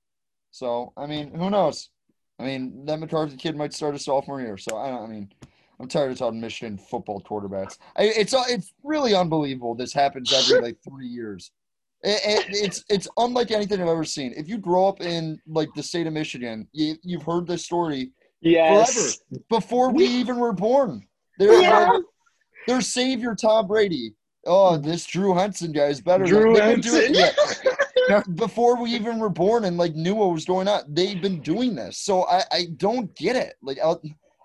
So 0.53 0.93
I 0.97 1.07
mean, 1.07 1.35
who 1.35 1.51
knows? 1.51 1.91
I 2.39 2.45
mean, 2.45 2.85
that 2.87 2.99
McCarthy 2.99 3.37
kid 3.37 3.57
might 3.57 3.73
start 3.73 3.95
a 3.95 3.99
sophomore 3.99 4.41
year. 4.41 4.57
So 4.57 4.77
I 4.77 4.91
don't. 4.91 5.03
I 5.03 5.07
mean, 5.07 5.33
I'm 5.81 5.89
tired 5.89 6.13
of 6.13 6.19
talking 6.19 6.41
Michigan 6.41 6.79
football 6.79 7.21
quarterbacks. 7.21 7.79
I, 7.97 8.05
it's 8.05 8.35
it's 8.49 8.73
really 8.85 9.15
unbelievable. 9.15 9.75
This 9.75 9.93
happens 9.93 10.33
every 10.33 10.61
like 10.69 10.79
three 10.89 11.09
years. 11.09 11.51
It, 12.05 12.21
it, 12.25 12.65
it's 12.65 12.85
it's 12.89 13.09
unlike 13.17 13.51
anything 13.53 13.81
I've 13.81 13.89
ever 13.89 14.05
seen. 14.05 14.33
If 14.37 14.49
you 14.49 14.59
grow 14.59 14.89
up 14.89 15.01
in 15.01 15.39
like 15.47 15.69
the 15.75 15.83
state 15.83 16.07
of 16.07 16.13
Michigan, 16.13 16.67
you, 16.73 16.97
you've 17.03 17.23
heard 17.23 17.47
this 17.47 17.65
story 17.65 18.11
Yes. 18.41 19.21
before 19.49 19.93
we 19.93 20.05
even 20.05 20.39
were 20.39 20.53
born. 20.53 21.07
They're, 21.39 21.61
Yeah. 21.63 21.97
their 22.67 22.81
savior, 22.81 23.37
Tom 23.37 23.69
Brady. 23.69 24.15
Oh, 24.45 24.77
mm. 24.77 24.83
this 24.83 25.07
Drew 25.07 25.35
Henson 25.35 25.71
guy 25.71 25.87
is 25.87 26.01
better. 26.01 26.25
Drew 26.25 26.55
than, 26.55 26.81
they've 26.81 26.83
been 26.83 27.13
doing- 27.13 27.15
yeah. 27.15 28.23
Before 28.35 28.83
we 28.83 28.91
even 28.91 29.21
were 29.21 29.29
born 29.29 29.65
and 29.65 29.79
like 29.79 29.95
knew 29.95 30.17
what 30.17 30.33
was 30.33 30.45
going 30.45 30.67
on, 30.67 30.83
they've 30.89 31.23
been 31.23 31.41
doing 31.41 31.77
this. 31.77 31.99
So 31.99 32.27
I, 32.27 32.43
I 32.51 32.67
don't 32.77 33.15
get 33.15 33.37
it. 33.37 33.55
Like 33.63 33.79
I, 33.83 33.95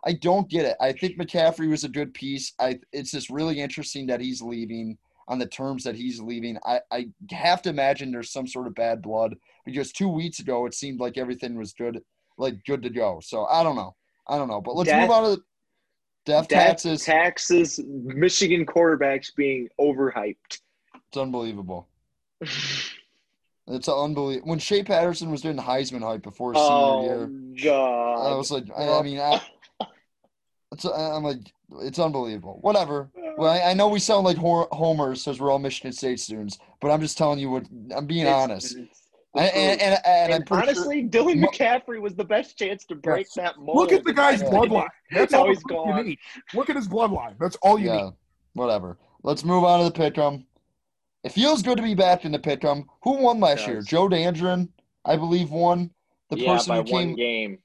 I 0.05 0.14
don't 0.14 0.47
get 0.47 0.66
it. 0.66 0.78
I 0.80 0.91
think 0.91 1.18
McCaffrey 1.18 1.68
was 1.68 1.84
a 1.84 1.89
good 1.89 2.14
piece. 2.14 2.53
I 2.60 2.80
it's 2.93 3.10
just 3.12 3.32
really 3.32 3.60
interesting 3.60 4.05
that 4.08 4.22
he's 4.22 4.43
leaving 4.43 4.95
on 5.28 5.39
the 5.39 5.45
terms 5.45 5.84
that 5.84 5.95
he's 5.95 6.19
leaving. 6.19 6.57
I, 6.65 6.80
I 6.91 7.09
have 7.32 7.61
to 7.63 7.69
imagine 7.69 8.11
there's 8.11 8.32
some 8.32 8.47
sort 8.47 8.67
of 8.67 8.75
bad 8.75 9.01
blood 9.01 9.36
because 9.65 9.91
two 9.91 10.07
weeks 10.09 10.39
ago 10.39 10.65
it 10.65 10.73
seemed 10.73 10.99
like 10.99 11.17
everything 11.17 11.57
was 11.57 11.73
good, 11.73 12.01
like 12.38 12.63
good 12.65 12.84
to 12.84 12.89
go. 12.89 13.19
So 13.23 13.45
I 13.45 13.63
don't 13.63 13.75
know. 13.75 13.95
I 14.28 14.38
don't 14.38 14.47
know, 14.47 14.61
but 14.61 14.75
let's 14.75 14.89
Death- 14.89 15.01
move 15.01 15.11
on 15.11 15.23
to 15.23 15.30
the 15.32 15.43
death 16.25 16.47
Death 16.47 16.67
taxes. 16.67 17.05
taxes, 17.05 17.80
Michigan 17.88 18.65
quarterbacks 18.65 19.34
being 19.36 19.69
overhyped. 19.80 20.59
it's 21.07 21.17
unbelievable. 21.17 21.88
It's 23.69 23.89
unbelievable. 23.89 24.49
When 24.49 24.59
Shea 24.59 24.82
Patterson 24.84 25.30
was 25.30 25.41
doing 25.41 25.57
the 25.57 25.61
Heisman 25.61 26.01
hype 26.01 26.23
before 26.23 26.53
his 26.53 26.61
oh 26.65 27.01
senior 27.01 27.28
year, 27.28 27.63
God! 27.65 28.32
I 28.32 28.36
was 28.36 28.49
like, 28.49 28.63
I, 28.75 28.99
I 28.99 29.01
mean, 29.01 29.19
I, 29.19 29.41
it's, 30.71 30.86
I'm 30.86 31.23
like, 31.23 31.51
it's 31.82 31.99
unbelievable. 31.99 32.59
Whatever. 32.61 33.09
Well, 33.38 33.51
I, 33.51 33.71
I 33.71 33.73
know 33.73 33.88
we 33.88 33.99
sound 33.99 34.25
like 34.25 34.38
hor- 34.38 34.67
homers 34.71 35.23
because 35.23 35.39
we're 35.39 35.51
all 35.51 35.59
Michigan 35.59 35.91
State 35.91 36.19
students, 36.19 36.57
but 36.81 36.89
I'm 36.89 37.01
just 37.01 37.17
telling 37.17 37.39
you 37.39 37.49
what 37.51 37.65
I'm 37.95 38.05
being 38.07 38.21
It's- 38.25 38.43
honest. 38.43 38.75
it's 38.77 39.01
I, 39.35 39.43
and, 39.43 39.79
truth. 39.79 39.89
and, 39.89 39.99
and, 40.05 40.33
I'm 40.33 40.35
And 40.41 40.45
pretty 40.47 40.73
sure- 40.73 40.83
honestly, 40.83 41.03
Dylan 41.07 41.45
McCaffrey 41.45 42.01
was 42.01 42.15
the 42.15 42.23
best 42.23 42.57
chance 42.57 42.85
to 42.85 42.95
break 42.95 43.27
that 43.35 43.59
mold. 43.59 43.77
Look 43.77 43.91
at 43.91 44.03
the 44.03 44.13
guy's 44.13 44.41
bloodline. 44.41 44.88
That's 45.11 45.33
all 45.33 45.43
the 45.43 45.49
he's 45.49 45.63
proof 45.63 45.85
you 45.85 45.93
gone. 45.93 46.05
need. 46.07 46.19
Look 46.55 46.69
at 46.71 46.75
his 46.75 46.88
bloodline. 46.88 47.35
That's 47.39 47.55
all 47.57 47.77
you 47.77 47.88
yeah, 47.88 47.97
need. 48.05 48.13
whatever. 48.53 48.97
Let's 49.23 49.43
move 49.43 49.63
on 49.63 49.79
to 49.83 49.91
the 49.91 50.11
pick'em. 50.11 50.45
It 51.23 51.31
feels 51.33 51.61
good 51.61 51.77
to 51.77 51.83
be 51.83 51.93
back 51.93 52.25
in 52.25 52.31
the 52.31 52.39
pick'em. 52.39 52.85
Who 53.03 53.17
won 53.17 53.39
last 53.39 53.59
Does. 53.59 53.67
year? 53.67 53.81
Joe 53.81 54.07
Dandrin, 54.07 54.69
I 55.05 55.17
believe, 55.17 55.51
won. 55.51 55.91
The 56.29 56.39
yeah, 56.39 56.53
person 56.53 56.69
by 56.69 56.75
who 56.77 56.91
one 56.91 57.03
came 57.09 57.15
game. 57.15 57.59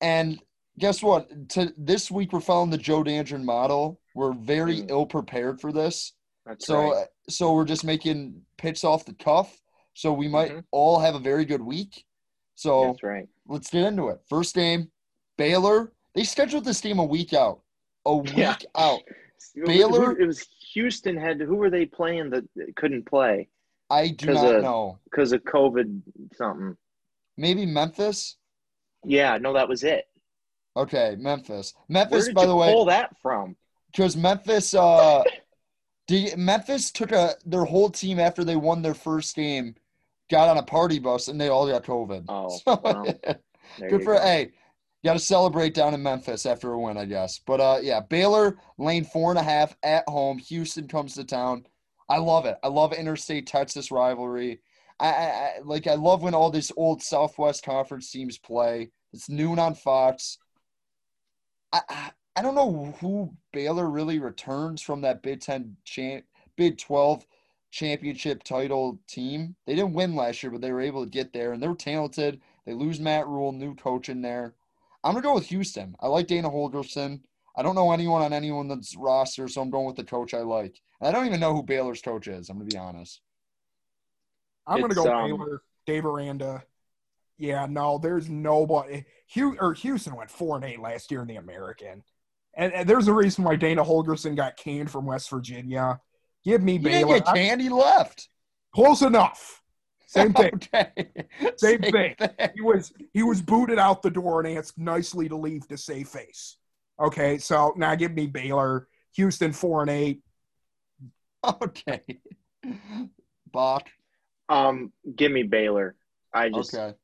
and 0.00 0.40
guess 0.78 1.02
what? 1.02 1.48
To 1.50 1.72
this 1.78 2.10
week 2.10 2.32
we're 2.32 2.40
following 2.40 2.70
the 2.70 2.78
Joe 2.78 3.02
Dandrin 3.02 3.44
model. 3.44 3.98
We're 4.14 4.32
very 4.32 4.80
Mm. 4.82 4.90
ill 4.90 5.06
prepared 5.06 5.60
for 5.60 5.72
this. 5.72 6.12
That's 6.46 6.66
So 6.66 6.92
right. 6.92 7.06
so 7.28 7.52
we're 7.54 7.64
just 7.64 7.84
making 7.84 8.44
picks 8.56 8.84
off 8.84 9.04
the 9.04 9.14
cuff. 9.14 9.60
So 9.94 10.12
we 10.12 10.28
might 10.28 10.50
Mhm. 10.52 10.64
all 10.70 10.98
have 10.98 11.14
a 11.14 11.18
very 11.18 11.44
good 11.44 11.62
week. 11.62 12.04
So 12.54 12.86
That's 12.86 13.02
right. 13.02 13.28
let's 13.46 13.70
get 13.70 13.84
into 13.84 14.08
it. 14.08 14.20
First 14.28 14.54
game, 14.54 14.90
Baylor. 15.36 15.92
They 16.14 16.24
scheduled 16.24 16.64
this 16.64 16.80
game 16.80 16.98
a 16.98 17.04
week 17.04 17.32
out. 17.32 17.62
A 18.06 18.14
week 18.16 18.36
Yeah. 18.36 18.56
out. 18.76 19.00
Baylor- 19.66 20.18
It 20.18 20.26
was 20.26 20.46
Houston 20.74 21.16
had. 21.16 21.40
Who 21.40 21.56
were 21.56 21.70
they 21.70 21.86
playing 21.86 22.30
that 22.30 22.44
couldn't 22.76 23.04
play 23.06 23.48
I 23.90 24.08
do 24.08 24.32
not 24.32 24.54
of- 24.56 24.62
know. 24.62 24.98
because 25.04 25.32
of 25.32 25.42
COVID 25.44 26.02
something? 26.34 26.76
Maybe 27.36 27.66
Memphis. 27.66 28.36
Yeah, 29.04 29.38
no, 29.38 29.52
that 29.54 29.68
was 29.68 29.82
it. 29.84 30.08
Okay, 30.76 31.16
Memphis. 31.18 31.74
Memphis, 31.88 32.32
by 32.32 32.46
the 32.46 32.54
way, 32.56 32.72
pull 32.72 32.84
that 32.86 33.14
from? 33.20 33.56
Because 33.94 34.16
Memphis, 34.16 34.74
uh, 34.74 35.22
did, 36.06 36.36
Memphis 36.36 36.90
took 36.90 37.12
a 37.12 37.34
their 37.46 37.64
whole 37.64 37.90
team 37.90 38.18
after 38.18 38.44
they 38.44 38.56
won 38.56 38.82
their 38.82 38.94
first 38.94 39.36
game, 39.36 39.74
got 40.30 40.48
on 40.48 40.58
a 40.58 40.62
party 40.62 40.98
bus, 40.98 41.28
and 41.28 41.40
they 41.40 41.48
all 41.48 41.66
got 41.68 41.84
COVID. 41.84 42.24
Oh, 42.28 42.58
So, 43.78 43.86
good 43.88 44.02
for 44.02 44.14
go. 44.14 44.20
hey, 44.20 44.52
got 45.04 45.14
to 45.14 45.18
celebrate 45.18 45.74
down 45.74 45.94
in 45.94 46.02
Memphis 46.02 46.46
after 46.46 46.72
a 46.72 46.78
win, 46.78 46.96
I 46.96 47.04
guess. 47.04 47.38
But 47.38 47.60
uh, 47.60 47.78
yeah, 47.82 48.00
Baylor 48.00 48.58
lane 48.78 49.04
four 49.04 49.30
and 49.30 49.38
a 49.38 49.42
half 49.42 49.76
at 49.82 50.08
home. 50.08 50.38
Houston 50.38 50.88
comes 50.88 51.14
to 51.14 51.24
town. 51.24 51.66
I 52.08 52.18
love 52.18 52.46
it. 52.46 52.58
I 52.62 52.68
love 52.68 52.92
interstate 52.92 53.46
Texas 53.46 53.90
rivalry. 53.90 54.60
I, 55.00 55.06
I, 55.08 55.10
I 55.10 55.52
like. 55.64 55.86
I 55.86 55.94
love 55.94 56.22
when 56.22 56.34
all 56.34 56.50
these 56.50 56.72
old 56.76 57.02
Southwest 57.02 57.64
Conference 57.64 58.10
teams 58.10 58.38
play. 58.38 58.90
It's 59.12 59.28
noon 59.28 59.58
on 59.58 59.74
Fox. 59.74 60.38
I, 61.72 62.10
I 62.36 62.40
I 62.40 62.42
don't 62.42 62.54
know 62.54 62.94
who 63.00 63.32
Baylor 63.52 63.88
really 63.88 64.18
returns 64.18 64.82
from 64.82 65.00
that 65.02 65.22
Big 65.22 65.40
Ten 65.40 65.76
champ, 65.84 66.24
Big 66.56 66.78
Twelve 66.78 67.26
championship 67.70 68.42
title 68.44 68.98
team. 69.08 69.56
They 69.66 69.74
didn't 69.74 69.94
win 69.94 70.14
last 70.14 70.42
year, 70.42 70.52
but 70.52 70.60
they 70.60 70.72
were 70.72 70.80
able 70.80 71.04
to 71.04 71.10
get 71.10 71.32
there, 71.32 71.52
and 71.52 71.62
they're 71.62 71.74
talented. 71.74 72.40
They 72.66 72.72
lose 72.72 73.00
Matt 73.00 73.26
Rhule, 73.26 73.52
new 73.52 73.74
coach 73.74 74.08
in 74.08 74.22
there. 74.22 74.54
I'm 75.02 75.12
gonna 75.12 75.22
go 75.22 75.34
with 75.34 75.46
Houston. 75.46 75.96
I 76.00 76.08
like 76.08 76.26
Dana 76.26 76.50
Holgorsen. 76.50 77.20
I 77.56 77.62
don't 77.62 77.74
know 77.74 77.92
anyone 77.92 78.22
on 78.22 78.32
anyone 78.32 78.68
that's 78.68 78.96
roster, 78.96 79.48
so 79.48 79.60
I'm 79.60 79.70
going 79.70 79.86
with 79.86 79.96
the 79.96 80.04
coach 80.04 80.34
I 80.34 80.40
like. 80.40 80.80
And 81.00 81.08
I 81.08 81.12
don't 81.12 81.26
even 81.26 81.40
know 81.40 81.54
who 81.54 81.62
Baylor's 81.62 82.02
coach 82.02 82.26
is. 82.26 82.48
I'm 82.48 82.58
gonna 82.58 82.68
be 82.68 82.76
honest. 82.76 83.20
I'm 84.66 84.78
going 84.78 84.90
to 84.90 84.94
go 84.94 85.12
um, 85.12 85.26
Baylor, 85.26 85.62
Dave 85.86 86.06
Aranda. 86.06 86.64
Yeah, 87.36 87.66
no, 87.68 87.98
there's 87.98 88.28
nobody. 88.28 89.04
Hugh 89.26 89.56
or 89.60 89.74
Houston 89.74 90.16
went 90.16 90.30
four 90.30 90.56
and 90.56 90.64
eight 90.64 90.80
last 90.80 91.10
year 91.10 91.22
in 91.22 91.28
the 91.28 91.36
American, 91.36 92.02
and, 92.56 92.72
and 92.72 92.88
there's 92.88 93.08
a 93.08 93.12
reason 93.12 93.44
why 93.44 93.56
Dana 93.56 93.84
Holgorsen 93.84 94.36
got 94.36 94.56
canned 94.56 94.90
from 94.90 95.06
West 95.06 95.30
Virginia. 95.30 96.00
Give 96.44 96.62
me 96.62 96.72
He 96.72 96.78
didn't 96.78 97.08
Baylor. 97.08 97.18
get 97.20 97.26
canned. 97.34 97.60
He 97.60 97.68
left. 97.68 98.28
Close 98.74 99.02
enough. 99.02 99.62
Same 100.06 100.32
thing. 100.34 100.52
Okay. 100.54 100.92
Same 101.56 101.80
thing. 101.80 102.14
He 102.54 102.60
was 102.60 102.92
he 103.12 103.22
was 103.22 103.40
booted 103.42 103.78
out 103.78 104.02
the 104.02 104.10
door 104.10 104.40
and 104.40 104.56
asked 104.58 104.78
nicely 104.78 105.28
to 105.28 105.36
leave 105.36 105.66
to 105.68 105.76
save 105.78 106.08
face. 106.08 106.56
Okay, 107.00 107.38
so 107.38 107.72
now 107.76 107.94
give 107.96 108.12
me 108.12 108.26
Baylor, 108.26 108.86
Houston 109.16 109.52
four 109.52 109.80
and 109.82 109.90
eight. 109.90 110.20
Okay. 111.44 112.00
Bach. 113.52 113.88
Um, 114.48 114.92
give 115.16 115.32
me 115.32 115.42
Baylor. 115.42 115.94
I 116.32 116.48
just 116.50 116.74
Okay. 116.74 116.94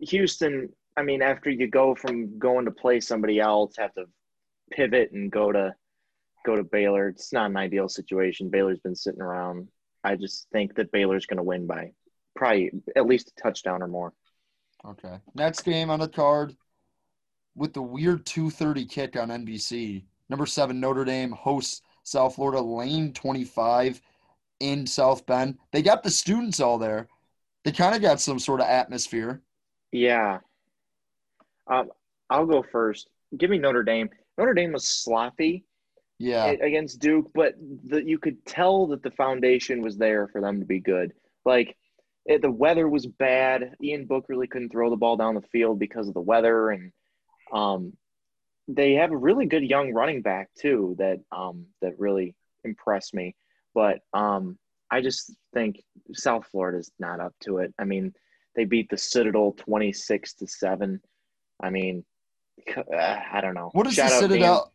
Houston. 0.00 0.70
I 0.96 1.02
mean, 1.02 1.20
after 1.22 1.50
you 1.50 1.66
go 1.68 1.94
from 1.94 2.38
going 2.38 2.64
to 2.64 2.70
play 2.70 3.00
somebody 3.00 3.38
else, 3.38 3.76
have 3.78 3.92
to 3.94 4.06
pivot 4.70 5.12
and 5.12 5.30
go 5.30 5.52
to 5.52 5.74
go 6.44 6.56
to 6.56 6.64
Baylor. 6.64 7.08
It's 7.08 7.32
not 7.32 7.50
an 7.50 7.56
ideal 7.56 7.88
situation. 7.88 8.50
Baylor's 8.50 8.80
been 8.80 8.94
sitting 8.94 9.20
around. 9.20 9.68
I 10.04 10.14
just 10.14 10.46
think 10.52 10.74
that 10.76 10.92
Baylor's 10.92 11.26
going 11.26 11.38
to 11.38 11.42
win 11.42 11.66
by 11.66 11.92
probably 12.36 12.70
at 12.94 13.06
least 13.06 13.32
a 13.36 13.42
touchdown 13.42 13.82
or 13.82 13.88
more. 13.88 14.12
Okay. 14.84 15.18
Next 15.34 15.62
game 15.62 15.90
on 15.90 16.00
the 16.00 16.08
card 16.08 16.54
with 17.56 17.72
the 17.72 17.82
weird 17.82 18.24
2:30 18.24 18.88
kick 18.88 19.16
on 19.16 19.30
NBC. 19.30 20.04
Number 20.28 20.46
7 20.46 20.78
Notre 20.78 21.04
Dame 21.04 21.32
hosts 21.32 21.82
South 22.02 22.36
Florida 22.36 22.60
lane 22.60 23.12
25 23.12 24.00
in 24.60 24.86
South 24.86 25.26
Bend. 25.26 25.58
They 25.72 25.82
got 25.82 26.02
the 26.02 26.10
students 26.10 26.60
all 26.60 26.78
there. 26.78 27.08
They 27.64 27.72
kind 27.72 27.96
of 27.96 28.02
got 28.02 28.20
some 28.20 28.38
sort 28.38 28.60
of 28.60 28.66
atmosphere. 28.66 29.42
Yeah. 29.90 30.38
Um, 31.66 31.90
I'll 32.30 32.46
go 32.46 32.64
first. 32.70 33.08
Give 33.36 33.50
me 33.50 33.58
Notre 33.58 33.82
Dame. 33.82 34.10
Notre 34.38 34.54
Dame 34.54 34.72
was 34.72 34.84
sloppy 34.86 35.64
Yeah. 36.18 36.46
against 36.46 37.00
Duke, 37.00 37.30
but 37.34 37.54
the, 37.84 38.02
you 38.04 38.18
could 38.18 38.44
tell 38.46 38.86
that 38.88 39.02
the 39.02 39.10
foundation 39.10 39.82
was 39.82 39.96
there 39.96 40.28
for 40.28 40.40
them 40.40 40.60
to 40.60 40.66
be 40.66 40.80
good. 40.80 41.12
Like 41.44 41.76
it, 42.24 42.42
the 42.42 42.50
weather 42.50 42.88
was 42.88 43.06
bad. 43.06 43.74
Ian 43.82 44.06
Book 44.06 44.26
really 44.28 44.46
couldn't 44.46 44.70
throw 44.70 44.90
the 44.90 44.96
ball 44.96 45.16
down 45.16 45.34
the 45.34 45.42
field 45.52 45.78
because 45.78 46.08
of 46.08 46.14
the 46.14 46.20
weather, 46.20 46.70
and 46.70 46.92
um, 47.52 47.92
they 48.66 48.94
have 48.94 49.12
a 49.12 49.16
really 49.16 49.46
good 49.46 49.62
young 49.62 49.92
running 49.92 50.22
back 50.22 50.50
too 50.58 50.96
that 50.98 51.20
um, 51.30 51.66
that 51.82 51.98
really 52.00 52.34
impressed 52.64 53.14
me. 53.14 53.36
But 53.74 54.00
um, 54.12 54.58
I 54.90 55.00
just 55.02 55.32
think 55.54 55.80
South 56.14 56.46
Florida's 56.50 56.90
not 56.98 57.20
up 57.20 57.32
to 57.42 57.58
it. 57.58 57.72
I 57.78 57.84
mean, 57.84 58.12
they 58.56 58.64
beat 58.64 58.90
the 58.90 58.98
Citadel 58.98 59.52
twenty 59.52 59.92
six 59.92 60.34
to 60.34 60.48
seven. 60.48 61.00
I 61.62 61.70
mean, 61.70 62.04
I 62.92 63.40
don't 63.40 63.54
know. 63.54 63.70
What 63.72 63.86
is 63.86 63.94
Shout 63.94 64.08
the 64.10 64.14
out 64.16 64.20
Dan- 64.20 64.30
Citadel? 64.30 64.72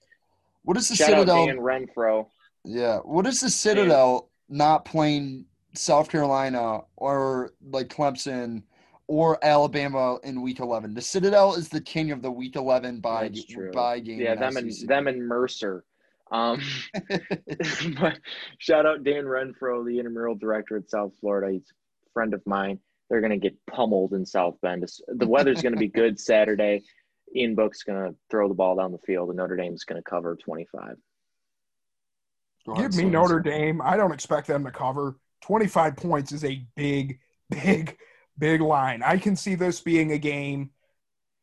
What 0.64 0.78
is 0.78 0.90
the 0.90 0.96
Shout 0.96 1.10
Citadel? 1.10 1.44
out 1.44 1.48
Dan 1.48 1.58
Renfro. 1.58 2.28
Yeah. 2.64 2.98
What 3.00 3.26
is 3.28 3.42
the 3.42 3.50
Citadel 3.50 4.30
not 4.50 4.86
playing 4.86 5.46
South 5.74 6.10
Carolina 6.10 6.82
or 6.96 7.54
like 7.72 7.88
Clemson 7.88 8.64
or 9.08 9.44
Alabama 9.44 10.18
in 10.24 10.42
week 10.42 10.60
11? 10.60 10.94
The 10.94 11.02
Citadel 11.02 11.56
is 11.56 11.70
the 11.70 11.82
king 11.82 12.12
of 12.12 12.22
the 12.22 12.32
week 12.32 12.56
11 12.56 13.00
by 13.00 13.32
by 13.74 14.00
game. 14.00 14.20
Yeah, 14.22 14.36
them 14.36 14.58
and 14.58 14.74
SEC. 14.74 14.88
them 14.88 15.08
and 15.08 15.28
Mercer. 15.28 15.84
Um, 16.32 16.62
shout 18.58 18.86
out 18.86 19.04
Dan 19.04 19.26
Renfro, 19.26 19.86
the 19.86 19.98
intramural 19.98 20.36
director 20.36 20.78
at 20.78 20.90
South 20.90 21.14
Florida. 21.20 21.52
He's 21.52 21.64
a 22.08 22.10
friend 22.14 22.34
of 22.34 22.42
mine. 22.46 22.80
They're 23.10 23.20
gonna 23.22 23.38
get 23.38 23.56
pummeled 23.66 24.14
in 24.14 24.26
South 24.26 24.56
Bend. 24.62 24.88
The 25.08 25.28
weather's 25.28 25.62
gonna 25.62 25.76
be 25.76 25.90
good 25.90 26.18
Saturday. 26.20 26.84
Ian 27.36 27.56
Book's 27.56 27.84
gonna 27.84 28.12
throw 28.30 28.48
the 28.48 28.54
ball 28.54 28.76
down 28.76 28.92
the 28.92 28.98
field, 29.00 29.30
and 29.30 29.38
Notre 29.38 29.56
Dame's 29.56 29.84
gonna 29.84 30.02
cover 30.04 30.36
twenty 30.36 30.66
five. 30.66 30.96
Go 32.66 32.74
ahead, 32.74 32.92
Give 32.92 32.98
me 32.98 33.10
Slims. 33.10 33.12
Notre 33.12 33.40
Dame. 33.40 33.82
I 33.82 33.98
don't 33.98 34.12
expect 34.12 34.48
them 34.48 34.64
to 34.66 34.72
cover. 34.72 35.18
25 35.42 35.96
points 35.96 36.32
is 36.32 36.46
a 36.46 36.64
big, 36.76 37.18
big, 37.50 37.98
big 38.38 38.62
line. 38.62 39.02
I 39.04 39.18
can 39.18 39.36
see 39.36 39.56
this 39.56 39.82
being 39.82 40.12
a 40.12 40.20
game 40.20 40.70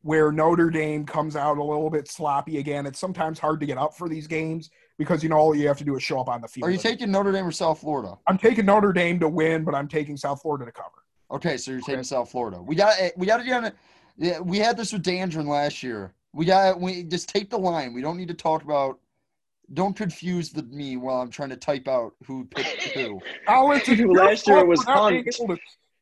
where 0.01 0.31
Notre 0.31 0.69
Dame 0.69 1.05
comes 1.05 1.35
out 1.35 1.57
a 1.57 1.63
little 1.63 1.89
bit 1.89 2.07
sloppy 2.07 2.59
again. 2.59 2.85
It's 2.85 2.99
sometimes 2.99 3.37
hard 3.37 3.59
to 3.59 3.65
get 3.65 3.77
up 3.77 3.97
for 3.97 4.07
these 4.07 4.27
games 4.27 4.69
because, 4.97 5.21
you 5.21 5.27
know, 5.27 5.35
all 5.35 5.53
you 5.53 5.67
have 5.67 5.77
to 5.79 5.83
do 5.83 5.97
is 5.97 6.03
show 6.03 6.21
up 6.21 6.29
on 6.29 6.39
the 6.39 6.47
field. 6.47 6.69
Are 6.69 6.71
you 6.71 6.77
taking 6.77 7.11
Notre 7.11 7.33
Dame 7.33 7.47
or 7.47 7.51
South 7.51 7.81
Florida? 7.81 8.17
I'm 8.25 8.37
taking 8.37 8.65
Notre 8.65 8.93
Dame 8.93 9.19
to 9.19 9.27
win, 9.27 9.65
but 9.65 9.75
I'm 9.75 9.89
taking 9.89 10.15
South 10.15 10.41
Florida 10.41 10.63
to 10.65 10.71
cover. 10.71 11.03
Okay, 11.31 11.57
so 11.57 11.71
you're 11.71 11.81
taking 11.81 11.95
Okay. 11.95 12.03
South 12.03 12.31
Florida. 12.31 12.61
We 12.61 12.75
got 12.75 12.95
eh, 12.97 13.11
we 13.17 13.27
got 13.27 13.37
to 13.37 13.43
get 13.43 13.57
on 13.57 13.65
it. 13.65 13.75
Yeah, 14.19 14.39
we 14.41 14.57
had 14.59 14.75
this 14.77 14.91
with 14.93 15.03
Dandrin 15.03 15.47
last 15.47 15.81
year. 15.81 16.13
We 16.33 16.45
got 16.45 16.79
we 16.79 17.03
just 17.03 17.29
take 17.29 17.49
the 17.49 17.57
line. 17.57 17.93
We 17.93 18.01
don't 18.01 18.17
need 18.17 18.27
to 18.27 18.33
talk 18.33 18.63
about. 18.63 18.99
Don't 19.73 19.95
confuse 19.95 20.49
the 20.51 20.63
me 20.63 20.97
while 20.97 21.21
I'm 21.21 21.29
trying 21.29 21.49
to 21.49 21.55
type 21.55 21.87
out 21.87 22.13
who 22.25 22.43
picked 22.45 22.81
who. 22.95 23.21
Collins, 23.47 23.87
it's 23.87 23.99
your 23.99 24.11
Last 24.13 24.47
year 24.47 24.57
it 24.57 24.59
fault 24.61 24.67
was 24.67 24.79
for 24.83 24.89
not 24.91 25.13
Hunt. 25.13 25.25
to- 25.31 25.57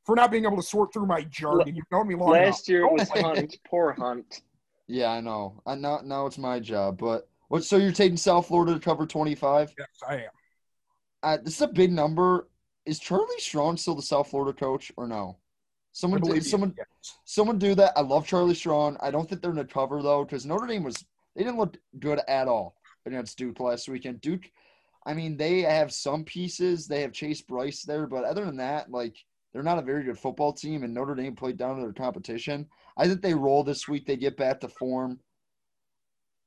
For 0.06 0.16
not 0.16 0.32
being 0.32 0.46
able 0.46 0.56
to 0.56 0.64
sort 0.64 0.94
through 0.94 1.06
my 1.06 1.22
jargon. 1.24 1.76
You've 1.76 1.86
known 1.92 2.08
me 2.08 2.16
long 2.16 2.30
Last 2.32 2.70
enough. 2.70 2.70
year 2.70 2.86
it 2.86 2.94
was 2.94 3.10
blame. 3.10 3.24
Hunt. 3.26 3.58
Poor 3.70 3.94
Hunt. 4.00 4.42
Yeah, 4.88 5.10
I 5.12 5.20
know. 5.20 5.62
I 5.66 5.76
know 5.76 6.00
now 6.04 6.26
it's 6.28 6.38
my 6.38 6.60
job, 6.62 6.98
but 6.98 7.28
what? 7.50 7.66
So 7.66 7.76
you're 7.78 7.92
taking 7.92 8.16
South 8.18 8.48
Florida 8.48 8.74
to 8.74 8.80
cover 8.80 9.06
25? 9.06 9.74
Yes, 9.78 9.88
I 10.08 10.16
am. 10.16 10.22
Uh, 11.24 11.38
this 11.44 11.56
is 11.56 11.62
a 11.62 11.68
big 11.68 11.92
number. 11.92 12.48
Is 12.86 13.00
Charlie 13.00 13.26
Strong 13.40 13.78
still 13.78 13.96
the 13.96 14.02
South 14.02 14.30
Florida 14.30 14.58
coach 14.58 14.94
or 14.96 15.08
no? 15.08 15.38
Someone, 15.98 16.22
believe 16.22 16.46
someone, 16.46 16.76
someone 17.26 17.58
do 17.58 17.74
that. 17.74 17.92
I 17.96 18.02
love 18.02 18.28
Charlie 18.28 18.54
Strong. 18.54 18.98
I 19.02 19.10
don't 19.10 19.28
think 19.28 19.42
they're 19.42 19.50
in 19.50 19.58
the 19.58 19.66
cover 19.66 20.04
though, 20.04 20.24
because 20.24 20.46
Notre 20.46 20.68
Dame 20.68 20.84
was 20.84 21.04
they 21.36 21.42
didn't 21.42 21.58
look 21.58 21.76
good 21.98 22.22
at 22.28 22.48
all 22.48 22.76
against 23.08 23.40
Duke 23.40 23.60
last 23.60 23.90
weekend. 23.90 24.22
Duke, 24.22 24.44
I 25.08 25.16
mean, 25.16 25.38
they 25.38 25.62
have 25.62 25.92
some 25.92 26.24
pieces. 26.24 26.86
They 26.86 27.02
have 27.02 27.14
Chase 27.14 27.42
Brice 27.42 27.82
there, 27.82 28.06
but 28.06 28.26
other 28.26 28.46
than 28.46 28.58
that, 28.58 28.92
like 28.92 29.16
they're 29.52 29.64
not 29.64 29.80
a 29.80 29.82
very 29.82 30.04
good 30.04 30.20
football 30.20 30.54
team. 30.54 30.84
And 30.84 30.94
Notre 30.94 31.16
Dame 31.16 31.36
played 31.36 31.58
down 31.58 31.78
to 31.78 31.82
their 31.82 31.94
competition. 31.94 32.68
I 32.96 33.08
think 33.08 33.24
they 33.24 33.34
roll 33.34 33.64
this 33.64 33.88
week. 33.88 34.06
They 34.06 34.18
get 34.18 34.38
back 34.38 34.60
to 34.60 34.68
form. 34.68 35.20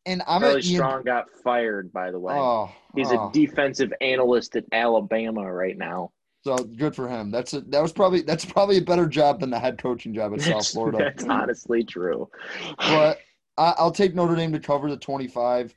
And 0.06 0.22
I'm 0.28 0.42
Charlie 0.42 0.62
Ian- 0.62 0.76
Strong 0.76 1.02
got 1.02 1.24
fired, 1.42 1.92
by 1.92 2.12
the 2.12 2.20
way. 2.20 2.34
Oh, 2.34 2.70
He's 2.94 3.10
oh. 3.10 3.30
a 3.30 3.32
defensive 3.32 3.92
analyst 4.00 4.54
at 4.54 4.66
Alabama 4.70 5.52
right 5.52 5.76
now. 5.76 6.12
So 6.42 6.56
good 6.56 6.96
for 6.96 7.06
him. 7.06 7.30
That's 7.30 7.52
a, 7.52 7.60
that 7.62 7.82
was 7.82 7.92
probably 7.92 8.22
that's 8.22 8.44
probably 8.44 8.78
a 8.78 8.82
better 8.82 9.06
job 9.06 9.40
than 9.40 9.50
the 9.50 9.58
head 9.58 9.78
coaching 9.78 10.14
job 10.14 10.32
at 10.32 10.40
South 10.40 10.68
Florida. 10.68 10.98
that's 10.98 11.24
honestly 11.24 11.84
true. 11.84 12.30
but 12.78 13.18
I, 13.58 13.74
I'll 13.76 13.90
take 13.90 14.14
Notre 14.14 14.36
Dame 14.36 14.52
to 14.52 14.60
cover 14.60 14.88
the 14.88 14.96
25. 14.96 15.74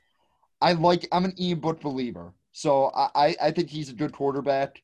I 0.62 0.72
like. 0.72 1.06
I'm 1.12 1.26
an 1.26 1.34
Ian 1.38 1.60
Book 1.60 1.80
believer, 1.80 2.32
so 2.52 2.86
I, 2.94 3.10
I 3.14 3.36
I 3.42 3.50
think 3.50 3.68
he's 3.68 3.90
a 3.90 3.94
good 3.94 4.12
quarterback, 4.12 4.82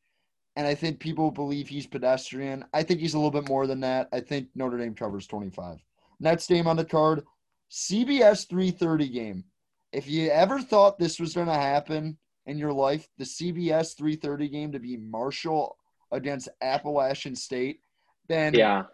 and 0.57 0.67
I 0.67 0.75
think 0.75 1.01
people 1.01 1.31
believe 1.31 1.69
he's 1.69 1.87
pedestrian. 1.87 2.67
I 2.75 2.83
think 2.83 3.01
he's 3.01 3.15
a 3.15 3.19
little 3.19 3.31
bit 3.31 3.49
more 3.49 3.67
than 3.67 3.81
that. 3.81 4.09
I 4.13 4.21
think 4.21 4.49
Notre 4.55 4.77
Dame 4.77 4.95
covers 4.95 5.27
25. 5.27 5.79
Next 6.19 6.49
game 6.49 6.67
on 6.67 6.77
the 6.77 6.85
card, 6.85 7.25
CBS 7.71 8.47
3:30 8.47 9.11
game. 9.11 9.45
If 9.93 10.07
you 10.07 10.29
ever 10.29 10.61
thought 10.61 10.99
this 10.99 11.19
was 11.19 11.33
going 11.33 11.47
to 11.47 11.55
happen 11.55 12.19
in 12.47 12.59
your 12.59 12.73
life, 12.73 13.09
the 13.19 13.25
CBS 13.25 13.95
3:30 13.95 14.49
game 14.51 14.73
to 14.73 14.79
be 14.79 14.97
Marshall 14.97 15.77
against 16.13 16.49
Appalachian 16.61 17.37
State, 17.37 17.81
then 18.29 18.55
yeah, 18.55 18.85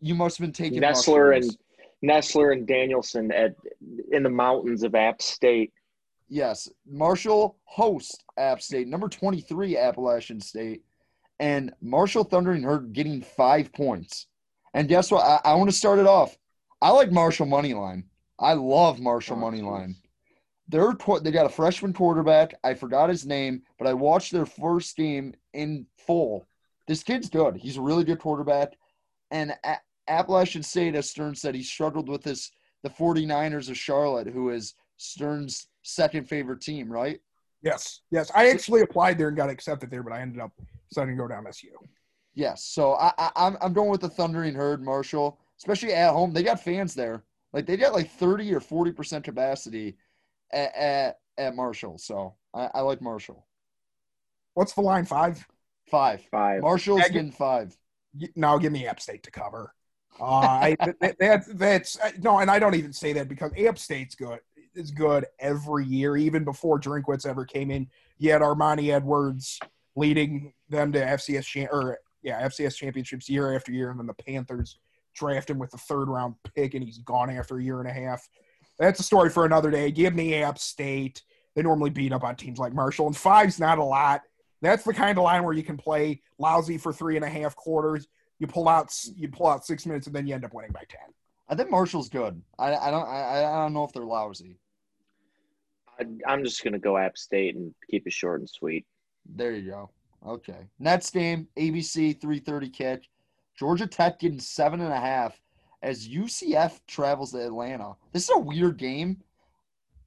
you 0.00 0.14
must 0.14 0.38
have 0.38 0.46
been 0.46 0.52
taking 0.52 0.80
Nestler 0.80 1.32
mushrooms. 1.34 1.58
and 2.02 2.10
Nessler 2.10 2.52
and 2.52 2.66
Danielson 2.66 3.30
at 3.32 3.54
in 4.10 4.22
the 4.22 4.30
mountains 4.30 4.82
of 4.82 4.94
App 4.94 5.20
State. 5.22 5.72
Yes, 6.28 6.68
Marshall 6.86 7.58
host 7.64 8.24
App 8.38 8.62
State, 8.62 8.88
number 8.88 9.08
23 9.08 9.76
Appalachian 9.76 10.40
State, 10.40 10.82
and 11.38 11.72
Marshall 11.82 12.24
Thundering 12.24 12.62
Herd 12.62 12.92
getting 12.92 13.20
five 13.20 13.72
points. 13.72 14.26
And 14.72 14.88
guess 14.88 15.10
what? 15.10 15.22
I, 15.22 15.50
I 15.50 15.54
want 15.54 15.68
to 15.68 15.76
start 15.76 15.98
it 15.98 16.06
off. 16.06 16.36
I 16.80 16.90
like 16.90 17.12
Marshall 17.12 17.46
money 17.46 17.74
line. 17.74 18.04
I 18.38 18.54
love 18.54 18.98
Marshall 18.98 19.36
Oh, 19.36 19.40
money 19.40 19.60
line. 19.60 19.96
They're 20.72 20.96
they 21.20 21.30
got 21.30 21.44
a 21.44 21.50
freshman 21.50 21.92
quarterback. 21.92 22.54
I 22.64 22.72
forgot 22.72 23.10
his 23.10 23.26
name, 23.26 23.62
but 23.78 23.86
I 23.86 23.92
watched 23.92 24.32
their 24.32 24.46
first 24.46 24.96
game 24.96 25.34
in 25.52 25.86
full. 25.98 26.48
This 26.88 27.02
kid's 27.02 27.28
good. 27.28 27.56
He's 27.56 27.76
a 27.76 27.82
really 27.82 28.04
good 28.04 28.18
quarterback. 28.18 28.72
And 29.30 29.54
A- 29.64 29.76
Appalachian 30.08 30.62
State, 30.62 30.94
as 30.94 31.10
Stern 31.10 31.34
said, 31.34 31.54
he 31.54 31.62
struggled 31.62 32.08
with 32.08 32.22
this 32.22 32.50
the 32.82 32.88
49ers 32.88 33.68
of 33.68 33.76
Charlotte, 33.76 34.26
who 34.26 34.48
is 34.48 34.72
Stern's 34.96 35.68
second 35.82 36.26
favorite 36.26 36.62
team, 36.62 36.90
right? 36.90 37.20
Yes, 37.62 38.00
yes. 38.10 38.32
I 38.34 38.48
actually 38.48 38.80
applied 38.80 39.18
there 39.18 39.28
and 39.28 39.36
got 39.36 39.50
accepted 39.50 39.90
there, 39.90 40.02
but 40.02 40.14
I 40.14 40.22
ended 40.22 40.40
up 40.40 40.52
deciding 40.88 41.16
to 41.16 41.22
go 41.22 41.28
to 41.28 41.34
MSU. 41.34 41.68
Yes. 42.34 42.64
So 42.64 42.94
I, 42.94 43.12
I 43.18 43.30
I'm 43.36 43.58
I'm 43.60 43.72
going 43.74 43.90
with 43.90 44.00
the 44.00 44.08
Thundering 44.08 44.54
Herd, 44.54 44.82
Marshall, 44.82 45.38
especially 45.58 45.92
at 45.92 46.12
home. 46.12 46.32
They 46.32 46.42
got 46.42 46.64
fans 46.64 46.94
there. 46.94 47.24
Like 47.52 47.66
they 47.66 47.76
got 47.76 47.92
like 47.92 48.10
30 48.10 48.54
or 48.54 48.60
40 48.60 48.92
percent 48.92 49.22
capacity 49.22 49.98
at, 50.52 50.74
at 50.74 51.16
at 51.38 51.56
Marshall. 51.56 51.98
So 51.98 52.34
I, 52.54 52.68
I 52.74 52.80
like 52.80 53.00
Marshall. 53.00 53.46
What's 54.54 54.74
the 54.74 54.82
line? 54.82 55.04
Five? 55.04 55.46
Five. 55.90 56.22
Five. 56.30 56.62
Marshall's 56.62 57.00
Yeah, 57.02 57.08
getting 57.08 57.32
five. 57.32 57.76
Now 58.36 58.58
give 58.58 58.72
me 58.72 58.86
App 58.86 59.00
State 59.00 59.22
to 59.24 59.30
cover. 59.30 59.74
Uh, 60.20 60.24
I, 60.24 60.76
that, 61.00 61.18
that, 61.18 61.58
that's 61.58 61.98
no, 62.20 62.38
and 62.38 62.50
I 62.50 62.58
don't 62.58 62.74
even 62.74 62.92
say 62.92 63.12
that 63.14 63.28
because 63.28 63.52
App 63.58 63.78
State's 63.78 64.14
good. 64.14 64.40
Is 64.74 64.90
good 64.90 65.26
every 65.38 65.84
year, 65.84 66.16
even 66.16 66.44
before 66.44 66.80
Drinkwitz 66.80 67.26
ever 67.26 67.44
came 67.44 67.70
in. 67.70 67.88
You 68.16 68.32
had 68.32 68.40
Armani 68.40 68.90
Edwards 68.90 69.60
leading 69.96 70.54
them 70.70 70.92
to 70.92 70.98
FCS 70.98 71.44
cha- 71.44 71.70
or 71.70 71.98
yeah 72.22 72.40
FCS 72.46 72.76
championships 72.76 73.28
year 73.28 73.54
after 73.54 73.70
year, 73.70 73.90
and 73.90 74.00
then 74.00 74.06
the 74.06 74.14
Panthers 74.14 74.78
draft 75.14 75.50
him 75.50 75.58
with 75.58 75.70
the 75.70 75.76
third 75.76 76.08
round 76.08 76.36
pick, 76.54 76.72
and 76.72 76.82
he's 76.82 76.96
gone 76.98 77.28
after 77.28 77.58
a 77.58 77.62
year 77.62 77.80
and 77.80 77.88
a 77.88 77.92
half. 77.92 78.26
That's 78.78 79.00
a 79.00 79.04
story 79.04 79.30
for 79.30 79.44
another 79.44 79.70
day. 79.70 79.90
Give 79.90 80.14
me 80.14 80.34
App 80.42 80.58
State. 80.58 81.22
They 81.54 81.62
normally 81.62 81.90
beat 81.90 82.12
up 82.12 82.24
on 82.24 82.36
teams 82.36 82.58
like 82.58 82.72
Marshall, 82.72 83.06
and 83.06 83.16
five's 83.16 83.60
not 83.60 83.78
a 83.78 83.84
lot. 83.84 84.22
That's 84.62 84.84
the 84.84 84.94
kind 84.94 85.18
of 85.18 85.24
line 85.24 85.44
where 85.44 85.52
you 85.52 85.62
can 85.62 85.76
play 85.76 86.22
lousy 86.38 86.78
for 86.78 86.92
three 86.92 87.16
and 87.16 87.24
a 87.24 87.28
half 87.28 87.54
quarters. 87.56 88.06
You 88.38 88.46
pull 88.46 88.68
out 88.68 88.92
you 89.16 89.28
pull 89.28 89.48
out 89.48 89.66
six 89.66 89.86
minutes, 89.86 90.06
and 90.06 90.16
then 90.16 90.26
you 90.26 90.34
end 90.34 90.44
up 90.44 90.54
winning 90.54 90.72
by 90.72 90.84
ten. 90.88 91.12
I 91.48 91.54
think 91.54 91.70
Marshall's 91.70 92.08
good. 92.08 92.40
I, 92.58 92.74
I 92.74 92.90
don't 92.90 93.06
I, 93.06 93.44
I 93.44 93.62
don't 93.62 93.74
know 93.74 93.84
if 93.84 93.92
they're 93.92 94.04
lousy. 94.04 94.58
I, 96.00 96.06
I'm 96.26 96.42
just 96.44 96.64
gonna 96.64 96.78
go 96.78 96.96
App 96.96 97.18
State 97.18 97.56
and 97.56 97.74
keep 97.90 98.06
it 98.06 98.12
short 98.12 98.40
and 98.40 98.48
sweet. 98.48 98.86
There 99.26 99.52
you 99.52 99.70
go. 99.70 99.90
Okay. 100.26 100.68
Next 100.78 101.10
game, 101.10 101.48
ABC 101.58 102.20
330 102.20 102.70
kick. 102.70 103.08
Georgia 103.58 103.86
Tech 103.86 104.18
getting 104.18 104.40
seven 104.40 104.80
and 104.80 104.92
a 104.92 105.00
half 105.00 105.38
as 105.82 106.08
UCF 106.08 106.80
travels 106.86 107.32
to 107.32 107.44
Atlanta. 107.44 107.94
This 108.12 108.24
is 108.24 108.30
a 108.34 108.38
weird 108.38 108.76
game. 108.76 109.18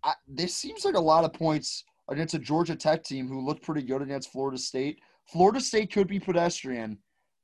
I, 0.04 0.14
this 0.28 0.56
seems 0.56 0.86
like 0.86 0.96
a 0.96 1.00
lot 1.00 1.26
of 1.26 1.34
points 1.34 1.84
against 2.10 2.34
a 2.34 2.40
Georgia 2.40 2.76
Tech 2.76 3.04
team 3.04 3.28
who 3.28 3.46
looked 3.46 3.64
pretty 3.64 3.82
good 3.82 4.02
against 4.02 4.32
Florida 4.32 4.58
State. 4.58 5.00
Florida 5.26 5.60
State 5.60 5.92
could 5.92 6.08
be 6.08 6.20
pedestrian, 6.20 7.00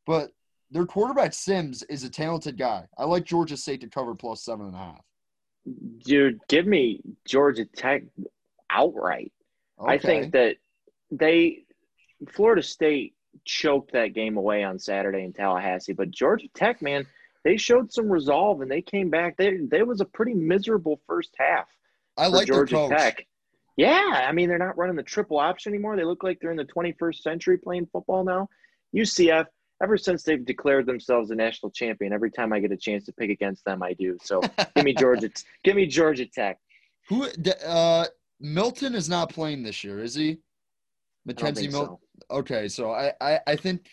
but 0.06 0.32
their 0.70 0.86
quarterback 0.86 1.34
Sims 1.34 1.84
is 1.84 2.04
a 2.04 2.10
talented 2.10 2.58
guy. 2.58 2.88
I 2.98 3.06
like 3.06 3.26
Georgia 3.26 3.58
State 3.58 3.82
to 3.82 3.88
cover 3.88 4.16
plus 4.16 4.44
seven 4.44 4.68
and 4.68 4.76
a 4.76 4.78
half. 4.78 5.02
Dude, 6.06 6.40
give 6.48 6.66
me 6.66 7.02
Georgia 7.26 7.66
Tech 7.66 8.04
outright. 8.70 9.32
I 9.84 9.98
think 9.98 10.34
that 10.34 10.58
they 11.10 11.66
Florida 12.30 12.64
State 12.64 13.16
choked 13.46 13.94
that 13.94 14.14
game 14.14 14.38
away 14.38 14.64
on 14.64 14.78
Saturday 14.80 15.24
in 15.24 15.34
Tallahassee, 15.34 15.94
but 15.94 16.12
Georgia 16.12 16.48
Tech, 16.54 16.82
man, 16.82 17.06
they 17.44 17.58
showed 17.58 17.92
some 17.92 18.10
resolve 18.10 18.62
and 18.62 18.70
they 18.70 18.82
came 18.82 19.10
back. 19.10 19.38
They 19.38 19.58
they 19.58 19.84
was 19.84 20.02
a 20.02 20.06
pretty 20.06 20.34
miserable 20.34 21.02
first 21.08 21.34
half 21.38 21.68
I 22.18 22.26
for 22.26 22.36
like 22.38 22.48
Georgia. 22.48 22.88
Tech. 22.90 23.26
Yeah, 23.78 24.26
I 24.28 24.32
mean 24.32 24.50
they're 24.50 24.58
not 24.58 24.78
running 24.78 24.96
the 24.96 25.04
triple 25.04 25.40
option 25.40 25.74
anymore. 25.74 25.96
They 25.96 26.04
look 26.04 26.24
like 26.24 26.40
they're 26.40 26.52
in 26.52 26.58
the 26.58 26.66
21st 26.66 27.16
century 27.16 27.58
playing 27.58 27.88
football 27.92 28.24
now. 28.24 28.48
UCF, 28.96 29.46
ever 29.82 29.98
since 29.98 30.24
they've 30.24 30.46
declared 30.46 30.86
themselves 30.86 31.32
a 31.32 31.36
national 31.36 31.72
champion, 31.72 32.14
every 32.14 32.30
time 32.30 32.54
I 32.54 32.60
get 32.60 32.72
a 32.72 32.78
chance 32.78 33.06
to 33.06 33.14
pick 33.14 33.30
against 33.30 33.66
them, 33.66 33.82
I 33.82 33.94
do. 33.94 34.18
So 34.24 34.42
give 34.76 34.86
me 34.86 34.94
Georgia, 34.94 35.30
give 35.64 35.76
me 35.76 35.88
Georgia 35.88 36.26
Tech. 36.26 36.60
Who? 37.10 37.28
Uh, 37.66 38.06
Milton 38.40 38.96
is 38.96 39.10
not 39.10 39.30
playing 39.30 39.64
this 39.64 39.84
year, 39.84 40.04
is 40.04 40.16
he? 40.16 40.38
McKenzie 41.28 41.72
Milton. 41.72 41.98
so. 42.30 42.38
Okay, 42.38 42.68
so 42.68 42.92
I, 42.92 43.14
I, 43.22 43.40
I 43.48 43.56
think 43.56 43.86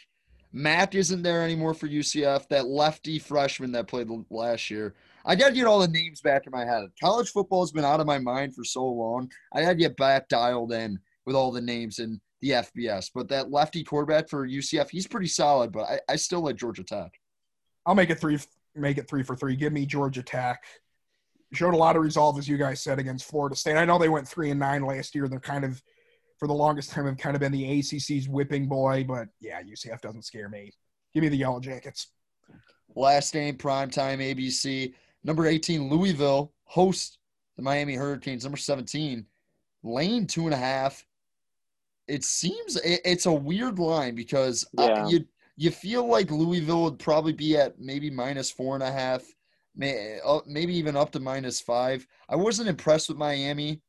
Matt 0.53 0.95
isn't 0.95 1.23
there 1.23 1.43
anymore 1.43 1.75
for 1.75 1.89
UCF. 1.89 2.49
That 2.49 2.66
lefty 2.66 3.19
freshman 3.19 3.73
that 3.73 3.87
played 3.87 4.09
last 4.31 4.70
year. 4.70 4.95
I 5.25 5.35
got 5.35 5.49
to 5.49 5.55
get 5.55 5.66
all 5.66 5.81
the 5.81 5.89
names 5.89 6.20
back 6.20 6.47
in 6.47 6.53
my 6.53 6.65
head. 6.65 6.85
College 7.03 7.31
football 7.31 7.62
has 7.62 7.73
been 7.73 7.85
out 7.85 8.01
of 8.01 8.07
my 8.07 8.19
mind 8.19 8.55
for 8.55 8.65
so 8.65 8.85
long. 8.87 9.31
I 9.53 9.62
got 9.62 9.70
to 9.70 9.75
get 9.75 9.97
back 9.97 10.29
dialed 10.29 10.73
in 10.73 10.99
with 11.27 11.37
all 11.37 11.53
the 11.53 11.61
names 11.61 11.99
in 11.99 12.20
the 12.41 12.51
FBS. 12.51 13.11
But 13.15 13.29
that 13.29 13.51
lefty 13.51 13.85
quarterback 13.85 14.29
for 14.29 14.49
UCF, 14.49 14.89
he's 14.91 15.07
pretty 15.07 15.27
solid. 15.27 15.73
But 15.73 15.83
I, 15.83 16.01
I 16.09 16.16
still 16.16 16.41
like 16.41 16.57
Georgia 16.57 16.85
Tech. 16.85 17.12
I'll 17.85 17.95
make 17.95 18.11
it 18.11 18.20
three. 18.20 18.39
Make 18.75 18.99
it 18.99 19.09
three 19.09 19.23
for 19.23 19.37
three. 19.37 19.57
Give 19.57 19.73
me 19.73 19.85
Georgia 19.87 20.23
Tech. 20.23 20.62
Showed 21.53 21.75
a 21.75 21.79
lot 21.79 21.97
of 21.97 22.03
resolve, 22.03 22.39
as 22.39 22.49
you 22.49 22.57
guys 22.57 22.83
said, 22.83 22.99
against 22.99 23.29
Florida 23.29 23.57
State. 23.57 23.77
I 23.77 23.85
know 23.85 23.99
they 23.99 24.09
went 24.09 24.29
three 24.29 24.51
and 24.51 24.61
nine 24.61 24.85
last 24.85 25.15
year. 25.15 25.29
They're 25.29 25.41
kind 25.41 25.65
of, 25.65 25.83
for 26.39 26.47
the 26.47 26.55
longest 26.55 26.90
time, 26.90 27.06
have 27.06 27.16
kind 27.19 27.35
of 27.36 27.40
been 27.40 27.52
the 27.52 27.78
ACC's 27.78 28.28
whipping 28.28 28.66
boy. 28.69 29.05
But 29.06 29.28
yeah, 29.40 29.60
UCF 29.62 30.01
doesn't 30.01 30.24
scare 30.24 30.48
me. 30.48 30.73
Give 31.15 31.23
me 31.23 31.28
the 31.28 31.36
Yellow 31.36 31.60
Jackets. 31.60 32.09
Last 32.94 33.32
game, 33.32 33.56
primetime 33.56 34.19
ABC. 34.19 34.94
Number 35.24 35.47
18, 35.47 35.89
Louisville 35.90 36.52
host 36.65 37.19
the 37.56 37.62
Miami 37.62 37.94
Hurricanes. 37.94 38.44
Number 38.44 38.56
17, 38.56 39.27
Lane, 39.82 40.27
two 40.27 40.44
and 40.44 40.55
a 40.55 40.59
half. 40.59 41.05
It 42.06 42.24
seems 42.24 42.77
it, 42.77 43.01
it's 43.05 43.27
a 43.27 43.32
weird 43.32 43.78
line 43.78 44.15
because 44.15 44.65
uh, 44.78 44.86
Yeah. 44.89 45.09
you 45.09 45.24
you 45.56 45.70
feel 45.73 46.06
like 46.06 46.31
Louisville 46.31 46.85
would 46.85 46.98
probably 47.01 47.32
be 47.32 47.56
at 47.56 47.81
maybe 47.81 48.10
minus 48.10 48.48
four 48.48 48.74
and 48.74 48.82
a 48.82 48.93
half, 48.93 49.24
may, 49.74 50.20
uh, 50.24 50.39
maybe 50.47 50.73
even 50.77 50.97
up 50.97 51.10
to 51.12 51.20
minus 51.20 51.60
five. 51.60 52.06
I 52.28 52.36
wasn't 52.36 52.69
impressed 52.69 53.09
with 53.09 53.19
Miami 53.19 53.82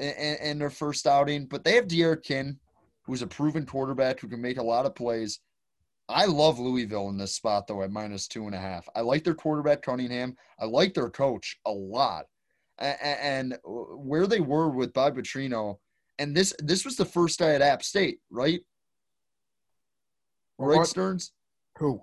in, 0.00 0.36
in 0.36 0.58
their 0.58 0.70
first 0.70 1.06
outing, 1.06 1.46
but 1.46 1.62
they 1.64 1.74
have 1.74 1.86
D'Eriq 1.88 2.22
King, 2.22 2.58
who's 3.02 3.22
a 3.22 3.26
proven 3.26 3.66
quarterback 3.66 4.20
who 4.20 4.28
can 4.28 4.40
make 4.40 4.58
a 4.58 4.62
lot 4.62 4.86
of 4.86 4.94
plays. 4.94 5.40
I 6.08 6.24
love 6.24 6.58
Louisville 6.58 7.08
in 7.10 7.16
this 7.18 7.34
spot 7.34 7.66
though 7.68 7.82
at 7.82 7.92
minus 7.92 8.26
two 8.26 8.46
and 8.46 8.54
a 8.54 8.58
half. 8.58 8.88
I 8.96 9.00
like 9.02 9.22
their 9.22 9.34
quarterback 9.34 9.82
Cunningham. 9.82 10.36
I 10.58 10.64
like 10.64 10.94
their 10.94 11.10
coach 11.10 11.56
a 11.66 11.70
lot. 11.70 12.26
and, 12.78 13.56
where 13.64 14.26
they 14.26 14.40
were 14.40 14.70
with 14.70 14.92
Bob 14.94 15.16
Petrino, 15.16 15.78
and 16.18 16.34
this 16.34 16.54
this 16.58 16.84
was 16.84 16.96
the 16.96 17.04
first 17.04 17.38
guy 17.38 17.50
at 17.50 17.62
App 17.62 17.82
State, 17.82 18.20
right? 18.30 18.60
Right? 20.58 20.86
Stearns, 20.86 21.32
Who? 21.78 22.00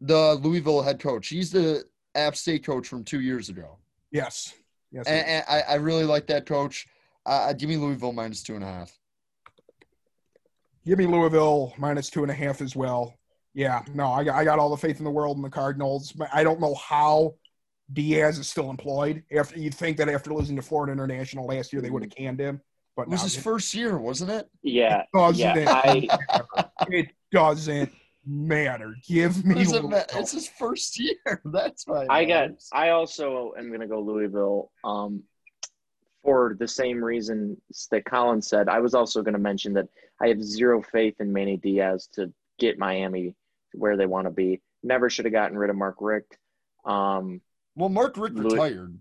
the 0.00 0.34
Louisville 0.34 0.82
head 0.82 1.00
coach. 1.00 1.28
He's 1.28 1.50
the 1.50 1.84
App 2.14 2.36
State 2.36 2.64
coach 2.64 2.86
from 2.86 3.04
two 3.04 3.20
years 3.20 3.48
ago, 3.48 3.78
Yes. 4.10 4.54
Yes. 4.92 5.06
and, 5.06 5.26
and 5.26 5.44
I, 5.48 5.62
I 5.62 5.74
really 5.76 6.04
like 6.04 6.26
that 6.28 6.46
coach. 6.46 6.86
Uh, 7.26 7.52
give 7.52 7.68
me 7.68 7.76
Louisville 7.76 8.12
minus 8.12 8.42
two 8.42 8.54
and 8.54 8.62
a 8.64 8.66
half. 8.66 8.96
Give 10.86 10.98
me 10.98 11.06
Louisville 11.06 11.74
minus 11.78 12.08
two 12.08 12.22
and 12.22 12.30
a 12.30 12.34
half 12.34 12.62
as 12.62 12.76
well. 12.76 13.14
Yeah, 13.54 13.82
no, 13.94 14.12
I 14.12 14.22
got, 14.22 14.36
I 14.36 14.44
got 14.44 14.58
all 14.58 14.70
the 14.70 14.76
faith 14.76 14.98
in 14.98 15.04
the 15.04 15.10
world 15.10 15.36
in 15.36 15.42
the 15.42 15.50
Cardinals. 15.50 16.12
But 16.12 16.28
I 16.32 16.44
don't 16.44 16.60
know 16.60 16.74
how 16.74 17.34
Diaz 17.92 18.38
is 18.38 18.48
still 18.48 18.70
employed. 18.70 19.24
After 19.36 19.58
you'd 19.58 19.74
think 19.74 19.96
that 19.96 20.08
after 20.08 20.32
losing 20.32 20.56
to 20.56 20.62
Florida 20.62 20.92
International 20.92 21.46
last 21.46 21.72
year, 21.72 21.82
they 21.82 21.90
would 21.90 22.02
have 22.04 22.14
canned 22.14 22.38
him. 22.38 22.60
But 22.96 23.02
It 23.02 23.08
was 23.08 23.20
no, 23.20 23.24
his 23.24 23.36
it 23.38 23.40
first 23.42 23.74
year, 23.74 23.98
wasn't 23.98 24.30
it? 24.30 24.48
Yeah, 24.62 25.02
doesn't 25.12 25.38
yeah. 25.38 25.82
I 25.84 26.08
it 26.88 27.08
doesn't 27.32 27.90
matter. 28.24 28.94
Give 29.06 29.44
me 29.44 29.54
Doesn't 29.54 29.84
Louisville. 29.86 29.90
ma- 29.90 30.20
It's 30.20 30.32
his 30.32 30.48
first 30.48 30.98
year. 31.00 31.16
That's 31.44 31.86
why. 31.86 32.06
I 32.08 32.24
got. 32.24 32.50
I 32.72 32.90
also 32.90 33.52
am 33.58 33.68
going 33.68 33.80
to 33.80 33.86
go 33.86 34.00
Louisville. 34.00 34.70
Um, 34.84 35.24
for 36.26 36.56
the 36.58 36.66
same 36.66 37.02
reason 37.02 37.56
that 37.92 38.04
Colin 38.04 38.42
said, 38.42 38.68
I 38.68 38.80
was 38.80 38.94
also 38.94 39.22
going 39.22 39.34
to 39.34 39.38
mention 39.40 39.72
that 39.74 39.86
I 40.20 40.26
have 40.26 40.42
zero 40.42 40.82
faith 40.82 41.14
in 41.20 41.32
Manny 41.32 41.56
Diaz 41.56 42.08
to 42.14 42.32
get 42.58 42.80
Miami 42.80 43.36
where 43.74 43.96
they 43.96 44.06
want 44.06 44.26
to 44.26 44.32
be. 44.32 44.60
Never 44.82 45.08
should 45.08 45.24
have 45.24 45.32
gotten 45.32 45.56
rid 45.56 45.70
of 45.70 45.76
Mark 45.76 45.96
Richt. 46.00 46.36
Um, 46.84 47.40
Well, 47.76 47.90
Mark 47.90 48.16
Richt 48.16 48.34
Louis- 48.34 48.54
retired. 48.54 48.98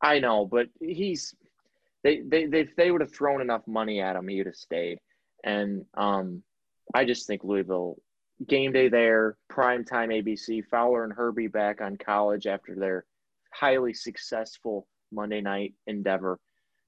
I 0.00 0.20
know, 0.20 0.46
but 0.46 0.68
he's 0.80 1.34
they 2.04 2.20
they 2.20 2.46
they 2.46 2.60
if 2.60 2.76
they 2.76 2.90
would 2.90 3.00
have 3.02 3.12
thrown 3.12 3.40
enough 3.40 3.66
money 3.66 4.00
at 4.00 4.16
him, 4.16 4.28
he 4.28 4.38
would 4.38 4.46
have 4.46 4.54
stayed. 4.54 4.98
And 5.44 5.84
um, 5.94 6.42
I 6.94 7.04
just 7.04 7.26
think 7.26 7.42
Louisville 7.44 8.00
game 8.46 8.72
day 8.72 8.88
there, 8.88 9.36
prime 9.48 9.84
time 9.84 10.10
ABC, 10.10 10.64
Fowler 10.70 11.04
and 11.04 11.12
Herbie 11.12 11.48
back 11.48 11.80
on 11.80 11.96
college 11.98 12.46
after 12.46 12.74
their 12.76 13.04
highly 13.52 13.92
successful 13.92 14.86
Monday 15.12 15.40
night 15.40 15.74
endeavor. 15.86 16.38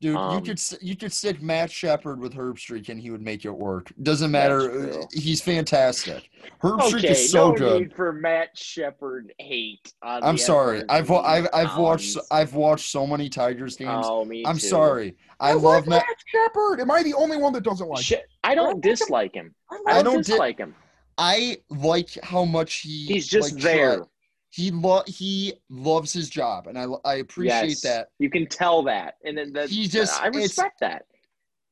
Dude, 0.02 0.14
you 0.14 0.18
Um, 0.18 0.44
could 0.44 0.60
you 0.80 0.96
could 0.96 1.12
stick 1.12 1.40
Matt 1.40 1.70
Shepard 1.70 2.18
with 2.18 2.34
Herbstreit 2.34 2.88
and 2.88 3.00
he 3.00 3.12
would 3.12 3.22
make 3.22 3.44
it 3.44 3.50
work. 3.56 3.92
Doesn't 4.02 4.32
matter. 4.32 5.00
He's 5.12 5.40
fantastic. 5.40 6.28
Herbstreit 6.60 6.94
Okay, 6.98 7.10
is 7.12 7.30
so 7.30 7.52
no 7.52 7.56
good. 7.56 7.80
need 7.82 7.94
for 7.94 8.12
Matt 8.12 8.48
Shepard 8.58 9.32
hate. 9.38 9.94
On 10.02 10.24
I'm 10.24 10.36
sorry. 10.36 10.78
Edwards 10.78 10.90
I've 10.92 11.08
wa- 11.08 11.22
I've 11.22 11.48
I've 11.54 11.76
watched 11.78 12.18
I've 12.32 12.54
watched 12.54 12.90
so 12.90 13.06
many 13.06 13.28
Tigers 13.28 13.76
games. 13.76 14.04
Oh, 14.04 14.24
me 14.24 14.42
I'm 14.44 14.56
too. 14.58 14.66
sorry. 14.66 15.14
I, 15.38 15.50
I, 15.50 15.52
love 15.52 15.62
love 15.62 15.86
Matt. 15.86 16.04
Matt 16.08 16.16
Shepard. 16.26 16.80
Am 16.80 16.90
I 16.90 17.04
the 17.04 17.14
only 17.14 17.36
one 17.36 17.52
that 17.52 17.62
doesn't 17.62 17.86
like? 17.88 18.02
Sh- 18.02 18.14
I 18.42 18.56
don't 18.56 18.80
dislike 18.82 19.34
him. 19.34 19.54
I 19.70 19.76
I 19.86 19.90
I 19.90 20.02
don't, 20.02 20.14
don't 20.14 20.26
di- 20.26 20.32
dislike 20.32 20.58
him. 20.58 20.74
I 21.16 21.58
like 21.70 22.08
how 22.24 22.44
much 22.44 22.78
he 22.80 23.06
He's 23.06 23.28
just 23.28 23.54
like, 23.54 23.62
there. 23.62 23.96
tried. 23.98 24.08
He 24.52 24.70
lo- 24.70 25.02
he 25.06 25.54
loves 25.70 26.12
his 26.12 26.28
job, 26.28 26.66
and 26.66 26.78
I 26.78 26.84
I 27.06 27.14
appreciate 27.16 27.68
yes. 27.70 27.80
that. 27.80 28.08
You 28.18 28.28
can 28.28 28.46
tell 28.46 28.82
that, 28.82 29.14
and 29.24 29.36
then 29.36 29.50
that, 29.54 29.70
He 29.70 29.88
just- 29.88 30.20
I 30.20 30.26
respect 30.26 30.80
that. 30.80 31.06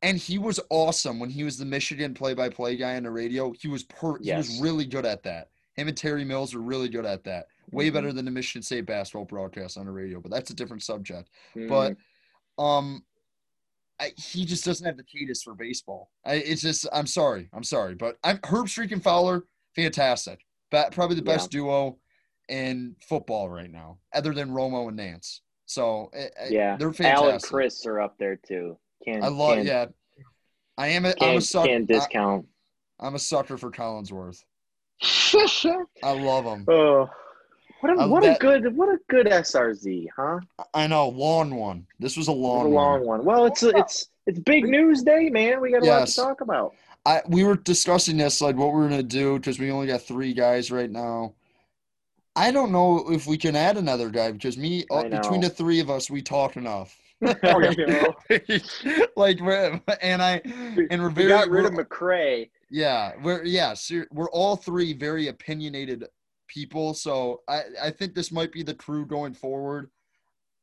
And 0.02 0.16
he 0.16 0.38
was 0.38 0.58
awesome 0.70 1.20
when 1.20 1.28
he 1.28 1.44
was 1.44 1.58
the 1.58 1.66
Michigan 1.66 2.14
play-by-play 2.14 2.76
guy 2.76 2.96
on 2.96 3.02
the 3.02 3.10
radio. 3.10 3.52
He 3.52 3.68
was 3.68 3.82
per- 3.84 4.18
he 4.22 4.32
was 4.32 4.58
really 4.58 4.86
good 4.86 5.04
at 5.04 5.22
that. 5.24 5.50
Him 5.74 5.88
and 5.88 5.96
Terry 5.96 6.24
Mills 6.24 6.54
were 6.54 6.62
really 6.62 6.88
good 6.88 7.04
at 7.04 7.22
that. 7.24 7.48
Way 7.70 7.90
Mhm. 7.90 7.92
better 7.92 8.12
than 8.14 8.24
the 8.24 8.30
Michigan 8.30 8.62
State 8.62 8.86
basketball 8.86 9.26
broadcast 9.26 9.76
on 9.76 9.84
the 9.84 9.92
radio, 9.92 10.18
but 10.18 10.30
that's 10.30 10.50
a 10.50 10.54
different 10.54 10.82
subject. 10.82 11.28
Mm. 11.54 11.68
But 11.68 11.96
um, 12.62 13.04
I, 14.00 14.12
he 14.16 14.46
just 14.46 14.64
doesn't 14.64 14.86
have 14.86 14.96
the 14.96 15.04
cadence 15.04 15.42
for 15.42 15.54
baseball. 15.54 16.10
I, 16.24 16.36
it's 16.36 16.62
just 16.62 16.86
I'm 16.94 17.06
sorry, 17.06 17.50
I'm 17.52 17.62
sorry, 17.62 17.94
but 17.94 18.16
I'm 18.24 18.38
Herbstreit 18.38 18.92
and 18.92 19.02
Fowler, 19.04 19.44
fantastic. 19.76 20.46
Ba- 20.70 20.88
probably 20.90 21.16
the 21.16 21.22
best 21.22 21.50
duo 21.50 21.98
in 22.50 22.96
football 23.08 23.48
right 23.48 23.70
now, 23.70 23.98
other 24.12 24.34
than 24.34 24.50
Romo 24.50 24.88
and 24.88 24.96
Nance. 24.96 25.40
So 25.66 26.10
eh, 26.12 26.28
eh, 26.36 26.48
yeah, 26.50 26.76
they're 26.76 26.92
Al 27.06 27.28
and. 27.28 27.42
Chris 27.42 27.86
are 27.86 28.00
up 28.00 28.18
there 28.18 28.36
too. 28.36 28.76
Can't 29.04 29.24
I 29.24 29.28
love 29.28 29.54
can't, 29.54 29.66
yeah. 29.66 29.86
I 30.76 30.88
am 30.88 31.06
a, 31.06 31.14
I'm 31.20 31.36
a 31.38 31.40
sucker. 31.40 31.68
can't 31.68 31.86
discount. 31.86 32.46
I, 32.98 33.06
am 33.06 33.14
a 33.14 33.18
sucker 33.18 33.56
for 33.56 33.70
Collinsworth. 33.70 34.42
I 36.02 36.12
love 36.12 36.44
him. 36.44 36.64
oh, 36.68 37.08
what 37.80 37.96
a 37.96 38.02
I- 38.02 38.06
what 38.06 38.22
that- 38.24 38.36
a 38.36 38.38
good 38.40 38.76
what 38.76 38.88
a 38.88 38.98
good 39.08 39.26
SRZ, 39.26 40.08
huh? 40.16 40.40
I 40.74 40.86
know, 40.86 41.08
long 41.08 41.54
one. 41.54 41.86
This 41.98 42.16
was 42.16 42.28
a 42.28 42.32
What 42.32 42.66
a 42.66 42.68
long, 42.68 42.72
long 42.72 43.06
one. 43.06 43.18
one. 43.18 43.24
Well, 43.24 43.46
it's 43.46 43.62
it's 43.62 44.08
it's 44.26 44.38
big 44.40 44.64
news 44.64 45.02
day, 45.02 45.30
man. 45.30 45.60
We 45.60 45.70
got 45.72 45.82
a 45.82 45.86
lot 45.86 46.08
to 46.08 46.16
talk 46.16 46.40
about. 46.40 46.74
I 47.06 47.22
we 47.28 47.44
were 47.44 47.56
discussing 47.56 48.16
this 48.16 48.40
like 48.40 48.56
what 48.56 48.72
we're 48.72 48.88
gonna 48.88 49.02
do 49.02 49.38
because 49.38 49.58
we 49.58 49.70
only 49.70 49.86
got 49.86 50.02
three 50.02 50.34
guys 50.34 50.70
right 50.70 50.90
now. 50.90 51.34
I 52.40 52.50
don't 52.50 52.72
know 52.72 53.10
if 53.10 53.26
we 53.26 53.36
can 53.36 53.54
add 53.56 53.76
another 53.76 54.08
guy 54.10 54.32
because 54.32 54.56
me 54.56 54.84
uh, 54.90 55.04
between 55.08 55.40
the 55.42 55.50
three 55.50 55.80
of 55.80 55.90
us 55.90 56.10
we 56.10 56.22
talk 56.22 56.56
enough. 56.56 56.96
Oh, 57.22 57.60
yeah. 57.60 58.06
Like 59.16 59.40
we're, 59.40 59.78
and 60.00 60.22
I 60.22 60.40
and 60.90 61.02
we're 61.02 61.08
we 61.08 61.14
very 61.14 61.28
got 61.28 61.48
rid 61.50 61.66
of 61.66 61.74
we're- 61.74 61.84
McCray. 61.84 62.50
yeah 62.70 63.12
we're 63.22 63.44
yeah 63.44 63.74
ser- 63.74 64.08
we're 64.10 64.30
all 64.30 64.56
three 64.56 64.94
very 64.94 65.28
opinionated 65.28 66.06
people 66.48 66.94
so 66.94 67.42
I 67.46 67.60
I 67.82 67.90
think 67.90 68.14
this 68.14 68.32
might 68.32 68.52
be 68.52 68.62
the 68.62 68.72
crew 68.74 69.04
going 69.04 69.34
forward. 69.34 69.90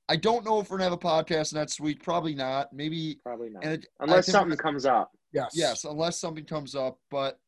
I 0.10 0.16
don't 0.16 0.44
know 0.46 0.60
if 0.60 0.72
we're 0.72 0.78
gonna 0.80 0.90
have 0.90 0.94
a 0.94 0.98
podcast 0.98 1.54
next 1.54 1.80
week. 1.80 2.02
Probably 2.04 2.34
not. 2.34 2.74
Maybe 2.74 3.20
Probably 3.24 3.50
not. 3.52 3.64
and 3.64 3.74
it, 3.74 3.86
Unless 4.00 4.26
something 4.32 4.58
comes 4.58 4.86
up. 4.88 5.12
Yes. 5.34 5.52
Yes, 5.54 5.84
unless 5.84 6.18
something 6.18 6.46
comes 6.46 6.74
up. 6.74 6.98
But 7.12 7.40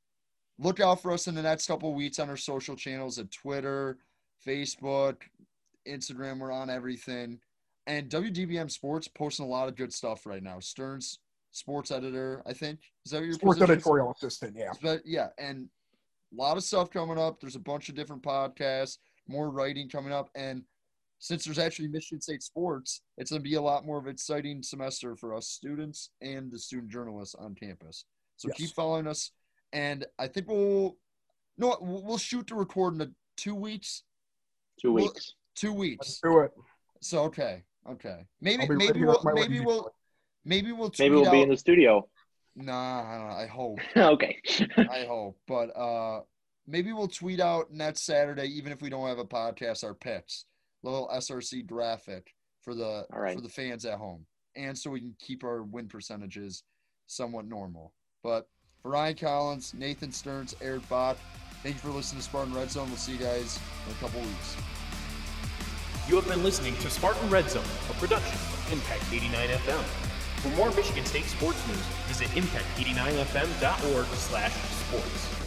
look 0.59 0.79
out 0.79 1.01
for 1.01 1.11
us 1.13 1.27
in 1.27 1.33
the 1.33 1.41
next 1.41 1.65
couple 1.65 1.89
of 1.89 1.95
weeks 1.95 2.19
on 2.19 2.29
our 2.29 2.37
social 2.37 2.75
channels 2.75 3.17
at 3.17 3.31
Twitter, 3.31 3.97
Facebook, 4.45 5.17
Instagram. 5.87 6.39
We're 6.39 6.51
on 6.51 6.69
everything. 6.69 7.39
And 7.87 8.09
WDBM 8.09 8.69
Sports 8.69 9.07
posting 9.07 9.45
a 9.45 9.49
lot 9.49 9.67
of 9.67 9.75
good 9.75 9.91
stuff 9.93 10.25
right 10.25 10.43
now. 10.43 10.59
Stern's 10.59 11.19
sports 11.51 11.89
editor, 11.91 12.43
I 12.45 12.53
think. 12.53 12.79
Is 13.05 13.11
that 13.11 13.23
your 13.23 13.33
Sports 13.33 13.57
position? 13.59 13.73
editorial 13.75 14.11
assistant. 14.11 14.55
Yeah. 14.55 14.71
But 14.81 15.01
yeah, 15.05 15.29
and 15.39 15.67
a 16.31 16.35
lot 16.41 16.57
of 16.57 16.63
stuff 16.63 16.91
coming 16.91 17.17
up. 17.17 17.39
There's 17.39 17.55
a 17.55 17.59
bunch 17.59 17.89
of 17.89 17.95
different 17.95 18.21
podcasts, 18.21 18.97
more 19.27 19.49
writing 19.49 19.89
coming 19.89 20.13
up, 20.13 20.29
and 20.35 20.63
since 21.21 21.43
there's 21.43 21.59
actually 21.59 21.89
Michigan 21.89 22.21
State 22.21 22.41
sports, 22.43 23.01
it's 23.17 23.29
going 23.31 23.41
to 23.41 23.49
be 23.49 23.55
a 23.55 23.61
lot 23.61 23.85
more 23.85 23.97
of 23.97 24.05
an 24.05 24.11
exciting 24.11 24.63
semester 24.63 25.15
for 25.17 25.33
us 25.33 25.47
students 25.47 26.11
and 26.21 26.49
the 26.49 26.57
student 26.57 26.89
journalists 26.89 27.35
on 27.35 27.55
campus. 27.55 28.05
So 28.37 28.47
Yes. 28.49 28.57
keep 28.57 28.69
following 28.75 29.05
us, 29.07 29.31
and 29.73 30.05
I 30.17 30.27
think 30.27 30.47
we'll 30.47 30.95
no, 31.57 31.75
we'll 31.81 32.03
we'll 32.05 32.17
shoot 32.19 32.47
to 32.47 32.55
record 32.55 32.93
in 32.95 33.01
a, 33.01 33.07
two 33.35 33.55
weeks. 33.55 34.03
Two 34.81 34.93
Well, 34.93 35.05
weeks. 35.05 35.33
Two 35.55 35.69
Let's 35.69 35.79
weeks. 35.79 36.19
do 36.23 36.39
it. 36.39 36.51
So 37.01 37.23
okay, 37.23 37.63
okay. 37.89 38.25
Maybe 38.41 38.63
I'll 38.63 38.75
maybe 38.75 39.03
we'll 39.03 39.21
maybe 39.33 39.59
we'll 39.59 39.93
maybe 40.45 40.71
we'll 40.71 40.91
Maybe 40.99 41.15
we'll 41.15 41.27
out. 41.27 41.31
be 41.31 41.41
in 41.41 41.49
the 41.49 41.57
studio. 41.57 42.07
Nah, 42.55 43.01
I, 43.01 43.17
don't 43.17 43.29
know, 43.29 43.35
I 43.35 43.45
hope. 43.47 43.79
okay. 43.97 44.41
I 44.77 45.05
hope. 45.07 45.37
But 45.47 45.67
uh 45.77 46.21
maybe 46.67 46.91
we'll 46.93 47.07
tweet 47.07 47.39
out 47.39 47.71
next 47.71 48.01
Saturday, 48.05 48.45
even 48.47 48.71
if 48.71 48.81
we 48.81 48.89
don't 48.89 49.07
have 49.07 49.19
a 49.19 49.25
podcast, 49.25 49.83
our 49.83 49.93
picks. 49.93 50.45
Little 50.83 51.09
SRZ 51.13 51.65
graphic 51.67 52.33
for 52.61 52.73
the 52.75 53.05
All 53.13 53.19
right. 53.19 53.35
for 53.35 53.41
the 53.41 53.49
fans 53.49 53.85
at 53.85 53.97
home. 53.97 54.25
And 54.55 54.77
so 54.77 54.89
we 54.89 54.99
can 54.99 55.15
keep 55.19 55.43
our 55.43 55.63
win 55.63 55.87
percentages 55.87 56.63
somewhat 57.07 57.45
normal. 57.45 57.93
But 58.23 58.47
for 58.81 58.91
Ryan 58.91 59.15
Collins, 59.15 59.73
Nathan 59.73 60.11
Stearns, 60.11 60.55
Eric 60.61 60.87
Bach, 60.89 61.17
thank 61.63 61.75
you 61.75 61.81
for 61.81 61.89
listening 61.89 62.19
to 62.19 62.25
Spartan 62.25 62.53
Red 62.53 62.71
Zone. 62.71 62.87
We'll 62.87 62.97
see 62.97 63.13
you 63.13 63.17
guys 63.17 63.59
in 63.87 63.93
a 63.93 63.99
couple 63.99 64.21
weeks. 64.21 64.55
You 66.07 66.15
have 66.15 66.27
been 66.27 66.43
listening 66.43 66.75
to 66.77 66.89
Spartan 66.89 67.29
Red 67.29 67.49
Zone, 67.49 67.63
a 67.89 67.93
production 67.93 68.33
of 68.33 68.73
Impact 68.73 69.03
89 69.11 69.49
FM. 69.49 69.83
For 70.41 70.49
more 70.55 70.71
Michigan 70.71 71.05
State 71.05 71.25
sports 71.25 71.65
news, 71.67 71.77
visit 72.07 72.27
impact89fm.org 72.29 74.05
slash 74.05 74.53
sports. 74.53 75.38